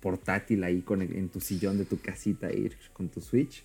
portátil 0.00 0.64
ahí 0.64 0.82
con 0.82 1.00
en 1.02 1.28
tu 1.28 1.40
sillón 1.40 1.78
de 1.78 1.84
tu 1.84 1.98
casita, 1.98 2.52
ir 2.52 2.76
con 2.92 3.08
tu 3.08 3.20
Switch, 3.20 3.64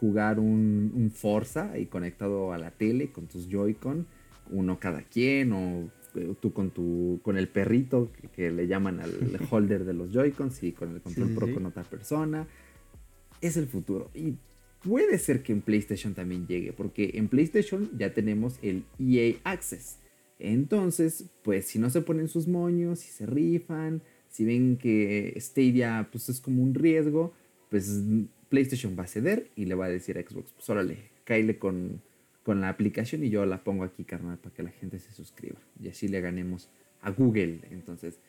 jugar 0.00 0.38
un, 0.38 0.92
un 0.94 1.10
Forza 1.10 1.72
ahí 1.72 1.86
conectado 1.86 2.52
a 2.52 2.58
la 2.58 2.70
tele 2.70 3.10
con 3.10 3.26
tus 3.26 3.48
Joy-Con, 3.48 4.06
uno 4.50 4.78
cada 4.78 5.02
quien, 5.02 5.52
o 5.52 5.90
eh, 6.14 6.34
tú 6.40 6.52
con 6.52 6.70
tu 6.70 7.20
con 7.22 7.38
el 7.38 7.48
perrito 7.48 8.10
que, 8.34 8.50
le 8.50 8.66
llaman 8.66 9.00
al 9.00 9.12
holder 9.50 9.84
de 9.84 9.94
los 9.94 10.12
Joy-Cons 10.12 10.62
y 10.64 10.72
con 10.72 10.94
el 10.94 11.00
control 11.00 11.30
pro 11.34 11.54
con 11.54 11.66
otra 11.66 11.84
persona 11.84 12.46
es 13.40 13.56
el 13.56 13.66
futuro. 13.66 14.10
Y 14.14 14.34
puede 14.82 15.18
ser 15.18 15.42
que 15.42 15.52
en 15.52 15.60
PlayStation 15.60 16.14
también 16.14 16.46
llegue, 16.46 16.72
porque 16.72 17.12
en 17.14 17.28
PlayStation 17.28 17.90
ya 17.96 18.12
tenemos 18.12 18.58
el 18.62 18.84
EA 18.98 19.36
Access, 19.44 19.98
Entonces, 20.38 21.26
pues 21.42 21.66
si 21.66 21.78
no 21.78 21.90
se 21.90 22.00
ponen 22.00 22.28
sus 22.28 22.46
moños, 22.46 23.00
si 23.00 23.10
se 23.10 23.26
rifan, 23.26 24.02
si 24.28 24.44
ven 24.44 24.76
que 24.76 25.34
Stadia 25.40 26.08
pues 26.12 26.28
es 26.28 26.40
como 26.40 26.62
un 26.62 26.74
riesgo, 26.74 27.32
pues 27.70 28.02
PlayStation 28.48 28.96
va 28.96 29.04
a 29.04 29.08
ceder 29.08 29.50
y 29.56 29.64
le 29.64 29.74
va 29.74 29.86
a 29.86 29.88
decir 29.88 30.16
a 30.16 30.22
Xbox, 30.22 30.52
pues 30.52 30.70
órale, 30.70 31.10
cáile 31.24 31.58
con, 31.58 32.00
con 32.44 32.60
la 32.60 32.68
aplicación 32.68 33.24
y 33.24 33.30
yo 33.30 33.44
la 33.46 33.64
pongo 33.64 33.84
aquí, 33.84 34.04
carnal, 34.04 34.38
para 34.38 34.54
que 34.54 34.62
la 34.62 34.70
gente 34.70 34.98
se 35.00 35.12
suscriba. 35.12 35.58
Y 35.82 35.88
así 35.88 36.06
le 36.08 36.20
ganemos 36.20 36.70
a 37.02 37.10
Google. 37.10 37.60
Entonces, 37.70 38.20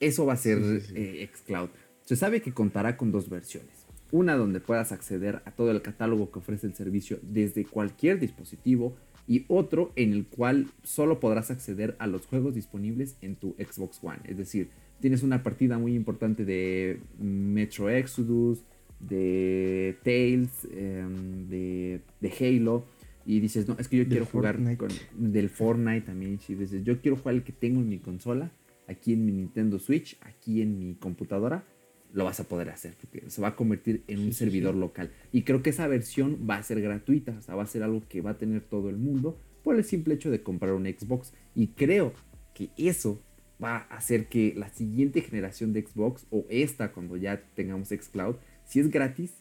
eso 0.00 0.26
va 0.26 0.34
a 0.34 0.36
ser 0.36 0.58
eh, 0.94 1.28
Xcloud. 1.32 1.70
Se 2.02 2.16
sabe 2.16 2.42
que 2.42 2.52
contará 2.52 2.96
con 2.96 3.12
dos 3.12 3.28
versiones. 3.28 3.85
Una 4.12 4.36
donde 4.36 4.60
puedas 4.60 4.92
acceder 4.92 5.42
a 5.44 5.50
todo 5.50 5.70
el 5.70 5.82
catálogo 5.82 6.30
que 6.30 6.38
ofrece 6.38 6.66
el 6.66 6.74
servicio 6.74 7.18
desde 7.22 7.64
cualquier 7.64 8.20
dispositivo 8.20 8.96
y 9.28 9.44
otro 9.48 9.92
en 9.96 10.12
el 10.12 10.26
cual 10.26 10.68
solo 10.82 11.18
podrás 11.18 11.50
acceder 11.50 11.96
a 11.98 12.06
los 12.06 12.26
juegos 12.26 12.54
disponibles 12.54 13.16
en 13.20 13.36
tu 13.36 13.54
Xbox 13.58 13.98
One. 14.02 14.20
Es 14.24 14.36
decir, 14.36 14.68
tienes 15.00 15.22
una 15.22 15.42
partida 15.42 15.78
muy 15.78 15.94
importante 15.94 16.44
de 16.44 17.00
Metro 17.18 17.90
Exodus, 17.90 18.64
de 19.00 19.96
Tales, 20.02 20.66
em, 20.72 21.48
de, 21.48 22.00
Halo. 22.40 22.84
Y 23.24 23.40
dices, 23.40 23.66
no, 23.66 23.76
es 23.78 23.88
que 23.88 23.96
yo 23.96 24.06
quiero 24.06 24.24
jugar 24.24 24.56
con, 24.76 24.88
del 25.16 25.48
Fortnite 25.50 26.02
también. 26.02 26.38
Y 26.48 26.54
dices, 26.54 26.84
yo 26.84 27.00
quiero 27.00 27.16
jugar 27.16 27.34
el 27.34 27.42
que 27.42 27.52
tengo 27.52 27.80
en 27.80 27.88
mi 27.88 27.98
consola, 27.98 28.52
aquí 28.86 29.14
en 29.14 29.26
mi 29.26 29.32
Nintendo 29.32 29.80
Switch, 29.80 30.16
aquí 30.20 30.62
en 30.62 30.78
mi 30.78 30.94
computadora. 30.94 31.64
Lo 32.12 32.24
vas 32.24 32.40
a 32.40 32.44
poder 32.44 32.70
hacer 32.70 32.94
porque 33.00 33.28
se 33.30 33.42
va 33.42 33.48
a 33.48 33.56
convertir 33.56 34.02
en 34.08 34.20
un 34.20 34.32
servidor 34.32 34.74
local. 34.74 35.10
Y 35.32 35.42
creo 35.42 35.62
que 35.62 35.70
esa 35.70 35.86
versión 35.86 36.46
va 36.48 36.56
a 36.56 36.62
ser 36.62 36.80
gratuita, 36.80 37.36
o 37.38 37.42
sea, 37.42 37.54
va 37.54 37.64
a 37.64 37.66
ser 37.66 37.82
algo 37.82 38.02
que 38.08 38.20
va 38.20 38.30
a 38.30 38.38
tener 38.38 38.62
todo 38.62 38.88
el 38.88 38.96
mundo 38.96 39.38
por 39.62 39.76
el 39.76 39.84
simple 39.84 40.14
hecho 40.14 40.30
de 40.30 40.42
comprar 40.42 40.72
un 40.72 40.84
Xbox. 40.84 41.32
Y 41.54 41.68
creo 41.68 42.12
que 42.54 42.70
eso 42.76 43.20
va 43.62 43.86
a 43.90 43.96
hacer 43.96 44.28
que 44.28 44.54
la 44.56 44.68
siguiente 44.68 45.20
generación 45.20 45.72
de 45.72 45.82
Xbox 45.82 46.26
o 46.30 46.46
esta 46.48 46.92
cuando 46.92 47.16
ya 47.16 47.42
tengamos 47.54 47.88
Xcloud 47.88 48.36
si 48.66 48.80
es 48.80 48.90
gratis, 48.90 49.32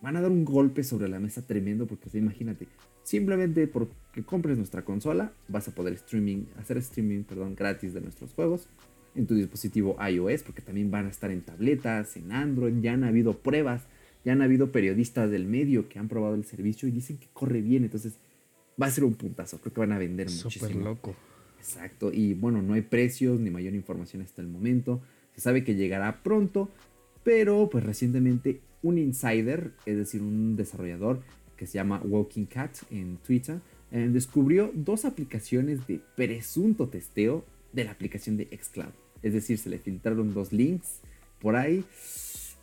van 0.00 0.16
a 0.16 0.22
dar 0.22 0.30
un 0.30 0.44
golpe 0.44 0.82
sobre 0.82 1.08
la 1.08 1.20
mesa 1.20 1.46
tremendo 1.46 1.86
porque 1.86 2.16
imagínate, 2.16 2.66
simplemente 3.02 3.66
porque 3.66 4.24
compres 4.24 4.56
nuestra 4.56 4.84
consola, 4.84 5.32
vas 5.48 5.68
a 5.68 5.74
poder 5.74 5.92
streaming, 5.94 6.46
hacer 6.56 6.78
streaming 6.78 7.24
perdón, 7.24 7.54
gratis 7.54 7.92
de 7.92 8.00
nuestros 8.00 8.32
juegos 8.32 8.68
en 9.14 9.26
tu 9.26 9.34
dispositivo 9.34 9.96
iOS, 10.04 10.42
porque 10.42 10.62
también 10.62 10.90
van 10.90 11.06
a 11.06 11.10
estar 11.10 11.30
en 11.30 11.42
tabletas, 11.42 12.16
en 12.16 12.32
Android, 12.32 12.74
ya 12.80 12.92
han 12.92 13.04
habido 13.04 13.38
pruebas, 13.38 13.82
ya 14.24 14.32
han 14.32 14.42
habido 14.42 14.70
periodistas 14.72 15.30
del 15.30 15.46
medio 15.46 15.88
que 15.88 15.98
han 15.98 16.08
probado 16.08 16.34
el 16.34 16.44
servicio 16.44 16.88
y 16.88 16.92
dicen 16.92 17.18
que 17.18 17.26
corre 17.32 17.60
bien, 17.60 17.84
entonces 17.84 18.14
va 18.80 18.86
a 18.86 18.90
ser 18.90 19.04
un 19.04 19.14
puntazo, 19.14 19.58
creo 19.58 19.72
que 19.72 19.80
van 19.80 19.92
a 19.92 19.98
vender 19.98 20.26
muchísimo. 20.26 20.68
Súper 20.68 20.76
loco. 20.76 21.14
Exacto, 21.58 22.10
y 22.12 22.34
bueno, 22.34 22.62
no 22.62 22.74
hay 22.74 22.82
precios 22.82 23.38
ni 23.38 23.50
mayor 23.50 23.74
información 23.74 24.22
hasta 24.22 24.40
el 24.40 24.48
momento, 24.48 25.02
se 25.34 25.40
sabe 25.40 25.64
que 25.64 25.74
llegará 25.74 26.22
pronto, 26.22 26.70
pero 27.22 27.68
pues 27.70 27.84
recientemente 27.84 28.60
un 28.82 28.98
insider, 28.98 29.72
es 29.84 29.96
decir, 29.96 30.22
un 30.22 30.56
desarrollador 30.56 31.20
que 31.56 31.66
se 31.66 31.74
llama 31.74 32.00
Walking 32.02 32.46
Cat 32.46 32.76
en 32.90 33.18
Twitter, 33.18 33.60
eh, 33.92 34.08
descubrió 34.10 34.70
dos 34.72 35.04
aplicaciones 35.04 35.86
de 35.86 36.00
presunto 36.16 36.88
testeo 36.88 37.44
de 37.72 37.84
la 37.84 37.92
aplicación 37.92 38.36
de 38.36 38.46
Xcloud. 38.46 38.92
Es 39.22 39.32
decir, 39.32 39.58
se 39.58 39.70
le 39.70 39.78
filtraron 39.78 40.32
dos 40.32 40.52
links 40.52 41.00
por 41.40 41.56
ahí 41.56 41.84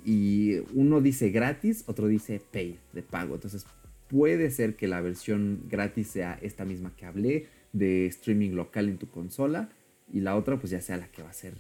y 0.05 0.59
uno 0.73 1.01
dice 1.01 1.29
gratis, 1.29 1.83
otro 1.87 2.07
dice 2.07 2.41
pay, 2.51 2.79
de 2.93 3.03
pago. 3.03 3.35
Entonces 3.35 3.65
puede 4.07 4.49
ser 4.51 4.75
que 4.75 4.87
la 4.87 5.01
versión 5.01 5.63
gratis 5.69 6.07
sea 6.07 6.39
esta 6.41 6.65
misma 6.65 6.95
que 6.95 7.05
hablé 7.05 7.47
de 7.73 8.05
streaming 8.07 8.51
local 8.51 8.89
en 8.89 8.97
tu 8.97 9.09
consola 9.09 9.69
y 10.11 10.21
la 10.21 10.35
otra 10.35 10.57
pues 10.57 10.71
ya 10.71 10.81
sea 10.81 10.97
la 10.97 11.07
que 11.11 11.23
va 11.23 11.29
a 11.29 11.33
ser 11.33 11.53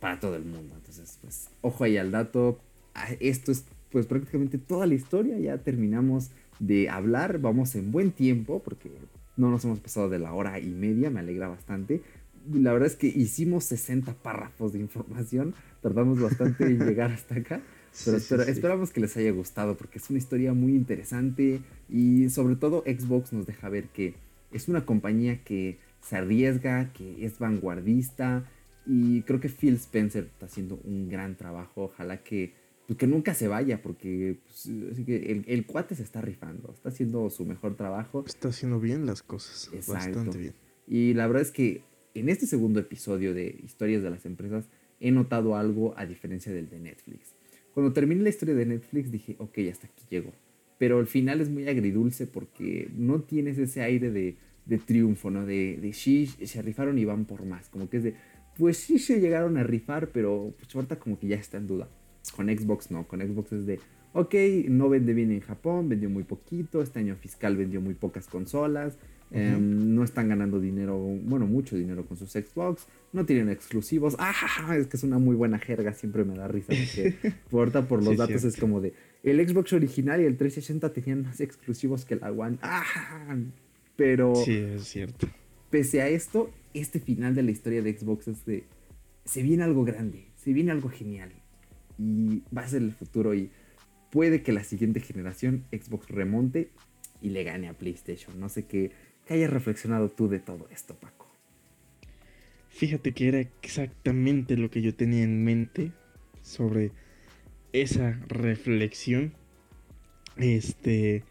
para 0.00 0.20
todo 0.20 0.36
el 0.36 0.44
mundo. 0.44 0.74
Entonces 0.76 1.18
pues 1.20 1.50
ojo 1.60 1.84
ahí 1.84 1.96
al 1.96 2.10
dato. 2.10 2.60
Ah, 2.94 3.08
esto 3.20 3.52
es 3.52 3.64
pues 3.90 4.06
prácticamente 4.06 4.58
toda 4.58 4.86
la 4.86 4.94
historia. 4.94 5.38
Ya 5.38 5.58
terminamos 5.58 6.30
de 6.58 6.88
hablar, 6.88 7.38
vamos 7.38 7.74
en 7.74 7.92
buen 7.92 8.10
tiempo 8.10 8.62
porque 8.62 8.90
no 9.36 9.50
nos 9.50 9.64
hemos 9.64 9.80
pasado 9.80 10.08
de 10.08 10.18
la 10.18 10.32
hora 10.32 10.58
y 10.58 10.70
media, 10.70 11.10
me 11.10 11.20
alegra 11.20 11.48
bastante. 11.48 12.02
La 12.52 12.72
verdad 12.72 12.88
es 12.88 12.96
que 12.96 13.06
hicimos 13.06 13.64
60 13.64 14.14
párrafos 14.14 14.72
de 14.72 14.78
información, 14.78 15.54
tardamos 15.82 16.20
bastante 16.20 16.64
en 16.64 16.78
llegar 16.86 17.12
hasta 17.12 17.36
acá, 17.36 17.62
pero 18.04 18.16
esperamos 18.16 18.90
que 18.90 19.00
les 19.00 19.16
haya 19.16 19.30
gustado 19.30 19.76
porque 19.76 19.98
es 19.98 20.10
una 20.10 20.18
historia 20.18 20.52
muy 20.52 20.74
interesante 20.74 21.60
y 21.88 22.28
sobre 22.30 22.56
todo 22.56 22.82
Xbox 22.86 23.32
nos 23.32 23.46
deja 23.46 23.68
ver 23.68 23.88
que 23.88 24.14
es 24.52 24.68
una 24.68 24.84
compañía 24.84 25.42
que 25.42 25.78
se 26.00 26.16
arriesga, 26.16 26.92
que 26.92 27.24
es 27.24 27.38
vanguardista 27.38 28.44
y 28.86 29.22
creo 29.22 29.40
que 29.40 29.48
Phil 29.48 29.74
Spencer 29.74 30.24
está 30.24 30.46
haciendo 30.46 30.80
un 30.84 31.08
gran 31.08 31.36
trabajo, 31.36 31.84
ojalá 31.84 32.22
que 32.22 32.52
pues 32.86 32.98
que 32.98 33.06
nunca 33.06 33.32
se 33.32 33.48
vaya, 33.48 33.80
porque 33.80 34.38
pues, 34.44 34.66
el, 34.66 35.44
el, 35.46 35.66
cuate 35.66 35.94
se 35.94 36.02
está 36.02 36.20
rifando, 36.20 36.70
está 36.72 36.90
haciendo 36.90 37.30
su 37.30 37.46
mejor 37.46 37.76
trabajo. 37.76 38.24
Está 38.26 38.48
haciendo 38.48 38.78
bien 38.78 39.06
las 39.06 39.22
cosas, 39.22 39.70
bastante 39.88 40.36
bien. 40.36 40.54
Y 40.86 41.14
la 41.14 41.26
verdad 41.26 41.42
es 41.42 41.50
que 41.50 41.82
en 42.14 42.28
este 42.28 42.46
segundo 42.46 42.80
episodio 42.80 43.34
de 43.34 43.60
Historias 43.64 44.02
de 44.02 44.10
las 44.10 44.24
Empresas 44.24 44.68
he 45.00 45.10
notado 45.10 45.56
algo 45.56 45.94
a 45.98 46.06
diferencia 46.06 46.52
del 46.52 46.70
de 46.70 46.78
Netflix. 46.78 47.34
Cuando 47.74 47.92
terminé 47.92 48.22
la 48.22 48.28
historia 48.28 48.54
de 48.54 48.66
Netflix 48.66 49.10
dije, 49.10 49.36
ok, 49.38 49.58
hasta 49.70 49.88
aquí 49.88 50.04
llego. 50.08 50.32
Pero 50.78 50.98
al 50.98 51.06
final 51.06 51.40
es 51.40 51.50
muy 51.50 51.68
agridulce 51.68 52.26
porque 52.26 52.88
no 52.96 53.20
tienes 53.20 53.58
ese 53.58 53.82
aire 53.82 54.10
de, 54.10 54.36
de 54.64 54.78
triunfo, 54.78 55.30
¿no? 55.30 55.44
De, 55.44 55.78
de 55.80 55.92
sí, 55.92 56.26
se 56.26 56.62
rifaron 56.62 56.98
y 56.98 57.04
van 57.04 57.24
por 57.24 57.44
más. 57.44 57.68
Como 57.68 57.90
que 57.90 57.96
es 57.96 58.04
de, 58.04 58.14
pues 58.56 58.76
sí 58.76 58.98
se 58.98 59.20
llegaron 59.20 59.56
a 59.56 59.64
rifar, 59.64 60.10
pero 60.10 60.54
pues 60.56 60.74
ahorita 60.74 60.98
como 60.98 61.18
que 61.18 61.26
ya 61.26 61.36
está 61.36 61.58
en 61.58 61.66
duda. 61.66 61.88
Con 62.36 62.46
Xbox 62.46 62.90
no, 62.90 63.06
con 63.06 63.20
Xbox 63.20 63.52
es 63.52 63.66
de, 63.66 63.80
ok, 64.12 64.34
no 64.68 64.88
vende 64.88 65.12
bien 65.12 65.32
en 65.32 65.40
Japón, 65.40 65.88
vendió 65.88 66.08
muy 66.08 66.22
poquito, 66.22 66.80
este 66.80 67.00
año 67.00 67.16
fiscal 67.16 67.56
vendió 67.56 67.80
muy 67.80 67.94
pocas 67.94 68.28
consolas, 68.28 68.98
em, 69.30 69.94
no 69.94 70.04
están 70.04 70.28
ganando 70.28 70.60
dinero, 70.60 70.98
bueno, 70.98 71.46
mucho 71.46 71.76
dinero 71.76 72.04
con 72.06 72.16
sus 72.16 72.30
Xbox, 72.30 72.86
no 73.12 73.24
tienen 73.24 73.48
exclusivos, 73.48 74.16
ah, 74.18 74.76
es 74.78 74.86
que 74.86 74.96
es 74.96 75.02
una 75.02 75.18
muy 75.18 75.36
buena 75.36 75.58
jerga, 75.58 75.92
siempre 75.94 76.24
me 76.24 76.34
da 76.34 76.48
risa, 76.48 76.68
porque 76.68 77.14
por 77.50 77.70
por 77.86 78.02
los 78.02 78.16
datos 78.16 78.44
es 78.44 78.56
como 78.56 78.80
de, 78.80 78.94
el 79.22 79.46
Xbox 79.46 79.72
original 79.72 80.20
y 80.20 80.24
el 80.24 80.36
360 80.36 80.92
tenían 80.92 81.22
más 81.22 81.40
exclusivos 81.40 82.04
que 82.04 82.16
la 82.16 82.30
One, 82.30 82.58
ah, 82.62 83.36
pero... 83.96 84.34
Sí, 84.34 84.56
es 84.56 84.84
cierto. 84.84 85.28
Pese 85.70 86.02
a 86.02 86.08
esto, 86.08 86.50
este 86.72 87.00
final 87.00 87.34
de 87.34 87.42
la 87.42 87.50
historia 87.50 87.82
de 87.82 87.96
Xbox 87.96 88.28
es 88.28 88.44
de, 88.44 88.64
se 89.24 89.42
viene 89.42 89.64
algo 89.64 89.84
grande, 89.84 90.26
se 90.36 90.52
viene 90.52 90.70
algo 90.70 90.88
genial 90.88 91.32
y 91.98 92.42
va 92.56 92.62
a 92.62 92.68
ser 92.68 92.82
el 92.82 92.92
futuro 92.92 93.34
y 93.34 93.50
puede 94.10 94.42
que 94.42 94.52
la 94.52 94.64
siguiente 94.64 95.00
generación 95.00 95.64
Xbox 95.72 96.08
remonte 96.08 96.70
y 97.20 97.30
le 97.30 97.42
gane 97.44 97.68
a 97.68 97.74
PlayStation. 97.74 98.38
No 98.38 98.48
sé 98.48 98.66
qué, 98.66 98.92
qué 99.26 99.34
hayas 99.34 99.50
reflexionado 99.50 100.10
tú 100.10 100.28
de 100.28 100.40
todo 100.40 100.68
esto, 100.70 100.94
Paco. 100.94 101.28
Fíjate 102.68 103.12
que 103.12 103.28
era 103.28 103.40
exactamente 103.62 104.56
lo 104.56 104.70
que 104.70 104.82
yo 104.82 104.94
tenía 104.94 105.22
en 105.22 105.44
mente 105.44 105.92
sobre 106.42 106.90
esa 107.72 108.20
reflexión. 108.28 109.32
Este, 110.36 111.22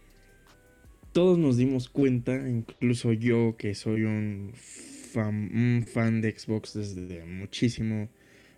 todos 1.11 1.37
nos 1.37 1.57
dimos 1.57 1.89
cuenta, 1.89 2.47
incluso 2.49 3.11
yo 3.11 3.55
que 3.57 3.75
soy 3.75 4.03
un 4.03 4.51
fan, 4.53 5.51
un 5.53 5.85
fan 5.85 6.21
de 6.21 6.37
Xbox 6.37 6.73
desde 6.73 7.25
muchísimo 7.25 8.09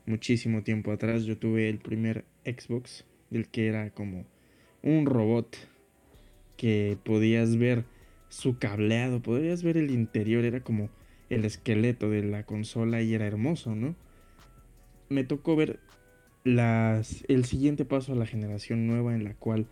muchísimo 0.05 0.63
tiempo 0.63 0.91
atrás 0.91 1.23
yo 1.23 1.37
tuve 1.37 1.69
el 1.69 1.79
primer 1.79 2.25
Xbox, 2.45 3.05
el 3.31 3.47
que 3.47 3.67
era 3.67 3.89
como 3.89 4.25
un 4.83 5.05
robot 5.05 5.57
que 6.57 6.97
podías 7.03 7.57
ver 7.57 7.85
su 8.35 8.57
cableado, 8.59 9.21
podías 9.21 9.63
ver 9.63 9.77
el 9.77 9.91
interior, 9.91 10.43
era 10.43 10.59
como 10.59 10.89
el 11.29 11.45
esqueleto 11.45 12.09
de 12.09 12.21
la 12.21 12.43
consola 12.43 13.01
y 13.01 13.13
era 13.13 13.25
hermoso, 13.25 13.75
¿no? 13.75 13.95
Me 15.07 15.23
tocó 15.23 15.55
ver 15.55 15.79
las, 16.43 17.23
el 17.29 17.45
siguiente 17.45 17.85
paso 17.85 18.11
a 18.11 18.15
la 18.15 18.25
generación 18.25 18.87
nueva 18.87 19.15
en 19.15 19.23
la 19.23 19.35
cual 19.35 19.67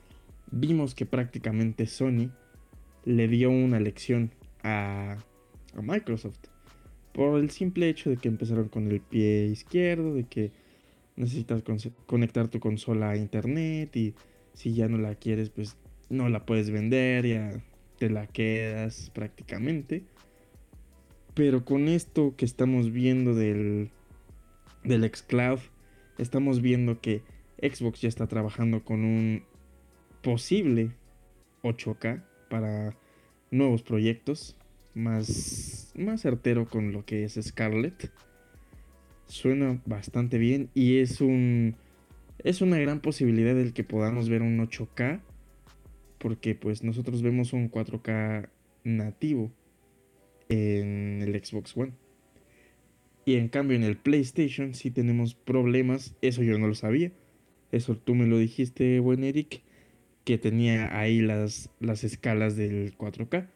vimos 0.50 0.96
que 0.96 1.06
prácticamente 1.06 1.88
Sony 1.88 2.32
le 3.04 3.28
dio 3.28 3.50
una 3.50 3.82
lección 3.82 4.32
a, 4.64 5.18
a 5.76 5.82
Microsoft 5.82 6.40
por 7.12 7.42
el 7.42 7.50
simple 7.50 7.90
hecho 7.90 8.12
de 8.12 8.16
que 8.16 8.30
empezaron 8.30 8.70
con 8.70 8.90
el 8.90 9.02
pie 9.02 9.48
izquierdo, 9.48 10.14
de 10.14 10.24
que 10.24 10.52
necesitas 11.18 11.64
conectar 12.06 12.48
tu 12.48 12.62
consola 12.62 13.10
a 13.10 13.18
internet 13.18 13.94
y 13.98 14.16
si 14.54 14.74
ya 14.74 14.88
no 14.88 14.98
la 14.98 15.16
quieres, 15.16 15.50
pues 15.50 15.76
no 16.10 16.30
la 16.30 16.46
puedes 16.46 16.70
vender, 16.70 17.28
ya 17.28 17.62
te 18.04 18.10
la 18.10 18.28
quedas 18.28 19.12
prácticamente. 19.12 20.04
Pero 21.36 21.64
con 21.64 21.88
esto 21.88 22.36
que 22.36 22.44
estamos 22.44 22.92
viendo 22.92 23.34
del, 23.34 23.92
del 24.84 25.10
xCloud, 25.10 25.60
estamos 26.18 26.62
viendo 26.62 27.00
que 27.00 27.22
Xbox 27.62 28.02
ya 28.02 28.10
está 28.10 28.28
trabajando 28.28 28.84
con 28.84 29.06
un 29.06 29.44
posible 30.22 30.92
8K 31.62 32.26
para 32.50 32.94
nuevos 33.52 33.84
proyectos 33.84 34.58
más, 34.94 35.94
más 35.96 36.20
certero 36.20 36.68
con 36.68 36.92
lo 36.92 37.06
que 37.06 37.24
es 37.24 37.40
Scarlett. 37.42 38.12
Suena 39.28 39.82
bastante 39.86 40.38
bien 40.38 40.70
y 40.74 40.98
es 40.98 41.22
un 41.22 41.78
es 42.40 42.60
una 42.60 42.78
gran 42.80 43.00
posibilidad 43.00 43.58
el 43.58 43.72
que 43.72 43.86
podamos 43.86 44.28
ver 44.28 44.42
un 44.42 44.60
8K 44.60 45.22
porque 46.24 46.56
pues 46.56 46.84
nosotros 46.84 47.22
vemos 47.22 47.52
un 47.52 47.70
4K 47.70 48.48
nativo 48.86 49.52
en 50.48 51.22
el 51.22 51.46
Xbox 51.46 51.76
One. 51.76 51.92
Y 53.26 53.36
en 53.36 53.50
cambio 53.50 53.76
en 53.76 53.84
el 53.84 53.98
PlayStation 53.98 54.74
sí 54.74 54.90
tenemos 54.90 55.36
problemas, 55.36 56.16
eso 56.22 56.42
yo 56.42 56.58
no 56.58 56.68
lo 56.68 56.76
sabía. 56.76 57.12
Eso 57.74 57.98
tú 57.98 58.16
me 58.16 58.26
lo 58.26 58.38
dijiste, 58.38 59.02
buen 59.02 59.26
Eric, 59.26 59.64
que 60.24 60.38
tenía 60.38 60.98
ahí 60.98 61.20
las, 61.20 61.70
las 61.82 62.06
escalas 62.06 62.56
del 62.56 62.98
4K. 62.98 63.50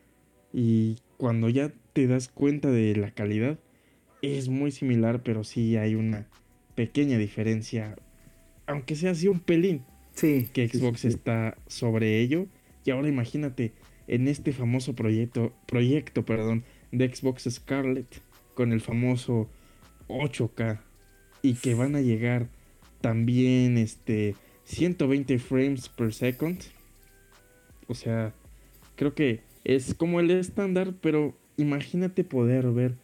Y 0.51 0.97
cuando 1.15 1.47
ya 1.47 1.71
te 1.93 2.05
das 2.05 2.27
cuenta 2.27 2.69
de 2.69 2.97
la 2.97 3.11
calidad, 3.11 3.59
es 4.21 4.49
muy 4.49 4.71
similar, 4.71 5.23
pero 5.23 5.45
sí 5.45 5.77
hay 5.77 5.95
una 5.95 6.27
pequeña 6.75 7.17
diferencia, 7.17 7.95
aunque 8.65 8.97
sea 8.97 9.11
así 9.11 9.29
un 9.29 9.39
pelín. 9.39 9.85
Sí. 10.15 10.49
Que 10.51 10.67
Xbox 10.67 11.05
está 11.05 11.57
sobre 11.67 12.19
ello. 12.19 12.47
Y 12.87 12.91
ahora 12.91 13.09
imagínate, 13.09 13.73
en 14.07 14.29
este 14.29 14.53
famoso 14.53 14.95
proyecto, 14.95 15.51
proyecto 15.65 16.23
perdón, 16.23 16.63
de 16.93 17.13
Xbox 17.13 17.45
Scarlett, 17.51 18.21
con 18.53 18.71
el 18.71 18.79
famoso 18.79 19.49
8K, 20.07 20.79
y 21.41 21.55
que 21.55 21.75
van 21.75 21.97
a 21.97 22.01
llegar 22.01 22.47
también 23.01 23.77
este 23.77 24.35
120 24.63 25.37
frames 25.37 25.89
per 25.89 26.13
second. 26.13 26.61
O 27.89 27.93
sea, 27.93 28.33
creo 28.95 29.13
que 29.13 29.41
es 29.65 29.93
como 29.93 30.21
el 30.21 30.31
estándar, 30.31 30.93
pero 31.01 31.37
imagínate 31.57 32.23
poder 32.23 32.71
ver 32.71 32.95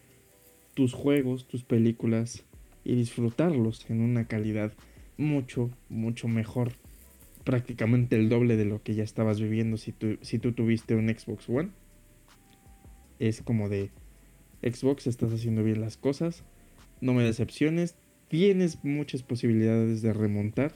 tus 0.75 0.93
juegos, 0.93 1.45
tus 1.45 1.65
películas 1.65 2.45
y 2.85 2.95
disfrutarlos 2.95 3.89
en 3.89 3.99
una 3.99 4.29
calidad 4.29 4.71
mucho, 5.17 5.71
mucho 5.89 6.29
mejor. 6.29 6.71
Prácticamente 7.43 8.15
el 8.15 8.29
doble 8.29 8.57
de 8.57 8.65
lo 8.65 8.81
que 8.81 8.95
ya 8.95 9.03
estabas 9.03 9.39
viviendo 9.39 9.77
si 9.77 9.91
tú, 9.91 10.17
si 10.21 10.39
tú 10.39 10.53
tuviste 10.53 10.95
un 10.95 11.09
Xbox 11.09 11.49
One. 11.49 11.69
Es 13.19 13.41
como 13.41 13.69
de 13.69 13.89
Xbox, 14.61 15.07
estás 15.07 15.33
haciendo 15.33 15.63
bien 15.63 15.81
las 15.81 15.97
cosas. 15.97 16.43
No 17.01 17.13
me 17.13 17.23
decepciones. 17.23 17.95
Tienes 18.29 18.83
muchas 18.83 19.23
posibilidades 19.23 20.01
de 20.01 20.13
remontar. 20.13 20.73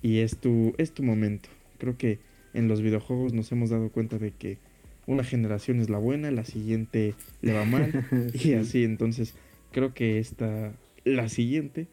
Y 0.00 0.18
es 0.18 0.38
tu, 0.38 0.74
es 0.78 0.92
tu 0.92 1.02
momento. 1.02 1.48
Creo 1.78 1.96
que 1.96 2.18
en 2.52 2.68
los 2.68 2.80
videojuegos 2.80 3.32
nos 3.32 3.50
hemos 3.52 3.70
dado 3.70 3.90
cuenta 3.90 4.18
de 4.18 4.30
que 4.30 4.58
una 5.06 5.24
generación 5.24 5.80
es 5.80 5.90
la 5.90 5.98
buena, 5.98 6.30
la 6.30 6.44
siguiente 6.44 7.14
le 7.42 7.52
va 7.52 7.64
mal 7.64 8.06
y 8.34 8.54
así. 8.54 8.84
Entonces 8.84 9.34
creo 9.72 9.92
que 9.92 10.18
esta, 10.18 10.72
la 11.04 11.28
siguiente 11.28 11.88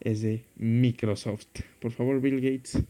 es 0.00 0.22
de 0.22 0.44
Microsoft. 0.56 1.60
Por 1.80 1.92
favor, 1.92 2.20
Bill 2.20 2.40
Gates, 2.40 2.82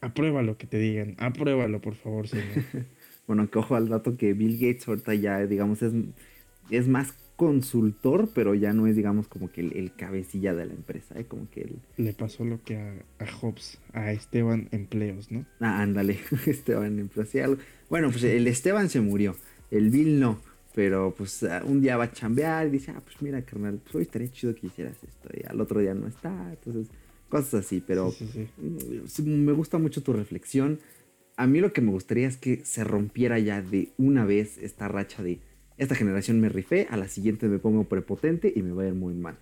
aprueba 0.00 0.42
lo 0.42 0.56
que 0.56 0.66
te 0.66 0.78
digan, 0.78 1.16
apruébalo, 1.18 1.80
por 1.80 1.94
favor, 1.94 2.28
señor. 2.28 2.46
bueno, 3.26 3.50
que 3.50 3.58
ojo 3.58 3.76
al 3.76 3.88
dato 3.88 4.16
que 4.16 4.32
Bill 4.32 4.54
Gates 4.54 4.88
ahorita 4.88 5.14
ya, 5.14 5.46
digamos, 5.46 5.82
es, 5.82 5.92
es 6.70 6.88
más 6.88 7.14
consultor, 7.40 8.28
pero 8.34 8.54
ya 8.54 8.74
no 8.74 8.86
es, 8.86 8.96
digamos, 8.96 9.26
como 9.26 9.50
que 9.50 9.62
el, 9.62 9.92
cabecilla 9.96 10.52
de 10.52 10.66
la 10.66 10.74
empresa, 10.74 11.18
¿eh? 11.18 11.24
Como 11.24 11.48
que 11.48 11.62
él... 11.62 11.78
Le 11.96 12.12
pasó 12.12 12.44
lo 12.44 12.62
que 12.62 12.76
a, 12.76 12.92
a 13.18 13.26
Hobbes, 13.40 13.78
a 13.94 14.12
Esteban 14.12 14.68
Empleos, 14.72 15.32
¿no? 15.32 15.46
Ah, 15.58 15.80
ándale, 15.80 16.18
Esteban 16.46 16.98
Empleos. 16.98 17.30
Bueno, 17.88 18.10
pues 18.10 18.24
el 18.24 18.46
Esteban 18.46 18.90
se 18.90 19.00
murió, 19.00 19.36
el 19.70 19.88
Bill 19.88 20.20
no, 20.20 20.38
pero 20.74 21.14
pues 21.16 21.42
ah, 21.44 21.62
un 21.64 21.80
día 21.80 21.96
va 21.96 22.04
a 22.04 22.12
chambear 22.12 22.66
y 22.66 22.70
dice, 22.72 22.92
ah, 22.94 23.00
pues 23.02 23.22
mira, 23.22 23.40
carnal, 23.42 23.80
pues 23.82 23.94
hoy 23.94 24.02
estaría 24.02 24.30
chido 24.30 24.54
que 24.54 24.66
hicieras 24.66 25.02
esto, 25.02 25.30
y 25.32 25.46
al 25.48 25.58
otro 25.62 25.80
día 25.80 25.94
no 25.94 26.08
está, 26.08 26.50
entonces, 26.50 26.88
cosas 27.30 27.64
así, 27.64 27.82
pero 27.86 28.12
mm, 28.58 29.30
me 29.30 29.52
gusta 29.52 29.78
mucho 29.78 30.02
tu 30.02 30.12
reflexión. 30.12 30.80
A 31.36 31.46
mí 31.46 31.60
lo 31.60 31.72
que 31.72 31.80
me 31.80 31.90
gustaría 31.90 32.28
es 32.28 32.36
que 32.36 32.62
se 32.66 32.84
rompiera 32.84 33.38
ya 33.38 33.62
de 33.62 33.92
una 33.96 34.26
vez 34.26 34.58
esta 34.58 34.88
racha 34.88 35.22
de 35.22 35.40
esta 35.78 35.94
generación 35.94 36.40
me 36.40 36.50
rifé, 36.50 36.86
a 36.90 36.98
la 36.98 37.08
siguiente 37.08 37.48
me 37.48 37.58
pongo 37.58 37.84
prepotente 37.84 38.52
y 38.54 38.60
me 38.60 38.72
va 38.72 38.82
a 38.82 38.88
ir 38.88 38.94
muy 38.94 39.14
mal. 39.14 39.38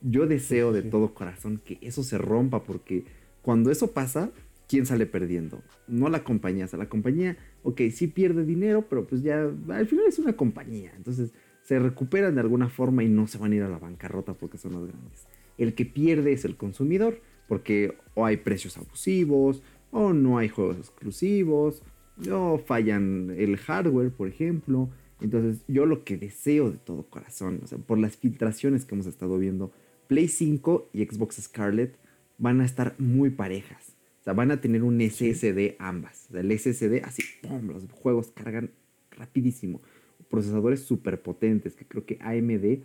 Yo 0.00 0.26
deseo 0.26 0.72
de 0.72 0.82
todo 0.82 1.12
corazón 1.12 1.60
que 1.62 1.78
eso 1.82 2.02
se 2.02 2.16
rompa 2.16 2.62
porque 2.62 3.04
cuando 3.42 3.70
eso 3.70 3.92
pasa, 3.92 4.30
¿quién 4.66 4.86
sale 4.86 5.04
perdiendo? 5.04 5.62
No 5.86 6.08
la 6.08 6.24
compañía, 6.24 6.64
o 6.64 6.68
sea, 6.68 6.78
la 6.78 6.88
compañía, 6.88 7.36
ok, 7.62 7.82
sí 7.92 8.06
pierde 8.06 8.46
dinero, 8.46 8.86
pero 8.88 9.06
pues 9.06 9.22
ya 9.22 9.42
al 9.42 9.86
final 9.86 10.06
es 10.08 10.18
una 10.18 10.32
compañía, 10.32 10.90
entonces 10.96 11.32
se 11.62 11.78
recuperan 11.78 12.34
de 12.34 12.40
alguna 12.40 12.70
forma 12.70 13.04
y 13.04 13.08
no 13.08 13.26
se 13.26 13.36
van 13.36 13.52
a 13.52 13.56
ir 13.56 13.62
a 13.62 13.68
la 13.68 13.78
bancarrota 13.78 14.32
porque 14.32 14.56
son 14.56 14.72
los 14.72 14.86
grandes. 14.86 15.26
El 15.58 15.74
que 15.74 15.84
pierde 15.84 16.32
es 16.32 16.44
el 16.44 16.56
consumidor 16.56 17.20
porque 17.48 17.96
o 18.14 18.24
hay 18.24 18.38
precios 18.38 18.76
abusivos, 18.78 19.62
o 19.90 20.12
no 20.12 20.38
hay 20.38 20.48
juegos 20.48 20.78
exclusivos, 20.78 21.82
o 22.30 22.58
fallan 22.58 23.34
el 23.36 23.56
hardware, 23.56 24.10
por 24.10 24.28
ejemplo. 24.28 24.90
Entonces, 25.20 25.64
yo 25.68 25.86
lo 25.86 26.04
que 26.04 26.16
deseo 26.16 26.70
de 26.70 26.78
todo 26.78 27.04
corazón, 27.04 27.60
o 27.62 27.66
sea, 27.66 27.78
por 27.78 27.98
las 27.98 28.16
filtraciones 28.16 28.84
que 28.84 28.94
hemos 28.94 29.06
estado 29.06 29.38
viendo, 29.38 29.72
Play 30.06 30.28
5 30.28 30.90
y 30.92 31.04
Xbox 31.04 31.36
Scarlet 31.36 31.96
van 32.38 32.60
a 32.60 32.64
estar 32.64 32.94
muy 32.98 33.30
parejas. 33.30 33.94
O 34.20 34.24
sea, 34.24 34.32
van 34.32 34.50
a 34.50 34.60
tener 34.60 34.82
un 34.82 35.00
SSD 35.00 35.76
ambas. 35.78 36.26
O 36.28 36.32
sea, 36.32 36.40
el 36.40 36.58
SSD, 36.58 37.04
así, 37.04 37.22
¡pum! 37.42 37.68
Los 37.68 37.84
juegos 37.92 38.32
cargan 38.32 38.70
rapidísimo. 39.10 39.80
Procesadores 40.28 40.80
súper 40.80 41.22
potentes, 41.22 41.74
que 41.74 41.86
creo 41.86 42.04
que 42.04 42.18
AMD 42.20 42.82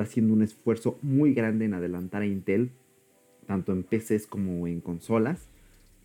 está 0.00 0.10
haciendo 0.10 0.32
un 0.32 0.42
esfuerzo 0.42 0.98
muy 1.02 1.34
grande 1.34 1.66
en 1.66 1.74
adelantar 1.74 2.22
a 2.22 2.26
Intel, 2.26 2.70
tanto 3.46 3.72
en 3.72 3.82
PCs 3.82 4.26
como 4.26 4.66
en 4.66 4.80
consolas. 4.80 5.48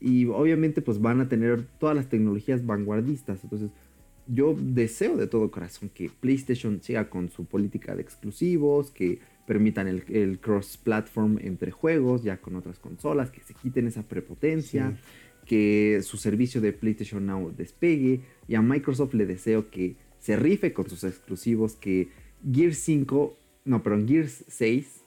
Y 0.02 0.26
obviamente, 0.26 0.82
pues 0.82 1.00
van 1.00 1.22
a 1.22 1.30
tener 1.30 1.64
todas 1.80 1.96
las 1.96 2.10
tecnologías 2.10 2.66
vanguardistas. 2.66 3.44
Entonces, 3.44 3.70
yo 4.28 4.56
deseo 4.60 5.16
de 5.16 5.28
todo 5.28 5.50
corazón 5.50 5.90
que 5.94 6.10
PlayStation 6.10 6.82
siga 6.82 7.10
con 7.10 7.30
su 7.30 7.46
política 7.46 7.96
de 7.96 8.02
exclusivos, 8.02 8.92
que 8.92 9.20
permitan 9.48 9.88
el, 9.88 10.40
cross-platform 10.40 11.38
entre 11.42 11.72
juegos, 11.72 12.24
ya 12.24 12.38
con 12.38 12.56
otras 12.56 12.80
consolas, 12.80 13.32
que 13.32 13.42
se 13.42 13.54
quiten 13.54 13.88
esa 13.88 14.04
prepotencia, 14.04 14.98
que 15.46 16.02
su 16.04 16.18
servicio 16.18 16.60
de 16.60 16.74
PlayStation 16.74 17.26
Now 17.26 17.54
despegue. 17.56 18.22
Y 18.48 18.56
a 18.56 18.62
Microsoft 18.62 19.14
le 19.14 19.26
deseo 19.26 19.70
que 19.70 19.96
se 20.20 20.36
rife 20.36 20.74
con 20.74 20.90
sus 20.90 21.04
exclusivos, 21.04 21.76
que 21.76 22.10
Gears 22.52 22.80
5, 22.80 23.38
no, 23.66 23.84
perdón, 23.84 24.08
Gears 24.08 24.46
6, 24.48 25.02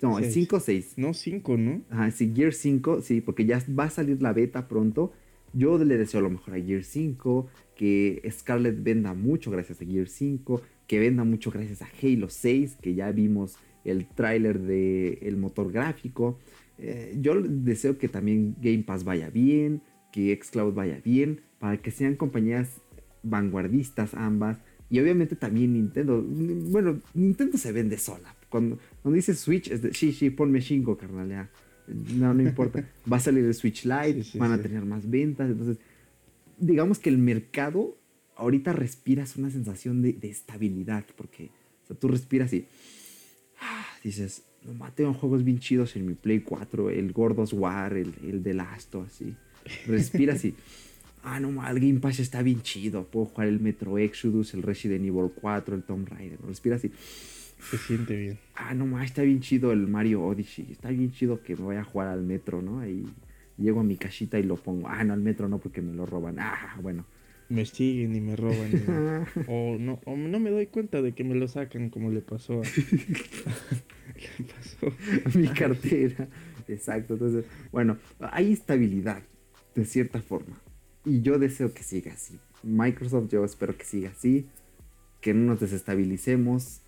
no, 0.00 0.18
es 0.18 0.34
5 0.34 0.60
6. 0.60 0.94
No, 0.96 1.14
5, 1.14 1.56
¿no? 1.56 1.82
Ajá, 1.88 2.10
sí, 2.10 2.32
Gears 2.34 2.58
5, 2.58 3.00
sí, 3.00 3.20
porque 3.20 3.46
ya 3.46 3.62
va 3.78 3.84
a 3.84 3.90
salir 3.90 4.20
la 4.20 4.32
beta 4.32 4.68
pronto. 4.68 5.12
Yo 5.52 5.78
le 5.78 5.96
deseo 5.96 6.20
lo 6.20 6.30
mejor 6.30 6.54
a 6.54 6.60
Gears 6.60 6.88
5, 6.88 7.48
que 7.74 8.22
Scarlett 8.30 8.82
venda 8.82 9.14
mucho 9.14 9.50
gracias 9.50 9.80
a 9.80 9.84
Gear 9.84 10.08
5, 10.08 10.60
que 10.86 10.98
venda 10.98 11.24
mucho 11.24 11.50
gracias 11.50 11.82
a 11.82 11.88
Halo 12.02 12.28
6, 12.28 12.76
que 12.82 12.94
ya 12.94 13.10
vimos 13.12 13.56
el 13.84 14.06
tráiler 14.06 14.60
del 14.60 15.36
motor 15.36 15.72
gráfico. 15.72 16.38
Eh, 16.78 17.16
yo 17.20 17.40
deseo 17.40 17.98
que 17.98 18.08
también 18.08 18.56
Game 18.60 18.82
Pass 18.82 19.04
vaya 19.04 19.30
bien, 19.30 19.82
que 20.12 20.38
Xcloud 20.42 20.74
vaya 20.74 21.00
bien, 21.04 21.40
para 21.58 21.76
que 21.76 21.90
sean 21.90 22.16
compañías 22.16 22.80
vanguardistas 23.22 24.14
ambas. 24.14 24.58
Y 24.94 25.00
obviamente 25.00 25.34
también 25.34 25.72
Nintendo. 25.72 26.22
Bueno, 26.22 27.00
Nintendo 27.14 27.58
se 27.58 27.72
vende 27.72 27.98
sola. 27.98 28.32
Cuando, 28.48 28.78
cuando 29.02 29.16
dice 29.16 29.34
Switch, 29.34 29.68
es 29.68 29.82
de, 29.82 29.92
sí, 29.92 30.12
sí, 30.12 30.30
ponme 30.30 30.62
chingo, 30.62 30.96
carnal, 30.96 31.28
ya. 31.28 31.50
No, 31.88 32.32
no 32.32 32.40
importa. 32.40 32.88
Va 33.12 33.16
a 33.16 33.20
salir 33.20 33.44
el 33.44 33.54
Switch 33.54 33.86
Lite, 33.86 34.38
van 34.38 34.52
a 34.52 34.62
tener 34.62 34.84
más 34.84 35.10
ventas. 35.10 35.50
Entonces, 35.50 35.78
digamos 36.58 37.00
que 37.00 37.10
el 37.10 37.18
mercado 37.18 37.98
ahorita 38.36 38.72
respiras 38.72 39.34
una 39.34 39.50
sensación 39.50 40.00
de, 40.00 40.16
estabilidad, 40.22 41.04
porque 41.16 41.50
tú 41.98 42.06
respiras 42.06 42.52
y 42.52 42.68
ah, 43.62 43.84
dices, 44.04 44.44
no 44.62 44.92
tengo 44.92 45.12
juegos 45.12 45.42
bien 45.42 45.58
chidos 45.58 45.96
en 45.96 46.06
mi 46.06 46.14
Play 46.14 46.38
4, 46.38 46.90
el 46.90 47.12
Gordos 47.12 47.52
War, 47.52 47.94
el, 47.94 48.14
el 48.22 48.44
The 48.44 48.54
Last, 48.54 48.94
así. 48.94 49.34
Respiras 49.88 50.44
y, 50.44 50.54
ah, 51.24 51.40
no, 51.40 51.66
el 51.66 51.80
Game 51.80 52.00
Pass 52.00 52.20
está 52.20 52.42
bien 52.42 52.62
chido, 52.62 53.04
puedo 53.04 53.26
jugar 53.26 53.48
el 53.48 53.60
Metro 53.60 53.98
Exodus, 53.98 54.54
el 54.54 54.62
Resident 54.62 55.04
Evil 55.04 55.30
4, 55.40 55.74
el 55.74 55.82
Tomb 55.82 56.08
Raider, 56.08 56.38
respiras 56.46 56.84
y... 56.84 56.92
Se 57.70 57.78
siente 57.78 58.14
bien. 58.14 58.38
Ah, 58.54 58.74
no, 58.74 59.00
está 59.00 59.22
bien 59.22 59.40
chido 59.40 59.72
el 59.72 59.86
Mario 59.86 60.22
Odyssey, 60.22 60.68
está 60.70 60.90
bien 60.90 61.10
chido 61.12 61.42
que 61.42 61.56
me 61.56 61.64
vaya 61.64 61.80
a 61.80 61.84
jugar 61.84 62.08
al 62.08 62.22
Metro, 62.22 62.60
¿no? 62.60 62.80
Ahí 62.80 63.06
Llego 63.56 63.80
a 63.80 63.84
mi 63.84 63.96
casita 63.96 64.38
y 64.38 64.42
lo 64.42 64.56
pongo. 64.56 64.88
Ah, 64.88 65.04
no, 65.04 65.12
al 65.12 65.20
metro 65.20 65.48
no, 65.48 65.58
porque 65.58 65.80
me 65.80 65.94
lo 65.94 66.06
roban. 66.06 66.38
Ah, 66.38 66.76
bueno. 66.82 67.06
Me 67.48 67.64
siguen 67.66 68.16
y 68.16 68.20
me 68.20 68.34
roban. 68.36 69.26
o, 69.48 69.76
no, 69.78 70.00
o 70.04 70.16
no 70.16 70.40
me 70.40 70.50
doy 70.50 70.66
cuenta 70.66 71.02
de 71.02 71.12
que 71.12 71.24
me 71.24 71.34
lo 71.34 71.46
sacan 71.46 71.90
como 71.90 72.10
le 72.10 72.20
pasó 72.20 72.62
a, 72.62 72.64
le 74.38 74.44
pasó 74.44 74.86
a 75.24 75.38
mi 75.38 75.48
cartera. 75.48 76.28
Exacto. 76.66 77.14
Entonces, 77.14 77.44
bueno, 77.70 77.98
hay 78.18 78.52
estabilidad, 78.52 79.22
de 79.74 79.84
cierta 79.84 80.20
forma. 80.20 80.60
Y 81.04 81.20
yo 81.20 81.38
deseo 81.38 81.72
que 81.72 81.82
siga 81.82 82.12
así. 82.12 82.38
Microsoft, 82.62 83.28
yo 83.30 83.44
espero 83.44 83.76
que 83.76 83.84
siga 83.84 84.10
así. 84.10 84.46
que 85.20 85.32
no 85.34 85.52
nos 85.52 85.60
desestabilicemos. 85.60 86.82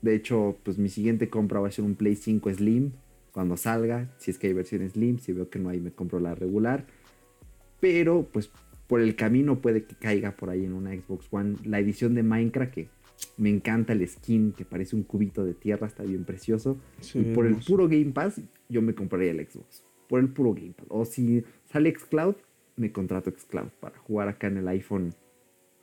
De 0.00 0.14
hecho, 0.14 0.56
pues 0.62 0.78
mi 0.78 0.88
siguiente 0.88 1.28
compra 1.28 1.60
va 1.60 1.68
a 1.68 1.72
ser 1.72 1.84
un 1.84 1.94
Play 1.96 2.14
5 2.14 2.52
Slim 2.54 2.92
cuando 3.32 3.56
salga. 3.56 4.14
Si 4.18 4.30
es 4.30 4.38
que 4.38 4.46
hay 4.46 4.52
versión 4.52 4.88
Slim, 4.88 5.18
si 5.18 5.32
veo 5.32 5.50
que 5.50 5.58
no 5.58 5.70
hay, 5.70 5.80
me 5.80 5.90
compro 5.90 6.20
la 6.20 6.34
regular. 6.34 6.86
Pero 7.80 8.28
pues 8.32 8.50
por 8.86 9.00
el 9.00 9.16
camino 9.16 9.60
puede 9.60 9.84
que 9.84 9.96
caiga 9.96 10.36
por 10.36 10.50
ahí 10.50 10.64
en 10.64 10.72
una 10.72 10.92
Xbox 10.92 11.26
One 11.30 11.56
la 11.64 11.80
edición 11.80 12.14
de 12.14 12.22
Minecraft 12.22 12.72
que 12.72 12.88
me 13.36 13.50
encanta 13.50 13.92
el 13.92 14.06
skin 14.06 14.52
que 14.52 14.64
parece 14.64 14.94
un 14.96 15.02
cubito 15.02 15.44
de 15.44 15.54
tierra, 15.54 15.86
está 15.86 16.02
bien 16.02 16.24
precioso. 16.24 16.78
y 17.14 17.22
por 17.34 17.46
el 17.46 17.56
puro 17.56 17.88
Game 17.88 18.12
Pass 18.12 18.40
yo 18.68 18.82
me 18.82 18.94
compraría 18.94 19.32
el 19.32 19.46
Xbox. 19.46 19.82
Por 20.08 20.20
el 20.20 20.28
puro 20.28 20.54
Game 20.54 20.74
Pass. 20.76 20.86
O 20.90 21.04
si 21.04 21.44
sale 21.70 21.92
Xcloud, 21.92 22.36
me 22.76 22.92
contrato 22.92 23.30
Xcloud 23.30 23.68
para 23.80 23.98
jugar 23.98 24.28
acá 24.28 24.48
en 24.48 24.58
el 24.58 24.68
iPhone. 24.68 25.14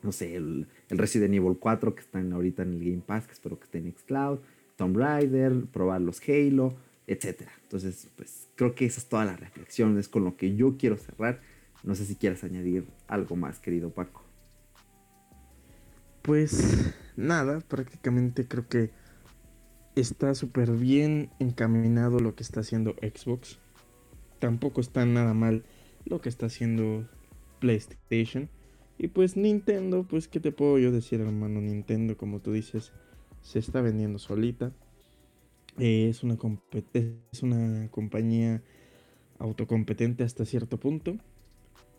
No 0.04 0.12
sé, 0.12 0.36
el, 0.36 0.68
Resident 0.90 1.34
Evil 1.34 1.58
4 1.60 1.96
que 1.96 2.02
están 2.02 2.34
ahorita 2.34 2.64
en 2.64 2.74
el 2.74 2.80
Game 2.80 3.04
Pass, 3.06 3.28
que 3.28 3.34
espero 3.34 3.58
que 3.60 3.66
esté 3.66 3.78
en 3.78 3.92
Xcloud. 3.92 4.40
Tomb 4.76 4.98
Raider, 4.98 5.66
probar 5.72 6.02
los 6.02 6.22
Halo, 6.28 6.76
etc. 7.08 7.44
Entonces, 7.64 8.10
pues 8.16 8.50
creo 8.56 8.74
que 8.74 8.86
esa 8.86 9.00
es 9.00 9.08
toda 9.08 9.26
la 9.26 9.36
reflexión, 9.36 9.98
es 9.98 10.08
con 10.08 10.24
lo 10.24 10.38
que 10.38 10.56
yo 10.56 10.78
quiero 10.78 10.98
cerrar. 10.98 11.42
No 11.84 11.96
sé 11.96 12.06
si 12.06 12.16
quieres 12.16 12.44
añadir 12.44 12.88
algo 13.08 13.36
más, 13.36 13.60
querido 13.60 13.92
Paco. 13.92 14.24
Pues 16.22 16.94
nada, 17.16 17.60
prácticamente 17.62 18.48
creo 18.48 18.68
que 18.68 18.92
está 19.96 20.36
súper 20.36 20.72
bien 20.72 21.30
encaminado 21.40 22.20
lo 22.20 22.36
que 22.36 22.44
está 22.44 22.62
haciendo 22.62 22.96
Xbox. 23.02 23.60
Tampoco 24.40 24.82
está 24.82 25.06
nada 25.06 25.34
mal 25.34 25.64
lo 26.06 26.22
que 26.22 26.30
está 26.30 26.48
haciendo 26.48 27.08
PlayStation. 27.60 28.50
Y 28.98 29.08
pues 29.08 29.38
Nintendo, 29.38 30.06
pues 30.08 30.28
qué 30.28 30.40
te 30.40 30.52
puedo 30.52 30.78
yo 30.78 30.92
decir 30.92 31.22
hermano, 31.22 31.62
Nintendo 31.62 32.18
como 32.18 32.40
tú 32.40 32.52
dices, 32.52 32.94
se 33.42 33.60
está 33.60 33.82
vendiendo 33.82 34.20
solita. 34.20 34.72
Eh, 35.80 36.08
es, 36.10 36.24
una 36.24 36.38
es 37.32 37.44
una 37.44 37.90
compañía 37.90 38.62
autocompetente 39.40 40.24
hasta 40.24 40.46
cierto 40.46 40.80
punto. 40.80 41.18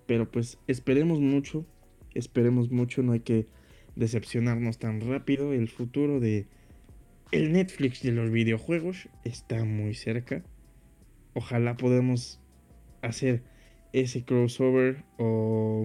Pero 0.06 0.30
pues 0.30 0.58
esperemos 0.66 1.20
mucho, 1.20 1.64
esperemos 2.14 2.70
mucho, 2.70 3.02
no 3.02 3.12
hay 3.12 3.20
que 3.20 3.46
decepcionarnos 3.96 4.78
tan 4.78 5.00
rápido. 5.00 5.52
El 5.52 5.68
futuro 5.68 6.20
de 6.20 6.46
el 7.30 7.52
Netflix 7.52 8.02
de 8.02 8.12
los 8.12 8.30
videojuegos 8.30 9.08
está 9.24 9.64
muy 9.64 9.94
cerca. 9.94 10.44
Ojalá 11.34 11.76
podamos 11.76 12.40
hacer 13.00 13.42
ese 13.92 14.24
crossover 14.24 15.04
o 15.18 15.84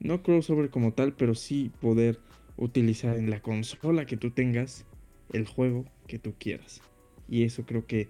no 0.00 0.22
crossover 0.22 0.70
como 0.70 0.92
tal, 0.92 1.14
pero 1.14 1.34
sí 1.34 1.70
poder 1.80 2.18
utilizar 2.56 3.16
en 3.16 3.30
la 3.30 3.40
consola 3.40 4.06
que 4.06 4.16
tú 4.16 4.30
tengas 4.30 4.86
el 5.32 5.46
juego 5.46 5.84
que 6.06 6.18
tú 6.18 6.34
quieras. 6.38 6.80
Y 7.28 7.44
eso 7.44 7.64
creo 7.66 7.86
que 7.86 8.08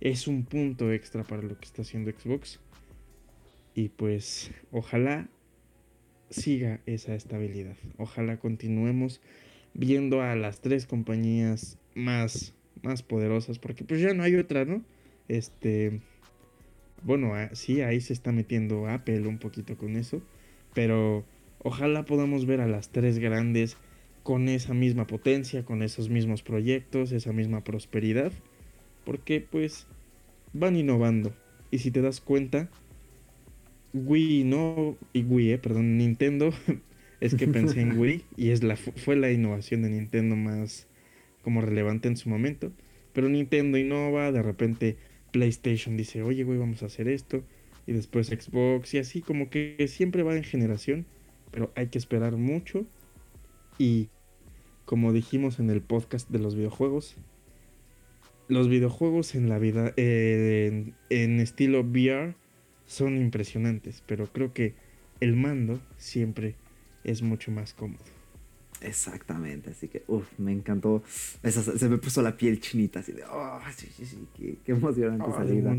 es 0.00 0.28
un 0.28 0.44
punto 0.44 0.92
extra 0.92 1.24
para 1.24 1.42
lo 1.42 1.58
que 1.58 1.64
está 1.64 1.82
haciendo 1.82 2.10
Xbox. 2.10 2.60
Y 3.74 3.88
pues 3.90 4.50
ojalá 4.70 5.28
siga 6.30 6.80
esa 6.86 7.14
estabilidad. 7.14 7.76
Ojalá 7.96 8.38
continuemos 8.38 9.20
viendo 9.74 10.22
a 10.22 10.34
las 10.34 10.60
tres 10.60 10.86
compañías 10.86 11.78
más, 11.94 12.54
más 12.82 13.02
poderosas, 13.02 13.58
porque 13.58 13.84
pues 13.84 14.00
ya 14.00 14.14
no 14.14 14.22
hay 14.22 14.34
otra, 14.36 14.64
¿no? 14.64 14.82
Este, 15.28 16.00
bueno, 17.02 17.34
sí, 17.52 17.80
ahí 17.80 18.00
se 18.00 18.12
está 18.12 18.32
metiendo 18.32 18.88
Apple 18.88 19.26
un 19.26 19.38
poquito 19.38 19.76
con 19.76 19.96
eso, 19.96 20.22
pero 20.74 21.24
ojalá 21.58 22.04
podamos 22.04 22.46
ver 22.46 22.60
a 22.60 22.66
las 22.66 22.90
tres 22.90 23.18
grandes 23.18 23.76
con 24.22 24.48
esa 24.48 24.74
misma 24.74 25.06
potencia, 25.06 25.64
con 25.64 25.82
esos 25.82 26.10
mismos 26.10 26.42
proyectos, 26.42 27.12
esa 27.12 27.32
misma 27.32 27.64
prosperidad, 27.64 28.32
porque 29.04 29.40
pues 29.40 29.86
van 30.52 30.76
innovando. 30.76 31.32
Y 31.70 31.78
si 31.78 31.90
te 31.90 32.02
das 32.02 32.20
cuenta, 32.20 32.68
Wii 33.94 34.44
no, 34.44 34.96
y 35.12 35.22
Wii, 35.22 35.52
eh, 35.52 35.58
perdón, 35.58 35.96
Nintendo, 35.96 36.52
es 37.20 37.34
que 37.34 37.48
pensé 37.48 37.80
en 37.80 37.98
Wii 37.98 38.22
y 38.36 38.50
es 38.50 38.62
la, 38.62 38.76
fue 38.76 39.16
la 39.16 39.30
innovación 39.30 39.82
de 39.82 39.90
Nintendo 39.90 40.36
más 40.36 40.86
como 41.42 41.60
relevante 41.60 42.08
en 42.08 42.16
su 42.16 42.28
momento. 42.28 42.72
Pero 43.12 43.28
Nintendo 43.28 43.78
innova, 43.78 44.30
de 44.30 44.42
repente 44.42 44.96
PlayStation 45.30 45.96
dice, 45.96 46.22
oye, 46.22 46.44
güey, 46.44 46.58
vamos 46.58 46.82
a 46.82 46.86
hacer 46.86 47.08
esto. 47.08 47.42
Y 47.86 47.92
después 47.92 48.28
Xbox 48.28 48.94
y 48.94 48.98
así 48.98 49.22
como 49.22 49.50
que 49.50 49.86
siempre 49.88 50.22
va 50.22 50.36
en 50.36 50.44
generación. 50.44 51.06
Pero 51.50 51.72
hay 51.74 51.88
que 51.88 51.98
esperar 51.98 52.36
mucho. 52.36 52.84
Y 53.78 54.08
como 54.84 55.12
dijimos 55.12 55.58
en 55.58 55.70
el 55.70 55.80
podcast 55.80 56.30
de 56.30 56.38
los 56.38 56.54
videojuegos, 56.54 57.16
los 58.48 58.68
videojuegos 58.68 59.34
en 59.34 59.48
la 59.48 59.58
vida, 59.58 59.92
eh, 59.96 60.92
en 61.10 61.40
estilo 61.40 61.80
VR, 61.80 62.34
son 62.86 63.18
impresionantes, 63.18 64.02
pero 64.06 64.26
creo 64.32 64.54
que 64.54 64.74
el 65.20 65.36
mando 65.36 65.80
siempre 65.98 66.56
es 67.04 67.22
mucho 67.22 67.50
más 67.50 67.74
cómodo. 67.74 68.17
Exactamente, 68.80 69.70
así 69.70 69.88
que, 69.88 70.04
uff, 70.06 70.26
me 70.38 70.52
encantó. 70.52 71.02
se 71.42 71.88
me 71.88 71.98
puso 71.98 72.22
la 72.22 72.36
piel 72.36 72.60
chinita, 72.60 73.00
así 73.00 73.12
de, 73.12 73.24
oh, 73.24 73.60
sí, 73.76 73.88
sí, 73.96 74.06
sí, 74.06 74.28
qué, 74.64 74.72
emocionante 74.72 75.24
oh, 75.26 75.34
salida. 75.34 75.76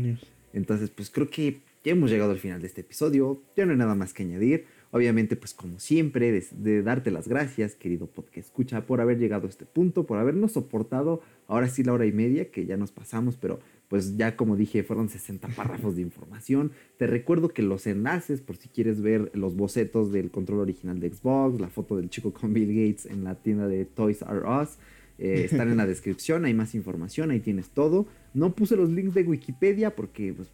Entonces, 0.52 0.90
pues 0.90 1.10
creo 1.10 1.30
que 1.30 1.60
ya 1.84 1.92
hemos 1.92 2.10
llegado 2.10 2.32
al 2.32 2.38
final 2.38 2.60
de 2.60 2.66
este 2.66 2.82
episodio. 2.82 3.42
Ya 3.56 3.64
no 3.64 3.72
hay 3.72 3.78
nada 3.78 3.94
más 3.94 4.12
que 4.12 4.22
añadir. 4.22 4.66
Obviamente, 4.90 5.36
pues 5.36 5.54
como 5.54 5.78
siempre, 5.78 6.32
de, 6.32 6.44
de, 6.50 6.82
darte 6.82 7.10
las 7.10 7.28
gracias, 7.28 7.74
querido 7.76 8.06
podcast 8.06 8.48
escucha, 8.48 8.84
por 8.86 9.00
haber 9.00 9.18
llegado 9.18 9.46
a 9.46 9.50
este 9.50 9.64
punto, 9.64 10.04
por 10.04 10.18
habernos 10.18 10.52
soportado 10.52 11.22
ahora 11.46 11.68
sí 11.68 11.84
la 11.84 11.92
hora 11.92 12.06
y 12.06 12.12
media, 12.12 12.50
que 12.50 12.66
ya 12.66 12.76
nos 12.76 12.90
pasamos, 12.90 13.36
pero 13.36 13.60
pues 13.90 14.16
ya 14.16 14.36
como 14.36 14.54
dije, 14.54 14.84
fueron 14.84 15.08
60 15.08 15.48
párrafos 15.48 15.96
de 15.96 16.02
información. 16.02 16.70
Te 16.96 17.08
recuerdo 17.08 17.48
que 17.48 17.60
los 17.60 17.88
enlaces, 17.88 18.40
por 18.40 18.56
si 18.56 18.68
quieres 18.68 19.02
ver 19.02 19.32
los 19.34 19.56
bocetos 19.56 20.12
del 20.12 20.30
control 20.30 20.60
original 20.60 21.00
de 21.00 21.12
Xbox, 21.12 21.60
la 21.60 21.68
foto 21.68 21.96
del 21.96 22.08
chico 22.08 22.32
con 22.32 22.54
Bill 22.54 22.68
Gates 22.68 23.06
en 23.06 23.24
la 23.24 23.34
tienda 23.34 23.66
de 23.66 23.84
Toys 23.84 24.22
R 24.22 24.42
Us, 24.48 24.78
eh, 25.18 25.42
están 25.44 25.68
en 25.72 25.76
la 25.76 25.86
descripción, 25.86 26.44
hay 26.44 26.54
más 26.54 26.76
información, 26.76 27.32
ahí 27.32 27.40
tienes 27.40 27.70
todo. 27.70 28.06
No 28.32 28.54
puse 28.54 28.76
los 28.76 28.90
links 28.90 29.12
de 29.12 29.24
Wikipedia 29.24 29.96
porque 29.96 30.34
pues, 30.34 30.48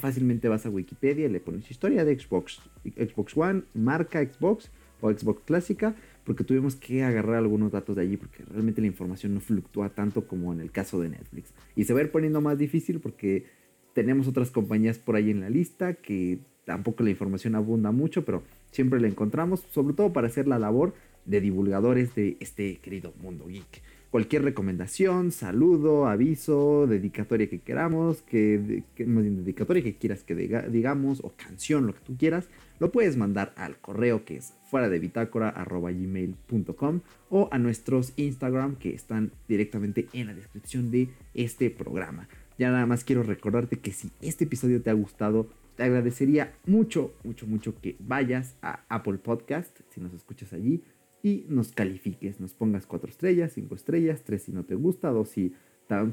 fácilmente 0.00 0.48
vas 0.48 0.64
a 0.64 0.70
Wikipedia, 0.70 1.28
le 1.28 1.40
pones 1.40 1.70
historia 1.70 2.06
de 2.06 2.18
Xbox, 2.18 2.58
Xbox 2.96 3.36
One, 3.36 3.64
marca 3.74 4.24
Xbox 4.24 4.70
o 5.02 5.12
Xbox 5.12 5.42
clásica 5.44 5.94
porque 6.28 6.44
tuvimos 6.44 6.76
que 6.76 7.02
agarrar 7.02 7.36
algunos 7.36 7.72
datos 7.72 7.96
de 7.96 8.02
allí 8.02 8.18
porque 8.18 8.44
realmente 8.50 8.82
la 8.82 8.86
información 8.86 9.32
no 9.32 9.40
fluctúa 9.40 9.88
tanto 9.88 10.28
como 10.28 10.52
en 10.52 10.60
el 10.60 10.70
caso 10.70 11.00
de 11.00 11.08
Netflix. 11.08 11.54
Y 11.74 11.84
se 11.84 11.94
va 11.94 12.00
a 12.00 12.02
ir 12.02 12.10
poniendo 12.10 12.42
más 12.42 12.58
difícil 12.58 13.00
porque 13.00 13.46
tenemos 13.94 14.28
otras 14.28 14.50
compañías 14.50 14.98
por 14.98 15.16
ahí 15.16 15.30
en 15.30 15.40
la 15.40 15.48
lista 15.48 15.94
que 15.94 16.40
tampoco 16.66 17.02
la 17.02 17.08
información 17.08 17.54
abunda 17.54 17.92
mucho, 17.92 18.26
pero 18.26 18.42
siempre 18.70 19.00
la 19.00 19.08
encontramos, 19.08 19.60
sobre 19.70 19.94
todo 19.94 20.12
para 20.12 20.26
hacer 20.26 20.46
la 20.46 20.58
labor 20.58 20.92
de 21.24 21.40
divulgadores 21.40 22.14
de 22.14 22.36
este 22.40 22.76
querido 22.76 23.14
mundo 23.22 23.46
geek. 23.46 23.82
Cualquier 24.10 24.42
recomendación, 24.42 25.32
saludo, 25.32 26.08
aviso, 26.08 26.86
dedicatoria 26.86 27.48
que 27.48 27.60
queramos, 27.60 28.20
que, 28.20 28.82
que 28.94 29.06
dedicatoria 29.06 29.82
que 29.82 29.96
quieras 29.96 30.24
que 30.24 30.34
digamos, 30.34 31.20
o 31.24 31.32
canción, 31.34 31.86
lo 31.86 31.94
que 31.94 32.00
tú 32.00 32.18
quieras, 32.18 32.50
lo 32.78 32.92
puedes 32.92 33.16
mandar 33.16 33.52
al 33.56 33.78
correo 33.78 34.24
que 34.24 34.36
es 34.36 34.54
fuera 34.70 34.88
de 34.88 34.98
bitácora 34.98 35.52
gmail.com 35.68 37.00
o 37.30 37.48
a 37.50 37.58
nuestros 37.58 38.12
Instagram 38.16 38.76
que 38.76 38.94
están 38.94 39.32
directamente 39.48 40.08
en 40.12 40.28
la 40.28 40.34
descripción 40.34 40.90
de 40.90 41.08
este 41.34 41.70
programa. 41.70 42.28
Ya 42.58 42.70
nada 42.70 42.86
más 42.86 43.04
quiero 43.04 43.22
recordarte 43.22 43.78
que 43.78 43.92
si 43.92 44.10
este 44.20 44.44
episodio 44.44 44.82
te 44.82 44.90
ha 44.90 44.94
gustado, 44.94 45.48
te 45.76 45.84
agradecería 45.84 46.54
mucho, 46.66 47.14
mucho, 47.22 47.46
mucho 47.46 47.80
que 47.80 47.96
vayas 48.00 48.56
a 48.62 48.84
Apple 48.88 49.18
Podcast, 49.18 49.78
si 49.90 50.00
nos 50.00 50.12
escuchas 50.12 50.52
allí, 50.52 50.82
y 51.22 51.46
nos 51.48 51.72
califiques, 51.72 52.40
nos 52.40 52.54
pongas 52.54 52.86
cuatro 52.86 53.08
estrellas, 53.08 53.52
cinco 53.54 53.74
estrellas, 53.74 54.22
tres 54.24 54.42
si 54.42 54.52
no 54.52 54.64
te 54.64 54.74
gusta, 54.74 55.10
dos 55.10 55.28
si, 55.28 55.54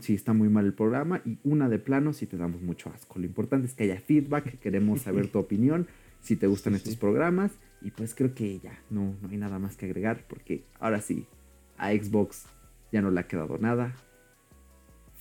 si 0.01 0.13
está 0.13 0.33
muy 0.33 0.49
mal 0.49 0.65
el 0.65 0.73
programa 0.73 1.21
y 1.25 1.39
una 1.43 1.67
de 1.67 1.79
plano 1.79 2.13
si 2.13 2.27
te 2.27 2.37
damos 2.37 2.61
mucho 2.61 2.89
asco. 2.89 3.19
Lo 3.19 3.25
importante 3.25 3.67
es 3.67 3.73
que 3.73 3.85
haya 3.85 3.99
feedback, 3.99 4.59
queremos 4.59 5.01
saber 5.01 5.27
tu 5.27 5.39
opinión 5.39 5.87
si 6.25 6.35
te 6.35 6.47
gustan 6.47 6.75
estos 6.75 6.95
programas. 6.95 7.51
Y 7.81 7.91
pues 7.91 8.15
creo 8.15 8.33
que 8.33 8.59
ya 8.59 8.77
no, 8.89 9.15
no 9.21 9.29
hay 9.29 9.37
nada 9.37 9.59
más 9.59 9.77
que 9.77 9.85
agregar 9.85 10.25
porque 10.27 10.63
ahora 10.79 11.01
sí, 11.01 11.27
a 11.77 11.91
Xbox 11.91 12.45
ya 12.91 13.01
no 13.01 13.11
le 13.11 13.19
ha 13.19 13.27
quedado 13.27 13.57
nada. 13.59 13.95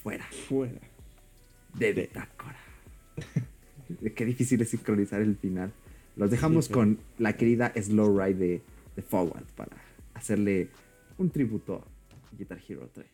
Fuera. 0.02 0.26
Fuera. 0.48 0.80
De 1.74 1.92
Bitácora. 1.92 2.56
Qué 4.16 4.24
difícil 4.24 4.60
es 4.62 4.70
sincronizar 4.70 5.20
el 5.20 5.36
final. 5.36 5.72
Los 6.16 6.30
dejamos 6.30 6.68
con 6.68 6.98
la 7.18 7.36
querida 7.36 7.72
Slow 7.76 8.18
Ride 8.18 8.38
de, 8.38 8.62
de 8.96 9.02
Forward 9.02 9.44
para 9.56 9.76
hacerle 10.14 10.70
un 11.18 11.30
tributo 11.30 11.76
a 11.76 12.36
Guitar 12.36 12.58
Hero 12.66 12.88
3. 12.94 13.06